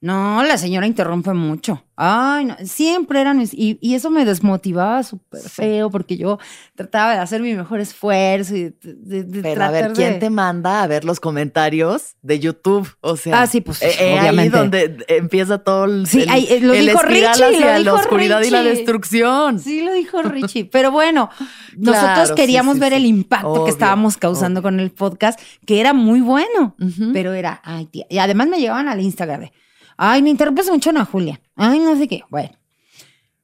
No, 0.00 0.44
la 0.44 0.56
señora 0.58 0.86
interrumpe 0.86 1.32
mucho. 1.32 1.82
Ay, 1.96 2.44
no, 2.44 2.56
siempre 2.62 3.20
eran 3.20 3.38
mis, 3.38 3.52
y, 3.52 3.78
y 3.82 3.96
eso 3.96 4.10
me 4.10 4.24
desmotivaba 4.24 5.02
súper 5.02 5.40
feo 5.40 5.90
porque 5.90 6.16
yo 6.16 6.38
trataba 6.76 7.14
de 7.14 7.18
hacer 7.18 7.42
mi 7.42 7.52
mejor 7.54 7.80
esfuerzo 7.80 8.54
y 8.54 8.62
de, 8.62 8.74
de- 8.80 9.24
de 9.24 9.42
Pero 9.42 9.64
a 9.64 9.70
ver, 9.72 9.92
¿quién 9.94 10.12
de- 10.12 10.18
te 10.20 10.30
manda 10.30 10.84
a 10.84 10.86
ver 10.86 11.04
los 11.04 11.18
comentarios 11.18 12.14
de 12.22 12.38
YouTube? 12.38 12.88
O 13.00 13.16
sea, 13.16 13.42
Ah, 13.42 13.46
sí, 13.48 13.60
pues, 13.60 13.82
eh, 13.82 13.90
eh, 13.98 14.18
obviamente. 14.20 14.40
ahí 14.56 14.62
donde 14.62 15.04
empieza 15.08 15.58
todo 15.64 15.86
el, 15.86 16.06
Sí, 16.06 16.22
el, 16.22 16.28
ahí, 16.30 16.46
eh, 16.48 16.60
lo 16.60 16.74
el 16.74 16.86
dijo 16.86 17.02
Richie, 17.02 17.22
lo 17.22 17.28
hacia 17.30 17.66
la 17.72 17.78
dijo 17.78 17.94
oscuridad 17.96 18.42
y 18.42 18.50
la 18.50 18.62
Richie. 18.62 18.76
destrucción. 18.76 19.58
Sí, 19.58 19.80
lo 19.82 19.92
dijo 19.94 20.22
Richie. 20.22 20.64
Pero 20.66 20.92
bueno, 20.92 21.28
nosotros 21.76 22.14
Claro, 22.14 22.34
queríamos 22.36 22.74
sí, 22.74 22.80
ver 22.80 22.92
el 22.92 23.04
impacto 23.04 23.48
Obvio, 23.48 23.64
que 23.64 23.70
estábamos 23.72 24.16
causando 24.16 24.62
con 24.62 24.78
el 24.78 24.92
podcast, 24.92 25.40
que 25.66 25.80
era 25.80 25.92
muy 25.92 26.20
bueno. 26.20 26.76
Pero 27.12 27.32
era, 27.32 27.60
ay, 27.64 27.86
tía. 27.86 28.06
Y 28.08 28.18
además 28.18 28.46
me 28.46 28.60
llegaban 28.60 28.86
al 28.86 29.00
Instagram 29.00 29.40
de, 29.40 29.52
ay, 29.98 30.22
me 30.22 30.30
interrumpes 30.30 30.70
mucho, 30.70 30.90
Ana 30.90 31.04
Julia. 31.04 31.40
Ay, 31.54 31.80
no 31.80 31.94
sé 31.98 32.08
qué. 32.08 32.22
Bueno, 32.30 32.50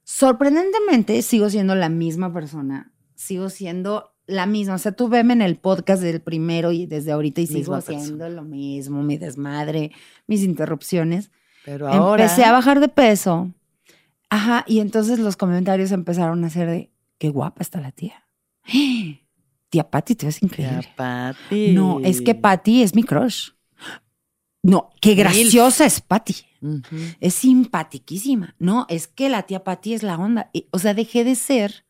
sorprendentemente 0.03 1.21
sigo 1.21 1.49
siendo 1.51 1.75
la 1.75 1.89
misma 1.89 2.33
persona. 2.33 2.91
Sigo 3.13 3.49
siendo 3.49 4.15
la 4.25 4.47
misma. 4.47 4.75
O 4.75 4.77
sea, 4.79 4.93
tú 4.93 5.07
veme 5.07 5.33
en 5.33 5.41
el 5.41 5.57
podcast 5.57 6.01
del 6.01 6.21
primero 6.21 6.71
y 6.71 6.87
desde 6.87 7.11
ahorita 7.11 7.41
y 7.41 7.47
sigo 7.47 7.75
haciendo 7.75 8.27
lo 8.29 8.43
mismo, 8.43 9.03
mi 9.03 9.17
desmadre, 9.17 9.91
mis 10.25 10.41
interrupciones. 10.41 11.29
Pero 11.63 11.87
ahora. 11.87 12.23
Empecé 12.23 12.45
a 12.45 12.51
bajar 12.51 12.79
de 12.79 12.87
peso. 12.87 13.53
Ajá, 14.29 14.63
y 14.67 14.79
entonces 14.79 15.19
los 15.19 15.37
comentarios 15.37 15.91
empezaron 15.91 16.43
a 16.43 16.49
ser 16.49 16.69
de, 16.69 16.91
qué 17.17 17.29
guapa 17.29 17.61
está 17.61 17.79
la 17.79 17.91
tía. 17.91 18.25
Tía 19.69 19.89
Patti, 19.89 20.15
te 20.15 20.27
ves 20.27 20.41
increíble. 20.41 20.87
Pati. 20.95 21.73
No, 21.73 21.99
es 21.99 22.21
que 22.21 22.33
Patty 22.33 22.81
es 22.81 22.95
mi 22.95 23.03
crush. 23.03 23.49
No, 24.65 24.89
qué 24.99 25.13
graciosa 25.13 25.85
es 25.85 26.01
Patty. 26.01 26.35
Es 27.19 27.35
simpatiquísima. 27.35 28.55
No, 28.57 28.87
es 28.89 29.07
que 29.07 29.29
la 29.29 29.43
tía 29.43 29.63
Patty 29.63 29.93
es 29.93 30.01
la 30.01 30.17
onda. 30.17 30.49
Y, 30.53 30.67
O 30.71 30.79
sea, 30.79 30.95
dejé 30.95 31.23
de 31.23 31.35
ser 31.35 31.85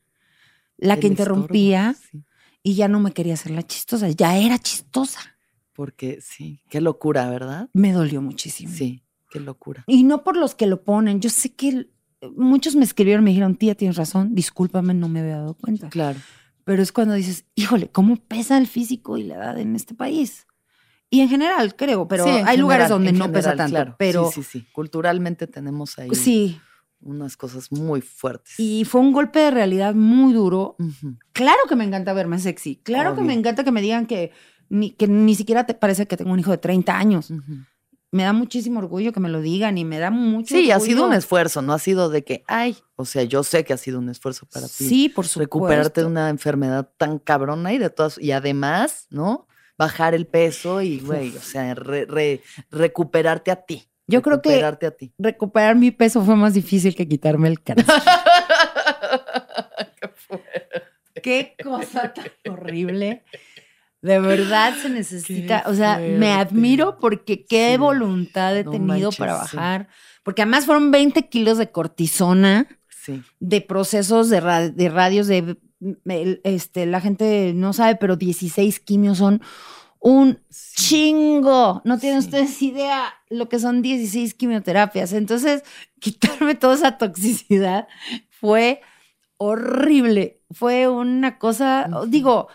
la 0.78 1.00
que 1.00 1.08
interrumpía 1.08 1.92
estorbo, 1.92 2.10
sí. 2.12 2.24
y 2.64 2.74
ya 2.76 2.90
no 2.90 3.00
me 3.00 3.14
quería 3.14 3.36
hacer 3.36 3.54
la 3.54 3.64
chistosa. 3.64 4.10
Ya 4.10 4.38
era 4.38 4.60
chistosa. 4.60 5.22
Porque 5.72 6.20
sí, 6.22 6.60
qué 6.70 6.82
locura, 6.82 7.30
¿verdad? 7.30 7.70
Me 7.72 7.94
dolió 7.94 8.22
muchísimo. 8.22 8.74
Sí, 8.76 9.04
qué 9.30 9.40
locura. 9.40 9.86
Y 9.88 10.04
no 10.04 10.26
por 10.26 10.36
los 10.36 10.54
que 10.54 10.68
lo 10.68 10.84
ponen. 10.84 11.22
Yo 11.22 11.30
sé 11.30 11.54
que 11.54 11.90
muchos 12.36 12.76
me 12.76 12.84
escribieron, 12.84 13.24
me 13.24 13.30
dijeron, 13.32 13.56
tía, 13.56 13.76
tienes 13.76 13.96
razón, 13.96 14.36
discúlpame, 14.36 14.94
no 14.94 15.08
me 15.08 15.22
había 15.22 15.38
dado 15.38 15.54
cuenta. 15.54 15.88
Claro. 15.90 16.20
Pero 16.66 16.84
es 16.84 16.92
cuando 16.92 17.14
dices, 17.14 17.46
híjole, 17.56 17.90
¿cómo 17.90 18.18
pesa 18.18 18.58
el 18.58 18.68
físico 18.68 19.18
y 19.18 19.24
la 19.24 19.36
edad 19.36 19.60
en 19.60 19.78
este 19.78 19.94
país? 19.94 20.46
Y 21.10 21.22
en 21.22 21.30
general, 21.30 21.76
creo, 21.76 22.08
pero 22.08 22.24
Sí, 22.26 22.30
hay 22.30 22.58
lugares 22.58 22.86
general, 22.88 22.90
donde 22.90 23.10
en 23.12 23.18
no 23.18 23.32
pesa 23.32 23.52
general, 23.52 23.58
tanto. 23.58 23.72
claro. 23.72 23.96
Pero 23.98 24.32
Sí, 24.32 24.44
sí, 24.44 24.60
sí. 24.62 24.68
Culturalmente 24.74 25.48
tenemos 25.48 25.98
ahí 26.00 26.10
sí, 26.14 26.60
unas 27.02 27.38
cosas 27.38 27.72
muy 27.72 28.02
fuertes. 28.02 28.56
y 28.60 28.84
fue 28.86 29.02
un 29.02 29.12
golpe 29.14 29.40
de 29.40 29.52
realidad 29.52 29.94
muy 29.94 30.34
duro. 30.34 30.76
Ujú. 30.80 31.16
Claro 31.32 31.60
que 31.70 31.76
me 31.76 31.84
encanta 31.86 32.12
verme 32.14 32.40
sexy. 32.40 32.78
Claro 32.78 33.14
que 33.14 33.20
Obvio. 33.22 33.28
me 33.28 33.34
encanta 33.34 33.64
que 33.64 33.72
me 33.72 33.82
digan 33.82 34.08
que 34.08 34.32
ni, 34.70 34.92
que 34.92 35.08
ni 35.08 35.36
siquiera 35.36 35.66
te 35.66 35.74
parece 35.76 36.08
que 36.08 36.18
tengo 36.18 36.32
un 36.34 36.40
hijo 36.40 36.52
de 36.52 36.58
30 36.58 36.98
años. 36.98 37.30
Ujú. 37.30 37.54
Me 38.12 38.24
da 38.24 38.34
muchísimo 38.34 38.80
orgullo 38.80 39.12
que 39.12 39.20
me 39.20 39.30
lo 39.30 39.42
digan 39.42 39.78
y 39.78 39.84
me 39.86 40.00
da 40.00 40.10
mucho 40.10 40.56
Sí, 40.56 40.72
ha 40.72 40.80
sido 40.80 41.00
un 41.00 41.04
orgullo. 41.06 41.20
esfuerzo, 41.20 41.62
no 41.62 41.74
ha 41.74 41.80
sido 41.80 42.10
de 42.10 42.24
que, 42.24 42.44
ay, 42.48 42.78
o 42.96 43.04
sea, 43.06 43.24
yo 43.24 43.44
sé 43.44 43.64
que 43.66 43.74
ha 43.74 43.78
sido 43.78 44.00
un 44.00 44.10
esfuerzo 44.10 44.46
para 44.48 44.68
ti. 44.68 44.86
Sí, 44.88 45.10
por 45.10 45.26
supuesto. 45.28 45.40
recuperarte 45.42 46.02
de 46.02 46.08
una 46.08 46.30
enfermedad 46.30 46.90
tan 46.98 47.20
cabrona 47.20 47.74
y 47.74 47.78
de 47.78 47.90
todas, 47.90 48.18
y 48.18 48.32
además, 48.32 49.08
¿no? 49.10 49.48
Bajar 49.78 50.14
el 50.16 50.26
peso 50.28 50.82
y, 50.82 51.00
güey, 51.00 51.36
o 51.36 51.42
sea, 51.42 51.74
re- 51.76 52.06
re- 52.06 52.42
recuperarte 52.72 53.52
a 53.52 53.58
ti. 53.58 53.88
Yo 54.08 54.22
creo 54.22 54.42
que- 54.42 54.50
Recuperarte 54.50 54.86
a 54.86 54.92
ti. 54.92 55.14
Recuperar 55.18 55.76
mi 55.76 55.92
peso 55.92 56.24
fue 56.24 56.36
más 56.36 56.54
difícil 56.54 56.96
que 56.96 57.08
quitarme 57.08 57.48
el 57.50 57.62
cáncer. 57.62 57.86
Qué 61.24 61.56
cosa 61.64 62.14
tan 62.14 62.28
horrible. 62.52 63.24
De 64.02 64.20
verdad 64.20 64.76
se 64.80 64.90
necesita, 64.90 65.64
Qué 65.64 65.70
o 65.72 65.74
sea, 65.74 65.98
me 65.98 66.32
admiro 66.34 66.98
porque 67.00 67.44
qué 67.46 67.72
Sí. 67.72 67.78
voluntad 67.78 68.56
he 68.56 68.64
No 68.64 68.72
tenido 68.72 68.88
manches, 69.10 69.18
para 69.18 69.46
sí. 69.46 69.56
bajar. 69.58 69.88
Porque 70.24 70.44
además 70.44 70.66
fueron 70.66 70.92
20 70.92 71.28
kilos 71.30 71.58
de 71.58 71.72
cortisona, 71.72 72.68
Sí. 72.90 73.24
de 73.40 73.62
procesos 73.62 74.30
de, 74.30 74.40
ra- 74.42 74.70
de 74.70 74.90
radios, 74.90 75.26
de 75.28 75.58
este, 76.44 76.86
la 76.86 77.02
gente 77.02 77.54
no 77.56 77.74
sabe, 77.74 77.96
pero 77.96 78.16
16 78.16 78.80
quimios 78.80 79.18
son 79.18 79.42
un 80.00 80.40
chingo. 80.50 81.82
No 81.86 81.98
tienen 82.00 82.22
Sí. 82.22 82.28
ustedes 82.28 82.62
idea 82.62 83.14
lo 83.30 83.50
que 83.50 83.60
son 83.60 83.82
16 83.82 84.34
quimioterapias. 84.36 85.14
Entonces, 85.14 85.64
quitarme 86.00 86.56
toda 86.56 86.76
esa 86.76 86.98
toxicidad 86.98 87.88
fue 88.30 88.82
horrible. 89.38 90.42
Fue 90.52 90.88
una 90.88 91.38
cosa, 91.40 91.90
digo, 92.08 92.48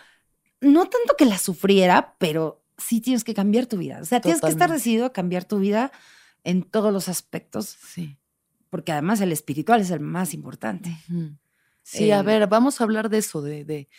no 0.61 0.85
tanto 0.85 1.15
que 1.17 1.25
la 1.25 1.37
sufriera, 1.37 2.15
pero 2.19 2.63
sí 2.77 3.01
tienes 3.01 3.23
que 3.23 3.33
cambiar 3.33 3.65
tu 3.67 3.77
vida. 3.77 3.99
O 4.01 4.05
sea, 4.05 4.21
tienes 4.21 4.41
que 4.41 4.47
estar 4.49 4.71
decidido 4.71 5.05
a 5.05 5.13
cambiar 5.13 5.45
tu 5.45 5.59
vida 5.59 5.91
en 6.43 6.63
todos 6.63 6.91
los 6.91 7.07
aspectos, 7.09 7.77
Sí. 7.93 8.17
porque 8.71 8.91
además 8.91 9.21
el 9.21 9.31
espiritual 9.31 9.81
es 9.81 9.91
el 9.91 9.99
más 9.99 10.33
importante. 10.33 10.97
Ujú. 11.09 11.35
Sí, 11.83 12.11
a 12.11 12.21
ver, 12.21 12.47
vamos 12.47 12.79
a 12.79 12.83
hablar 12.83 13.09
de 13.09 13.17
eso, 13.19 13.41
de, 13.41 13.65
de, 13.65 13.89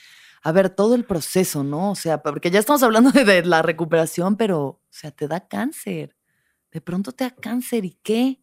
a 0.42 0.52
ver, 0.52 0.70
todo 0.70 0.94
el 0.94 1.04
proceso, 1.04 1.64
¿no? 1.64 1.90
O 1.90 1.94
sea, 1.94 2.22
porque 2.22 2.50
ya 2.50 2.58
estamos 2.60 2.82
hablando 2.82 3.10
de, 3.10 3.24
de 3.24 3.44
la 3.44 3.62
recuperación, 3.62 4.36
pero, 4.36 4.60
o 4.66 4.80
sea, 4.90 5.10
te 5.10 5.28
da 5.28 5.46
cáncer. 5.46 6.16
De 6.70 6.80
pronto 6.80 7.12
te 7.12 7.24
da 7.24 7.30
cáncer 7.30 7.84
y 7.84 7.98
qué? 8.02 8.40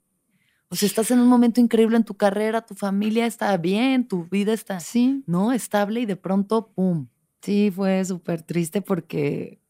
O 0.70 0.76
sea, 0.76 0.86
estás 0.88 1.10
en 1.12 1.20
un 1.20 1.28
momento 1.28 1.60
increíble 1.62 1.98
en 1.98 2.04
tu 2.04 2.16
carrera, 2.16 2.62
tu 2.66 2.76
familia 2.76 3.26
está 3.26 3.56
bien, 3.58 4.08
tu 4.08 4.26
vida 4.30 4.54
está, 4.54 4.80
Sí, 4.80 5.24
¿no? 5.26 5.52
Estable 5.52 6.02
y 6.02 6.06
de 6.06 6.16
pronto, 6.16 6.72
¡pum! 6.74 7.08
sí, 7.42 7.72
fue 7.74 8.04
súper 8.06 8.44
triste 8.44 8.82
porque, 8.82 9.62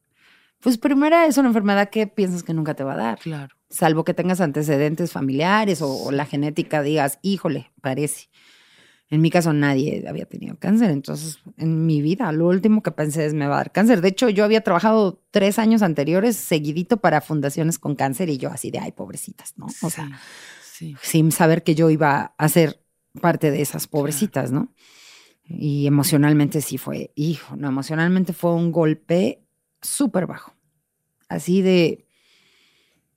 pues 0.59 0.77
primera 0.77 1.25
es 1.25 1.37
una 1.37 1.49
enfermedad 1.49 1.89
que 1.89 2.07
piensas 2.07 2.43
que 2.43 2.53
nunca 2.53 2.73
te 2.75 2.83
va 2.83 2.93
a 2.93 2.97
dar. 2.97 3.19
Claro. 3.19 3.55
salvo 3.69 4.03
que 4.03 4.13
tengas 4.13 4.41
antecedentes 4.41 5.11
familiares 5.11 5.81
o, 5.81 5.89
o 6.05 6.11
la 6.11 6.25
genética 6.25 6.81
digas, 6.81 7.19
híjole, 7.21 7.71
parece. 7.81 8.29
En 9.11 9.21
mi 9.21 9.31
caso 9.31 9.53
nadie 9.53 10.05
había 10.07 10.25
tenido 10.25 10.57
cáncer, 10.59 10.91
entonces 10.91 11.39
en 11.57 11.87
mi 11.87 12.01
vida 12.01 12.31
lo 12.31 12.47
último 12.47 12.83
que 12.83 12.91
pensé 12.91 13.25
es 13.25 13.33
me 13.33 13.47
va 13.47 13.55
a 13.55 13.57
dar 13.57 13.71
cáncer. 13.71 14.01
De 14.01 14.09
hecho, 14.09 14.29
yo 14.29 14.45
había 14.45 14.61
trabajado 14.61 15.23
tres 15.31 15.57
años 15.57 15.81
anteriores 15.81 16.35
seguidito 16.35 16.97
para 16.97 17.21
fundaciones 17.21 17.79
con 17.79 17.95
cáncer 17.95 18.29
y 18.29 18.37
yo 18.37 18.49
así 18.49 18.69
de, 18.69 18.79
ay, 18.79 18.91
pobrecitas, 18.91 19.57
¿no? 19.57 19.65
O 19.81 19.89
sea, 19.89 20.19
sí. 20.63 20.95
sin 21.01 21.31
saber 21.31 21.63
que 21.63 21.73
yo 21.73 21.89
iba 21.89 22.35
a 22.37 22.49
ser 22.49 22.83
parte 23.19 23.49
de 23.49 23.61
esas 23.61 23.87
pobrecitas, 23.87 24.51
¿no? 24.51 24.73
Y 25.43 25.87
emocionalmente 25.87 26.61
sí 26.61 26.77
fue, 26.77 27.11
hijo, 27.15 27.55
no, 27.55 27.67
emocionalmente 27.67 28.33
fue 28.33 28.53
un 28.53 28.71
golpe 28.71 29.43
súper 29.81 30.27
bajo. 30.27 30.53
Así 31.27 31.63
de, 31.63 32.05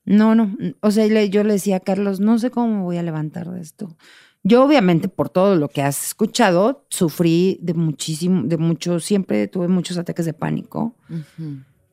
no, 0.04 0.34
no, 0.34 0.56
o 0.80 0.90
sea, 0.90 1.06
yo 1.06 1.44
le 1.44 1.52
decía 1.52 1.76
a 1.76 1.80
Carlos, 1.80 2.20
no 2.20 2.38
sé 2.38 2.50
cómo 2.50 2.78
me 2.78 2.82
voy 2.82 2.96
a 2.96 3.02
levantar 3.02 3.50
de 3.50 3.60
esto. 3.60 3.96
Yo 4.44 4.64
obviamente 4.64 5.08
por 5.08 5.28
todo 5.28 5.54
lo 5.56 5.68
que 5.68 5.82
has 5.82 6.04
escuchado, 6.06 6.84
sufrí 6.90 7.58
de 7.62 7.74
muchísimo, 7.74 8.42
de 8.42 8.56
mucho, 8.56 8.98
siempre 9.00 9.46
tuve 9.48 9.68
muchos 9.68 9.98
ataques 9.98 10.26
de 10.26 10.32
pánico. 10.34 10.96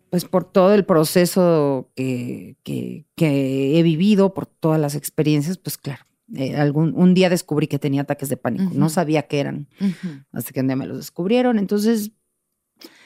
Pues 0.09 0.25
por 0.25 0.43
todo 0.43 0.73
el 0.73 0.85
proceso 0.85 1.91
que, 1.95 2.55
que- 2.63 3.05
que 3.15 3.77
he 3.79 3.83
vivido, 3.83 4.33
por 4.33 4.47
todas 4.47 4.79
las 4.79 4.95
experiencias, 4.95 5.59
pues 5.59 5.77
claro, 5.77 6.03
eh, 6.33 6.55
algún, 6.55 6.93
un 6.95 7.13
día 7.13 7.29
descubrí 7.29 7.67
que 7.67 7.77
tenía 7.77 8.01
ataques 8.01 8.29
de 8.29 8.37
pánico, 8.37 8.71
no 8.73 8.89
sabía 8.89 9.23
qué 9.27 9.39
eran, 9.39 9.67
Ujú. 9.79 10.23
hasta 10.31 10.51
que 10.51 10.61
un 10.61 10.67
día 10.67 10.75
me 10.75 10.87
los 10.87 10.97
descubrieron, 10.97 11.59
entonces 11.59 12.11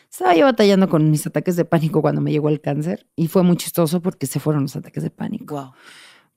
estaba 0.10 0.36
yo 0.36 0.46
batallando 0.46 0.88
con 0.88 1.10
mis 1.12 1.26
ataques 1.28 1.56
de 1.58 1.66
pánico 1.66 2.02
cuando 2.02 2.22
me 2.22 2.32
llegó 2.32 2.48
el 2.50 2.62
cáncer 2.62 3.08
y 3.16 3.28
fue 3.28 3.44
muy 3.44 3.58
chistoso 3.58 4.02
porque 4.02 4.26
se 4.28 4.40
fueron 4.40 4.64
los 4.64 4.76
ataques 4.78 5.04
de 5.04 5.10
pánico, 5.10 5.56
Guau. 5.56 5.72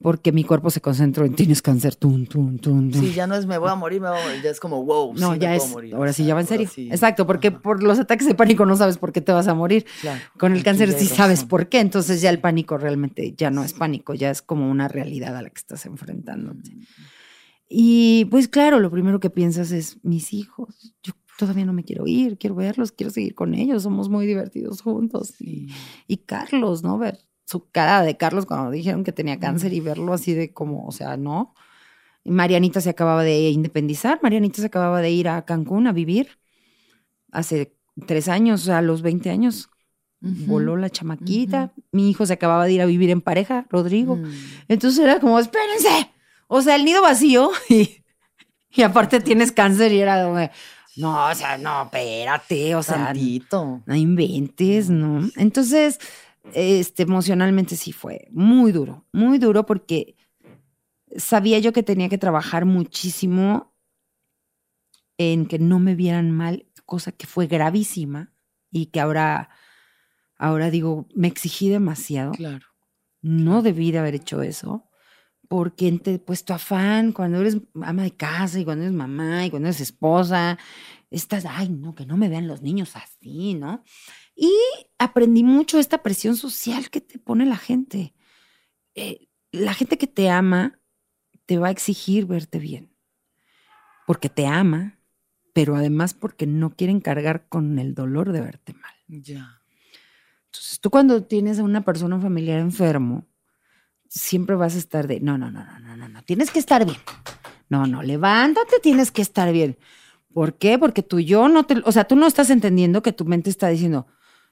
Porque 0.02 0.30
mi 0.30 0.44
cuerpo 0.44 0.70
se 0.70 0.80
concentró 0.82 1.24
en 1.24 1.34
tienes 1.34 1.62
cáncer, 1.62 1.96
tum, 1.96 2.26
tum, 2.26 2.58
tum, 2.58 2.90
tum. 2.90 3.00
Sí, 3.00 3.12
ya 3.14 3.26
no 3.26 3.34
es 3.34 3.46
me 3.46 3.56
voy 3.56 3.70
a 3.70 3.74
morir, 3.74 4.00
me 4.00 4.10
voy 4.10 4.18
a 4.18 4.22
morir, 4.24 4.42
ya 4.42 4.50
es 4.50 4.60
como, 4.60 4.84
wow, 4.84 5.14
No, 5.14 5.32
sí 5.34 5.38
ya 5.40 5.48
me 5.50 5.56
es, 5.56 5.62
puedo 5.62 5.74
morir. 5.74 5.94
ahora 5.94 6.12
sí 6.12 6.24
ya 6.26 6.34
va 6.34 6.40
en 6.42 6.46
serio. 6.46 6.68
sí. 6.68 6.88
Exacto, 6.90 7.26
porque 7.26 7.48
Ajá. 7.48 7.60
por 7.60 7.82
los 7.82 7.98
ataques 7.98 8.26
de 8.26 8.34
pánico 8.34 8.66
no 8.66 8.76
sabes 8.76 8.98
por 8.98 9.10
qué 9.12 9.20
te 9.22 9.32
vas 9.32 9.48
a 9.48 9.54
morir. 9.54 9.86
Claro. 10.02 10.20
Con 10.38 10.52
el 10.54 10.62
cáncer 10.62 10.92
sí 10.92 11.06
sabes 11.06 11.44
por 11.44 11.68
qué, 11.68 11.80
entonces 11.80 12.20
ya 12.20 12.28
el 12.30 12.40
pánico 12.40 12.76
realmente 12.76 13.34
ya 13.36 13.50
no 13.50 13.64
es 13.64 13.72
pánico, 13.72 14.12
ya 14.12 14.30
es 14.30 14.42
como 14.42 14.70
una 14.70 14.86
realidad 14.88 15.34
a 15.34 15.42
la 15.42 15.48
que 15.50 15.58
estás 15.58 15.86
enfrentándote. 15.86 16.76
Y 17.68 18.26
pues 18.26 18.48
claro, 18.48 18.78
lo 18.80 18.90
primero 18.90 19.18
que 19.18 19.30
piensas 19.30 19.72
es 19.72 19.98
mis 20.04 20.32
hijos. 20.32 20.94
Yo 21.02 21.14
todavía 21.38 21.64
no 21.64 21.72
me 21.72 21.84
quiero 21.84 22.06
ir, 22.06 22.38
quiero 22.38 22.54
verlos, 22.54 22.92
quiero 22.92 23.10
seguir 23.10 23.34
con 23.34 23.54
ellos, 23.54 23.82
somos 23.82 24.08
muy 24.08 24.26
divertidos 24.26 24.82
juntos. 24.82 25.40
Y, 25.40 25.68
y 26.06 26.18
Carlos, 26.18 26.82
¿no? 26.82 26.98
Ver 26.98 27.18
su 27.46 27.70
cara 27.70 28.02
de 28.02 28.16
Carlos 28.16 28.44
cuando 28.44 28.70
dijeron 28.70 29.04
que 29.04 29.12
tenía 29.12 29.38
cáncer 29.38 29.72
y 29.72 29.80
verlo 29.80 30.12
así 30.12 30.34
de 30.34 30.52
como, 30.52 30.84
o 30.86 30.92
sea, 30.92 31.16
no. 31.16 31.54
Marianita 32.24 32.80
se 32.80 32.90
acababa 32.90 33.22
de 33.22 33.50
independizar, 33.50 34.18
Marianita 34.20 34.60
se 34.60 34.66
acababa 34.66 35.00
de 35.00 35.10
ir 35.10 35.28
a 35.28 35.44
Cancún 35.44 35.86
a 35.86 35.92
vivir. 35.92 36.38
hace 37.30 37.72
tres 38.06 38.28
años, 38.28 38.68
a 38.68 38.82
los 38.82 39.00
20 39.00 39.30
años, 39.30 39.70
voló 40.20 40.76
la 40.76 40.90
chamaquita. 40.90 41.72
Mi 41.92 42.10
hijo 42.10 42.26
se 42.26 42.32
acababa 42.32 42.66
de 42.66 42.72
ir 42.72 42.82
a 42.82 42.86
vivir 42.86 43.10
en 43.10 43.20
pareja, 43.20 43.66
Rodrigo. 43.70 44.16
Mm. 44.16 44.32
Entonces 44.68 45.02
era 45.02 45.20
como, 45.20 45.38
espérense. 45.38 46.10
O 46.48 46.62
sea, 46.62 46.74
el 46.74 46.84
nido 46.84 47.00
vacío 47.00 47.50
y, 47.68 48.02
y 48.70 48.82
aparte 48.82 49.20
tienes 49.20 49.52
cáncer 49.52 49.92
y 49.92 50.00
era 50.00 50.24
como, 50.24 50.38
no, 50.96 51.28
o 51.28 51.34
sea, 51.34 51.58
no, 51.58 51.84
espérate, 51.84 52.74
o 52.74 52.82
sea, 52.82 53.06
Tantito. 53.06 53.82
no 53.84 53.94
inventes, 53.94 54.88
¿no? 54.88 55.28
Entonces, 55.36 55.98
este, 56.52 57.02
emocionalmente 57.02 57.76
sí 57.76 57.92
fue 57.92 58.28
muy 58.30 58.72
duro, 58.72 59.06
muy 59.12 59.38
duro 59.38 59.66
porque 59.66 60.16
sabía 61.16 61.58
yo 61.58 61.72
que 61.72 61.82
tenía 61.82 62.08
que 62.08 62.18
trabajar 62.18 62.64
muchísimo 62.64 63.74
en 65.18 65.46
que 65.46 65.58
no 65.58 65.78
me 65.78 65.94
vieran 65.94 66.30
mal, 66.30 66.66
cosa 66.84 67.12
que 67.12 67.26
fue 67.26 67.46
gravísima 67.46 68.32
y 68.70 68.86
que 68.86 69.00
ahora, 69.00 69.48
ahora 70.36 70.70
digo, 70.70 71.08
me 71.14 71.28
exigí 71.28 71.68
demasiado. 71.68 72.32
Claro. 72.32 72.66
No 73.22 73.62
debí 73.62 73.92
de 73.92 73.98
haber 73.98 74.14
hecho 74.14 74.42
eso, 74.42 74.88
porque 75.48 75.90
te 75.92 76.14
he 76.14 76.18
puesto 76.18 76.54
afán 76.54 77.12
cuando 77.12 77.40
eres 77.40 77.58
ama 77.82 78.02
de 78.02 78.12
casa 78.12 78.58
y 78.58 78.64
cuando 78.64 78.84
eres 78.84 78.94
mamá 78.94 79.46
y 79.46 79.50
cuando 79.50 79.68
eres 79.68 79.80
esposa. 79.80 80.58
Estás, 81.10 81.46
ay, 81.48 81.68
no, 81.68 81.94
que 81.94 82.04
no 82.04 82.16
me 82.16 82.28
vean 82.28 82.48
los 82.48 82.62
niños 82.62 82.94
así, 82.96 83.54
¿no? 83.54 83.84
Y 84.36 84.52
aprendí 84.98 85.42
mucho 85.42 85.78
esta 85.78 86.02
presión 86.02 86.36
social 86.36 86.90
que 86.90 87.00
te 87.00 87.18
pone 87.18 87.46
la 87.46 87.56
gente. 87.56 88.14
Eh, 88.94 89.28
la 89.50 89.72
gente 89.72 89.96
que 89.96 90.06
te 90.06 90.28
ama 90.28 90.78
te 91.46 91.58
va 91.58 91.68
a 91.68 91.70
exigir 91.70 92.26
verte 92.26 92.58
bien, 92.58 92.92
porque 94.06 94.28
te 94.28 94.46
ama, 94.46 94.98
pero 95.54 95.74
además 95.74 96.12
porque 96.12 96.46
no 96.46 96.70
quieren 96.70 97.00
cargar 97.00 97.48
con 97.48 97.78
el 97.78 97.94
dolor 97.94 98.32
de 98.32 98.42
verte 98.42 98.74
mal. 98.74 98.92
Ya. 99.08 99.62
Entonces, 100.46 100.80
tú 100.80 100.90
cuando 100.90 101.22
tienes 101.22 101.58
a 101.58 101.64
una 101.64 101.82
persona, 101.82 102.20
familiar 102.20 102.60
enfermo, 102.60 103.26
siempre 104.08 104.54
vas 104.56 104.74
a 104.74 104.78
estar 104.78 105.06
de, 105.06 105.20
no, 105.20 105.38
no, 105.38 105.50
no, 105.50 105.64
no, 105.64 105.78
no, 105.78 105.96
no, 105.96 106.08
no, 106.08 106.22
tienes 106.24 106.50
que 106.50 106.58
estar 106.58 106.84
bien. 106.84 106.98
No, 107.68 107.86
no, 107.86 108.02
levántate, 108.02 108.80
tienes 108.82 109.10
que 109.10 109.22
estar 109.22 109.52
bien. 109.52 109.78
¿Por 110.32 110.58
qué? 110.58 110.78
Porque 110.78 111.02
tú 111.02 111.20
yo 111.20 111.48
no 111.48 111.64
te, 111.64 111.76
o 111.84 111.92
sea, 111.92 112.04
tú 112.04 112.16
no 112.16 112.26
estás 112.26 112.50
entendiendo 112.50 113.02
que 113.02 113.12
tu 113.12 113.24
mente 113.24 113.50
está 113.50 113.68
diciendo, 113.68 114.06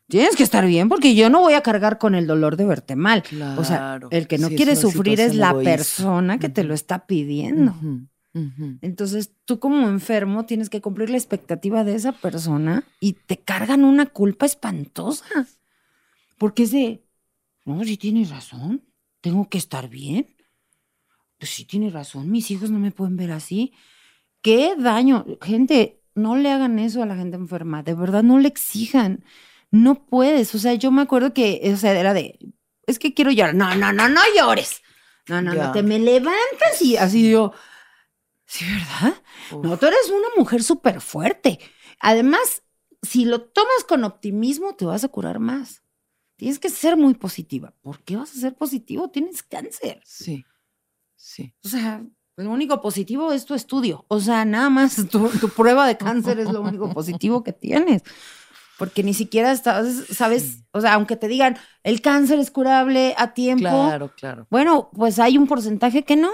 tienes 0.09 0.37
que 0.37 0.43
estar 0.43 0.67
bien 0.67 0.89
porque 0.89 1.15
yo 1.15 1.31
no 1.31 1.41
voy 1.41 1.55
a 1.55 1.63
cargar 1.63 1.99
con 1.99 2.15
el 2.15 2.27
dolor 2.27 2.57
de 2.57 2.65
verte 2.65 2.97
mal. 2.97 3.23
O 3.57 3.65
sea, 3.65 4.01
el 4.11 4.27
que 4.27 4.39
no 4.39 4.49
Sí, 4.49 4.57
quiere 4.57 4.77
sufrir 4.77 5.21
es 5.21 5.35
la 5.35 5.51
egoísta. 5.51 5.71
persona 5.71 6.39
que 6.39 6.49
te 6.49 6.65
lo 6.65 6.75
está 6.75 7.07
pidiendo. 7.07 7.75
Entonces, 8.83 9.33
tú 9.45 9.61
como 9.61 9.89
enfermo 9.89 10.45
tienes 10.45 10.69
que 10.69 10.81
cumplir 10.81 11.09
la 11.11 11.17
expectativa 11.17 11.85
de 11.85 11.95
esa 11.95 12.13
persona 12.13 12.85
y 13.01 13.13
te 13.13 13.37
cargan 13.39 13.85
una 13.85 14.07
culpa 14.07 14.45
espantosa. 14.47 15.25
Porque 16.39 16.65
es 16.65 16.73
de, 16.73 17.05
no, 17.65 17.85
si 17.85 17.97
tienes 17.97 18.31
razón, 18.31 18.83
tengo 19.21 19.49
que 19.49 19.59
estar 19.59 19.89
bien. 19.89 20.27
Pues 21.39 21.51
sí 21.51 21.65
tienes 21.65 21.93
razón, 21.93 22.31
mis 22.31 22.51
hijos 22.51 22.71
no 22.71 22.79
me 22.79 22.91
pueden 22.91 23.17
ver 23.17 23.31
así. 23.31 23.73
Qué 24.43 24.75
daño. 24.77 25.25
Gente, 25.41 26.03
no 26.15 26.37
le 26.37 26.51
hagan 26.51 26.79
eso 26.79 27.03
a 27.03 27.07
la 27.07 27.17
gente 27.17 27.37
enferma, 27.37 27.83
de 27.83 27.95
verdad 27.95 28.23
no 28.23 28.39
le 28.39 28.49
exijan. 28.49 29.25
No 29.75 30.07
puedes, 30.07 30.55
o 30.55 30.59
sea, 30.61 30.75
yo 30.75 30.93
me 30.93 31.03
acuerdo 31.03 31.35
que, 31.35 31.61
o 31.75 31.77
sea, 31.77 31.99
era 31.99 32.15
de, 32.15 32.39
es 32.87 33.01
que 33.01 33.13
quiero 33.13 33.33
llorar. 33.33 33.55
No, 33.57 33.75
no, 33.75 33.93
no, 33.93 34.09
no 34.09 34.21
llores. 34.37 34.83
No, 35.29 35.43
no, 35.43 35.53
Ya. 35.53 35.67
no, 35.67 35.73
te 35.73 35.83
me 35.83 35.99
levantas 35.99 36.81
y 36.81 36.97
así 36.97 37.29
yo, 37.29 37.53
sí, 38.47 38.65
¿verdad? 38.67 39.21
Uf. 39.51 39.65
No, 39.65 39.77
tú 39.77 39.87
eres 39.87 40.09
una 40.11 40.29
mujer 40.37 40.63
súper 40.63 41.01
fuerte. 41.01 41.59
Además, 41.99 42.63
si 43.03 43.25
lo 43.25 43.43
tomas 43.43 43.83
con 43.89 44.05
optimismo, 44.05 44.77
te 44.77 44.85
vas 44.85 45.03
a 45.03 45.09
curar 45.09 45.41
más. 45.41 45.83
Tienes 46.37 46.61
que 46.61 46.69
ser 46.71 46.97
muy 46.97 47.15
positiva. 47.15 47.75
¿Por 47.83 48.01
qué 48.05 48.15
vas 48.17 48.31
a 48.31 48.41
ser 48.41 48.55
positivo? 48.55 49.11
Tienes 49.11 49.43
cáncer. 49.43 50.01
Sí. 50.05 50.45
Sí. 51.17 51.53
O 51.65 51.69
sea, 51.69 52.05
lo 52.37 52.51
único 52.51 52.81
positivo 52.81 53.33
es 53.33 53.45
tu 53.45 53.55
estudio. 53.55 54.05
O 54.07 54.21
sea, 54.21 54.45
nada 54.45 54.71
más 54.71 54.97
tu, 55.11 55.29
tu 55.31 55.49
prueba 55.49 55.87
de 55.89 55.97
cáncer 55.97 56.39
es 56.39 56.51
lo 56.53 56.61
único 56.61 56.89
positivo 56.95 57.43
que 57.43 57.53
tienes. 57.53 58.03
Porque 58.79 59.03
ni 59.03 59.15
siquiera 59.15 59.53
estás, 59.53 60.05
sabes, 60.11 60.43
Sí. 60.43 60.65
o 60.73 60.81
sea, 60.81 60.95
aunque 60.95 61.17
te 61.17 61.29
digan 61.29 61.57
el 61.85 62.01
cáncer 62.01 62.39
es 62.39 62.51
curable 62.51 63.15
a 63.17 63.33
tiempo, 63.35 63.63
Claro, 63.69 64.13
claro. 64.17 64.47
bueno, 64.51 64.91
pues 64.93 65.19
hay 65.19 65.39
un 65.39 65.47
porcentaje 65.47 66.03
que 66.05 66.17
no. 66.17 66.31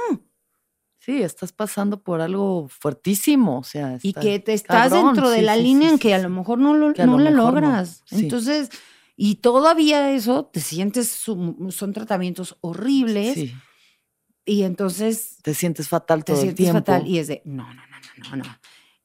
Sí, 0.98 1.22
estás 1.22 1.52
pasando 1.52 2.02
por 2.02 2.20
algo 2.20 2.68
fuertísimo. 2.68 3.58
O 3.58 3.64
sea, 3.64 3.98
y 4.02 4.12
que 4.12 4.38
te 4.38 4.52
estás 4.52 4.90
cabrón. 4.90 5.06
dentro 5.14 5.30
de 5.30 5.38
Sí, 5.38 5.44
la 5.44 5.56
sí, 5.56 5.62
línea 5.62 5.88
en 5.90 5.98
que 5.98 6.14
a 6.14 6.18
lo 6.18 6.28
mejor 6.28 6.58
no, 6.58 6.74
lo, 6.74 6.92
no 6.92 7.18
la 7.18 7.30
no. 7.30 7.36
logras. 7.44 8.02
Sí. 8.06 8.20
Entonces, 8.20 8.68
y 9.16 9.36
todavía 9.36 10.10
eso, 10.12 10.44
te 10.46 10.60
sientes, 10.60 11.08
son 11.10 11.92
tratamientos 11.94 12.56
horribles 12.60 13.34
Sí. 13.34 13.54
y 14.46 14.62
entonces 14.62 15.38
Te 15.42 15.54
sientes 15.54 15.88
fatal 15.88 16.24
te 16.24 16.32
todo 16.32 16.36
el 16.36 16.48
sientes 16.48 16.64
tiempo. 16.64 16.78
fatal 16.80 17.06
y 17.06 17.18
es 17.18 17.28
de, 17.28 17.42
no, 17.44 17.64
no, 17.64 17.82
no, 17.86 17.96
no, 18.30 18.36
no, 18.36 18.44
no. 18.44 18.58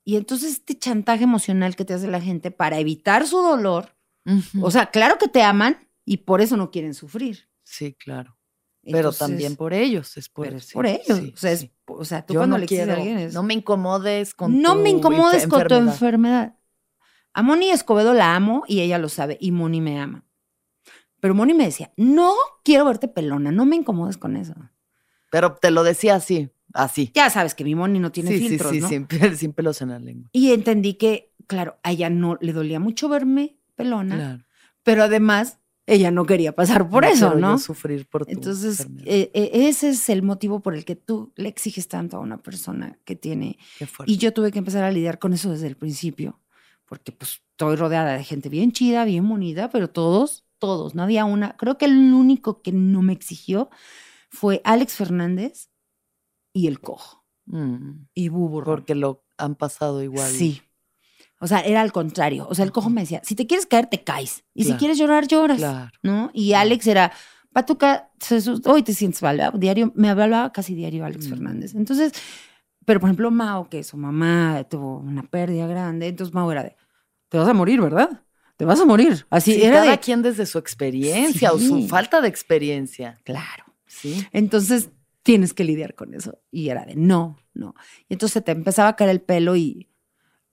Y 0.08 0.16
entonces 0.18 0.52
este 0.54 0.78
chantaje 0.78 1.24
emocional 1.24 1.76
que 1.76 1.84
te 1.84 1.94
hace 1.96 2.08
la 2.08 2.22
gente 2.22 2.52
para 2.52 2.80
evitar 2.80 3.26
su 3.28 3.38
dolor, 3.40 3.90
o 4.62 4.72
sea, 4.72 4.86
claro 4.88 5.18
que 5.18 5.28
te 5.28 5.42
aman 5.44 5.90
y 6.06 6.18
por 6.18 6.42
eso 6.42 6.56
no 6.58 6.72
quieren 6.72 6.94
sufrir. 6.94 7.50
sí, 7.64 7.94
claro. 7.94 8.38
Pero 8.88 9.12
también 9.12 9.56
por 9.56 9.74
ellos. 9.74 10.16
Es 10.16 10.30
por, 10.30 10.62
sí, 10.62 10.74
por 10.74 10.86
ellos. 10.86 11.18
sí, 11.18 11.32
o, 11.34 11.38
sea, 11.38 11.52
es- 11.54 11.60
sí. 11.62 11.72
o 11.88 12.06
sea, 12.06 12.24
tú 12.24 12.36
Yo 12.36 12.40
cuando 12.42 12.54
no 12.54 12.60
le 12.60 12.66
exiges 12.66 12.88
a 12.88 12.94
alguien 12.94 13.18
es, 13.18 13.34
No 13.34 13.42
me 13.42 13.56
incomodes 13.56 14.36
con 14.36 14.62
no 14.62 14.76
tu 14.76 14.82
me 14.84 14.90
incomodes 14.92 15.48
con 15.48 15.68
tu 15.68 15.74
enfermedad. 15.74 16.56
A 17.34 17.42
Moni 17.42 17.72
Escobedo 17.72 18.14
la 18.14 18.36
amo 18.36 18.64
y 18.68 18.82
ella 18.82 19.00
lo 19.00 19.10
sabe 19.10 19.40
y 19.42 19.52
Moni 19.52 19.82
me 19.82 20.00
ama. 20.00 20.24
Pero 21.20 21.34
Moni 21.34 21.56
me 21.56 21.66
decía, 21.66 21.92
no 21.98 22.36
quiero 22.64 22.86
verte 22.86 23.08
pelona, 23.08 23.52
no 23.52 23.66
me 23.66 23.76
incomodes 23.76 24.18
con 24.18 24.38
eso. 24.38 24.54
Pero 25.32 25.56
te 25.56 25.72
lo 25.72 25.84
decía 25.84 26.14
así, 26.16 26.52
así. 26.76 27.12
Ya 27.14 27.30
sabes 27.30 27.56
que 27.56 27.64
mi 27.64 27.74
Moni 27.76 28.00
no 28.00 28.12
tiene 28.12 28.32
sí, 28.32 28.48
filtros, 28.50 28.72
sí, 28.72 28.78
sí, 28.78 28.82
¿no? 28.82 28.88
sin, 28.90 29.08
sin 29.38 29.54
pelos 29.54 29.82
en 29.82 29.90
la 29.90 30.00
lengua. 30.00 30.30
Y 30.34 30.52
entendí 30.52 30.96
que, 30.96 31.34
claro, 31.48 31.78
a 31.84 31.92
ella 31.92 32.10
no 32.10 32.38
le 32.42 32.54
dolía 32.54 32.80
mucho 32.80 33.10
verme 33.10 33.58
pelona, 33.76 34.16
Claro. 34.16 34.44
pero 34.84 35.04
además 35.04 35.60
ella 35.88 36.10
no 36.10 36.26
quería 36.26 36.56
pasar 36.56 36.90
por 36.90 37.04
No 37.04 37.10
eso, 37.12 37.34
yo 37.34 37.40
¿no? 37.40 37.58
sufrir 37.60 38.08
por 38.08 38.26
tu 38.26 38.32
Entonces, 38.32 38.88
eh, 39.06 39.30
eh, 39.34 39.50
ese 39.68 39.90
es 39.90 40.10
el 40.10 40.24
motivo 40.24 40.62
por 40.62 40.74
el 40.76 40.84
que 40.86 40.96
tú 40.96 41.32
le 41.36 41.48
exiges 41.50 41.88
tanto 41.88 42.18
a 42.18 42.20
una 42.22 42.38
persona 42.42 42.98
que 43.06 43.16
tiene 43.16 43.58
Qué 43.78 43.86
fuerte. 43.86 44.12
Y 44.12 44.18
yo 44.18 44.34
tuve 44.34 44.52
que 44.52 44.58
empezar 44.60 44.84
a 44.84 44.92
lidiar 44.92 45.20
con 45.20 45.34
eso 45.34 45.52
desde 45.52 45.68
el 45.68 45.78
principio, 45.78 46.40
porque 46.86 47.12
pues 47.12 47.42
estoy 47.52 47.76
rodeada 47.76 48.14
de 48.18 48.24
gente 48.24 48.50
bien 48.50 48.72
chida, 48.72 49.06
bien 49.06 49.28
bonita, 49.30 49.70
pero 49.70 49.90
todos, 49.90 50.46
todos, 50.58 50.96
no 50.96 51.04
había 51.04 51.26
una. 51.26 51.56
Creo 51.58 51.78
que 51.78 51.86
el 51.86 52.14
único 52.14 52.62
que 52.64 52.72
no 52.72 53.02
me 53.04 53.14
exigió 53.14 53.70
fue 54.30 54.62
Alex 54.64 54.96
Fernández 54.96 55.70
y 56.56 56.68
el 56.68 56.80
cojo 56.80 57.24
Mm, 57.48 58.08
y 58.16 58.30
Bubu. 58.30 58.62
Ron. 58.62 58.76
porque 58.78 58.96
lo 58.96 59.24
han 59.38 59.54
pasado 59.54 60.02
igual. 60.02 60.32
Sí. 60.32 60.64
O 61.40 61.46
sea, 61.48 61.60
era 61.60 61.82
al 61.82 61.92
contrario. 61.92 62.48
O 62.50 62.56
sea, 62.56 62.66
el 62.66 62.72
cojo 62.72 62.90
me 62.90 63.02
decía, 63.02 63.22
si 63.24 63.36
te 63.36 63.46
quieres 63.46 63.68
caer, 63.68 63.86
te 63.88 64.04
caes. 64.04 64.44
Y 64.56 64.64
si 64.64 64.74
quieres 64.74 64.98
llorar, 64.98 65.28
lloras. 65.28 65.58
Claro. 65.58 65.92
¿No? 66.02 66.32
Y 66.34 66.54
Alex 66.54 66.88
era, 66.88 67.12
Patuca, 67.54 68.10
hoy 68.66 68.82
te 68.82 68.94
sientes 68.96 69.22
mal. 69.22 69.52
Diario, 69.60 69.92
me 69.96 70.10
hablaba 70.10 70.52
casi 70.52 70.74
diario 70.74 71.06
Alex 71.06 71.28
Mm. 71.28 71.30
Fernández. 71.30 71.76
Entonces, 71.76 72.14
pero 72.86 73.00
por 73.00 73.10
ejemplo, 73.10 73.30
Mao, 73.30 73.70
que 73.70 73.84
su 73.84 73.96
mamá 73.98 74.64
tuvo 74.70 74.98
una 75.00 75.22
pérdida 75.24 75.68
grande, 75.68 76.08
entonces 76.08 76.34
Mao 76.34 76.52
era 76.52 76.64
de, 76.64 76.76
te 77.30 77.38
vas 77.38 77.48
a 77.48 77.54
morir, 77.54 77.80
¿verdad? 77.82 78.24
Te 78.58 78.66
vas 78.66 78.80
a 78.80 78.86
morir. 78.86 79.28
Así 79.30 79.54
Sí, 79.54 79.62
era 79.64 79.80
cada 79.82 79.92
de, 79.92 80.00
quien 80.00 80.22
desde 80.24 80.46
su 80.48 80.58
experiencia 80.58 81.52
o 81.54 81.60
su 81.60 81.78
Sí. 81.82 81.88
falta 81.88 82.22
de 82.22 82.28
experiencia. 82.30 83.20
claro. 83.24 83.66
Sí. 83.88 84.26
Entonces, 84.32 84.90
tienes 85.26 85.56
que 85.56 85.64
lidiar 85.64 85.96
con 85.96 86.14
eso. 86.14 86.40
Y 86.52 86.70
era 86.70 86.86
de, 86.86 86.96
no, 86.96 87.40
no. 87.56 87.74
Y 88.08 88.14
entonces 88.14 88.44
te 88.44 88.52
empezaba 88.52 88.90
a 88.90 88.96
caer 88.96 89.10
el 89.10 89.22
pelo 89.22 89.56
y, 89.56 89.90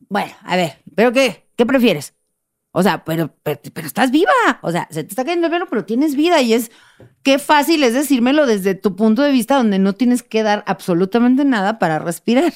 bueno, 0.08 0.32
a 0.42 0.56
ver, 0.56 0.78
¿pero 0.96 1.12
qué? 1.12 1.46
¿Qué 1.56 1.66
prefieres? 1.66 2.14
O 2.70 2.82
sea, 2.82 3.04
pero, 3.04 3.36
pero, 3.42 3.60
pero 3.74 3.86
estás 3.86 4.10
viva. 4.10 4.32
O 4.62 4.72
sea, 4.72 4.88
se 4.90 5.04
te 5.04 5.10
está 5.10 5.26
cayendo 5.26 5.48
el 5.48 5.52
pelo, 5.52 5.66
pero 5.68 5.84
tienes 5.84 6.16
vida. 6.16 6.40
Y 6.40 6.54
es, 6.54 6.70
qué 7.22 7.38
fácil 7.38 7.84
es 7.84 7.92
decírmelo 7.92 8.46
desde 8.46 8.74
tu 8.74 8.96
punto 8.96 9.20
de 9.20 9.30
vista 9.30 9.56
donde 9.56 9.78
no 9.78 9.92
tienes 9.92 10.22
que 10.22 10.42
dar 10.42 10.64
absolutamente 10.66 11.44
nada 11.44 11.78
para 11.78 11.98
respirar. 11.98 12.54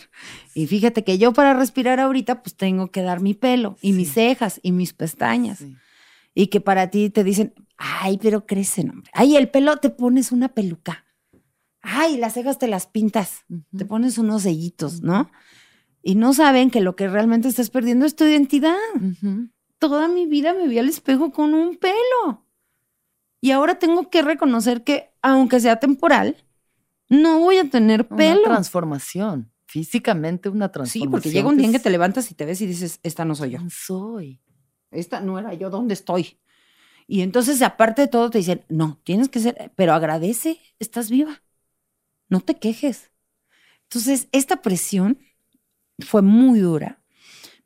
Y 0.54 0.66
fíjate 0.68 1.04
que 1.04 1.18
yo 1.18 1.34
para 1.34 1.52
respirar 1.52 2.00
ahorita, 2.00 2.42
pues 2.42 2.56
tengo 2.56 2.90
que 2.90 3.02
dar 3.02 3.20
mi 3.20 3.34
pelo 3.34 3.76
y 3.82 3.92
mis 3.92 4.14
cejas 4.14 4.58
y 4.62 4.72
mis 4.72 4.94
pestañas. 4.94 5.58
sí. 5.58 5.76
Y 6.38 6.48
que 6.48 6.60
para 6.60 6.90
ti 6.90 7.08
te 7.08 7.24
dicen, 7.24 7.54
ay, 7.78 8.18
pero 8.20 8.44
crecen, 8.44 8.90
hombre. 8.90 9.10
Ay, 9.14 9.36
el 9.36 9.48
pelo 9.48 9.78
te 9.78 9.88
pones 9.88 10.32
una 10.32 10.48
peluca. 10.48 11.05
Ay, 11.88 12.16
las 12.16 12.34
cejas 12.34 12.58
te 12.58 12.66
las 12.66 12.86
pintas. 12.86 13.44
Te 13.76 13.84
pones 13.84 14.18
unos 14.18 14.42
sellitos, 14.42 15.02
¿no? 15.02 15.30
Y 16.02 16.16
no 16.16 16.34
saben 16.34 16.70
que 16.70 16.80
lo 16.80 16.96
que 16.96 17.06
realmente 17.08 17.46
estás 17.48 17.70
perdiendo 17.70 18.06
es 18.06 18.16
tu 18.16 18.24
identidad. 18.24 18.76
Toda 19.78 20.08
mi 20.08 20.26
vida 20.26 20.52
me 20.52 20.66
vi 20.66 20.78
al 20.78 20.88
espejo 20.88 21.30
con 21.30 21.54
un 21.54 21.76
pelo. 21.76 22.44
Y 23.40 23.52
ahora 23.52 23.78
tengo 23.78 24.10
que 24.10 24.22
reconocer 24.22 24.82
que, 24.82 25.10
aunque 25.22 25.60
sea 25.60 25.76
temporal, 25.78 26.36
no 27.08 27.38
voy 27.38 27.58
a 27.58 27.70
tener 27.70 28.06
Una 28.10 28.16
pelo. 28.16 28.42
transformación 28.44 29.52
físicamente 29.68 30.48
una 30.48 30.66
Sí, 30.66 30.72
transformación. 30.72 31.10
porque 31.10 31.30
llega 31.30 31.48
un 31.48 31.56
día 31.56 31.66
en 31.66 31.72
que 31.72 31.78
te 31.80 31.90
levantas 31.90 32.30
y 32.30 32.34
te 32.34 32.44
ves 32.46 32.60
y 32.62 32.66
dices, 32.66 32.98
esta 33.02 33.24
no 33.24 33.34
soy 33.34 33.50
yo. 33.50 33.58
¿Quién 33.58 33.70
soy? 33.70 34.40
Esta 34.90 35.20
no 35.20 35.38
era 35.38 35.54
yo, 35.54 35.70
¿dónde 35.70 35.94
estoy? 35.94 36.38
Y 37.08 37.20
entonces, 37.20 37.60
aparte 37.62 38.02
de 38.02 38.08
todo, 38.08 38.30
te 38.30 38.38
dicen, 38.38 38.64
no, 38.68 39.00
tienes 39.04 39.28
que 39.28 39.38
ser, 39.40 39.72
pero 39.76 39.92
agradece, 39.92 40.58
estás 40.78 41.10
viva. 41.10 41.42
No 42.28 42.40
te 42.40 42.56
quejes. 42.58 43.10
Entonces, 43.84 44.28
esta 44.32 44.62
presión 44.62 45.18
fue 46.00 46.22
muy 46.22 46.58
dura. 46.60 47.00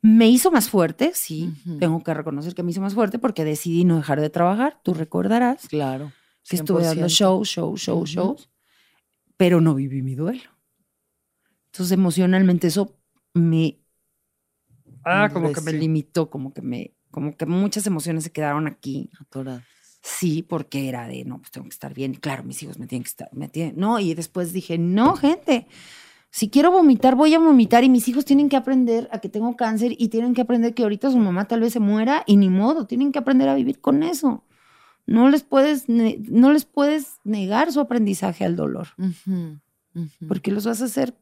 Me 0.03 0.27
hizo 0.29 0.49
más 0.51 0.69
fuerte, 0.69 1.11
sí, 1.13 1.53
tengo 1.79 2.01
que 2.03 2.13
reconocer 2.13 2.55
que 2.55 2.63
me 2.63 2.71
hizo 2.71 2.81
más 2.81 2.95
fuerte 2.95 3.19
porque 3.19 3.43
decidí 3.45 3.85
no 3.85 3.97
dejar 3.97 4.19
de 4.19 4.31
trabajar. 4.31 4.79
Tú 4.83 4.93
recordarás 4.95 5.67
Claro. 5.67 6.11
que 6.47 6.55
estuve 6.55 6.83
dando 6.83 7.05
100%. 7.05 7.09
shows, 7.09 7.47
shows, 7.49 7.81
shows, 7.81 8.09
shows, 8.09 8.49
pero 9.37 9.61
no 9.61 9.75
viví 9.75 10.01
mi 10.01 10.15
duelo. 10.15 10.41
Entonces, 11.67 11.91
emocionalmente 11.91 12.67
eso 12.67 12.97
me... 13.33 13.77
Ah, 15.05 15.29
como 15.31 15.51
que 15.53 15.61
me 15.61 15.73
limitó, 15.73 16.29
como 16.29 16.53
que 16.53 16.61
me... 16.61 16.95
Como 17.11 17.35
que 17.35 17.45
muchas 17.45 17.85
emociones 17.87 18.23
se 18.23 18.31
quedaron 18.31 18.67
aquí. 18.67 19.09
Atorada. 19.19 19.65
Sí, 20.01 20.41
porque 20.41 20.89
era 20.89 21.07
de, 21.07 21.23
no, 21.25 21.37
pues 21.39 21.51
tengo 21.51 21.65
que 21.65 21.73
estar 21.73 21.93
bien. 21.93 22.15
Claro, 22.15 22.43
mis 22.43 22.61
hijos 22.63 22.79
me 22.79 22.87
tienen 22.87 23.03
que 23.03 23.09
estar, 23.09 23.29
me 23.33 23.47
tienen, 23.47 23.75
no, 23.77 23.99
y 23.99 24.13
después 24.15 24.51
dije, 24.51 24.77
no, 24.77 25.15
gente, 25.15 25.67
si 26.31 26.49
quiero 26.49 26.71
vomitar, 26.71 27.15
voy 27.15 27.33
a 27.35 27.39
vomitar 27.39 27.83
y 27.83 27.89
mis 27.89 28.07
hijos 28.07 28.25
tienen 28.25 28.49
que 28.49 28.55
aprender 28.55 29.09
a 29.11 29.19
que 29.19 29.29
tengo 29.29 29.55
cáncer 29.55 29.93
y 29.97 30.07
tienen 30.07 30.33
que 30.33 30.41
aprender 30.41 30.73
que 30.73 30.83
ahorita 30.83 31.11
su 31.11 31.17
mamá 31.17 31.47
tal 31.47 31.59
vez 31.59 31.73
se 31.73 31.79
muera 31.79 32.23
y 32.25 32.37
ni 32.37 32.49
modo, 32.49 32.87
tienen 32.87 33.11
que 33.11 33.19
aprender 33.19 33.49
a 33.49 33.55
vivir 33.55 33.79
con 33.79 34.01
eso. 34.01 34.43
No 35.05 35.29
les 35.29 35.43
puedes, 35.43 35.89
no 35.89 36.53
les 36.53 36.65
puedes 36.65 37.19
negar 37.23 37.71
su 37.71 37.79
aprendizaje 37.79 38.45
al 38.45 38.55
dolor, 38.55 38.87
porque 40.27 40.51
los 40.51 40.65
vas 40.65 40.81
a 40.81 40.85
hacer, 40.85 41.15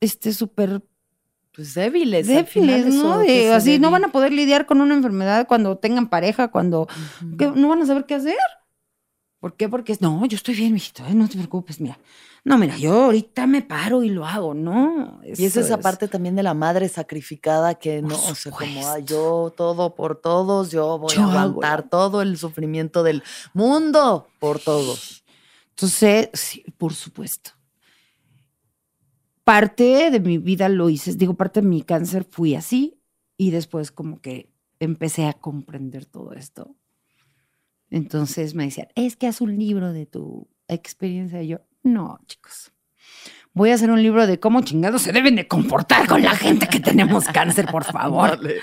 este, 0.00 0.32
súper 0.32 0.82
Pues 1.54 1.74
débiles. 1.74 2.28
al 2.30 2.46
final 2.46 2.76
débiles, 2.82 2.94
eso 2.94 3.04
¿no? 3.08 3.18
De- 3.18 3.52
así 3.52 3.78
no 3.78 3.90
van 3.90 4.04
a 4.04 4.08
poder 4.12 4.32
lidiar 4.32 4.64
con 4.66 4.80
una 4.80 4.94
enfermedad 4.94 5.46
cuando 5.46 5.76
tengan 5.76 6.08
pareja, 6.08 6.48
cuando 6.48 6.88
Ujú. 7.22 7.36
que 7.36 7.46
no 7.48 7.68
van 7.68 7.82
a 7.82 7.86
saber 7.86 8.06
qué 8.06 8.14
hacer. 8.14 8.36
¿Por 9.38 9.56
qué? 9.56 9.68
Porque 9.68 9.92
es, 9.92 10.00
no, 10.00 10.24
yo 10.26 10.36
estoy 10.36 10.54
bien, 10.54 10.72
mijito, 10.72 11.04
eh, 11.04 11.14
no 11.14 11.28
te 11.28 11.36
preocupes, 11.36 11.80
mira. 11.80 11.98
No, 12.44 12.58
mira, 12.58 12.76
yo 12.76 13.04
ahorita 13.04 13.46
me 13.46 13.62
paro 13.62 14.02
y 14.02 14.08
lo 14.08 14.24
hago, 14.26 14.54
¿no? 14.54 15.20
Y 15.24 15.32
es 15.32 15.40
Eso 15.40 15.60
esa 15.60 15.78
parte 15.78 16.08
también 16.08 16.34
de 16.36 16.42
la 16.42 16.54
madre 16.54 16.88
sacrificada 16.88 17.74
que 17.74 18.02
no, 18.02 18.14
o 18.16 18.34
sea, 18.34 18.50
como. 18.50 18.86
"Ah, 18.88 18.98
yo 19.00 19.52
todo 19.56 19.94
por 19.94 20.20
todos, 20.20 20.70
yo 20.70 20.98
voy 20.98 21.14
Yo 21.14 21.22
a 21.22 21.24
hago 21.26 21.38
aguantar 21.38 21.88
todo 21.88 22.22
el 22.22 22.36
sufrimiento 22.38 23.02
del 23.02 23.22
mundo 23.52 24.28
por 24.40 24.58
todos. 24.58 25.22
Entonces, 25.70 26.30
sí, 26.34 26.64
por 26.78 26.94
supuesto. 26.94 27.52
Parte 29.44 30.10
de 30.10 30.20
mi 30.20 30.38
vida 30.38 30.68
lo 30.68 30.88
hice, 30.88 31.14
digo, 31.14 31.34
parte 31.34 31.60
de 31.60 31.66
mi 31.68 31.82
cáncer 31.82 32.24
fui 32.24 32.54
así 32.54 33.00
y 33.36 33.50
después 33.50 33.90
como 33.90 34.20
que 34.20 34.50
empecé 34.78 35.26
a 35.26 35.32
comprender 35.32 36.06
todo 36.06 36.32
esto. 36.32 36.76
Entonces 37.90 38.54
me 38.54 38.64
decían, 38.64 38.88
es 38.94 39.16
que 39.16 39.26
haz 39.26 39.40
un 39.40 39.58
libro 39.58 39.92
de 39.92 40.06
tu 40.06 40.48
experiencia. 40.68 41.42
Y 41.42 41.48
yo, 41.48 41.58
no, 41.82 42.18
chicos. 42.26 42.72
Voy 43.54 43.70
a 43.70 43.74
hacer 43.74 43.90
un 43.90 44.02
libro 44.02 44.26
de 44.26 44.40
cómo 44.40 44.62
chingados 44.62 45.02
se 45.02 45.12
deben 45.12 45.36
de 45.36 45.46
comportar 45.46 46.06
con 46.06 46.22
la 46.22 46.34
gente 46.34 46.68
que 46.68 46.80
tenemos 46.80 47.26
cáncer, 47.26 47.66
por 47.66 47.84
favor. 47.84 48.38
Vale. 48.38 48.60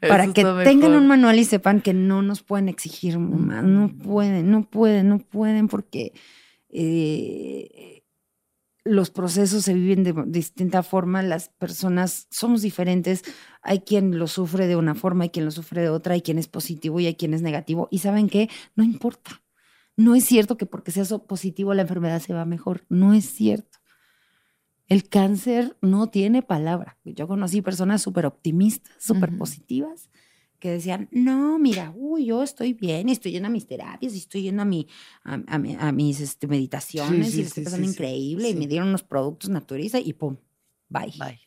para 0.00 0.32
que 0.32 0.42
tengan 0.42 0.92
mejor. 0.92 0.96
un 0.96 1.06
manual 1.08 1.38
y 1.38 1.44
sepan 1.44 1.82
que 1.82 1.92
no 1.92 2.22
nos 2.22 2.42
pueden 2.42 2.70
exigir 2.70 3.18
más, 3.18 3.62
no 3.64 3.86
Ujú. 3.86 3.98
pueden, 3.98 4.50
no 4.50 4.62
pueden, 4.62 5.08
no 5.10 5.18
pueden, 5.18 5.68
porque 5.68 6.12
eh, 6.70 8.03
los 8.84 9.10
procesos 9.10 9.64
se 9.64 9.72
viven 9.72 10.04
de 10.04 10.14
distinta 10.26 10.82
forma, 10.82 11.22
las 11.22 11.48
personas 11.48 12.28
somos 12.30 12.60
diferentes, 12.60 13.22
hay 13.62 13.80
quien 13.80 14.18
lo 14.18 14.26
sufre 14.26 14.66
de 14.66 14.76
una 14.76 14.94
forma, 14.94 15.24
hay 15.24 15.30
quien 15.30 15.46
lo 15.46 15.50
sufre 15.50 15.80
de 15.80 15.88
otra, 15.88 16.14
hay 16.14 16.20
quien 16.20 16.38
es 16.38 16.48
positivo 16.48 17.00
y 17.00 17.06
hay 17.06 17.14
quien 17.14 17.32
es 17.32 17.40
negativo, 17.40 17.88
y 17.90 17.98
saben 17.98 18.28
qué, 18.28 18.50
no 18.76 18.84
importa. 18.84 19.42
No 19.96 20.14
es 20.14 20.24
cierto 20.24 20.56
que 20.56 20.66
porque 20.66 20.90
seas 20.90 21.14
positivo 21.26 21.72
la 21.72 21.82
enfermedad 21.82 22.20
se 22.20 22.34
va 22.34 22.44
mejor, 22.44 22.84
no 22.88 23.14
es 23.14 23.24
cierto. 23.24 23.78
El 24.86 25.08
cáncer 25.08 25.78
no 25.80 26.10
tiene 26.10 26.42
palabra. 26.42 26.98
Yo 27.04 27.26
conocí 27.26 27.62
personas 27.62 28.02
súper 28.02 28.26
optimistas, 28.26 28.92
súper 28.98 29.34
positivas, 29.36 30.10
que 30.64 30.70
decían, 30.70 31.10
no, 31.10 31.58
mira, 31.58 31.92
uy, 31.94 32.24
yo 32.24 32.42
estoy 32.42 32.72
bien, 32.72 33.10
y 33.10 33.12
estoy 33.12 33.32
yendo 33.32 33.48
a 33.48 33.50
mis 33.50 33.66
terapias, 33.66 34.14
y 34.14 34.16
estoy 34.16 34.44
yendo 34.44 34.62
a, 34.62 34.64
mi, 34.64 34.86
a, 35.22 35.34
a 35.34 35.88
a 35.88 35.92
mis 35.92 36.20
este, 36.20 36.46
meditaciones, 36.46 37.32
sí, 37.32 37.36
y 37.36 37.40
le 37.42 37.48
estoy 37.48 37.60
sí, 37.60 37.64
pasando 37.66 37.86
sí, 37.86 37.92
sí, 37.92 37.96
increíble, 37.98 38.48
y 38.48 38.52
sí. 38.54 38.58
me 38.58 38.66
dieron 38.66 38.88
unos 38.88 39.02
productos 39.02 39.50
naturista, 39.50 40.00
y 40.00 40.14
pum, 40.14 40.38
bye. 40.88 41.12
Bye. 41.18 41.38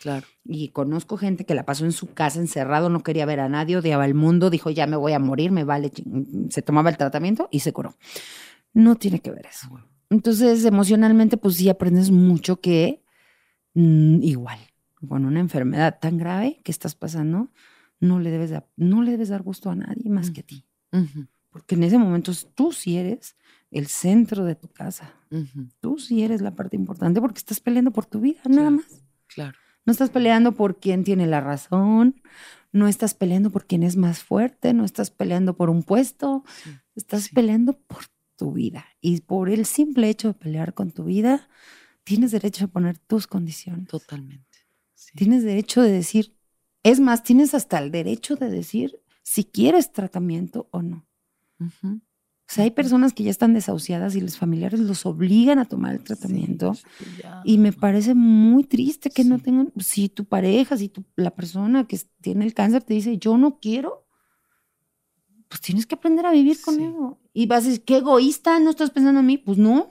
Claro. 0.00 0.26
Y 0.44 0.68
conozco 0.68 1.16
gente 1.16 1.46
que 1.46 1.54
la 1.54 1.64
pasó 1.64 1.86
en 1.86 1.92
su 1.92 2.12
casa 2.12 2.40
encerrado, 2.40 2.90
no 2.90 3.02
quería 3.02 3.24
ver 3.24 3.40
a 3.40 3.48
nadie, 3.48 3.78
odiaba 3.78 4.04
el 4.04 4.12
mundo, 4.12 4.50
dijo, 4.50 4.68
ya 4.68 4.86
me 4.86 4.98
voy 4.98 5.14
a 5.14 5.18
morir, 5.18 5.50
me 5.50 5.64
vale, 5.64 5.90
ching-". 5.90 6.50
se 6.50 6.60
tomaba 6.60 6.90
el 6.90 6.98
tratamiento 6.98 7.48
y 7.50 7.60
se 7.60 7.72
curó. 7.72 7.96
No 8.74 8.96
tiene 8.96 9.20
que 9.20 9.30
ver 9.30 9.46
eso. 9.46 9.70
Entonces, 10.10 10.62
emocionalmente, 10.66 11.38
pues 11.38 11.54
sí 11.54 11.70
aprendes 11.70 12.10
mucho 12.10 12.60
que 12.60 13.02
mm, 13.72 14.22
igual, 14.22 14.58
con 15.08 15.24
una 15.24 15.40
enfermedad 15.40 15.98
tan 15.98 16.18
grave 16.18 16.60
que 16.62 16.70
estás 16.70 16.94
pasando, 16.94 17.48
no 18.00 18.20
le 18.20 18.30
debes, 18.30 18.50
da- 18.50 18.66
no 18.76 19.02
le 19.02 19.12
debes 19.12 19.28
dar 19.28 19.42
gusto 19.42 19.70
a 19.70 19.74
nadie 19.74 20.08
más 20.10 20.30
que 20.30 20.40
a 20.40 20.44
ti. 20.44 20.64
Porque 21.50 21.74
en 21.74 21.82
ese 21.82 21.98
momento 21.98 22.32
tú 22.54 22.72
sí 22.72 22.96
eres 22.96 23.36
el 23.70 23.86
centro 23.86 24.44
de 24.44 24.54
tu 24.54 24.68
casa. 24.68 25.14
Tú 25.80 25.98
sí 25.98 26.22
eres 26.22 26.40
la 26.40 26.54
parte 26.54 26.76
importante 26.76 27.20
porque 27.20 27.38
estás 27.38 27.60
peleando 27.60 27.90
por 27.90 28.06
tu 28.06 28.20
vida, 28.20 28.40
nada 28.48 28.70
más. 28.70 29.02
Claro. 29.26 29.56
No 29.84 29.92
estás 29.92 30.10
peleando 30.10 30.52
por 30.52 30.78
quién 30.78 31.02
tiene 31.04 31.26
la 31.26 31.40
razón, 31.40 32.20
no 32.72 32.88
estás 32.88 33.14
peleando 33.14 33.50
por 33.50 33.66
quién 33.66 33.82
es 33.82 33.96
más 33.96 34.22
fuerte, 34.22 34.74
no 34.74 34.84
estás 34.84 35.10
peleando 35.10 35.56
por 35.56 35.70
un 35.70 35.82
puesto, 35.82 36.44
Sí. 36.62 36.70
estás 36.94 37.22
sí. 37.24 37.34
peleando 37.34 37.72
por 37.72 38.04
tu 38.36 38.52
vida. 38.52 38.84
Y 39.00 39.22
por 39.22 39.48
el 39.48 39.64
simple 39.64 40.10
hecho 40.10 40.28
de 40.28 40.34
pelear 40.34 40.74
con 40.74 40.90
tu 40.90 41.04
vida, 41.04 41.48
tienes 42.04 42.30
derecho 42.32 42.66
a 42.66 42.68
poner 42.68 42.98
tus 42.98 43.26
condiciones. 43.26 43.88
Totalmente. 43.88 44.44
Sí. 44.94 45.12
Tienes 45.16 45.42
derecho 45.42 45.80
de 45.82 45.90
decir, 45.92 46.36
es 46.90 47.00
más, 47.00 47.22
tienes 47.22 47.54
hasta 47.54 47.78
el 47.78 47.90
derecho 47.90 48.36
de 48.36 48.48
decir 48.50 49.00
si 49.22 49.44
quieres 49.44 49.92
tratamiento 49.92 50.68
o 50.70 50.82
no. 50.82 51.06
O 51.60 52.50
sea, 52.50 52.64
hay 52.64 52.70
personas 52.70 53.12
que 53.12 53.24
ya 53.24 53.30
están 53.30 53.52
desahuciadas 53.52 54.16
y 54.16 54.20
los 54.22 54.38
familiares 54.38 54.80
los 54.80 55.04
obligan 55.04 55.58
a 55.58 55.66
tomar 55.66 55.94
el 55.94 56.02
tratamiento. 56.02 56.72
Sí, 56.74 56.84
ya- 57.22 57.42
Y 57.44 57.58
me 57.58 57.72
parece 57.74 58.14
muy 58.14 58.64
triste 58.64 59.10
que 59.10 59.22
no 59.24 59.38
tengan, 59.38 59.70
si 59.78 60.08
tu 60.08 60.24
pareja, 60.24 60.76
si 60.78 60.88
tu- 60.88 61.04
la 61.16 61.30
persona 61.30 61.86
que 61.86 62.00
tiene 62.22 62.46
el 62.46 62.54
cáncer 62.54 62.82
te 62.84 62.94
dice, 62.94 63.18
yo 63.18 63.36
no 63.36 63.58
quiero, 63.60 64.06
pues 65.48 65.60
tienes 65.60 65.86
que 65.86 65.94
aprender 65.96 66.24
a 66.26 66.32
vivir 66.32 66.58
con 66.62 66.76
Sí. 66.76 66.84
eso. 66.84 67.18
Y 67.34 67.46
vas 67.46 67.64
a 67.64 67.68
decir, 67.68 67.84
qué 67.84 67.98
egoísta, 67.98 68.58
no 68.60 68.70
estás 68.70 68.90
pensando 68.90 69.20
en 69.20 69.26
mí. 69.26 69.36
Pues 69.38 69.58
no, 69.58 69.90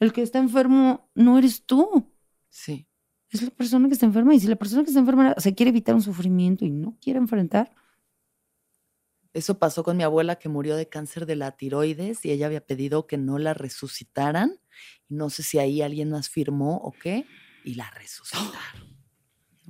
el 0.00 0.12
que 0.12 0.22
está 0.22 0.38
enfermo 0.38 1.08
no 1.14 1.38
eres 1.38 1.64
tú, 1.64 2.10
Sí. 2.50 2.86
Es 3.36 3.42
la 3.42 3.50
persona 3.50 3.88
que 3.88 3.94
está 3.94 4.06
enferma. 4.06 4.34
Y 4.34 4.40
si 4.40 4.46
la 4.46 4.56
persona 4.56 4.82
que 4.82 4.88
está 4.90 5.00
enferma 5.00 5.34
se 5.38 5.54
quiere 5.54 5.70
evitar 5.70 5.94
un 5.94 6.02
sufrimiento 6.02 6.64
y 6.64 6.70
no 6.70 6.96
quiere 7.00 7.18
enfrentar, 7.18 7.74
Eso 9.32 9.58
pasó 9.58 9.82
con 9.82 9.96
mi 9.96 10.04
abuela 10.04 10.36
que 10.36 10.48
murió 10.48 10.76
de 10.76 10.88
cáncer 10.88 11.26
de 11.26 11.34
la 11.34 11.50
tiroides 11.56 12.24
y 12.24 12.30
ella 12.30 12.46
había 12.46 12.64
pedido 12.64 13.08
que 13.08 13.18
no 13.18 13.38
la 13.38 13.52
resucitaran. 13.52 14.60
No 15.08 15.28
sé 15.28 15.42
si 15.42 15.58
ahí 15.58 15.82
alguien 15.82 16.10
más 16.10 16.28
firmó 16.30 16.76
o 16.76 16.92
qué, 16.92 17.26
y 17.64 17.74
la 17.74 17.90
resucitaron. 17.90 18.96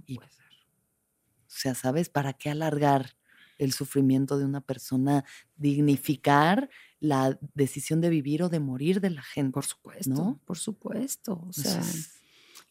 Y- 0.06 0.16
puede 0.16 0.30
ser. 0.30 0.44
O 0.44 1.56
sea, 1.56 1.74
¿sabes? 1.74 2.10
¿Para 2.10 2.34
qué 2.34 2.50
alargar 2.50 3.16
el 3.56 3.72
sufrimiento 3.72 4.36
de 4.36 4.44
una 4.44 4.60
persona? 4.60 5.24
Dignificar 5.56 6.68
la 7.00 7.38
decisión 7.54 8.02
de 8.02 8.10
vivir 8.10 8.42
o 8.42 8.50
de 8.50 8.60
morir 8.60 9.00
de 9.00 9.10
la 9.10 9.22
gente. 9.22 9.52
por 9.52 9.64
supuesto, 9.64 10.10
¿No? 10.10 10.40
por 10.44 10.58
supuesto. 10.58 11.42
O 11.48 11.52
sea, 11.54 11.80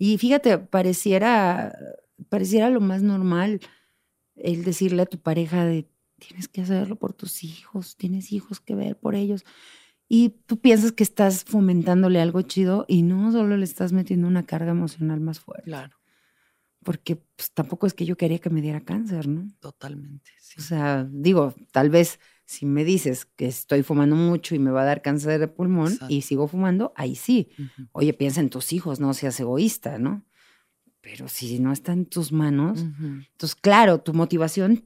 Y 0.04 0.18
fíjate, 0.18 0.58
pareciera, 0.58 1.74
pareciera 2.28 2.70
lo 2.70 2.82
más 2.82 3.02
normal 3.04 3.62
el 4.36 4.66
decirle 4.66 5.04
a 5.04 5.06
tu 5.06 5.18
pareja 5.18 5.64
de 5.64 5.88
tienes 6.20 6.50
que 6.50 6.60
hacerlo 6.60 6.98
por 6.98 7.14
tus 7.14 7.46
hijos, 7.46 7.96
tienes 7.96 8.34
hijos 8.34 8.60
que 8.60 8.76
ver 8.76 9.00
por 9.00 9.16
ellos. 9.16 9.46
Y 10.10 10.32
tú 10.46 10.60
piensas 10.60 10.92
que 10.92 11.04
estás 11.04 11.46
fomentándole 11.46 12.20
algo 12.20 12.42
chido 12.42 12.84
y 12.90 13.02
no 13.02 13.32
solo 13.32 13.56
le 13.56 13.64
estás 13.64 13.94
metiendo 13.94 14.28
una 14.28 14.44
carga 14.44 14.72
emocional 14.72 15.22
más 15.22 15.40
fuerte. 15.40 15.64
claro, 15.64 15.96
Porque 16.84 17.16
pues, 17.16 17.54
tampoco 17.54 17.88
es 17.88 17.94
que 17.94 18.04
yo 18.04 18.18
quería 18.18 18.40
que 18.40 18.50
me 18.50 18.62
diera 18.62 18.82
cáncer, 18.84 19.30
¿no? 19.30 19.48
totalmente. 19.62 20.32
sí. 20.42 20.60
O 20.60 20.64
sea, 20.64 21.08
digo, 21.10 21.54
tal 21.72 21.90
vez 21.90 22.20
si 22.54 22.66
me 22.66 22.84
dices 22.84 23.26
que 23.26 23.48
estoy 23.48 23.84
fumando 23.84 24.16
mucho 24.16 24.56
y 24.56 24.60
me 24.60 24.72
va 24.72 24.84
a 24.84 24.86
dar 24.86 25.02
cáncer 25.02 25.40
de 25.40 25.48
pulmón 25.48 25.92
Exacto. 25.92 26.14
y 26.14 26.22
sigo 26.22 26.48
fumando, 26.48 26.94
ahí 26.96 27.16
sí 27.16 27.50
oye, 27.92 28.14
piensa 28.14 28.42
en 28.42 28.50
tus 28.50 28.74
hijos, 28.74 29.00
no 29.00 29.14
seas 29.14 29.40
egoísta, 29.40 29.98
¿no? 29.98 30.24
Pero 31.02 31.28
si 31.28 31.60
no 31.60 31.74
está 31.74 31.92
en 31.92 32.06
tus 32.06 32.32
manos, 32.32 32.80
entonces, 32.80 33.56
claro, 33.56 34.00
tu 34.00 34.14
motivación 34.14 34.86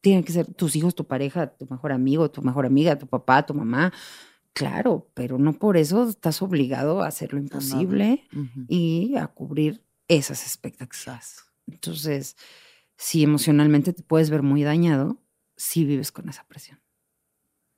tiene 0.00 0.24
que 0.24 0.32
ser 0.32 0.52
tus 0.52 0.74
hijos, 0.74 0.96
tu 0.96 1.06
pareja, 1.06 1.54
tu 1.56 1.66
mejor 1.70 1.92
amigo, 1.92 2.30
tu 2.30 2.42
mejor 2.42 2.66
amiga, 2.66 2.98
tu 2.98 3.06
papá, 3.06 3.46
tu 3.46 3.54
mamá. 3.54 3.92
Claro, 4.54 5.08
pero 5.14 5.38
no 5.38 5.52
por 5.52 5.76
eso 5.76 6.08
estás 6.08 6.42
obligado 6.42 7.02
a 7.02 7.06
hacer 7.06 7.32
lo 7.32 7.38
imposible 7.38 8.26
y 8.66 9.14
a 9.16 9.28
cubrir 9.28 9.84
esas 10.08 10.42
expectativas. 10.42 11.44
Entonces, 11.68 12.36
si 12.96 13.22
emocionalmente 13.22 13.92
te 13.92 14.02
puedes 14.02 14.30
ver 14.30 14.42
muy 14.42 14.64
dañado, 14.64 15.22
si 15.56 15.84
vives 15.84 16.10
con 16.10 16.28
esa 16.28 16.44
presión. 16.48 16.81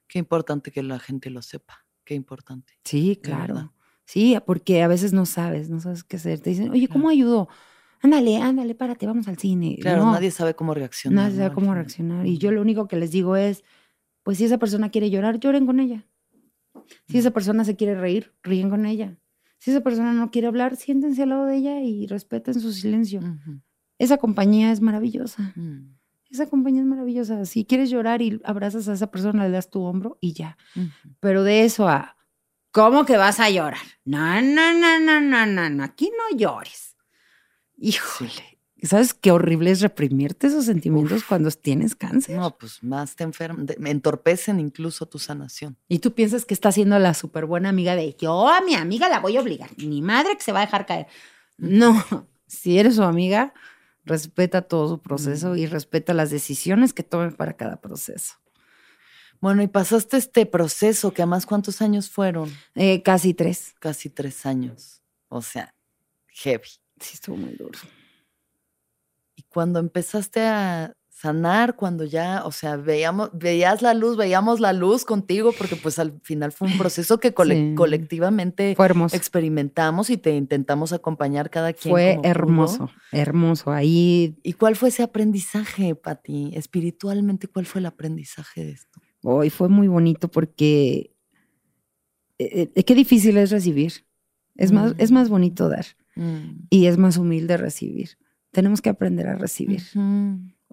Qué 0.06 0.18
importante 0.18 0.70
que 0.70 0.82
la 0.82 0.98
gente 0.98 1.30
lo 1.30 1.42
sepa. 1.42 1.86
Qué 2.04 2.14
importante. 2.14 2.74
Sí, 2.84 3.18
claro. 3.22 3.72
Sí, 4.04 4.36
porque 4.46 4.82
a 4.82 4.88
veces 4.88 5.12
no 5.12 5.24
sabes, 5.24 5.70
no 5.70 5.80
sabes 5.80 6.04
qué 6.04 6.16
hacer. 6.16 6.40
Te 6.40 6.50
dicen, 6.50 6.70
oye, 6.70 6.88
¿cómo 6.88 7.08
ayudo? 7.08 7.48
Ándale, 8.02 8.36
ándale, 8.36 8.74
párate, 8.74 9.06
vamos 9.06 9.28
al 9.28 9.38
cine. 9.38 9.78
Claro, 9.80 10.04
nadie 10.04 10.30
sabe 10.30 10.54
cómo 10.54 10.74
reaccionar. 10.74 11.24
Nadie 11.24 11.38
sabe 11.38 11.54
cómo 11.54 11.72
reaccionar. 11.72 12.26
Y 12.26 12.36
yo 12.36 12.50
lo 12.50 12.60
único 12.60 12.86
que 12.86 12.96
les 12.96 13.10
digo 13.10 13.34
es, 13.36 13.64
pues 14.22 14.36
si 14.38 14.44
esa 14.44 14.58
persona 14.58 14.90
quiere 14.90 15.08
llorar, 15.08 15.40
lloren 15.40 15.64
con 15.64 15.80
ella. 15.80 16.06
Si 17.08 17.16
esa 17.16 17.30
persona 17.30 17.64
se 17.64 17.76
quiere 17.76 17.94
reír, 17.94 18.34
ríen 18.42 18.68
con 18.68 18.84
ella. 18.84 19.18
Si 19.58 19.70
esa 19.70 19.80
persona 19.80 20.12
no 20.12 20.30
quiere 20.30 20.48
hablar, 20.48 20.76
siéntense 20.76 21.22
al 21.22 21.30
lado 21.30 21.46
de 21.46 21.56
ella 21.56 21.80
y 21.80 22.06
respeten 22.06 22.60
su 22.60 22.72
silencio. 22.72 23.20
Esa 23.98 24.18
compañía 24.18 24.70
es 24.70 24.82
maravillosa. 24.82 25.54
Mm. 25.56 25.96
Esa 26.30 26.46
compañía 26.46 26.80
es 26.80 26.86
maravillosa. 26.86 27.44
Si 27.44 27.64
quieres 27.64 27.90
llorar 27.90 28.22
y 28.22 28.40
abrazas 28.44 28.88
a 28.88 28.94
esa 28.94 29.10
persona, 29.10 29.44
le 29.44 29.50
das 29.50 29.70
tu 29.70 29.82
hombro 29.82 30.18
y 30.20 30.32
ya. 30.32 30.56
Pero 31.20 31.44
de 31.44 31.64
eso 31.64 31.88
a, 31.88 32.16
¿cómo 32.72 33.04
que 33.04 33.16
vas 33.16 33.40
a 33.40 33.50
llorar? 33.50 33.78
No, 34.04 34.40
no, 34.42 34.74
no, 34.74 34.98
no, 34.98 35.20
no, 35.20 35.46
no, 35.46 35.70
no. 35.70 35.84
Aquí 35.84 36.10
no 36.10 36.36
llores. 36.36 36.96
Híjole. 37.76 38.54
¿Sabes 38.84 39.14
qué 39.14 39.30
horrible 39.30 39.70
es 39.70 39.80
reprimirte 39.80 40.48
esos 40.48 40.66
sentimientos 40.66 41.24
cuando 41.24 41.50
tienes 41.50 41.94
cáncer? 41.94 42.36
No, 42.36 42.58
pues 42.58 42.82
más 42.82 43.16
te 43.16 43.24
enferman, 43.24 43.66
entorpecen 43.86 44.60
incluso 44.60 45.06
tu 45.06 45.18
sanación. 45.18 45.78
Y 45.88 46.00
tú 46.00 46.12
piensas 46.12 46.44
que 46.44 46.52
estás 46.52 46.74
siendo 46.74 46.98
la 46.98 47.14
súper 47.14 47.46
buena 47.46 47.70
amiga 47.70 47.96
de 47.96 48.14
yo 48.20 48.48
a 48.48 48.60
mi 48.60 48.74
amiga 48.74 49.08
la 49.08 49.20
voy 49.20 49.38
a 49.38 49.40
obligar, 49.40 49.70
mi 49.78 50.02
madre 50.02 50.36
que 50.36 50.42
se 50.42 50.52
va 50.52 50.60
a 50.60 50.66
dejar 50.66 50.84
caer. 50.84 51.06
No, 51.56 52.04
si 52.46 52.78
eres 52.78 52.96
su 52.96 53.02
amiga, 53.02 53.54
respeta 54.04 54.62
todo 54.62 54.88
su 54.88 55.00
proceso 55.00 55.56
y 55.56 55.66
respeta 55.66 56.14
las 56.14 56.30
decisiones 56.30 56.92
que 56.92 57.02
tome 57.02 57.30
para 57.32 57.56
cada 57.56 57.80
proceso. 57.80 58.34
Bueno, 59.40 59.62
y 59.62 59.68
pasaste 59.68 60.16
este 60.16 60.46
proceso, 60.46 61.12
que 61.12 61.22
además, 61.22 61.44
¿cuántos 61.44 61.82
años 61.82 62.08
fueron? 62.08 62.50
Eh, 62.74 63.02
casi 63.02 63.34
tres. 63.34 63.74
Casi 63.78 64.08
tres 64.08 64.46
años. 64.46 65.02
O 65.28 65.42
sea, 65.42 65.74
heavy. 66.28 66.68
Sí, 67.00 67.14
estuvo 67.14 67.36
muy 67.36 67.52
duro. 67.54 67.78
Y 69.36 69.42
cuando 69.42 69.80
empezaste 69.80 70.46
a 70.46 70.96
sanar, 71.14 71.76
cuando 71.76 72.04
ya, 72.04 72.42
o 72.44 72.50
sea, 72.50 72.76
veíamos, 72.76 73.30
veías 73.32 73.82
la 73.82 73.94
luz, 73.94 74.16
veíamos 74.16 74.58
la 74.58 74.72
luz 74.72 75.04
contigo, 75.04 75.52
porque 75.56 75.76
pues 75.76 76.00
al 76.00 76.20
final 76.22 76.50
fue 76.50 76.68
un 76.68 76.76
proceso 76.78 77.18
que 77.20 77.32
colectivamente 77.32 78.76
experimentamos 79.12 80.10
y 80.10 80.16
te 80.16 80.34
intentamos 80.34 80.92
acompañar 80.92 81.50
cada 81.50 81.72
quien. 81.72 81.92
Fue 81.92 82.18
hermoso, 82.24 82.90
hermoso. 83.12 83.70
Ahí. 83.70 84.36
¿Y 84.42 84.54
cuál 84.54 84.74
fue 84.74 84.88
ese 84.88 85.04
aprendizaje, 85.04 85.94
Pati? 85.94 86.50
Espiritualmente, 86.54 87.46
¿cuál 87.46 87.66
fue 87.66 87.78
el 87.78 87.86
aprendizaje 87.86 88.64
de 88.64 88.72
esto? 88.72 89.00
Hoy 89.22 89.50
fue 89.50 89.68
muy 89.68 89.86
bonito 89.86 90.28
porque 90.28 91.14
eh, 92.38 92.72
eh, 92.74 92.84
qué 92.84 92.94
difícil 92.94 93.36
es 93.36 93.52
recibir. 93.52 94.04
Es, 94.56 94.72
más, 94.72 94.94
es 94.98 95.10
más 95.12 95.28
bonito 95.28 95.68
dar. 95.68 95.86
Mm. 96.16 96.66
Y 96.70 96.86
es 96.86 96.98
más 96.98 97.16
humilde 97.16 97.56
recibir 97.56 98.18
tenemos 98.54 98.80
que 98.80 98.88
aprender 98.88 99.26
a 99.26 99.34
recibir. 99.34 99.82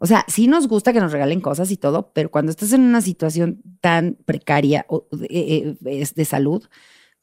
O 0.03 0.07
sea, 0.07 0.26
sí 0.28 0.48
nos 0.48 0.68
gusta 0.68 0.94
que 0.94 0.99
nos 0.99 1.11
regalen 1.11 1.41
cosas 1.41 1.69
y 1.69 1.78
todo, 1.78 2.11
pero 2.11 2.32
cuando 2.32 2.49
estás 2.49 2.73
en 2.73 2.82
una 2.82 3.02
situación 3.02 3.61
tan 3.82 4.18
precaria 4.26 4.88
eh, 5.30 5.78
eh, 5.86 6.07
de, 6.15 6.26
salud 6.26 6.64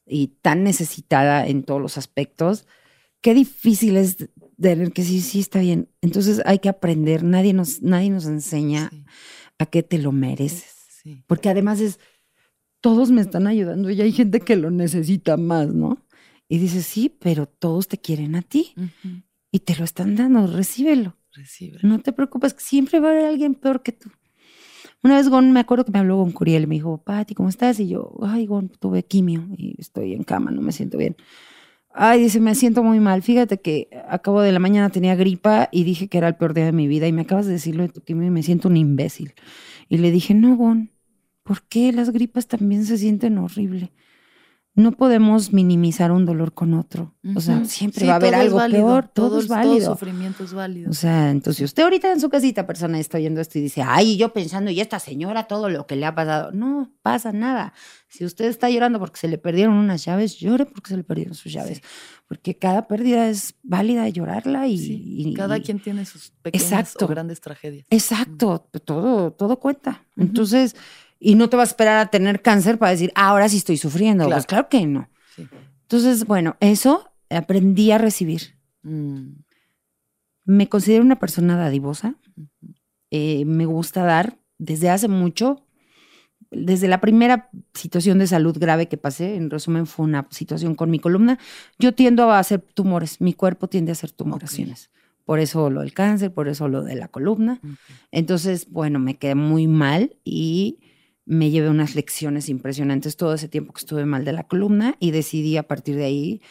y 0.07 0.29
tan 0.43 0.63
necesitada 0.63 1.49
en 1.49 1.65
todos 1.65 1.83
los 1.83 1.99
aspectos, 1.99 2.69
qué 3.21 3.35
difícil 3.35 3.97
es 3.97 4.31
tener 4.61 4.93
que 4.93 5.03
sí, 5.03 5.21
sí 5.21 5.41
está 5.41 5.59
bien. 5.59 5.89
Entonces 6.03 6.41
hay 6.45 6.61
que 6.61 6.69
aprender. 6.69 7.25
Nadie 7.25 7.53
nos, 7.53 7.83
nadie 7.83 8.11
nos 8.11 8.27
enseña 8.27 8.93
a 9.59 9.67
que 9.67 9.83
te 9.83 9.99
lo 9.99 10.13
mereces. 10.13 11.03
Porque 11.27 11.49
además 11.49 11.81
es, 11.81 11.99
todos 12.81 13.11
me 13.11 13.23
están 13.23 13.49
ayudando 13.49 13.91
y 13.91 14.01
hay 14.01 14.13
gente 14.13 14.39
que 14.39 14.55
lo 14.55 14.71
necesita 14.71 15.37
más, 15.37 15.75
¿no? 15.75 16.07
Y 16.49 16.59
dices, 16.59 16.87
sí, 16.87 17.09
pero 17.09 17.47
todos 17.49 17.89
te 17.89 17.99
quieren 17.99 18.37
a 18.37 18.43
ti 18.43 18.73
y 19.51 19.59
te 19.59 19.75
lo 19.75 19.83
están 19.83 20.15
dando, 20.15 20.47
recíbelo. 20.47 21.17
No 21.83 22.01
te 22.01 22.13
preocupes, 22.13 22.55
siempre 22.59 23.01
va 23.01 23.09
a 23.09 23.13
haber 23.13 23.27
alguien 23.27 23.55
peor 23.55 23.83
que 23.83 23.93
tú. 23.93 24.11
Una 25.03 25.17
vez 25.17 25.29
Gon, 25.29 25.53
me 25.53 25.61
acuerdo 25.61 25.85
que 25.85 25.93
me 25.93 26.01
habló 26.01 26.19
con 26.19 26.33
Curiel 26.33 26.67
me 26.67 26.75
dijo, 26.75 26.99
Pati, 26.99 27.35
¿cómo 27.35 27.49
estás? 27.49 27.79
Y 27.79 27.89
yo, 27.89 28.17
ay, 28.23 28.47
Gon, 28.47 28.69
tuve 28.69 29.05
quimio 29.05 29.47
y 29.57 29.77
estoy 29.79 30.13
en 30.13 30.25
cama, 30.25 30.51
no 30.51 30.61
me 30.61 30.73
siento 30.73 30.99
bien. 30.99 31.17
Ay, 31.91 32.23
dice, 32.23 32.41
me 32.41 32.55
siento 32.55 32.83
muy 32.83 33.01
mal. 33.01 33.23
Fíjate 33.23 33.61
que 33.61 33.89
acabo 34.09 34.41
de 34.43 34.53
la 34.53 34.59
mañana 34.59 34.91
tenía 34.91 35.15
gripa 35.15 35.69
y 35.73 35.85
dije 35.85 36.09
que 36.09 36.19
era 36.19 36.29
el 36.29 36.37
peor 36.37 36.55
día 36.55 36.65
de 36.65 36.73
mi 36.73 36.87
vida 36.87 37.07
y 37.07 37.13
me 37.13 37.23
acabas 37.23 37.47
de 37.47 37.53
decirlo 37.53 37.83
de 37.83 37.89
tu 37.89 38.03
quimio 38.03 38.27
y 38.27 38.31
me 38.31 38.43
siento 38.43 38.69
un 38.69 38.77
imbécil. 38.77 39.35
Y 39.89 39.99
le 39.99 40.11
dije, 40.11 40.35
no, 40.35 40.57
Gon, 40.57 40.91
¿por 41.45 41.63
qué 41.63 41.93
las 41.93 42.11
gripas 42.11 42.47
también 42.47 42.85
se 42.85 42.99
sienten 42.99 43.39
horrible? 43.39 43.93
No 44.79 44.93
podemos 44.93 45.53
minimizar 45.53 46.13
un 46.13 46.25
dolor 46.25 46.55
con 46.55 46.73
otro. 46.73 47.13
O 47.35 47.41
sea, 47.41 47.65
siempre 47.65 48.07
va 48.07 48.13
a 48.13 48.17
haber 48.17 48.37
algo 48.37 48.59
peor, 48.59 49.09
todo, 49.09 49.41
es 49.41 49.49
válido. 49.49 49.87
Todo 49.87 49.95
sufrimiento 49.95 50.45
es 50.45 50.55
válido. 50.55 50.89
O 50.89 50.95
sea, 50.95 51.31
entonces 51.31 51.65
usted 51.65 51.83
ahorita 51.83 52.13
en 52.13 52.21
su 52.21 52.29
casita, 52.29 52.65
persona, 52.65 53.01
está 53.01 53.19
oyendo 53.19 53.41
esto 53.41 53.59
y 53.59 53.63
dice, 53.63 53.83
ay, 53.85 54.17
yo 54.17 54.33
pensando, 54.33 54.71
y 54.71 54.81
esta 54.81 55.01
señora, 55.01 55.49
todo 55.49 55.69
lo 55.69 55.89
que 55.89 55.97
le 55.97 56.07
ha 56.07 56.15
pasado. 56.15 56.53
No 56.53 56.93
pasa 57.03 57.33
nada. 57.33 57.73
Si 58.07 58.25
usted 58.25 58.45
está 58.45 58.71
llorando 58.71 59.01
porque 59.01 59.19
se 59.19 59.27
le 59.27 59.37
perdieron 59.37 59.75
unas 59.75 60.05
llaves, 60.05 60.39
llore 60.39 60.65
porque 60.65 60.91
se 60.91 60.97
le 60.97 61.03
perdieron 61.03 61.35
sus 61.35 61.53
llaves. 61.53 61.83
Porque 62.29 62.57
cada 62.57 62.87
pérdida 62.87 63.29
es 63.29 63.57
válida 63.65 64.09
llorarla 64.09 64.69
y... 64.69 65.35
cada 65.37 65.59
quien 65.61 65.81
tiene 65.81 66.05
sus 66.05 66.31
pequeñas 66.41 66.95
o 67.01 67.07
grandes 67.09 67.41
tragedias. 67.41 67.85
Exacto, 67.91 68.69
todo, 68.85 69.33
todo 69.33 69.59
cuenta. 69.59 70.07
Entonces 70.17 70.77
y 71.21 71.35
no 71.35 71.49
te 71.49 71.57
vas 71.57 71.69
a 71.69 71.73
esperar 71.73 71.99
a 71.99 72.11
tener 72.11 72.43
cáncer 72.43 72.79
para 72.79 72.93
decir, 72.93 73.13
ah, 73.15 73.29
ahora 73.29 73.49
sí 73.49 73.57
estoy 73.57 73.77
sufriendo. 73.77 74.29
Pues 74.29 74.47
claro 74.47 74.69
que 74.69 74.87
no. 74.87 75.09
Entonces, 75.83 76.27
bueno, 76.27 76.57
eso 76.61 77.11
aprendí 77.31 77.91
a 77.91 77.99
recibir. 77.99 78.59
Mm. 78.83 79.41
Me 80.45 80.69
considero 80.69 81.05
una 81.05 81.19
persona 81.19 81.57
dadivosa. 81.57 82.15
Eh, 83.11 83.45
me 83.45 83.67
gusta 83.67 84.05
dar 84.05 84.39
desde 84.59 84.91
hace 84.91 85.09
mucho. 85.09 85.65
Desde 86.51 86.89
la 86.89 87.01
primera 87.01 87.51
situación 87.75 88.19
de 88.19 88.27
salud 88.27 88.57
grave 88.59 88.89
que 88.89 88.97
pasé, 88.97 89.35
en 89.37 89.51
resumen 89.51 89.87
fue 89.87 90.07
una 90.07 90.27
situación 90.31 90.75
con 90.75 90.91
mi 90.91 90.99
columna, 90.99 91.39
yo 91.79 91.93
tiendo 91.93 92.31
a 92.31 92.39
hacer 92.39 92.63
tumores, 92.63 93.21
mi 93.21 93.35
cuerpo 93.35 93.69
tiende 93.69 93.91
a 93.91 93.93
hacer 93.93 94.13
tumoraciones. 94.13 94.91
Por 95.27 95.41
eso 95.41 95.69
lo 95.69 95.83
del 95.83 95.93
cáncer, 95.93 96.33
por 96.33 96.49
eso 96.49 96.69
lo 96.69 96.83
de 96.83 96.95
la 96.95 97.09
columna. 97.09 97.61
Entonces, 98.11 98.71
bueno, 98.71 98.99
me 98.99 99.19
quedé 99.19 99.35
muy 99.35 99.67
mal 99.67 100.17
y 100.25 100.79
me 101.29 101.51
llevé 101.51 101.69
unas 101.69 101.95
lecciones 101.95 102.49
impresionantes 102.49 103.19
todo 103.19 103.35
ese 103.35 103.49
tiempo 103.49 103.75
que 103.75 103.81
estuve 103.81 104.07
mal 104.07 104.25
de 104.25 104.33
la 104.33 104.45
columna 104.45 104.97
y 104.99 105.11
decidí 105.11 105.59
a 105.59 105.69
partir 105.69 105.95
de 105.97 106.07
ahí 106.07 106.43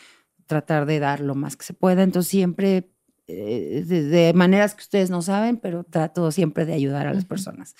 tratar 0.45 0.85
de 0.85 0.99
dar 0.99 1.19
lo 1.19 1.33
más 1.33 1.57
que 1.57 1.65
se 1.65 1.73
pueda. 1.73 2.03
Entonces 2.03 2.29
siempre, 2.29 2.87
eh, 3.25 3.83
de, 3.83 4.33
maneras 4.33 4.75
que 4.75 4.83
ustedes 4.83 5.09
no 5.09 5.23
saben, 5.23 5.57
pero 5.57 5.83
trato 5.83 6.31
siempre 6.31 6.65
de 6.65 6.73
ayudar 6.73 7.07
a 7.07 7.13
las 7.13 7.25
personas. 7.25 7.75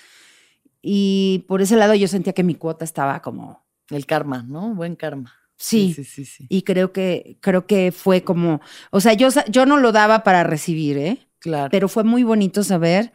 Y 0.81 1.45
por 1.47 1.61
ese 1.61 1.75
lado 1.75 1.93
yo 1.93 2.07
sentía 2.07 2.33
que 2.33 2.43
mi 2.43 2.55
cuota 2.55 2.83
estaba 2.83 3.21
como... 3.21 3.65
El 3.89 4.05
karma, 4.05 4.43
¿no? 4.43 4.75
Buen 4.75 4.97
karma. 4.97 5.33
Sí, 5.55 5.93
sí, 5.93 6.03
sí, 6.03 6.25
sí, 6.25 6.45
Y 6.49 6.63
creo 6.63 6.91
que, 6.91 7.37
creo 7.39 7.65
que 7.65 7.93
fue 7.93 8.21
como, 8.23 8.59
o 8.91 8.99
sea, 8.99 9.13
yo, 9.13 9.29
yo 9.49 9.65
no 9.65 9.77
lo 9.77 9.93
daba 9.93 10.23
para 10.23 10.43
recibir, 10.43 10.97
¿eh? 10.97 11.29
Claro. 11.39 11.69
Pero 11.71 11.87
fue 11.87 12.03
muy 12.03 12.23
bonito 12.23 12.63
saber 12.63 13.13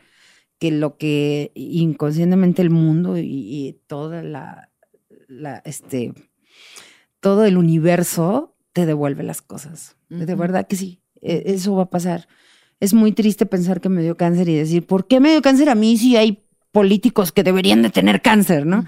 que 0.63 0.71
lo 0.71 0.97
que 0.97 1.51
inconscientemente 1.57 2.63
el 2.63 2.71
mundo 2.71 3.19
y, 3.19 3.81
toda 3.89 4.23
la, 4.23 4.71
este, 5.65 6.15
todo 7.19 7.45
el 7.45 7.57
universo 7.57 8.55
te 8.73 8.87
devuelve 8.87 9.25
las 9.25 9.43
cosas. 9.43 9.97
De 10.09 10.37
verdad 10.37 10.69
que 10.69 10.77
sí, 10.77 11.03
e, 11.21 11.43
eso 11.47 11.75
va 11.75 11.83
a 11.83 11.91
pasar. 11.91 12.29
Es 12.79 12.95
muy 12.95 13.11
triste 13.11 13.45
pensar 13.45 13.81
que 13.81 13.89
me 13.89 14.05
dio 14.05 14.17
cáncer 14.17 14.49
y 14.49 14.55
decir, 14.55 14.87
¿por 14.87 15.09
qué 15.09 15.19
me 15.19 15.33
dio 15.33 15.43
cáncer 15.43 15.69
a 15.69 15.75
mí 15.75 15.99
si 15.99 16.17
hay 16.17 16.45
políticos 16.71 17.33
que 17.33 17.43
deberían 17.43 17.83
de 17.83 17.91
tener 17.91 18.23
cáncer, 18.23 18.65
no? 18.65 18.85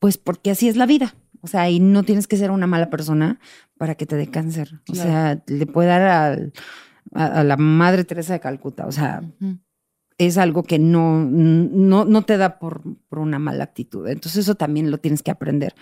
Pues 0.00 0.18
porque 0.18 0.50
así 0.50 0.66
es 0.66 0.74
la 0.74 0.86
vida. 0.86 1.14
O 1.40 1.46
sea, 1.46 1.70
y 1.70 1.78
no 1.78 2.02
tienes 2.02 2.26
que 2.26 2.36
ser 2.36 2.50
una 2.50 2.66
mala 2.66 2.90
persona 2.90 3.38
para 3.78 3.94
que 3.94 4.06
te 4.06 4.16
dé 4.16 4.26
cáncer. 4.26 4.80
O 4.88 4.96
sea, 4.96 5.40
le 5.46 5.66
puede 5.66 5.86
dar 5.86 6.52
a, 7.12 7.44
la 7.44 7.56
madre 7.56 8.02
Teresa 8.02 8.32
de 8.32 8.40
Calcuta. 8.40 8.88
O 8.88 8.92
sea, 8.92 9.22
es 10.26 10.38
algo 10.38 10.62
que 10.62 10.78
no, 10.78 11.24
no, 11.24 12.04
no 12.04 12.22
te 12.22 12.36
da 12.36 12.58
por, 12.58 12.82
por, 13.08 13.18
una 13.18 13.38
mala 13.38 13.64
actitud. 13.64 14.08
Entonces 14.08 14.44
eso 14.44 14.54
también 14.54 14.90
lo 14.90 14.98
tienes 14.98 15.22
que 15.22 15.30
aprender. 15.30 15.74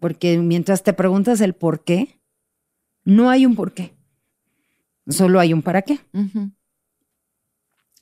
Porque 0.00 0.38
mientras 0.38 0.82
te 0.82 0.92
preguntas 0.92 1.40
el 1.40 1.54
por 1.54 1.84
qué, 1.84 2.20
no 3.04 3.30
hay 3.30 3.46
un 3.46 3.54
por 3.54 3.72
qué. 3.72 3.94
Solo 5.08 5.40
hay 5.40 5.52
un 5.52 5.62
para 5.62 5.82
qué. 5.82 6.00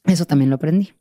Eso 0.05 0.25
también 0.25 0.51
lo 0.51 0.57
aprendí. 0.57 0.93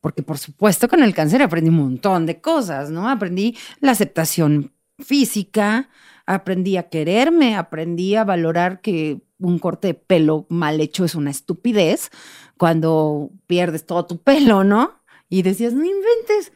Porque 0.00 0.22
por 0.22 0.38
supuesto 0.38 0.88
con 0.88 1.02
el 1.02 1.14
cáncer 1.14 1.42
aprendí 1.42 1.70
un 1.70 1.76
montón 1.76 2.26
de 2.26 2.40
cosas, 2.40 2.90
¿no? 2.90 3.08
Aprendí 3.08 3.56
la 3.80 3.92
aceptación 3.92 4.72
física, 4.98 5.90
aprendí 6.26 6.76
a 6.76 6.88
quererme, 6.88 7.56
aprendí 7.56 8.14
a 8.14 8.24
valorar 8.24 8.80
que 8.80 9.20
un 9.38 9.58
corte 9.58 9.88
de 9.88 9.94
pelo 9.94 10.46
mal 10.48 10.80
hecho 10.80 11.04
es 11.04 11.14
una 11.14 11.30
estupidez 11.30 12.10
cuando 12.58 13.30
pierdes 13.46 13.86
todo 13.86 14.06
tu 14.06 14.18
pelo, 14.18 14.64
¿no? 14.64 14.94
Y 15.28 15.42
decías, 15.42 15.72
no 15.72 15.84
inventes. 15.84 16.52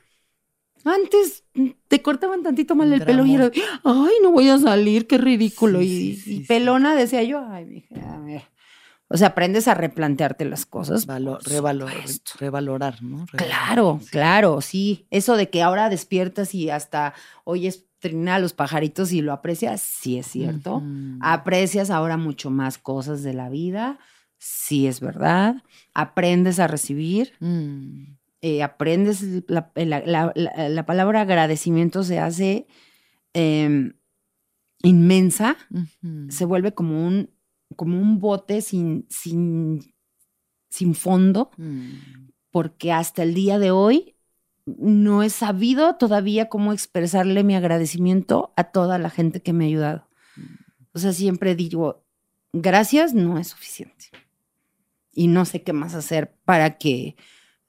Antes 0.84 1.44
te 1.88 2.00
cortaban 2.00 2.42
tantito 2.42 2.74
mal 2.74 2.92
el 2.92 3.04
pelo 3.04 3.26
y 3.26 3.34
era, 3.34 3.50
ay, 3.84 4.14
no 4.22 4.32
voy 4.32 4.48
a 4.48 4.58
salir, 4.58 5.06
qué 5.06 5.18
ridículo. 5.18 5.82
y, 5.82 6.44
pelona 6.48 6.94
decía 6.94 7.22
yo, 7.22 7.44
ay, 7.46 7.66
mija, 7.66 8.14
a 8.14 8.18
ver. 8.20 8.42
O 9.12 9.16
sea, 9.16 9.28
aprendes 9.28 9.66
a 9.66 9.74
replantearte 9.74 10.44
las 10.44 10.64
cosas. 10.66 11.04
revalorar, 12.38 13.02
¿no? 13.02 13.26
claro, 13.32 14.00
claro, 14.10 14.60
sí. 14.60 15.06
Eso 15.10 15.36
de 15.36 15.50
que 15.50 15.62
ahora 15.62 15.90
despiertas 15.90 16.54
y 16.54 16.70
hasta 16.70 17.14
oyes 17.42 17.86
trinar 17.98 18.36
a 18.36 18.38
los 18.38 18.52
pajaritos 18.52 19.12
y 19.12 19.20
lo 19.20 19.32
aprecias, 19.32 19.80
sí 19.82 20.16
es 20.16 20.28
cierto. 20.28 20.82
Aprecias 21.20 21.90
ahora 21.90 22.16
mucho 22.16 22.50
más 22.50 22.78
cosas 22.78 23.24
de 23.24 23.34
la 23.34 23.48
vida, 23.48 23.98
sí 24.40 24.88
es 24.88 25.00
verdad. 25.00 25.62
Aprendes 25.94 26.58
a 26.58 26.66
recibir. 26.66 27.34
Mm. 27.38 28.16
Eh, 28.42 28.62
aprendes, 28.62 29.22
la, 29.46 30.84
palabra 30.86 31.20
agradecimiento 31.20 32.02
se 32.02 32.18
hace 32.18 32.66
em, 33.34 33.92
inmensa, 34.82 35.58
se 36.30 36.46
vuelve 36.46 36.72
como 36.72 37.06
un 37.06 37.28
como 37.76 38.00
un 38.00 38.18
bote 38.18 38.62
sin, 38.62 39.06
sin, 39.08 39.94
sin 40.68 40.94
fondo, 40.94 41.50
mm. 41.56 42.28
porque 42.50 42.92
hasta 42.92 43.22
el 43.22 43.34
día 43.34 43.58
de 43.58 43.70
hoy 43.70 44.16
no 44.66 45.22
he 45.22 45.30
sabido 45.30 45.96
todavía 45.96 46.48
cómo 46.48 46.72
expresarle 46.72 47.44
mi 47.44 47.54
agradecimiento 47.54 48.52
a 48.56 48.64
toda 48.64 48.98
la 48.98 49.10
gente 49.10 49.42
que 49.42 49.52
me 49.52 49.64
ha 49.64 49.68
ayudado. 49.68 50.08
Mm. 50.36 50.42
O 50.92 50.98
sea, 50.98 51.12
siempre 51.12 51.54
digo, 51.54 52.04
gracias 52.52 53.14
no 53.14 53.38
es 53.38 53.48
suficiente. 53.48 54.06
Y 55.20 55.26
no 55.26 55.44
sé 55.44 55.62
qué 55.62 55.74
más 55.74 55.94
hacer 55.94 56.32
para 56.46 56.78
que 56.78 57.14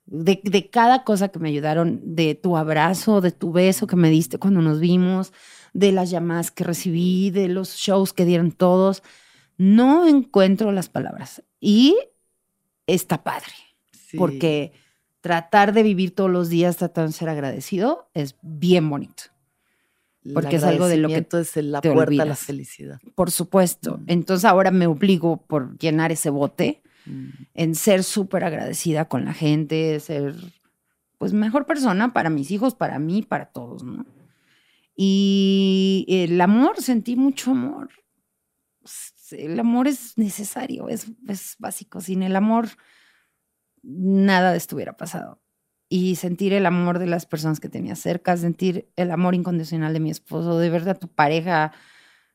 de, 0.06 0.40
de, 0.42 0.70
cada 0.70 1.04
cosa 1.04 1.28
que 1.28 1.40
me 1.40 1.50
ayudaron, 1.50 2.00
de 2.16 2.34
tu 2.34 2.56
abrazo, 2.56 3.20
de 3.20 3.34
tu 3.34 3.52
beso 3.52 3.88
que 3.88 3.98
me 3.98 4.10
diste 4.10 4.38
cuando 4.38 4.62
nos 4.62 4.80
vimos, 4.80 5.34
de 5.74 5.92
las 5.92 6.10
llamadas 6.10 6.50
que 6.50 6.64
recibí, 6.64 7.30
de 7.30 7.50
los 7.50 7.76
shows 7.76 8.14
que 8.14 8.24
dieron 8.24 8.54
todos, 8.54 9.04
no 9.58 10.08
encuentro 10.08 10.72
las 10.72 10.88
palabras. 10.88 11.44
Y 11.60 11.98
está 12.88 13.22
padre, 13.22 13.52
porque 14.18 14.72
tratar 15.20 15.74
de 15.74 15.84
vivir 15.84 16.16
todos 16.16 16.32
los 16.32 16.48
días 16.48 16.78
tratando 16.78 17.08
de 17.12 17.18
ser 17.18 17.28
agradecido 17.28 18.10
es 18.14 18.38
bien 18.42 18.90
bonito. 18.90 19.24
Porque 20.34 20.56
es 20.56 20.64
algo 20.64 20.88
de 20.88 20.96
lo 20.96 21.10
que 21.10 21.28
es 21.30 21.58
la 21.58 21.82
puerta 21.82 22.24
a 22.24 22.26
la 22.28 22.36
felicidad. 22.38 23.02
Por 23.14 23.30
supuesto. 23.30 24.00
Entonces 24.08 24.46
ahora 24.46 24.72
me 24.72 24.88
obligo 24.88 25.46
por 25.48 25.78
llenar 25.80 26.14
ese 26.14 26.30
bote 26.30 26.82
en 27.54 27.76
ser 27.76 28.04
súper 28.04 28.44
agradecida 28.44 29.06
con 29.06 29.26
la 29.26 29.34
gente, 29.34 30.00
ser 30.00 30.36
pues 31.18 31.34
mejor 31.34 31.66
persona 31.66 32.14
para 32.14 32.30
mis 32.30 32.52
hijos, 32.52 32.74
para 32.74 32.98
mí, 33.00 33.22
para 33.22 33.46
todos, 33.46 33.84
¿no? 33.84 34.06
Y 34.96 36.06
el 36.10 36.40
amor, 36.42 36.82
sentí 36.82 37.16
mucho 37.16 37.52
amor 37.52 37.90
el 39.32 39.60
amor 39.60 39.88
es 39.88 40.18
necesario, 40.18 40.90
es, 40.90 41.08
básico. 41.60 42.02
Sin 42.02 42.24
el 42.24 42.36
amor, 42.36 42.70
nada 43.84 44.58
hubiera 44.74 44.98
pasado. 44.98 45.42
Y 45.90 46.16
sentir 46.16 46.54
el 46.54 46.66
amor 46.66 47.00
de 47.00 47.08
las 47.08 47.26
personas 47.26 47.60
que 47.60 47.70
tenía 47.70 47.96
cerca, 47.96 48.38
sentir 48.38 48.90
el 48.96 49.12
amor 49.12 49.36
incondicional 49.36 49.94
de 49.94 50.00
mi 50.00 50.10
esposo, 50.10 50.58
de 50.58 50.70
verdad 50.70 50.98
tu 50.98 51.10
pareja 51.10 51.74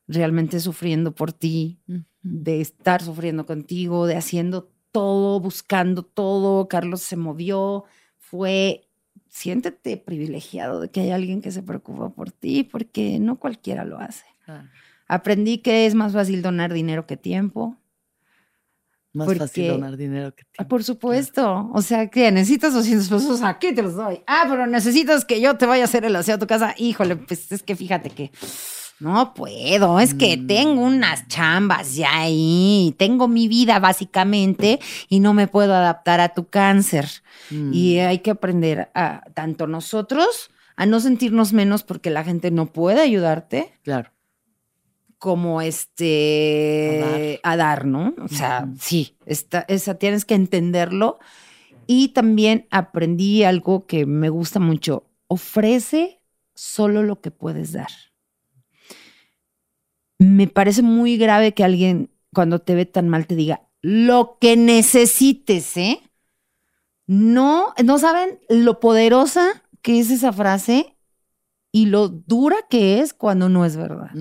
realmente 0.07 0.59
sufriendo 0.59 1.13
por 1.13 1.33
ti, 1.33 1.79
de 2.21 2.61
estar 2.61 3.01
sufriendo 3.01 3.45
contigo, 3.45 4.07
de 4.07 4.15
haciendo 4.15 4.71
todo, 4.91 5.39
buscando 5.39 6.03
todo. 6.03 6.67
Carlos 6.67 7.01
se 7.01 7.17
movió, 7.17 7.83
fue 8.17 8.87
siéntete 9.29 9.97
privilegiado 9.97 10.79
de 10.79 10.89
que 10.89 11.01
hay 11.01 11.11
alguien 11.11 11.41
que 11.41 11.51
se 11.51 11.61
preocupa 11.61 12.09
por 12.09 12.31
ti, 12.31 12.63
porque 12.63 13.19
no 13.19 13.37
cualquiera 13.37 13.85
lo 13.85 13.99
hace. 13.99 14.25
Aprendí 15.07 15.59
que 15.59 15.85
es 15.85 15.95
más 15.95 16.13
fácil 16.13 16.41
donar 16.41 16.73
dinero 16.73 17.05
que 17.05 17.17
tiempo. 17.17 17.77
Más 19.13 19.35
fácil 19.37 19.69
donar 19.69 19.97
dinero 19.97 20.35
que 20.35 20.43
tiempo. 20.45 20.69
Por 20.69 20.83
supuesto. 20.83 21.69
O 21.73 21.81
sea, 21.81 22.09
que 22.09 22.31
necesitas 22.31 22.73
200 22.73 23.09
pesos, 23.09 23.41
aquí 23.41 23.73
te 23.73 23.81
los 23.81 23.95
doy. 23.95 24.21
Ah, 24.27 24.45
pero 24.49 24.67
necesitas 24.67 25.25
que 25.25 25.41
yo 25.41 25.57
te 25.57 25.65
vaya 25.65 25.83
a 25.83 25.85
hacer 25.85 26.05
el 26.05 26.15
aseo 26.15 26.35
a 26.35 26.39
tu 26.39 26.47
casa. 26.47 26.75
Híjole, 26.77 27.15
pues 27.15 27.51
es 27.51 27.63
que 27.63 27.75
fíjate 27.75 28.09
que 28.09 28.31
no 28.99 29.33
puedo, 29.33 29.99
es 29.99 30.13
que 30.13 30.37
mm. 30.37 30.47
tengo 30.47 30.81
unas 30.81 31.27
chambas 31.27 31.95
ya 31.95 32.21
ahí, 32.21 32.95
tengo 32.97 33.27
mi 33.27 33.47
vida 33.47 33.79
básicamente 33.79 34.79
y 35.07 35.19
no 35.19 35.33
me 35.33 35.47
puedo 35.47 35.75
adaptar 35.75 36.19
a 36.19 36.33
tu 36.33 36.47
cáncer. 36.47 37.07
Y 37.51 37.97
mm. 37.97 38.07
hay 38.07 38.19
que 38.19 38.31
aprender 38.31 38.89
a 38.95 39.23
tanto 39.33 39.67
nosotros 39.67 40.49
a 40.75 40.85
no 40.85 40.99
sentirnos 40.99 41.53
menos 41.53 41.83
porque 41.83 42.09
la 42.09 42.23
gente 42.23 42.51
no 42.51 42.67
puede 42.67 43.01
ayudarte. 43.01 43.73
Claro 43.83 44.11
como 45.19 45.61
este 45.61 47.39
a 47.43 47.57
dar, 47.57 47.85
¿no? 47.85 48.13
O 48.23 48.27
sea, 48.27 48.69
sí, 48.79 49.15
esta, 49.25 49.65
esa 49.67 49.95
tienes 49.95 50.25
que 50.25 50.35
entenderlo. 50.35 51.19
Y 51.87 52.09
también 52.09 52.67
aprendí 52.69 53.43
algo 53.43 53.87
que 53.87 54.05
me 54.05 54.29
gusta 54.29 54.59
mucho. 54.59 55.05
Ofrece 55.27 56.21
solo 56.53 57.01
lo 57.01 57.21
que 57.21 57.31
puedes 57.31 57.71
dar. 57.71 57.89
Me 60.19 60.47
parece 60.47 60.81
muy 60.81 61.17
grave 61.17 61.53
que 61.53 61.63
alguien 61.63 62.11
cuando 62.33 62.59
te 62.59 62.75
ve 62.75 62.85
tan 62.85 63.09
mal 63.09 63.27
te 63.27 63.35
diga 63.35 63.67
lo 63.81 64.37
que 64.39 64.57
necesites, 64.57 65.77
¿eh? 65.77 66.01
No, 67.05 67.73
no 67.83 67.99
saben 67.99 68.39
lo 68.49 68.79
poderosa 68.79 69.63
que 69.81 69.99
es 69.99 70.11
esa 70.11 70.33
frase 70.33 70.97
y 71.71 71.85
lo 71.85 72.09
dura 72.09 72.57
que 72.69 72.99
es 72.99 73.13
cuando 73.13 73.49
no 73.49 73.65
es 73.65 73.77
verdad. 73.77 74.11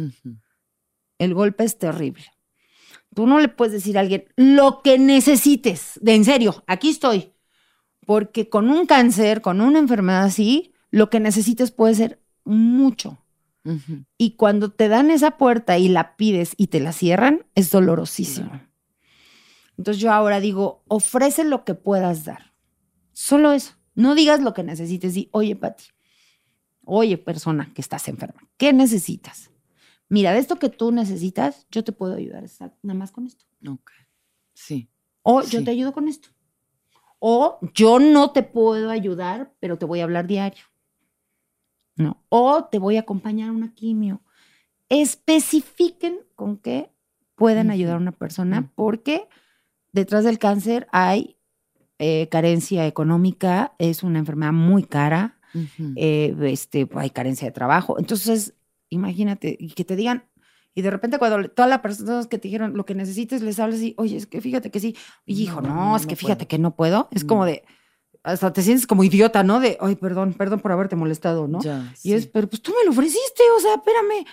El 1.19 1.35
golpe 1.35 1.65
es 1.65 1.79
terrible. 1.79 2.25
Tú 3.15 3.27
no 3.27 3.41
le 3.41 3.49
puedes 3.49 3.73
decir 3.73 3.97
a 3.97 4.03
alguien 4.03 4.27
lo 4.37 4.83
que 4.83 4.99
necesites, 4.99 5.99
de 6.03 6.15
en 6.15 6.25
serio, 6.25 6.63
aquí 6.67 6.91
estoy. 6.91 7.33
Porque 8.05 8.49
con 8.49 8.71
un 8.71 8.87
cáncer, 8.87 9.41
con 9.41 9.61
una 9.61 9.79
enfermedad 9.79 10.25
así, 10.25 10.75
lo 10.91 11.11
que 11.11 11.19
necesites 11.19 11.73
puede 11.73 11.95
ser 11.95 12.23
mucho. 12.45 13.19
Y 14.17 14.37
cuando 14.37 14.71
te 14.71 14.89
dan 14.89 15.11
esa 15.11 15.37
puerta 15.37 15.79
y 15.79 15.89
la 15.89 16.17
pides 16.17 16.55
y 16.57 16.69
te 16.69 16.81
la 16.81 16.93
cierran, 16.93 17.47
es 17.55 17.71
dolorosísimo. 17.71 18.61
Entonces 19.77 20.01
yo 20.01 20.13
ahora 20.13 20.41
digo, 20.41 20.85
ofrece 20.89 21.45
lo 21.45 21.65
que 21.65 21.75
puedas 21.75 22.25
dar. 22.25 22.55
Solo 23.13 23.53
eso. 23.53 23.75
No 23.95 24.15
digas 24.15 24.41
lo 24.41 24.55
que 24.55 24.63
necesites. 24.63 25.17
Y, 25.17 25.29
oye, 25.33 25.57
Pati, 25.57 25.85
oye, 26.85 27.19
persona 27.19 27.73
que 27.75 27.81
estás 27.81 28.09
enferma, 28.09 28.49
¿qué 28.57 28.73
necesitas? 28.73 29.51
mira, 30.09 30.33
de 30.33 30.39
esto 30.39 30.57
que 30.57 30.69
tú 30.69 30.93
necesitas, 30.93 31.67
yo 31.71 31.85
te 31.85 31.93
puedo 31.93 32.15
ayudar 32.15 32.45
nada 32.83 32.99
más 32.99 33.13
con 33.13 33.27
esto. 33.27 33.45
Ok. 33.67 33.91
Sí. 34.55 34.89
O 35.23 35.43
yo 35.43 35.65
te 35.65 35.71
ayudo 35.71 35.93
con 35.93 36.09
esto. 36.09 36.29
O 37.19 37.59
yo 37.75 37.99
no 37.99 38.31
te 38.33 38.43
puedo 38.43 38.91
ayudar, 38.91 39.55
pero 39.59 39.79
te 39.79 39.87
voy 39.87 40.01
a 40.01 40.05
hablar 40.05 40.27
diario. 40.27 40.65
No. 41.97 42.23
O 42.29 42.65
te 42.65 42.79
voy 42.79 42.97
a 42.97 43.01
acompañar 43.01 43.49
a 43.49 43.53
una 43.53 43.75
quimio. 43.75 44.21
Especifiquen 44.89 46.21
con 46.35 46.59
qué 46.59 46.91
pueden 47.35 47.71
ayudar 47.71 47.97
a 47.97 48.01
una 48.01 48.13
persona, 48.13 48.71
porque 48.75 49.29
detrás 49.93 50.25
del 50.25 50.39
cáncer 50.39 50.87
hay 50.93 51.37
eh, 51.99 52.29
carencia 52.31 52.87
económica, 52.87 53.75
es 53.79 54.03
una 54.03 54.19
enfermedad 54.19 54.53
muy 54.53 54.85
cara, 54.85 55.39
eh, 55.97 56.37
este, 56.43 56.89
hay 56.95 57.11
carencia 57.11 57.49
de 57.49 57.53
trabajo. 57.53 57.99
Entonces, 57.99 58.55
imagínate, 58.91 59.57
y 59.59 59.71
que 59.71 59.85
te 59.85 59.97
digan, 59.97 60.25
y 60.75 60.83
de 60.83 60.91
repente 60.91 61.19
cuando 61.19 61.49
todas 61.49 61.71
las 61.71 61.81
personas 61.81 62.27
que 62.27 62.39
te 62.39 62.49
dijeron 62.49 62.77
lo 62.77 62.85
que 62.85 62.95
necesites 62.95 63.41
les 63.41 63.59
hablas 63.59 63.81
y, 63.81 63.95
oye, 63.97 64.19
es 64.19 64.27
que 64.27 64.43
fíjate 64.43 64.71
que 64.71 64.81
sí, 64.81 64.95
y 65.25 65.43
hijo, 65.43 65.63
no, 65.63 65.97
es 65.97 66.07
que 66.07 66.17
fíjate 66.17 66.47
que 66.47 66.59
no 66.59 66.77
puedo, 66.77 67.09
es 67.13 67.25
como 67.25 67.47
de, 67.47 67.65
hasta 68.27 68.53
te 68.53 68.63
sientes 68.63 68.89
como 68.89 69.05
idiota, 69.05 69.45
¿no? 69.45 69.61
De, 69.61 69.79
ay, 69.81 69.95
perdón, 69.95 70.35
perdón 70.35 70.59
por 70.59 70.73
haberte 70.73 70.97
molestado, 70.97 71.47
¿no? 71.47 71.61
y 72.03 72.13
es, 72.13 72.27
pero 72.27 72.49
pues 72.49 72.61
tú 72.61 72.73
me 72.77 72.85
lo 72.85 72.91
ofreciste, 72.91 73.43
o 73.57 73.61
sea, 73.61 73.75
espérame. 73.75 74.27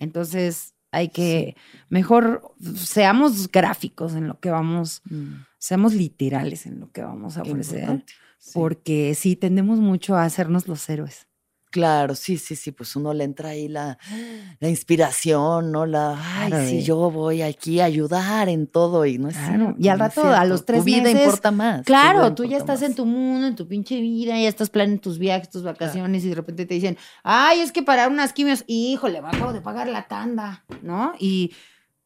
Entonces 0.00 0.74
hay 0.90 1.10
que, 1.10 1.56
mejor 1.88 2.42
seamos 2.74 3.48
gráficos 3.52 4.14
en 4.14 4.26
lo 4.26 4.40
que 4.40 4.50
vamos, 4.50 5.00
mm. 5.04 5.44
seamos 5.58 5.94
literales 5.94 6.66
en 6.66 6.80
lo 6.80 6.90
que 6.90 7.02
vamos 7.02 7.36
a 7.36 7.42
ofrecer, 7.42 8.04
porque 8.52 9.14
sí, 9.14 9.36
tendemos 9.36 9.78
mucho 9.78 10.16
a 10.16 10.24
hacernos 10.24 10.66
los 10.66 10.88
héroes. 10.90 11.25
Claro, 11.76 12.14
sí, 12.14 12.38
sí, 12.38 12.56
sí, 12.56 12.72
pues 12.72 12.96
uno 12.96 13.12
le 13.12 13.22
entra 13.24 13.50
ahí 13.50 13.68
la, 13.68 13.98
la 14.60 14.68
inspiración, 14.70 15.70
¿no? 15.72 15.84
La, 15.84 16.12
ay, 16.16 16.48
Claro, 16.48 16.66
sí, 16.66 16.76
de- 16.76 16.82
yo 16.84 17.10
voy 17.10 17.42
aquí 17.42 17.80
a 17.80 17.84
ayudar 17.84 18.48
en 18.48 18.66
todo 18.66 19.04
y 19.04 19.18
no 19.18 19.28
es 19.28 19.36
Claro, 19.36 19.74
y 19.78 19.88
al 19.88 19.98
no 19.98 20.04
rato, 20.06 20.22
a 20.26 20.46
los 20.46 20.64
tres 20.64 20.80
Tu 20.80 20.84
vida 20.86 21.02
meses, 21.02 21.20
importa 21.24 21.50
más. 21.50 21.80
tu 21.80 21.84
Claro, 21.84 22.20
vida 22.20 22.34
tú 22.34 22.44
ya 22.46 22.56
estás 22.56 22.80
en 22.80 22.94
tu 22.94 23.04
mundo, 23.04 23.46
en 23.46 23.56
tu 23.56 23.68
pinche 23.68 24.00
vida, 24.00 24.40
ya 24.40 24.48
estás 24.48 24.70
planeando 24.70 25.02
tus 25.02 25.18
viajes, 25.18 25.50
tus 25.50 25.64
vacaciones 25.64 26.24
y 26.24 26.30
de 26.30 26.34
repente 26.34 26.64
te 26.64 26.72
dicen, 26.72 26.96
ay, 27.22 27.60
es 27.60 27.72
que 27.72 27.82
para 27.82 28.08
unas 28.08 28.32
quimios, 28.32 28.64
híjole, 28.66 29.20
me 29.20 29.28
acabo 29.28 29.52
de 29.52 29.60
pagar 29.60 29.86
la 29.88 30.08
tanda, 30.08 30.64
¿no? 30.80 31.12
Y, 31.18 31.52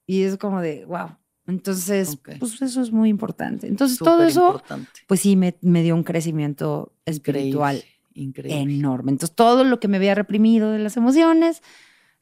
y 0.04 0.22
es 0.24 0.36
como 0.36 0.60
de, 0.60 0.84
wow. 0.86 1.16
Entonces, 1.46 2.18
pues 2.40 2.60
eso 2.62 2.82
es 2.82 2.90
muy 2.90 3.08
importante. 3.08 3.68
Entonces, 3.68 3.98
todo 3.98 4.24
eso, 4.24 4.46
importante. 4.48 4.90
pues 5.06 5.20
sí, 5.20 5.36
me, 5.36 5.56
me 5.62 5.82
dio 5.84 5.94
un 5.94 6.02
crecimiento 6.02 6.92
espiritual 7.04 7.76
Increíble. 7.76 7.99
Increíble. 8.14 8.60
enorme. 8.60 9.12
Entonces, 9.12 9.34
todo 9.36 9.64
lo 9.64 9.80
que 9.80 9.88
me 9.88 9.96
había 9.98 10.14
reprimido 10.14 10.70
de 10.72 10.78
las 10.78 10.96
emociones, 10.96 11.62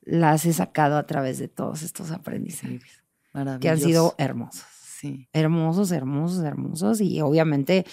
las 0.02 0.44
he 0.46 0.52
sacado 0.52 0.96
a 0.96 1.06
través 1.06 1.38
de 1.38 1.48
todos 1.48 1.82
estos 1.82 2.10
aprendizajes, 2.10 3.02
Maravilloso. 3.32 3.60
que 3.60 3.68
han 3.68 3.78
sido 3.80 4.14
hermosos 4.18 4.64
Sí, 5.00 5.28
hermosos, 5.32 5.92
hermosos, 5.92 6.42
hermosos. 6.44 7.00
Y 7.00 7.20
obviamente 7.20 7.84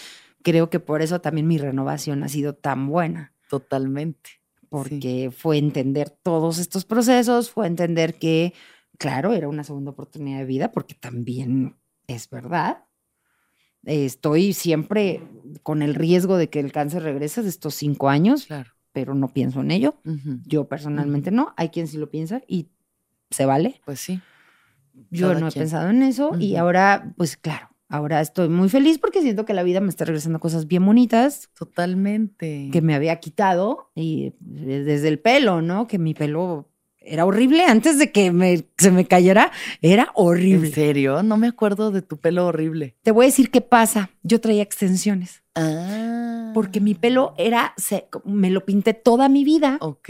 creo 0.42 0.72
que 0.72 0.80
por 0.80 1.04
eso 1.04 1.22
también 1.22 1.46
mi 1.48 1.58
renovación 1.60 2.24
ha 2.24 2.30
sido 2.30 2.56
tan 2.56 2.88
buena, 2.88 3.34
totalmente. 3.48 4.32
porque 4.70 5.32
fue 5.36 5.60
entender 5.60 6.10
todos 6.10 6.58
estos 6.58 6.84
procesos, 6.86 7.52
fue 7.52 7.68
entender 7.68 8.16
que, 8.18 8.54
claro, 8.98 9.34
era 9.34 9.48
una 9.48 9.64
segunda 9.64 9.92
oportunidad 9.92 10.40
de 10.40 10.46
vida, 10.46 10.72
porque 10.72 10.96
también 10.96 11.76
es 12.08 12.28
verdad. 12.30 12.85
Estoy 13.86 14.54
siempre 14.54 15.22
con 15.64 15.82
el 15.82 15.96
riesgo 15.96 16.38
de 16.38 16.50
que 16.50 16.60
el 16.60 16.72
cáncer 16.72 17.04
regrese 17.04 17.44
de 17.44 17.50
estos 17.50 17.76
cinco 17.76 18.10
años, 18.10 18.46
Claro. 18.46 18.72
pero 18.92 19.14
no 19.16 19.28
pienso 19.30 19.62
en 19.62 19.72
ello. 19.72 19.96
Ujú. 20.06 20.40
Yo 20.46 20.68
personalmente 20.68 21.32
no. 21.32 21.54
Hay 21.58 21.70
quien 21.70 21.88
sí 21.88 21.98
lo 21.98 22.10
piensa 22.10 22.42
y 22.48 22.68
se 23.30 23.46
vale. 23.46 23.82
Pues 23.86 24.00
sí. 24.00 24.22
Yo 25.12 25.28
Cada 25.30 25.40
no 25.40 25.48
he 25.48 25.52
quien. 25.52 25.64
pensado 25.64 25.90
en 25.90 26.02
eso 26.04 26.32
y 26.40 26.54
Ujú. 26.54 26.62
ahora, 26.62 27.14
pues 27.18 27.38
claro, 27.38 27.70
ahora 27.90 28.22
estoy 28.22 28.50
muy 28.50 28.70
feliz 28.70 28.98
porque 28.98 29.22
siento 29.22 29.46
que 29.46 29.54
la 29.54 29.64
vida 29.64 29.82
me 29.82 29.90
está 29.90 30.06
regresando 30.06 30.40
cosas 30.40 30.68
bien 30.68 30.86
bonitas 30.86 31.50
Totalmente. 31.58 32.70
que 32.72 32.82
me 32.82 32.96
había 32.96 33.20
quitado 33.20 33.92
y 33.94 34.28
eh, 34.28 34.84
desde 34.86 35.08
el 35.10 35.20
pelo, 35.20 35.62
¿no? 35.62 35.86
Que 35.88 36.00
mi 36.00 36.14
pelo 36.14 36.70
era 37.06 37.26
horrible 37.26 37.64
antes 37.66 37.98
de 38.00 38.12
que 38.12 38.32
me, 38.32 38.66
se 38.78 38.92
me 38.92 39.06
cayera, 39.06 39.52
era 39.82 40.04
¿En 40.04 40.10
horrible. 40.16 40.72
serio? 40.72 41.24
No 41.24 41.38
me 41.38 41.48
acuerdo 41.48 41.92
de 41.92 42.02
tu 42.02 42.18
pelo 42.18 42.48
horrible. 42.48 42.96
Te 43.04 43.12
voy 43.12 43.26
a 43.26 43.28
decir 43.28 43.52
qué 43.52 43.62
pasa. 43.62 44.10
Yo 44.24 44.42
traía 44.42 44.64
extensiones 44.64 45.44
Ah. 45.56 46.52
porque 46.54 46.82
mi 46.82 46.96
pelo 46.96 47.34
era, 47.38 47.74
se- 47.78 48.08
me 48.26 48.50
lo 48.50 48.66
pinté 48.66 48.94
toda 48.94 49.30
mi 49.30 49.44
vida, 49.44 49.78
Ok. 49.82 50.10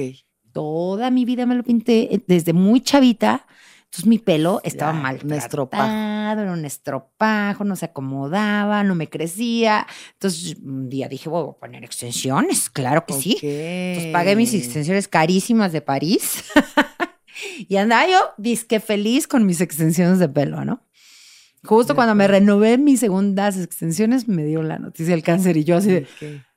toda 0.51 1.11
mi 1.11 1.25
vida 1.25 1.45
me 1.45 1.55
lo 1.55 1.63
pinté 1.63 2.15
eh, 2.15 2.21
desde 2.27 2.53
muy 2.53 2.81
chavita. 2.81 3.45
Entonces 3.85 4.07
mi 4.09 4.17
pelo 4.19 4.59
estaba 4.63 4.91
Ya, 4.93 4.99
mal. 4.99 5.19
un 5.23 5.31
estropajo. 5.33 5.85
era 6.41 6.51
un 6.51 6.65
estropajo, 6.65 7.63
no 7.63 7.75
se 7.77 7.85
acomodaba, 7.85 8.83
no 8.83 8.93
me 8.95 9.07
crecía. 9.07 9.87
Entonces 10.13 10.57
un 10.61 10.89
día 10.89 11.07
dije, 11.07 11.29
voy 11.29 11.49
a 11.49 11.53
poner 11.59 11.83
extensiones, 11.85 12.69
claro 12.69 13.05
que 13.05 13.13
sí. 13.13 13.37
Entonces 13.41 14.11
pagué 14.11 14.35
mis 14.35 14.53
extensiones 14.53 15.07
carísimas 15.07 15.71
de 15.71 15.79
París. 15.81 16.43
y 17.67 17.75
andaba 17.77 18.07
yo 18.07 18.19
disque 18.37 18.79
feliz 18.79 19.27
con 19.27 19.45
mis 19.45 19.61
extensiones 19.61 20.19
de 20.19 20.29
pelo, 20.29 20.63
¿no? 20.65 20.81
Justo 21.63 21.95
cuando 21.95 22.13
me 22.13 22.27
renové 22.27 22.77
mis 22.77 22.99
segundas 22.99 23.57
extensiones, 23.57 24.27
me 24.27 24.43
dio 24.43 24.61
la 24.61 24.77
noticia 24.77 25.15
del 25.15 25.23
cáncer 25.23 25.57
y 25.57 25.63
yo 25.63 25.77
así 25.77 25.91
de, 25.91 26.07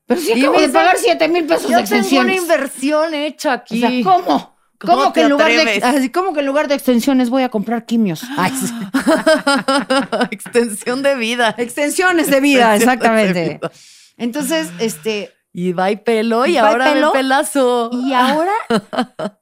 pero 0.06 0.20
sí 0.20 0.32
acabo 0.32 0.60
de 0.60 0.68
pagar 0.68 0.96
7 0.98 1.28
mil 1.28 1.44
pesos 1.46 1.62
de 1.62 1.66
tengo 1.68 1.76
una 1.76 1.80
extensiones. 1.80 2.42
inversión 2.42 3.14
hecha 3.14 3.50
O 3.50 3.52
aquí. 3.54 3.80
sea, 3.80 3.90
¿cómo? 4.04 4.56
¿Cómo 4.80 4.92
¿Cómo, 4.94 5.12
que 5.12 5.22
en 5.22 5.30
lugar 5.30 5.50
de, 5.50 5.80
así 5.82 6.08
como 6.10 6.32
que 6.34 6.40
en 6.40 6.46
lugar 6.46 6.68
de 6.68 6.74
extensiones 6.74 7.30
voy 7.30 7.42
a 7.42 7.48
comprar 7.48 7.84
quimios? 7.84 8.22
Ay, 8.36 8.52
sí. 8.52 8.72
Extensión 10.30 11.02
de 11.02 11.16
vida. 11.16 11.54
Extensiones 11.58 12.30
de 12.30 12.40
vida, 12.40 12.76
Extensión 12.76 12.98
de 12.98 13.24
exactamente. 13.24 13.58
vida. 13.60 13.70
Entonces, 14.18 14.70
este, 14.78 15.32
Y 15.52 15.72
va 15.72 15.90
y 15.90 15.96
pelo 15.96 16.46
y, 16.46 16.58
ahora 16.58 16.92
pelo. 16.92 17.12
pelazo. 17.12 17.90
y 17.92 18.12
ahora 18.12 18.52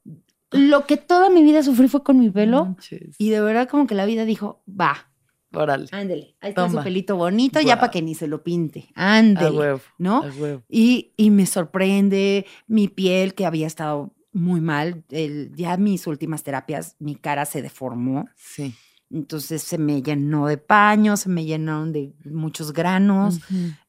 lo 0.57 0.87
que 0.87 0.97
toda 0.97 1.31
mi 1.31 1.43
vida 1.43 1.63
sufrí 1.63 1.89
fue 1.89 2.03
con 2.03 2.19
mi 2.19 2.31
pelo 2.31 2.65
Manches. 2.67 3.15
y 3.19 3.31
de 3.31 3.41
verdad 3.41 3.69
como 3.69 3.87
que 3.87 3.95
la 3.95 4.05
vida 4.07 4.25
dijo, 4.25 4.63
va, 4.69 5.11
Órale. 5.53 5.87
ándele, 5.93 6.37
ahí 6.41 6.51
está 6.51 6.67
Toma. 6.67 6.81
su 6.81 6.85
pelito 6.85 7.17
bonito, 7.17 7.61
ya 7.61 7.79
para 7.79 7.91
que 7.91 8.03
ni 8.03 8.15
se 8.15 8.27
lo 8.27 8.43
pinte, 8.43 8.89
A 8.95 9.17
ándele, 9.17 9.57
huevo. 9.59 9.81
¿no? 9.99 10.23
A 10.23 10.27
huevo. 10.31 10.63
Y, 10.69 11.13
y 11.17 11.31
me 11.31 11.47
sorprende 11.47 12.47
mi 12.67 12.89
piel 12.89 13.35
que 13.35 13.47
había 13.47 13.67
estado 13.67 14.13
muy 14.33 14.61
mal, 14.61 15.03
el- 15.11 15.53
ya 15.55 15.77
mis 15.79 16.07
últimas 16.07 16.43
terapias, 16.43 16.97
mi 16.99 17.15
cara 17.15 17.47
se 17.47 17.63
deformó. 17.63 18.29
Sí. 18.35 18.75
Entonces 19.11 19.63
se 19.63 19.79
me 19.79 20.03
llenó 20.03 20.47
de 20.49 20.59
paños, 20.59 21.21
se 21.21 21.29
me 21.29 21.45
llenaron 21.45 21.93
de 21.93 22.13
muchos 22.25 22.73
granos, 22.73 23.41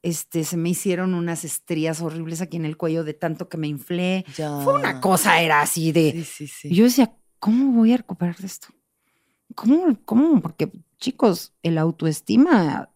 este, 0.03 0.43
se 0.43 0.57
me 0.57 0.69
hicieron 0.69 1.15
unas 1.15 1.43
estrías 1.43 2.01
horribles 2.01 2.41
aquí 2.41 2.57
en 2.57 2.65
el 2.65 2.77
cuello 2.77 3.03
de 3.03 3.13
tanto 3.13 3.49
que 3.49 3.57
me 3.57 3.67
inflé. 3.67 4.25
Ya. 4.35 4.61
Fue 4.61 4.75
una 4.75 5.01
cosa, 5.01 5.41
era 5.41 5.61
así 5.61 5.91
de... 5.91 6.11
Sí, 6.11 6.23
sí, 6.23 6.47
sí. 6.47 6.75
Yo 6.75 6.83
decía, 6.83 7.11
¿cómo 7.39 7.71
voy 7.71 7.93
a 7.93 7.97
recuperar 7.97 8.37
de 8.37 8.45
esto? 8.45 8.67
¿Cómo? 9.55 9.97
¿Cómo? 10.05 10.39
Porque, 10.39 10.71
chicos, 10.99 11.53
el 11.63 11.79
autoestima 11.79 12.91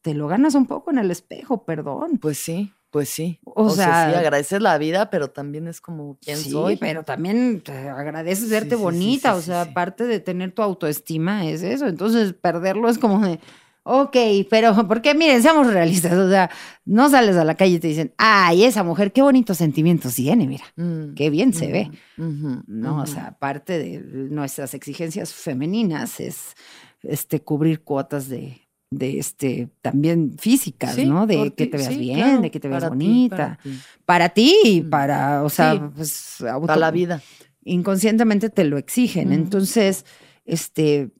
te 0.00 0.14
lo 0.14 0.28
ganas 0.28 0.54
un 0.54 0.66
poco 0.66 0.90
en 0.90 0.98
el 0.98 1.10
espejo, 1.10 1.64
perdón. 1.64 2.18
Pues 2.18 2.38
sí, 2.38 2.72
pues 2.94 3.08
sí. 3.08 3.40
O 3.44 3.70
sea, 3.70 4.08
sí, 4.08 4.14
agradeces 4.14 4.62
la 4.62 4.78
vida, 4.78 5.10
pero 5.10 5.28
también 5.28 5.66
es 5.66 5.80
como 5.80 6.16
quién 6.24 6.36
sí, 6.38 6.52
soy. 6.52 6.76
pero 6.76 7.02
también 7.02 7.60
te 7.60 7.72
agradeces 7.88 8.48
verte 8.48 8.76
sí, 8.76 8.82
bonita. 8.82 9.34
o 9.34 9.40
sea, 9.42 9.62
aparte 9.62 10.04
de 10.04 10.20
tener 10.20 10.52
tu 10.52 10.62
autoestima, 10.62 11.44
es 11.44 11.64
eso. 11.64 11.88
Entonces, 11.88 12.34
perderlo 12.34 12.88
es 12.88 12.98
como 12.98 13.18
de, 13.26 13.40
ok, 13.82 14.16
pero 14.48 14.74
porque 14.88 15.12
miren, 15.12 15.42
seamos 15.42 15.72
realistas. 15.72 16.12
O 16.12 16.28
sea, 16.30 16.48
no 16.84 17.10
sales 17.10 17.36
a 17.36 17.44
la 17.44 17.56
calle 17.56 17.74
y 17.74 17.78
te 17.80 17.88
dicen, 17.88 18.14
ay, 18.16 18.64
esa 18.64 18.84
mujer, 18.84 19.12
qué 19.12 19.22
bonitos 19.22 19.56
sentimientos 19.58 20.14
tiene, 20.14 20.46
mira, 20.46 20.64
Mm, 20.76 21.14
qué 21.14 21.30
bien 21.30 21.52
se 21.52 21.72
ve. 21.72 21.90
ujú, 22.16 22.62
No, 22.68 23.02
o 23.02 23.06
sea, 23.06 23.26
aparte 23.26 23.76
de 23.80 23.98
nuestras 24.30 24.72
exigencias 24.74 25.32
femeninas, 25.34 26.20
es 26.20 26.54
este 27.02 27.40
cubrir 27.42 27.82
cuotas 27.82 28.28
de, 28.28 28.60
de 28.90 29.18
este 29.18 29.68
también 29.82 30.36
físicas, 30.38 30.94
Sí, 30.94 31.04
¿no? 31.06 31.26
De 31.26 31.52
que 31.54 31.64
ti, 31.64 31.70
te 31.72 31.76
veas 31.78 31.92
sí, 31.94 31.98
bien, 31.98 32.18
claro, 32.20 32.40
de 32.42 32.50
que 32.50 32.60
te 32.60 32.68
veas 32.68 32.80
para 32.82 32.88
bonita. 32.90 33.36
para 33.36 33.56
ti, 33.62 33.70
para 34.04 34.28
ti 34.28 34.54
y 34.64 34.80
Mm. 34.82 34.90
para, 34.90 35.42
o 35.42 35.48
sea, 35.50 35.72
Sí. 35.72 35.80
pues 35.96 36.36
Para 36.66 36.76
la 36.76 36.90
vida. 36.90 37.22
inconscientemente 37.64 38.50
te 38.50 38.64
lo 38.64 38.78
exigen. 38.78 39.32
Entonces, 39.32 40.04
este, 40.44 41.10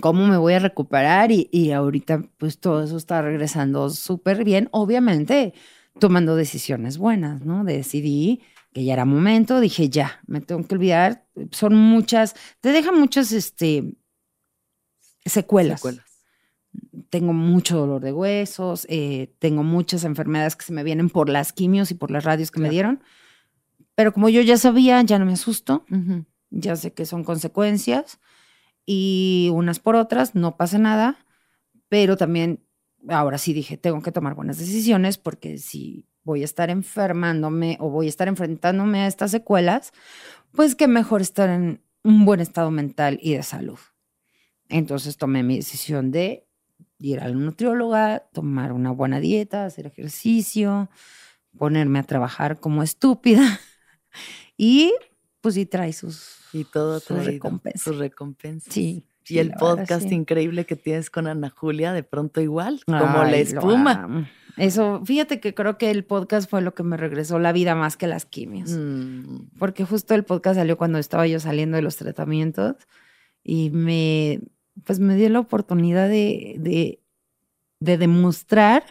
¿cómo 0.00 0.26
me 0.26 0.36
voy 0.36 0.54
a 0.54 0.58
recuperar? 0.58 1.30
Y, 1.32 1.48
y 1.52 1.70
ahorita, 1.72 2.22
pues 2.38 2.58
todo 2.58 2.82
eso 2.82 2.96
está 2.96 3.22
regresando 3.22 3.88
súper 3.90 4.44
bien. 4.44 4.68
Obviamente, 4.72 5.54
tomando 6.00 6.36
decisiones 6.36 6.98
buenas, 6.98 7.44
¿no? 7.44 7.64
Decidí 7.64 8.40
que 8.72 8.84
ya 8.84 8.94
era 8.94 9.04
momento, 9.04 9.60
dije, 9.60 9.88
ya, 9.90 10.20
me 10.26 10.40
tengo 10.40 10.66
que 10.66 10.74
olvidar. 10.74 11.26
Son 11.50 11.74
muchas, 11.76 12.34
te 12.60 12.72
dejan 12.72 12.98
muchas, 12.98 13.32
este, 13.32 13.94
secuelas. 15.24 15.80
Secuelas. 15.80 16.04
Tengo 17.12 17.34
mucho 17.34 17.76
dolor 17.76 18.00
de 18.00 18.10
huesos, 18.10 18.86
eh, 18.88 19.34
tengo 19.38 19.62
muchas 19.62 20.04
enfermedades 20.04 20.56
que 20.56 20.64
se 20.64 20.72
me 20.72 20.82
vienen 20.82 21.10
por 21.10 21.28
las 21.28 21.52
quimios 21.52 21.90
y 21.90 21.94
por 21.94 22.10
las 22.10 22.24
radios 22.24 22.50
que 22.50 22.58
me 22.58 22.70
dieron. 22.70 23.02
Pero 23.94 24.14
como 24.14 24.30
yo 24.30 24.40
ya 24.40 24.56
sabía, 24.56 25.02
ya 25.02 25.18
no 25.18 25.26
me 25.26 25.34
asusto, 25.34 25.84
ya 26.48 26.74
sé 26.74 26.94
que 26.94 27.04
son 27.04 27.22
consecuencias 27.22 28.18
y 28.86 29.50
unas 29.52 29.78
por 29.78 29.94
otras, 29.94 30.34
no 30.34 30.56
pasa 30.56 30.78
nada, 30.78 31.26
pero 31.90 32.16
también 32.16 32.64
ahora 33.08 33.36
sí 33.36 33.52
dije, 33.52 33.76
tengo 33.76 34.00
que 34.00 34.10
tomar 34.10 34.34
buenas 34.34 34.56
decisiones 34.56 35.18
porque 35.18 35.58
si 35.58 36.08
voy 36.24 36.40
a 36.40 36.46
estar 36.46 36.70
enfermándome 36.70 37.76
o 37.78 37.90
voy 37.90 38.06
a 38.06 38.08
estar 38.08 38.26
enfrentándome 38.26 39.00
a 39.00 39.06
estas 39.06 39.32
secuelas, 39.32 39.92
pues 40.52 40.74
que 40.74 40.88
mejor 40.88 41.20
estar 41.20 41.50
en 41.50 41.82
un 42.04 42.24
buen 42.24 42.40
estado 42.40 42.70
mental 42.70 43.18
y 43.20 43.34
de 43.34 43.42
salud. 43.42 43.78
Entonces 44.70 45.18
tomé 45.18 45.42
mi 45.42 45.56
decisión 45.56 46.10
de 46.10 46.48
ir 47.02 47.20
a 47.20 47.28
la 47.28 47.34
nutrióloga, 47.34 48.28
tomar 48.32 48.72
una 48.72 48.90
buena 48.90 49.20
dieta, 49.20 49.64
hacer 49.64 49.86
ejercicio, 49.86 50.88
ponerme 51.56 51.98
a 51.98 52.02
trabajar 52.04 52.60
como 52.60 52.82
estúpida 52.82 53.60
y 54.56 54.92
pues 55.40 55.54
sí 55.54 55.66
trae 55.66 55.92
sus, 55.92 56.38
Y 56.52 56.64
todo 56.64 57.00
sus 57.00 57.24
recompensas. 57.24 57.82
Sus 57.82 57.98
recompensas. 57.98 58.72
Sí. 58.72 59.04
Y 59.24 59.34
sí, 59.34 59.38
el 59.38 59.52
podcast 59.52 60.08
sí. 60.08 60.14
increíble 60.14 60.66
que 60.66 60.74
tienes 60.74 61.08
con 61.08 61.28
Ana 61.28 61.48
Julia, 61.48 61.92
de 61.92 62.02
pronto 62.02 62.40
igual, 62.40 62.80
como 62.84 62.98
la 62.98 63.22
Ay, 63.24 63.42
espuma. 63.42 64.28
Eso, 64.56 65.02
fíjate 65.04 65.40
que 65.40 65.54
creo 65.54 65.78
que 65.78 65.90
el 65.90 66.04
podcast 66.04 66.50
fue 66.50 66.60
lo 66.60 66.74
que 66.74 66.82
me 66.82 66.96
regresó 66.96 67.38
la 67.38 67.52
vida 67.52 67.74
más 67.74 67.96
que 67.96 68.06
las 68.06 68.26
quimios. 68.26 68.70
Mm, 68.70 69.50
Porque 69.58 69.84
justo 69.84 70.14
el 70.14 70.24
podcast 70.24 70.56
salió 70.56 70.76
cuando 70.76 70.98
estaba 70.98 71.26
yo 71.26 71.40
saliendo 71.40 71.76
de 71.76 71.82
los 71.82 71.96
tratamientos 71.96 72.76
y 73.42 73.70
me, 73.70 74.40
pues 74.84 74.98
me 75.00 75.16
dio 75.16 75.28
la 75.30 75.40
oportunidad 75.40 76.08
de, 76.08 76.56
de, 76.58 77.00
de 77.80 77.98
demostrar 77.98 78.84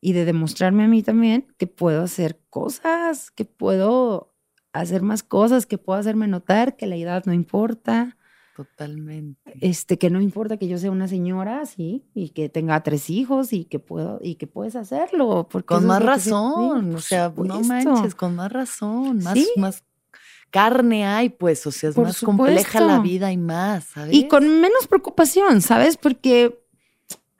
y 0.00 0.12
de 0.12 0.24
demostrarme 0.24 0.84
a 0.84 0.88
mí 0.88 1.02
también 1.02 1.46
que 1.58 1.66
puedo 1.66 2.02
hacer 2.02 2.40
cosas, 2.50 3.30
que 3.30 3.44
puedo 3.44 4.34
hacer 4.72 5.02
más 5.02 5.22
cosas, 5.22 5.66
que 5.66 5.78
puedo 5.78 5.98
hacerme 5.98 6.26
notar, 6.28 6.76
que 6.76 6.86
la 6.86 6.96
edad 6.96 7.24
no 7.26 7.32
importa. 7.32 8.16
Totalmente. 8.56 9.54
Este, 9.60 9.98
que 9.98 10.10
no 10.10 10.20
importa 10.20 10.56
que 10.58 10.68
yo 10.68 10.76
sea 10.78 10.90
una 10.90 11.08
señora, 11.08 11.64
sí, 11.66 12.04
y 12.14 12.30
que 12.30 12.48
tenga 12.50 12.82
tres 12.82 13.08
hijos 13.10 13.52
y 13.52 13.64
que 13.64 13.78
puedo, 13.78 14.18
y 14.22 14.34
que 14.34 14.46
puedes 14.46 14.76
hacerlo. 14.76 15.48
Porque 15.50 15.66
con 15.74 15.86
más 15.86 15.98
se- 15.98 16.04
sí, 16.04 16.30
razón. 16.30 16.94
o 16.94 16.98
sea, 17.00 17.32
no 17.34 17.60
manches, 17.62 18.14
con 18.14 18.36
más 18.36 18.52
razón. 18.52 19.18
Más, 19.18 19.34
Sí. 19.34 19.48
más 19.56 19.84
carne 20.52 21.04
hay, 21.04 21.30
pues. 21.30 21.66
O 21.66 21.72
sea, 21.72 21.88
es 21.90 21.96
Por 21.96 22.06
más 22.06 22.20
compleja 22.20 22.80
la 22.80 23.00
vida 23.00 23.32
y 23.32 23.36
más, 23.36 23.84
¿sabes? 23.84 24.14
Y 24.14 24.28
con 24.28 24.60
menos 24.60 24.86
preocupación, 24.86 25.60
¿sabes? 25.62 25.96
Porque 25.96 26.62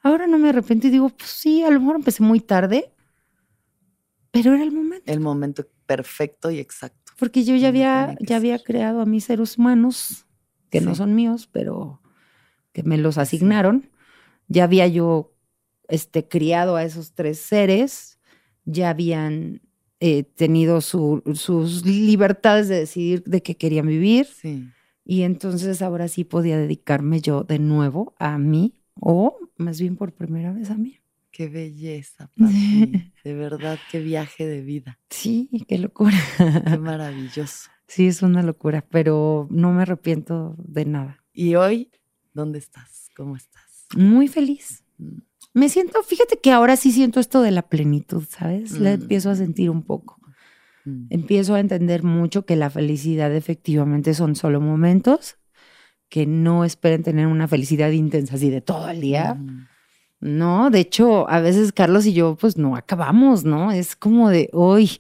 ahora 0.03 0.27
no 0.27 0.39
me 0.39 0.49
arrepiento 0.49 0.89
y 0.89 0.91
digo, 0.91 1.11
pues 1.11 1.31
sí, 1.31 1.63
a 1.63 1.71
lo 1.71 1.79
mejor 1.79 1.97
empecé 1.97 2.25
muy 2.25 2.41
tarde, 2.41 2.91
pero 4.33 4.55
era 4.55 4.65
el 4.65 4.73
momento. 4.73 5.13
el 5.13 5.21
momento 5.21 5.65
perfecto 5.87 6.51
y 6.51 6.59
exacto. 6.59 7.13
Porque 7.19 7.45
yo 7.45 7.55
ya 7.55 7.69
había, 7.69 8.17
ya 8.19 8.37
había 8.37 8.59
creado 8.59 9.01
a 9.01 9.07
mis 9.07 9.25
seres 9.25 9.59
humanos, 9.59 10.27
que 10.71 10.81
no 10.81 10.95
son 10.95 11.15
míos, 11.15 11.49
pero 11.53 12.01
que 12.73 12.83
me 12.83 12.97
los 12.97 13.19
asignaron. 13.19 13.91
Ya 14.49 14.65
había 14.65 14.89
yo 14.89 15.35
este, 15.89 16.27
criado 16.27 16.77
a 16.77 16.83
esos 16.83 17.13
tres 17.13 17.39
seres, 17.39 18.19
ya 18.65 18.89
habían 18.89 19.61
eh, 20.05 20.25
tenido 20.25 20.81
su- 20.81 21.23
sus 21.35 21.87
libertades 21.87 22.67
de 22.69 22.77
decidir 22.81 23.23
de 23.25 23.41
qué 23.41 23.55
querían 23.57 23.87
vivir. 23.87 24.27
Sí. 24.27 24.69
Y 25.05 25.23
entonces 25.23 25.81
ahora 25.81 26.09
sí 26.09 26.25
podía 26.25 26.59
dedicarme 26.59 27.21
yo 27.21 27.45
de 27.45 27.59
nuevo 27.61 28.15
a 28.19 28.37
mí, 28.39 28.75
o 28.95 29.39
más 29.57 29.81
bien 29.81 29.97
por 29.97 30.13
primera 30.13 30.53
vez 30.53 30.71
a 30.71 30.77
mí. 30.77 30.99
Qué 31.31 31.49
belleza, 31.49 32.29
Pati. 32.37 33.11
De 33.25 33.35
verdad, 33.35 33.79
qué 33.91 34.01
viaje 34.01 34.45
de 34.47 34.61
vida. 34.63 34.99
Sí, 35.09 35.49
qué 35.69 35.79
locura. 35.79 36.19
Qué 36.69 36.79
maravilloso. 36.79 37.71
Sí, 37.87 38.09
es 38.09 38.23
una 38.23 38.43
locura, 38.43 38.85
pero 38.91 39.47
no 39.51 39.73
me 39.73 39.83
arrepiento 39.83 40.57
de 40.59 40.85
nada. 40.85 41.25
Y 41.33 41.55
hoy, 41.55 41.91
¿dónde 42.35 42.59
estás? 42.59 43.09
¿Cómo 43.17 43.37
estás? 43.37 43.87
Muy 43.97 44.27
feliz. 44.29 44.83
Me 45.55 45.69
siento, 45.69 46.03
fíjate 46.03 46.39
que 46.39 46.51
ahora 46.51 46.77
sí 46.77 46.93
siento 46.93 47.21
esto 47.21 47.43
de 47.43 47.51
la 47.51 47.63
plenitud, 47.63 48.25
¿sabes? 48.29 48.79
La 48.79 48.91
Mm. 48.91 49.03
empiezo 49.03 49.31
a 49.31 49.37
sentir 49.37 49.71
un 49.71 49.83
poco. 49.83 50.19
mm. 50.85 51.07
Empiezo 51.11 51.55
a 51.55 51.61
entender 51.61 52.03
mucho 52.03 52.45
que 52.45 52.57
la 52.57 52.71
felicidad 52.71 53.35
efectivamente 53.35 54.15
son 54.15 54.35
solo 54.35 54.61
momentos, 54.61 55.37
que 56.09 56.27
no 56.27 56.65
esperen 56.65 57.03
tener 57.03 57.27
una 57.27 57.47
felicidad 57.49 57.91
intensa 57.91 58.35
así 58.35 58.51
de 58.51 58.61
todo 58.63 58.89
el 58.89 59.01
día. 59.01 59.35
Mm. 59.35 59.69
No, 60.21 60.71
de 60.71 60.81
hecho, 60.81 61.29
a 61.29 61.41
veces 61.41 61.73
Carlos 61.73 62.07
y 62.07 62.13
yo, 62.13 62.37
pues 62.37 62.57
no 62.57 62.77
acabamos, 62.77 63.45
¿no? 63.45 63.73
Es 63.73 63.95
como 63.97 64.29
de 64.29 64.49
hoy. 64.53 64.99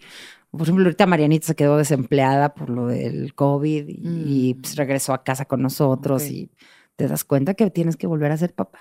Por 0.51 0.63
ejemplo, 0.63 0.85
ahorita 0.85 1.07
Marianita 1.07 1.47
se 1.47 1.55
quedó 1.55 1.79
desempleada 1.79 2.55
por 2.55 2.69
lo 2.69 2.87
del 2.89 3.35
COVID 3.35 3.89
y, 3.89 4.01
y, 4.51 4.55
pues 4.55 4.77
regresó 4.77 5.15
a 5.15 5.25
casa 5.25 5.47
con 5.47 5.63
nosotros 5.63 6.29
y 6.29 6.51
te 6.97 7.09
das 7.09 7.25
cuenta 7.25 7.55
que 7.55 7.71
tienes 7.71 7.97
que 7.97 8.07
volver 8.07 8.33
a 8.33 8.37
ser 8.37 8.53
papá 8.55 8.81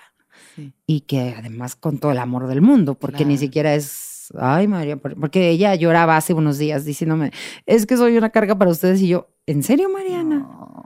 Sí. 0.56 0.72
y 0.86 1.00
que 1.02 1.34
además 1.38 1.76
con 1.76 1.98
todo 1.98 2.12
el 2.12 2.18
amor 2.18 2.46
del 2.46 2.60
mundo, 2.60 2.94
porque 2.94 3.24
ni 3.24 3.38
siquiera 3.38 3.74
es, 3.74 4.28
ay 4.38 4.68
María, 4.68 4.96
por- 4.96 5.18
porque 5.18 5.48
ella 5.50 5.74
lloraba 5.74 6.16
hace 6.16 6.34
unos 6.34 6.58
días 6.58 6.84
diciéndome, 6.84 7.32
es 7.66 7.86
que 7.86 7.96
soy 7.96 8.16
una 8.16 8.30
carga 8.30 8.56
para 8.58 8.70
ustedes 8.70 9.00
y 9.00 9.08
yo, 9.08 9.28
¿en 9.46 9.62
serio 9.62 9.88
Mariana? 9.88 10.36
No. 10.40 10.84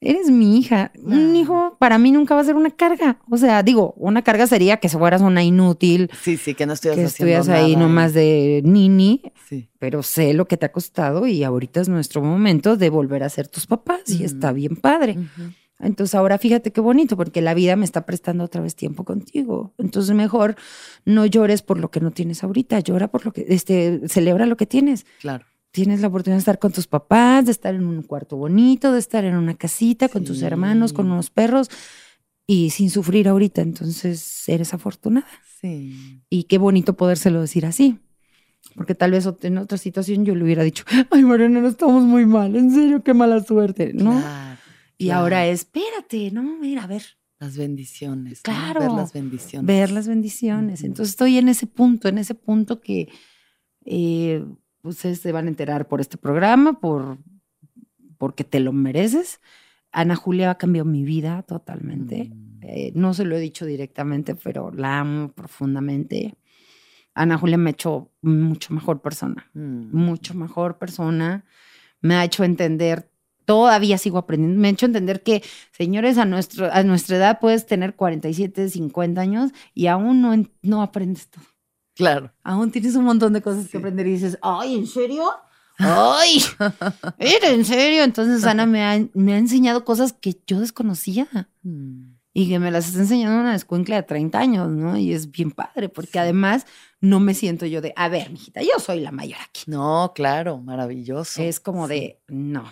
Eres 0.00 0.30
mi 0.30 0.58
hija. 0.58 0.92
Un 1.02 1.34
hijo 1.34 1.76
para 1.78 1.96
mí 1.96 2.12
nunca 2.12 2.34
va 2.34 2.42
a 2.42 2.44
ser 2.44 2.56
una 2.56 2.68
carga. 2.70 3.20
O 3.30 3.38
sea, 3.38 3.62
digo, 3.62 3.94
una 3.96 4.20
carga 4.20 4.46
sería 4.46 4.76
que 4.76 4.90
se 4.90 4.98
fueras 4.98 5.22
una 5.22 5.42
inútil, 5.42 6.10
Sí, 6.20 6.36
sí, 6.36 6.54
que 6.54 6.66
no 6.66 6.74
estuvieras 6.74 6.98
que 7.00 7.06
estuvieras 7.06 7.48
ahí 7.48 7.74
nada. 7.74 7.86
nomás 7.88 8.12
de 8.12 8.60
nini, 8.66 9.22
Sí. 9.48 9.70
pero 9.78 10.02
sé 10.02 10.34
lo 10.34 10.44
que 10.46 10.58
te 10.58 10.66
ha 10.66 10.72
costado 10.72 11.26
y 11.26 11.42
ahorita 11.42 11.80
es 11.80 11.88
nuestro 11.88 12.20
momento 12.22 12.76
de 12.76 12.90
volver 12.90 13.22
a 13.22 13.30
ser 13.30 13.48
tus 13.48 13.66
papás 13.66 14.00
y 14.10 14.24
está 14.24 14.52
bien 14.52 14.76
padre. 14.76 15.12
Ujú. 15.12 15.52
Entonces 15.80 16.14
ahora 16.14 16.38
fíjate 16.38 16.70
qué 16.72 16.80
bonito 16.80 17.16
porque 17.16 17.42
la 17.42 17.52
vida 17.54 17.76
me 17.76 17.84
está 17.84 18.06
prestando 18.06 18.44
otra 18.44 18.60
vez 18.60 18.74
tiempo 18.76 19.04
contigo. 19.04 19.74
Entonces 19.78 20.14
mejor 20.14 20.54
no 21.04 21.26
llores 21.26 21.62
por 21.62 21.78
lo 21.78 21.90
que 21.90 22.00
no 22.00 22.10
tienes 22.12 22.44
ahorita, 22.44 22.80
llora 22.80 23.08
por 23.08 23.24
lo 23.26 23.32
que, 23.32 23.44
este, 23.48 24.08
celebra 24.08 24.46
lo 24.46 24.56
que 24.56 24.66
tienes. 24.66 25.04
Claro. 25.20 25.44
Tienes 25.72 26.00
la 26.00 26.06
oportunidad 26.06 26.36
de 26.36 26.40
estar 26.40 26.58
con 26.60 26.72
tus 26.72 26.86
papás, 26.86 27.46
de 27.46 27.50
estar 27.50 27.74
en 27.74 27.84
un 27.86 28.02
cuarto 28.02 28.36
bonito, 28.36 28.92
de 28.92 29.00
estar 29.00 29.24
en 29.24 29.34
una 29.36 29.54
casita 29.54 30.08
con 30.08 30.24
tus 30.24 30.42
hermanos, 30.42 30.92
con 30.92 31.06
Sí. 31.06 31.10
unos 31.12 31.30
perros 31.30 31.68
y 32.46 32.70
sin 32.70 32.90
sufrir 32.90 33.26
ahorita. 33.28 33.60
Entonces 33.62 34.48
eres 34.48 34.72
afortunada. 34.72 35.26
Sí. 35.60 36.22
Y 36.30 36.44
qué 36.44 36.58
bonito 36.58 36.94
podérselo 36.96 37.40
decir 37.40 37.66
así. 37.66 37.98
Porque 38.76 38.94
tal 38.94 39.10
vez 39.10 39.28
en 39.42 39.58
otra 39.58 39.76
situación 39.76 40.24
yo 40.24 40.34
le 40.36 40.44
hubiera 40.44 40.62
dicho, 40.62 40.84
ay 41.10 41.22
Mariana, 41.24 41.60
no 41.60 41.68
estamos 41.68 42.04
muy 42.04 42.24
mal, 42.26 42.54
en 42.56 42.70
serio, 42.70 43.02
qué 43.02 43.12
mala 43.12 43.42
suerte, 43.42 43.92
¿no? 43.92 44.12
Claro, 44.20 44.53
y 44.98 45.06
claro. 45.06 45.20
ahora 45.22 45.46
es, 45.46 45.60
espérate, 45.60 46.30
no, 46.30 46.42
mira, 46.58 46.84
a 46.84 46.86
ver, 46.86 47.02
Las 47.38 47.56
bendiciones. 47.56 48.42
¿no? 48.46 48.52
Claro. 48.52 48.80
Ver 48.80 48.90
las 48.92 49.12
bendiciones. 49.12 49.66
ver 49.66 49.90
las 49.90 50.06
bendiciones. 50.08 50.82
Entonces 50.84 51.10
estoy 51.10 51.36
en 51.38 51.48
ese 51.48 51.66
punto, 51.66 52.08
en 52.08 52.18
ese 52.18 52.34
punto 52.34 52.80
que 52.80 53.08
eh, 53.84 54.44
ustedes 54.82 55.20
se 55.20 55.32
van 55.32 55.46
a 55.46 55.48
enterar 55.48 55.88
por 55.88 56.00
este 56.00 56.16
programa, 56.16 56.80
por 56.80 57.18
porque 58.18 58.44
te 58.44 58.60
lo 58.60 58.72
mereces. 58.72 59.40
Ana 59.92 60.16
Julia 60.16 60.54
cambió 60.56 60.84
mi 60.84 61.04
vida 61.04 61.42
totalmente. 61.42 62.30
Mm. 62.32 62.58
Eh, 62.62 62.92
no 62.94 63.12
se 63.14 63.24
lo 63.24 63.36
he 63.36 63.40
dicho 63.40 63.66
directamente, 63.66 64.34
pero 64.34 64.70
la 64.72 65.00
amo 65.00 65.28
profundamente. 65.32 66.34
Ana 67.14 67.36
Julia 67.38 67.58
me 67.58 67.70
ha 67.70 67.72
hecho 67.72 68.10
mucho 68.22 68.72
mejor 68.74 69.02
persona, 69.02 69.50
Mm. 69.54 69.94
mucho 69.96 70.34
mejor 70.34 70.78
persona. 70.78 71.44
Me 72.00 72.14
ha 72.16 72.24
hecho 72.24 72.42
entender, 72.44 73.10
todavía 73.44 73.98
sigo 73.98 74.18
aprendiendo, 74.18 74.60
me 74.60 74.68
ha 74.68 74.70
hecho 74.72 74.86
entender 74.86 75.22
que, 75.22 75.42
señores, 75.72 76.18
a, 76.18 76.24
nuestro, 76.24 76.72
a 76.72 76.82
nuestra 76.82 77.16
edad 77.16 77.38
puedes 77.40 77.66
tener 77.66 77.94
47, 77.96 78.68
50 78.68 79.20
años 79.20 79.50
y 79.74 79.86
aún 79.88 80.20
no, 80.22 80.32
en- 80.32 80.50
no 80.62 80.82
aprendes 80.82 81.28
todo. 81.28 81.44
Claro. 81.94 82.32
Aún 82.42 82.70
tienes 82.72 82.94
un 82.96 83.04
montón 83.04 83.32
de 83.32 83.40
cosas 83.42 83.64
Sí. 83.64 83.70
que 83.70 83.78
aprender 83.78 84.06
y 84.06 84.12
dices, 84.12 84.38
ay, 84.42 84.76
¿en 84.76 84.86
serio? 84.86 85.30
¡Ay! 85.78 86.42
¿Era 87.18 87.50
en 87.50 87.64
serio? 87.64 88.04
Entonces 88.04 88.44
Ana 88.44 88.66
me 88.66 88.82
ha, 88.84 89.04
me 89.14 89.34
ha 89.34 89.38
enseñado 89.38 89.84
cosas 89.84 90.12
que 90.12 90.36
yo 90.46 90.60
desconocía 90.60 91.26
Mm. 91.62 92.14
y 92.32 92.48
que 92.48 92.58
me 92.58 92.70
las 92.70 92.88
está 92.88 93.00
enseñando 93.00 93.40
una 93.40 93.54
escuincla 93.54 93.96
de 93.96 94.02
30 94.02 94.38
años, 94.38 94.68
¿no? 94.70 94.96
Y 94.96 95.12
es 95.12 95.30
bien 95.30 95.50
padre, 95.50 95.88
porque 95.88 96.12
Sí. 96.12 96.18
además 96.18 96.66
no 97.00 97.20
me 97.20 97.34
siento 97.34 97.64
yo 97.66 97.80
de, 97.80 97.92
a 97.96 98.08
ver, 98.08 98.30
mijita, 98.30 98.60
yo 98.62 98.78
soy 98.78 99.00
la 99.00 99.10
mayor 99.12 99.38
aquí. 99.40 99.62
No, 99.66 100.12
claro, 100.14 100.58
maravilloso. 100.58 101.42
Es 101.42 101.58
como 101.60 101.86
Sí. 101.88 101.94
de, 101.94 102.20
no, 102.28 102.64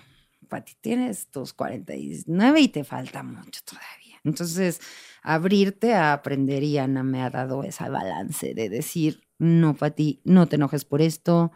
Pati, 0.52 0.74
tienes 0.82 1.28
tus 1.28 1.54
49 1.54 2.60
y 2.60 2.68
te 2.68 2.84
falta 2.84 3.22
mucho 3.22 3.62
todavía. 3.64 4.20
Entonces, 4.22 4.82
abrirte 5.22 5.94
a 5.94 6.12
aprender 6.12 6.62
y 6.62 6.76
Ana 6.76 7.02
me 7.02 7.22
ha 7.22 7.30
dado 7.30 7.64
esa 7.64 7.88
balance 7.88 8.52
de 8.52 8.68
decir, 8.68 9.22
no, 9.38 9.74
Pati, 9.74 10.20
no 10.24 10.46
te 10.48 10.56
enojes 10.56 10.84
por 10.84 11.00
esto, 11.00 11.52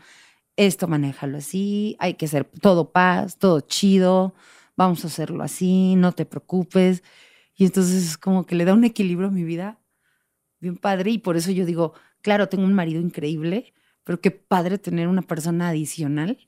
esto 0.57 0.89
manéjalo 0.89 1.37
así, 1.37 1.95
hay 1.99 2.15
que 2.15 2.27
ser 2.27 2.47
todo 2.47 2.91
paz, 2.91 3.37
todo 3.37 3.61
chido, 3.61 4.35
vamos 4.77 5.05
a 5.05 5.09
hacerlo 5.09 5.45
así, 5.45 5.95
no 5.97 6.13
te 6.13 6.25
preocupes. 6.25 7.03
Y 7.55 7.67
entonces 7.67 8.03
es 8.03 8.17
como 8.17 8.47
que 8.47 8.55
le 8.55 8.65
da 8.65 8.73
un 8.73 8.85
equilibrio 8.85 9.29
a 9.29 9.31
mi 9.31 9.45
vida 9.45 9.79
bien 10.59 10.79
padre 10.79 11.11
y 11.11 11.19
por 11.19 11.37
eso 11.37 11.51
yo 11.51 11.67
digo, 11.67 11.93
claro, 12.23 12.49
tengo 12.49 12.65
un 12.65 12.73
marido 12.73 13.03
increíble, 13.03 13.75
pero 14.05 14.23
qué 14.23 14.31
padre 14.31 14.79
tener 14.79 15.07
una 15.07 15.21
persona 15.21 15.69
adicional 15.69 16.46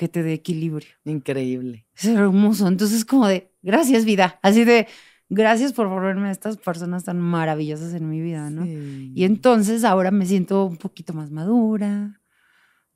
que 0.00 0.08
te 0.08 0.22
dé 0.22 0.32
equilibrio. 0.32 0.88
Increíble. 1.04 1.84
Es 1.94 2.06
hermoso. 2.06 2.66
Entonces 2.66 2.96
es 3.00 3.04
como 3.04 3.28
de, 3.28 3.52
gracias 3.60 4.06
vida, 4.06 4.38
así 4.40 4.64
de, 4.64 4.86
gracias 5.28 5.74
por 5.74 5.88
volverme 5.88 6.28
a 6.28 6.30
estas 6.30 6.56
personas 6.56 7.04
tan 7.04 7.20
maravillosas 7.20 7.92
en 7.92 8.08
mi 8.08 8.18
vida, 8.22 8.48
¿no? 8.48 8.64
Sí. 8.64 9.12
Y 9.14 9.24
entonces 9.24 9.84
ahora 9.84 10.10
me 10.10 10.24
siento 10.24 10.64
un 10.64 10.78
poquito 10.78 11.12
más 11.12 11.30
madura, 11.30 12.22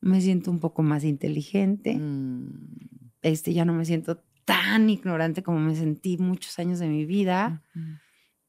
me 0.01 0.23
siento 0.23 0.51
un 0.51 0.61
poco 0.61 0.83
más 0.83 1.05
inteligente, 1.05 1.95
Mm. 1.95 2.47
este, 3.21 3.53
ya 3.53 3.67
no 3.67 3.75
me 3.75 3.85
siento 3.85 4.25
tan 4.47 4.89
ignorante 4.89 5.43
como 5.43 5.59
me 5.59 5.77
sentí 5.77 6.17
muchos 6.17 6.59
años 6.59 6.79
de 6.79 6.89
mi 6.89 7.05
vida, 7.05 7.63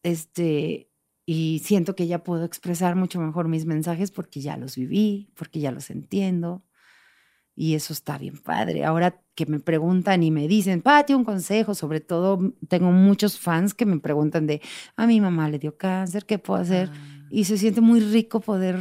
este, 0.02 0.90
y 1.26 1.61
siento 1.61 1.94
que 1.94 2.07
ya 2.07 2.23
puedo 2.23 2.45
expresar 2.45 2.95
mucho 2.95 3.19
mejor 3.19 3.49
mis 3.49 3.65
mensajes 3.65 4.11
porque 4.11 4.40
ya 4.40 4.56
los 4.56 4.77
viví, 4.77 5.30
porque 5.36 5.60
ya 5.60 5.72
los 5.72 5.90
entiendo. 5.90 6.64
Y 7.56 7.76
eso 7.76 7.94
está 7.94 8.18
bien 8.18 8.38
padre. 8.38 8.84
Ahora 8.84 9.22
que 9.34 9.45
me 9.45 9.60
preguntan 9.60 10.23
y 10.23 10.32
me 10.32 10.48
dicen, 10.48 10.82
Pati, 10.82 11.14
un 11.14 11.23
consejo, 11.23 11.73
sobre 11.73 12.02
todo 12.02 12.53
tengo 12.68 12.91
muchos 12.91 13.40
fans 13.40 13.73
que 13.73 13.86
me 13.86 13.99
preguntan 13.99 14.45
de, 14.45 14.61
a 14.98 15.07
mi 15.07 15.22
mamá 15.22 15.49
le 15.49 15.57
dio 15.60 15.77
cáncer, 15.77 16.26
¿qué 16.26 16.38
puedo 16.38 16.60
hacer? 16.61 16.90
Ah, 16.94 17.27
Y 17.30 17.45
se 17.45 17.57
siente 17.57 17.80
muy 17.82 18.02
rico 18.02 18.40
poder 18.41 18.80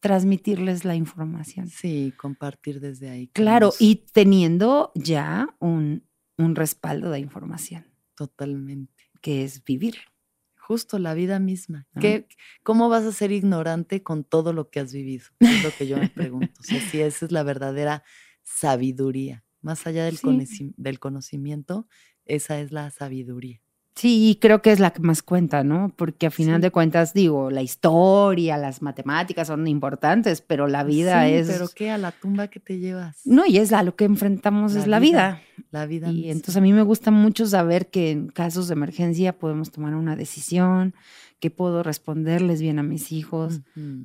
transmitirles 0.00 0.84
la 0.84 0.94
información. 0.94 1.68
Sí, 1.68 2.12
compartir 2.16 2.80
desde 2.80 3.10
ahí. 3.10 3.28
Claro, 3.28 3.72
y 3.80 3.96
teniendo 4.12 4.92
ya 4.94 5.48
un, 5.58 6.04
un 6.38 6.54
respaldo 6.54 7.10
de 7.10 7.18
información, 7.18 7.86
Totalmente. 8.14 9.10
que 9.20 9.42
es 9.44 9.64
vivir. 9.64 9.96
Justo 10.66 10.98
la 10.98 11.14
vida 11.14 11.38
misma. 11.38 11.86
¿Qué, 12.00 12.26
¿Cómo 12.64 12.88
vas 12.88 13.04
a 13.04 13.12
ser 13.12 13.30
ignorante 13.30 14.02
con 14.02 14.24
todo 14.24 14.52
lo 14.52 14.68
que 14.68 14.80
has 14.80 14.92
vivido? 14.92 15.26
Es 15.38 15.62
lo 15.62 15.70
que 15.70 15.86
yo 15.86 15.96
me 15.96 16.08
pregunto. 16.08 16.60
O 16.60 16.64
sea, 16.64 16.80
si 16.80 17.00
esa 17.00 17.24
es 17.24 17.30
la 17.30 17.44
verdadera 17.44 18.02
sabiduría. 18.42 19.44
Más 19.60 19.86
allá 19.86 20.04
del, 20.04 20.18
del 20.76 20.98
conocimiento, 20.98 21.86
esa 22.24 22.58
es 22.58 22.72
la 22.72 22.90
sabiduría. 22.90 23.62
Sí, 23.96 24.28
y 24.28 24.34
creo 24.36 24.60
que 24.60 24.72
es 24.72 24.78
la 24.78 24.90
que 24.90 25.00
más 25.00 25.22
cuenta, 25.22 25.64
¿no? 25.64 25.90
Porque 25.96 26.26
a 26.26 26.30
final 26.30 26.60
de 26.60 26.70
cuentas, 26.70 27.14
digo, 27.14 27.50
la 27.50 27.62
historia, 27.62 28.58
las 28.58 28.82
matemáticas 28.82 29.48
son 29.48 29.66
importantes, 29.66 30.42
pero 30.42 30.68
la 30.68 30.84
vida 30.84 31.26
sí, 31.26 31.32
es. 31.32 31.48
¿Pero 31.48 31.68
qué? 31.74 31.90
¿A 31.90 31.96
la 31.96 32.12
tumba 32.12 32.48
que 32.48 32.60
te 32.60 32.78
llevas? 32.78 33.22
No, 33.24 33.46
y 33.46 33.56
es 33.56 33.72
a 33.72 33.82
lo 33.82 33.96
que 33.96 34.04
enfrentamos, 34.04 34.74
es 34.74 34.86
la 34.86 34.98
vida. 34.98 35.40
La 35.70 35.86
vida. 35.86 36.10
Y 36.12 36.30
entonces 36.30 36.58
a 36.58 36.60
mí 36.60 36.74
me 36.74 36.82
gusta 36.82 37.10
mucho 37.10 37.46
saber 37.46 37.88
que 37.88 38.10
en 38.10 38.28
casos 38.28 38.68
de 38.68 38.74
emergencia 38.74 39.38
podemos 39.38 39.70
tomar 39.70 39.94
una 39.94 40.14
decisión, 40.14 40.94
que 41.40 41.50
puedo 41.50 41.82
responderles 41.82 42.60
bien 42.60 42.78
a 42.78 42.82
mis 42.82 43.12
hijos, 43.12 43.62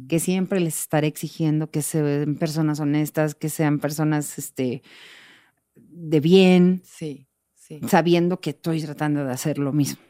que 0.08 0.20
siempre 0.20 0.62
les 0.62 0.80
estaré 0.80 1.08
exigiendo 1.08 1.70
que 1.70 1.82
sean 1.82 2.36
personas 2.36 2.80
honestas, 2.80 3.36
que 3.36 3.50
sean 3.50 3.80
personas 3.80 4.38
este, 4.38 4.84
de 5.76 6.20
bien. 6.22 6.82
Sí 6.86 7.28
sabiendo 7.88 8.40
que 8.40 8.52
estoy 8.52 8.82
tratando 8.82 9.26
de 9.26 9.32
hacer 9.32 9.58
lo 9.58 9.72
mismo. 9.74 10.02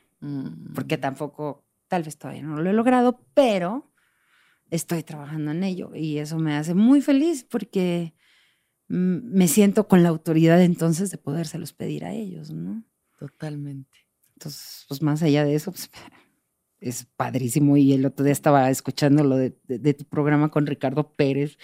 Porque 0.73 0.97
mm. 0.97 1.01
tampoco, 1.01 1.65
tal 1.87 2.03
vez 2.03 2.17
todavía 2.17 2.43
no 2.43 2.61
lo 2.61 2.69
he 2.69 2.73
logrado, 2.73 3.19
pero 3.33 3.91
estoy 4.69 5.03
trabajando 5.03 5.51
en 5.51 5.63
ello 5.63 5.91
y 5.93 6.17
eso 6.17 6.37
me 6.39 6.55
hace 6.55 6.73
muy 6.73 7.01
feliz 7.01 7.43
porque 7.43 8.13
me 8.87 9.47
siento 9.47 9.87
con 9.87 10.03
la 10.03 10.09
autoridad 10.09 10.61
entonces 10.61 11.11
de 11.11 11.17
podérselos 11.17 11.73
pedir 11.73 12.03
a 12.03 12.13
ellos, 12.13 12.51
¿no? 12.51 12.83
Totalmente. 13.17 13.99
Entonces, 14.33 14.85
pues 14.87 15.01
más 15.01 15.23
allá 15.23 15.45
de 15.45 15.55
eso, 15.55 15.71
pues, 15.71 15.89
es 16.81 17.05
padrísimo. 17.15 17.77
Y 17.77 17.93
el 17.93 18.05
otro 18.05 18.25
día 18.25 18.33
estaba 18.33 18.69
escuchando 18.69 19.23
lo 19.23 19.37
de, 19.37 19.55
de, 19.67 19.93
tu 19.93 20.03
programa 20.05 20.49
con 20.49 20.65
Ricardo 20.65 21.13
Pérez, 21.13 21.57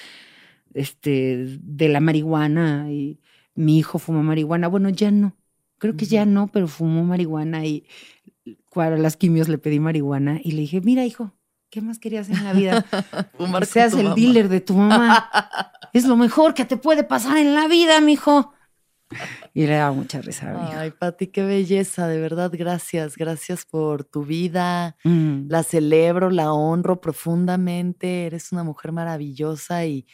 este, 0.74 1.57
de 1.60 1.90
la 1.90 1.99
marihuana 1.99 2.91
y 2.91 3.19
mi 3.56 3.78
hijo 3.78 3.99
fuma 3.99 4.22
marihuana. 4.22 4.68
Bueno, 4.68 4.90
ya 4.90 5.11
no, 5.11 5.36
Creo 5.78 5.95
que 5.95 6.06
ya 6.06 6.26
no, 6.26 6.48
pero 6.48 6.68
fumó 6.68 7.04
marihuana 7.04 7.66
y 7.66 7.86
para 8.74 8.98
las 8.98 9.18
quimios 9.18 9.48
le 9.48 9.58
pedí 9.58 9.80
marihuana 9.80 10.40
y 10.44 10.52
le 10.52 10.62
dije, 10.62 10.82
mira 10.82 11.06
hijo, 11.06 11.34
¿qué 11.70 11.82
más 11.82 11.99
querías 11.99 12.30
en 12.30 12.44
la 12.44 12.54
vida? 12.54 12.84
Fumar 13.38 13.64
que 13.64 13.68
seas 13.68 13.94
el 13.94 14.14
dealer 14.14 14.49
de 14.49 14.62
tu 14.62 14.74
mamá. 14.76 15.30
es 15.94 16.06
lo 16.06 16.16
mejor 16.16 16.54
que 16.54 16.66
te 16.66 16.78
puede 16.78 17.04
pasar 17.04 17.38
en 17.38 17.54
la 17.54 17.68
vida, 17.68 17.99
mijo. 18.02 18.54
Y 19.54 19.66
le 19.66 19.76
daba 19.76 19.94
mucha 19.94 20.22
risa. 20.22 20.80
Ay, 20.80 20.91
Pati, 20.91 21.28
qué 21.28 21.44
belleza, 21.44 22.08
de 22.08 22.20
verdad, 22.20 22.52
gracias, 22.54 23.16
gracias 23.16 23.66
por 23.66 24.04
tu 24.04 24.26
vida. 24.26 24.98
Mm. 25.04 25.48
La 25.48 25.64
celebro, 25.64 26.30
la 26.30 26.52
honro 26.52 26.99
profundamente. 26.99 28.26
Eres 28.26 28.52
una 28.52 28.64
mujer 28.64 28.91
maravillosa 28.91 29.86
y 29.86 30.06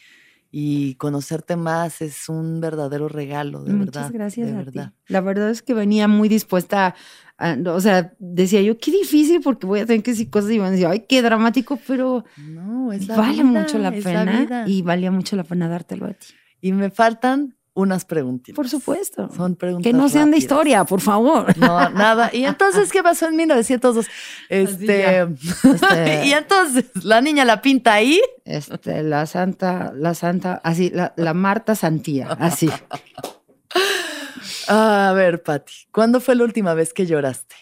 y 0.56 0.94
conocerte 0.96 1.56
más 1.56 2.00
es 2.04 2.30
un 2.30 2.62
verdadero 2.62 3.10
regalo, 3.10 3.64
de 3.64 3.74
Muchas 3.74 3.96
verdad. 3.96 4.12
gracias. 4.14 4.48
De 4.50 4.54
a 4.54 4.58
verdad. 4.58 4.92
Ti. 4.92 5.12
La 5.12 5.20
verdad 5.22 5.50
es 5.50 5.64
que 5.64 5.74
venía 5.74 6.08
muy 6.08 6.30
dispuesta, 6.30 6.94
a, 7.40 7.58
o 7.66 7.82
sea, 7.82 8.14
decía 8.20 8.62
yo, 8.62 8.78
qué 8.78 8.92
difícil 8.92 9.42
porque 9.42 9.66
voy 9.66 9.80
a 9.80 9.88
tener 9.88 10.04
que 10.04 10.12
decir 10.12 10.30
cosas 10.30 10.52
y 10.52 10.60
van 10.60 10.68
a 10.68 10.72
decir, 10.72 10.86
ay, 10.86 11.06
qué 11.10 11.24
dramático, 11.24 11.80
pero 11.88 12.24
no, 12.38 12.94
es 12.94 13.08
la 13.08 13.18
vale 13.18 13.42
vida, 13.42 13.62
mucho 13.62 13.80
la 13.80 13.92
pena 13.94 14.66
y 14.68 14.84
valía 14.84 15.10
mucho 15.10 15.36
la 15.36 15.44
pena 15.44 15.68
dártelo 15.68 16.06
a 16.06 16.14
ti. 16.14 16.28
Y 16.62 16.72
me 16.72 16.92
faltan 16.92 17.58
unas 17.76 18.06
preguntitas. 18.06 18.56
Por 18.56 18.70
supuesto. 18.70 19.30
Son 19.36 19.56
preguntas 19.56 19.90
Que 19.90 19.98
no 19.98 20.08
sean 20.10 20.32
de 20.32 20.38
historia, 20.38 20.84
por 20.86 21.02
favor. 21.02 21.58
No, 21.58 21.90
nada. 21.90 22.30
¿Y 22.32 22.46
entonces 22.46 22.92
qué 22.92 23.02
pasó 23.02 23.28
en 23.28 23.36
1902? 23.36 24.06
Este, 24.50 25.22
Este- 25.22 26.26
y 26.26 26.34
entonces, 26.34 26.86
la 27.04 27.22
niña 27.22 27.46
la 27.46 27.62
pinta 27.62 27.94
ahí. 27.94 28.22
Este, 28.46 29.02
la 29.04 29.26
santa, 29.26 29.92
la 29.96 30.14
santa, 30.14 30.62
así, 30.64 30.90
la, 30.92 31.14
la 31.18 31.34
Marta 31.34 31.76
Santía, 31.76 32.28
así. 32.34 32.70
A 34.68 35.12
ver, 35.16 35.44
Patti, 35.44 35.74
¿cuándo 35.92 36.20
fue 36.22 36.36
la 36.36 36.44
última 36.44 36.74
vez 36.74 36.94
que 36.94 37.06
lloraste? 37.06 37.56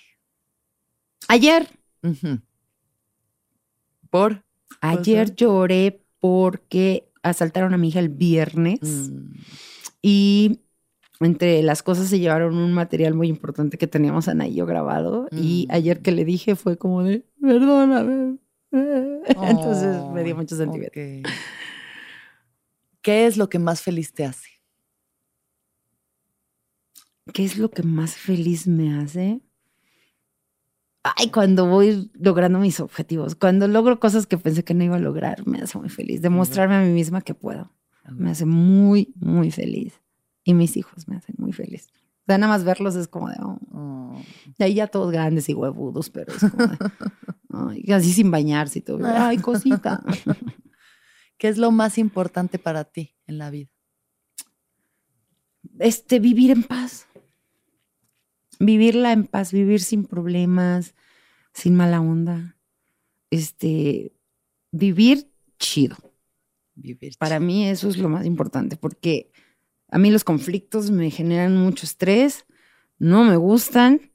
Ayer. 1.28 1.68
¿Por? 4.10 4.44
ayer 4.82 5.36
lloré 5.36 6.04
porque 6.20 7.10
asaltaron 7.24 7.74
a 7.74 7.78
mi 7.78 7.90
hija 7.90 8.00
el 8.00 8.10
viernes. 8.10 8.80
Mm, 8.82 9.34
Y 10.02 10.62
entre 11.20 11.62
las 11.64 11.84
cosas 11.84 12.08
se 12.10 12.20
llevaron 12.20 12.58
un 12.58 12.74
material 12.74 13.14
muy 13.14 13.28
importante 13.28 13.78
que 13.78 13.88
teníamos 13.88 14.28
Ana 14.28 14.48
y 14.48 14.56
yo 14.56 14.66
grabado. 14.66 15.28
Y 15.32 15.68
Mm. 15.70 15.74
ayer 15.76 16.02
que 16.02 16.12
le 16.12 16.26
dije 16.26 16.56
fue 16.56 16.78
como 16.78 17.04
de, 17.04 17.26
perdóname. 17.40 18.38
Entonces 18.72 20.04
me 20.14 20.24
dio 20.24 20.36
mucho 20.36 20.56
sentimiento. 20.56 21.00
¿Qué 23.02 23.26
es 23.26 23.38
lo 23.38 23.50
que 23.50 23.60
más 23.60 23.82
feliz 23.82 24.14
te 24.14 24.26
hace? 24.26 24.50
¿Qué 27.34 27.44
es 27.46 27.58
lo 27.58 27.70
que 27.70 27.84
más 27.84 28.16
feliz 28.16 28.68
me 28.68 29.00
hace? 29.00 29.42
Ay, 31.04 31.30
cuando 31.32 31.66
voy 31.68 32.12
logrando 32.14 32.60
mis 32.60 32.80
objetivos, 32.80 33.36
cuando 33.36 33.68
logro 33.68 34.00
cosas 34.00 34.28
que 34.28 34.38
pensé 34.38 34.64
que 34.64 34.74
no 34.76 34.84
iba 34.84 34.98
a 34.98 35.00
lograr, 35.00 35.48
me 35.48 35.60
hace 35.60 35.78
muy 35.80 35.90
feliz. 35.90 36.22
Demostrarme 36.22 36.76
a 36.76 36.82
mí 36.82 36.90
misma 36.92 37.22
que 37.22 37.34
puedo. 37.34 37.72
Me 38.16 38.32
hace 38.32 38.46
muy, 38.46 39.14
muy 39.16 39.52
feliz. 39.52 40.02
Y 40.44 40.54
mis 40.54 40.76
hijos 40.78 41.08
me 41.08 41.18
hacen 41.18 41.36
muy 41.38 41.54
feliz. 41.54 41.88
O 42.22 42.26
sea, 42.26 42.38
nada 42.38 42.52
más 42.52 42.64
verlos 42.64 42.96
es 42.96 43.08
como 43.08 43.30
de, 43.30 43.36
oh, 43.42 43.60
Oh, 43.74 44.22
Y 44.58 44.64
ahí 44.64 44.74
ya 44.76 44.88
todos 44.88 45.12
grandes 45.12 45.50
y 45.50 45.54
huevudos, 45.54 46.10
pero 46.10 46.34
es 46.34 46.40
como 46.40 46.68
de, 46.68 46.78
ay, 47.50 47.86
así 47.94 48.14
sin 48.14 48.32
bañarse 48.32 48.80
y 48.80 48.82
todo. 48.82 49.06
Ay, 49.06 49.38
cosita. 49.38 50.04
¿Qué 51.38 51.48
es 51.48 51.58
lo 51.58 51.72
más 51.72 51.98
importante 51.98 52.60
para 52.60 52.84
ti 52.84 53.16
en 53.26 53.38
la 53.38 53.50
vida? 53.50 53.70
Este, 55.80 56.20
vivir 56.20 56.52
en 56.52 56.64
paz. 56.64 57.08
Vivirla 58.60 59.12
en 59.12 59.26
paz, 59.26 59.52
vivir 59.52 59.82
sin 59.82 60.06
problemas, 60.06 60.94
sin 61.54 61.76
mala 61.76 62.00
onda. 62.00 62.58
Este, 63.32 64.14
vivir 64.72 65.32
chido. 65.58 65.96
Vivir. 66.82 67.14
Para 67.18 67.40
mí 67.40 67.68
eso 67.68 67.90
es 67.90 67.98
lo 67.98 68.10
más 68.10 68.26
importante, 68.26 68.76
porque 68.76 69.32
a 69.90 69.98
mí 69.98 70.10
los 70.10 70.24
conflictos 70.24 70.90
me 70.90 71.12
generan 71.12 71.58
mucho 71.58 71.86
estrés, 71.86 72.46
no 72.98 73.24
me 73.24 73.36
gustan 73.36 74.12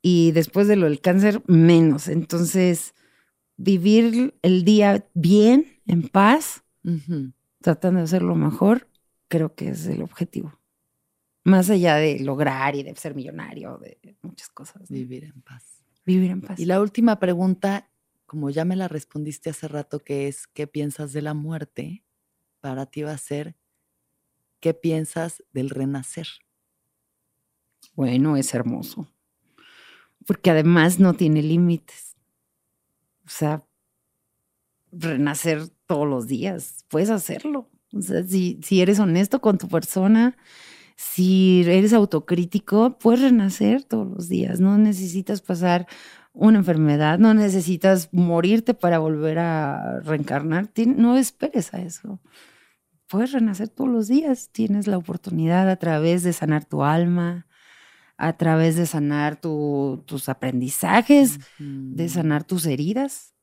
y 0.00 0.32
después 0.32 0.66
de 0.68 0.76
lo 0.76 0.86
del 0.86 1.00
cáncer 1.00 1.42
menos. 1.46 2.08
Entonces, 2.08 2.94
vivir 3.56 4.34
el 4.42 4.64
día 4.64 5.06
bien, 5.14 5.80
en 5.86 6.08
paz, 6.08 6.64
tratando 7.60 7.98
de 7.98 8.04
hacer 8.04 8.22
lo 8.22 8.34
mejor, 8.34 8.88
creo 9.28 9.54
que 9.54 9.70
es 9.70 9.86
el 9.86 10.02
objetivo. 10.02 10.58
Más 11.44 11.70
allá 11.70 11.96
de 11.96 12.20
lograr 12.20 12.74
y 12.76 12.82
de 12.82 12.94
ser 12.96 13.14
millonario, 13.14 13.78
de 13.78 14.16
muchas 14.22 14.48
cosas. 14.48 14.90
¿no? 14.90 14.94
Vivir 14.94 15.24
en 15.24 15.42
paz. 15.42 15.82
Vivir 16.04 16.30
en 16.30 16.40
paz. 16.40 16.58
Y 16.58 16.64
la 16.66 16.80
última 16.80 17.18
pregunta, 17.18 17.88
como 18.32 18.48
ya 18.48 18.64
me 18.64 18.76
la 18.76 18.88
respondiste 18.88 19.50
hace 19.50 19.68
rato, 19.68 19.98
que 19.98 20.26
es 20.26 20.46
¿qué 20.46 20.66
piensas 20.66 21.12
de 21.12 21.20
la 21.20 21.34
muerte? 21.34 22.02
Para 22.62 22.86
ti 22.86 23.02
va 23.02 23.12
a 23.12 23.18
ser 23.18 23.56
¿qué 24.58 24.72
piensas 24.72 25.44
del 25.52 25.68
renacer? 25.68 26.26
Bueno, 27.94 28.38
es 28.38 28.54
hermoso. 28.54 29.06
Porque 30.26 30.48
además 30.50 30.98
no 30.98 31.12
tiene 31.12 31.42
límites. 31.42 32.16
O 33.26 33.28
sea, 33.28 33.66
renacer 34.90 35.68
todos 35.84 36.08
los 36.08 36.26
días, 36.26 36.86
puedes 36.88 37.10
hacerlo. 37.10 37.68
O 37.92 38.00
sea, 38.00 38.24
si, 38.24 38.58
si 38.62 38.80
eres 38.80 38.98
honesto 38.98 39.42
con 39.42 39.58
tu 39.58 39.68
persona, 39.68 40.38
si 40.96 41.64
eres 41.66 41.92
autocrítico, 41.92 42.96
puedes 42.98 43.20
renacer 43.20 43.84
todos 43.84 44.06
los 44.06 44.30
días. 44.30 44.58
No 44.58 44.78
necesitas 44.78 45.42
pasar 45.42 45.86
una 46.32 46.58
enfermedad, 46.58 47.18
no 47.18 47.34
necesitas 47.34 48.08
morirte 48.12 48.74
para 48.74 48.98
volver 48.98 49.38
a 49.38 50.00
reencarnar. 50.00 50.70
No 50.96 51.16
esperes 51.16 51.74
a 51.74 51.80
eso. 51.82 52.20
Puedes 53.08 53.32
renacer 53.32 53.68
todos 53.68 53.90
los 53.90 54.08
días. 54.08 54.48
Tienes 54.52 54.86
la 54.86 54.96
oportunidad 54.96 55.68
a 55.68 55.76
través 55.76 56.22
de 56.22 56.32
sanar 56.32 56.64
tu 56.64 56.82
alma, 56.82 57.46
a 58.16 58.36
través 58.38 58.76
de 58.76 58.86
sanar 58.86 59.40
tu- 59.40 60.02
tus 60.06 60.28
aprendizajes, 60.30 61.38
de 61.58 62.08
sanar 62.08 62.44
tus 62.44 62.64
heridas 62.66 63.34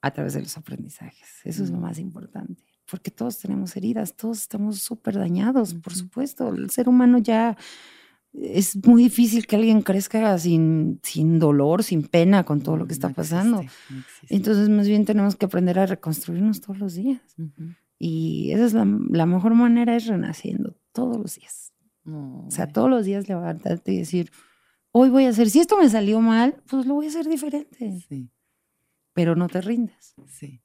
a 0.00 0.10
través 0.10 0.34
de 0.34 0.40
los 0.40 0.56
aprendizajes. 0.56 1.28
Eso 1.44 1.62
es 1.62 1.70
lo 1.70 1.76
Mm. 1.78 1.82
más 1.82 1.98
importante, 2.00 2.64
porque 2.90 3.12
todos 3.12 3.38
tenemos 3.38 3.76
heridas, 3.76 4.16
todos 4.16 4.40
estamos 4.40 4.80
súper 4.80 5.14
dañados, 5.16 5.74
por 5.74 5.94
supuesto. 5.94 6.48
El 6.48 6.70
ser 6.70 6.88
humano 6.88 7.18
ya 7.18 7.56
es 8.34 8.76
muy 8.86 9.02
difícil 9.04 9.46
que 9.46 9.56
alguien 9.56 9.82
crezca 9.82 10.38
sin, 10.38 11.00
sin 11.02 11.38
dolor, 11.38 11.82
sin 11.82 12.02
pena 12.04 12.44
con 12.44 12.60
todo 12.62 12.76
lo 12.76 12.86
que 12.86 12.92
está 12.94 13.08
No 13.08 13.14
pasando. 13.14 13.62
no. 13.62 13.68
Entonces, 14.28 14.68
más 14.70 14.88
bien 14.88 15.04
tenemos 15.04 15.36
que 15.36 15.44
aprender 15.46 15.78
a 15.78 15.86
reconstruirnos 15.86 16.60
todos 16.60 16.78
los 16.78 16.94
días. 16.94 17.20
Y 17.98 18.50
esa 18.52 18.64
es 18.64 18.72
la, 18.72 18.86
la 19.10 19.26
mejor 19.26 19.54
manera, 19.54 19.94
es 19.94 20.06
renaciendo 20.06 20.76
todos 20.92 21.18
los 21.18 21.36
días. 21.36 21.72
O 22.04 22.50
sea, 22.50 22.66
todos 22.68 22.88
los 22.90 23.04
días 23.04 23.28
levantarte 23.28 23.92
y 23.92 23.98
decir, 23.98 24.32
hoy 24.92 25.08
voy 25.10 25.26
a 25.26 25.28
hacer, 25.28 25.50
si 25.50 25.60
esto 25.60 25.76
me 25.78 25.88
salió 25.88 26.20
mal, 26.20 26.56
pues 26.68 26.86
lo 26.86 26.94
voy 26.94 27.06
a 27.06 27.10
hacer 27.10 27.28
diferente. 27.28 28.00
Sí, 28.08 28.28
Pero 29.12 29.36
no 29.36 29.46
te 29.48 29.60
rindas. 29.60 30.14
sí. 30.26 30.61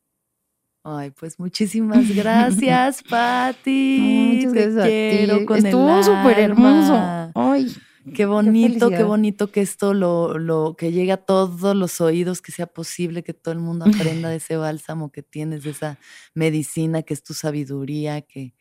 Ay, 0.83 1.11
pues 1.11 1.39
muchísimas 1.39 2.09
gracias, 2.15 3.03
Patti. 3.09 4.43
Muchas 4.45 4.53
Te 4.53 4.61
gracias 4.71 4.85
a 4.85 4.87
quiero 4.87 5.37
ti. 5.39 5.45
con 5.45 5.65
Estuvo 5.65 6.03
súper 6.03 6.39
hermoso. 6.39 6.93
Ay, 7.35 7.67
Qué 8.13 8.25
bonito, 8.25 8.89
qué, 8.89 9.03
felicidad. 9.03 9.07
bonito 9.07 9.51
que 9.51 9.59
esto 9.61 9.93
lo, 9.93 10.37
lo 10.39 10.75
que 10.77 10.93
llegue 10.93 11.11
a 11.11 11.17
todos 11.17 11.75
los 11.75 11.99
oídos, 11.99 12.41
que 12.41 12.53
sea 12.53 12.65
posible 12.67 13.21
que 13.21 13.33
todo 13.33 13.51
el 13.53 13.59
mundo 13.59 13.85
aprenda 14.21 14.29
de 14.29 14.37
ese 14.37 14.55
bálsamo 14.55 15.11
que 15.11 15.23
tienes, 15.23 15.63
de 15.63 15.71
esa 15.71 15.99
medicina 16.33 17.03
que 17.03 17.13
es 17.13 17.21
tu 17.23 17.33
sabiduría, 17.33 18.21
que, 18.21 18.53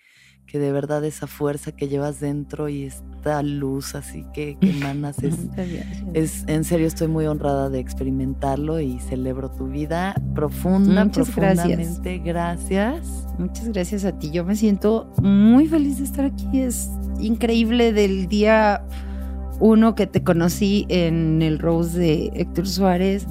que 0.47 0.59
de 0.59 0.73
verdad 0.73 1.05
esa 1.05 1.27
fuerza 1.27 1.73
que 1.73 1.89
llevas 1.89 2.21
dentro 2.21 2.69
y 2.69 2.85
esta 2.85 3.43
luz 3.43 3.95
así 3.95 4.25
que, 4.33 4.57
que 4.61 4.71
emanas 4.71 5.23
es, 5.23 5.53
gracias. 5.53 5.87
es, 6.15 6.45
en 6.47 6.63
serio 6.65 6.87
estoy 6.87 7.09
muy 7.09 7.27
honrada 7.27 7.69
de 7.69 7.81
experimentarlo 7.81 8.81
y 8.81 9.01
celebro 9.01 9.51
tu 9.51 9.67
vida 9.67 10.15
profunda, 10.35 11.05
Muchas 11.05 11.35
gracias. 11.35 11.67
profundamente. 11.67 12.19
Gracias. 12.19 13.27
Muchas 13.39 13.69
gracias 13.71 14.05
a 14.05 14.19
ti. 14.19 14.31
Yo 14.31 14.45
me 14.45 14.55
siento 14.55 15.13
muy 15.21 15.67
feliz 15.67 15.99
de 15.99 16.05
estar 16.05 16.25
aquí. 16.25 16.61
Es 16.61 16.91
increíble 17.21 17.93
del 17.93 18.29
día 18.29 18.83
uno 19.59 19.95
que 19.95 20.07
te 20.07 20.23
conocí 20.23 20.87
en 20.89 21.43
el 21.43 21.59
Rose 21.59 21.99
de 21.99 22.31
Héctor 22.35 22.69
Suárez, 22.69 23.27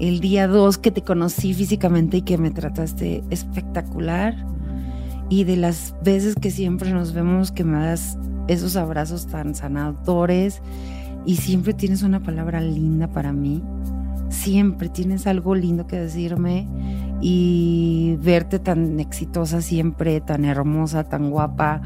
el 0.00 0.20
día 0.20 0.48
dos 0.48 0.78
que 0.78 0.90
te 0.90 1.02
conocí 1.02 1.54
físicamente 1.54 2.18
y 2.18 2.22
que 2.22 2.38
me 2.38 2.50
trataste 2.50 3.22
espectacular, 3.30 4.34
y 5.28 5.44
de 5.44 5.56
las 5.56 5.94
veces 6.04 6.34
que 6.34 6.50
siempre 6.50 6.92
nos 6.92 7.12
vemos 7.12 7.52
que 7.52 7.64
me 7.64 7.78
das 7.78 8.18
esos 8.48 8.76
abrazos 8.76 9.26
tan 9.26 9.54
sanadores 9.54 10.62
y 11.24 11.36
siempre 11.36 11.74
tienes 11.74 12.02
una 12.02 12.22
palabra 12.22 12.60
linda 12.60 13.08
para 13.08 13.32
mí. 13.32 13.62
Siempre 14.28 14.88
tienes 14.88 15.26
algo 15.26 15.54
lindo 15.54 15.86
que 15.86 15.96
decirme 15.98 16.68
y 17.20 18.16
verte 18.20 18.58
tan 18.58 19.00
exitosa 19.00 19.62
siempre, 19.62 20.20
tan 20.20 20.44
hermosa, 20.44 21.04
tan 21.04 21.30
guapa, 21.30 21.80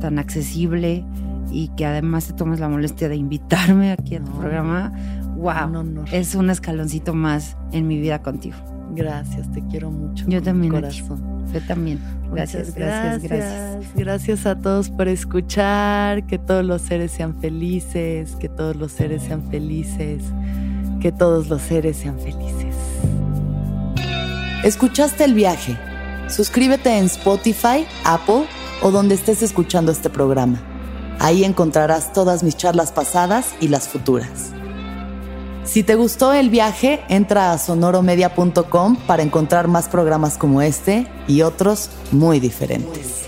tan 0.00 0.18
accesible 0.18 1.04
y 1.50 1.68
que 1.68 1.86
además 1.86 2.26
te 2.26 2.32
tomes 2.34 2.60
la 2.60 2.68
molestia 2.68 3.08
de 3.08 3.16
invitarme 3.16 3.92
aquí 3.92 4.16
a 4.16 4.20
tu 4.20 4.30
No. 4.30 4.38
programa. 4.38 4.92
Wow, 5.36 6.04
es 6.12 6.34
un 6.34 6.50
escaloncito 6.50 7.14
más 7.14 7.56
en 7.72 7.86
mi 7.86 8.00
vida 8.00 8.22
contigo. 8.22 8.56
Gracias, 8.90 9.50
te 9.52 9.62
quiero 9.66 9.90
mucho. 9.90 10.24
Yo 10.28 10.42
también. 10.42 10.72
Corazón. 10.72 11.44
Yo 11.52 11.60
también. 11.62 12.00
Gracias, 12.32 12.74
gracias. 12.74 13.22
gracias. 13.22 13.94
Gracias 13.94 14.46
a 14.46 14.56
todos 14.56 14.90
por 14.90 15.08
escuchar. 15.08 16.26
Que 16.26 16.38
todos 16.38 16.64
los 16.64 16.82
seres 16.82 17.12
sean 17.12 17.38
felices. 17.40 18.36
Que 18.36 18.48
todos 18.48 18.76
los 18.76 18.92
seres 18.92 19.22
sean 19.22 19.42
felices. 19.50 20.22
Que 21.00 21.12
todos 21.12 21.48
los 21.48 21.62
seres 21.62 21.96
sean 21.96 22.18
felices. 22.18 22.74
¿Escuchaste 24.64 25.24
el 25.24 25.34
viaje? 25.34 25.76
Suscríbete 26.28 26.98
en 26.98 27.04
Spotify, 27.06 27.86
Apple 28.04 28.44
o 28.82 28.90
donde 28.90 29.14
estés 29.14 29.42
escuchando 29.42 29.92
este 29.92 30.10
programa. 30.10 30.60
Ahí 31.20 31.44
encontrarás 31.44 32.12
todas 32.12 32.42
mis 32.42 32.56
charlas 32.56 32.92
pasadas 32.92 33.54
y 33.60 33.68
las 33.68 33.88
futuras. 33.88 34.52
Si 35.68 35.82
te 35.82 35.96
gustó 35.96 36.32
el 36.32 36.48
viaje, 36.48 37.00
entra 37.10 37.52
a 37.52 37.58
sonoromedia.com 37.58 38.96
para 39.06 39.22
encontrar 39.22 39.68
más 39.68 39.86
programas 39.86 40.38
como 40.38 40.62
este 40.62 41.06
y 41.26 41.42
otros 41.42 41.90
muy 42.10 42.40
diferentes. 42.40 43.27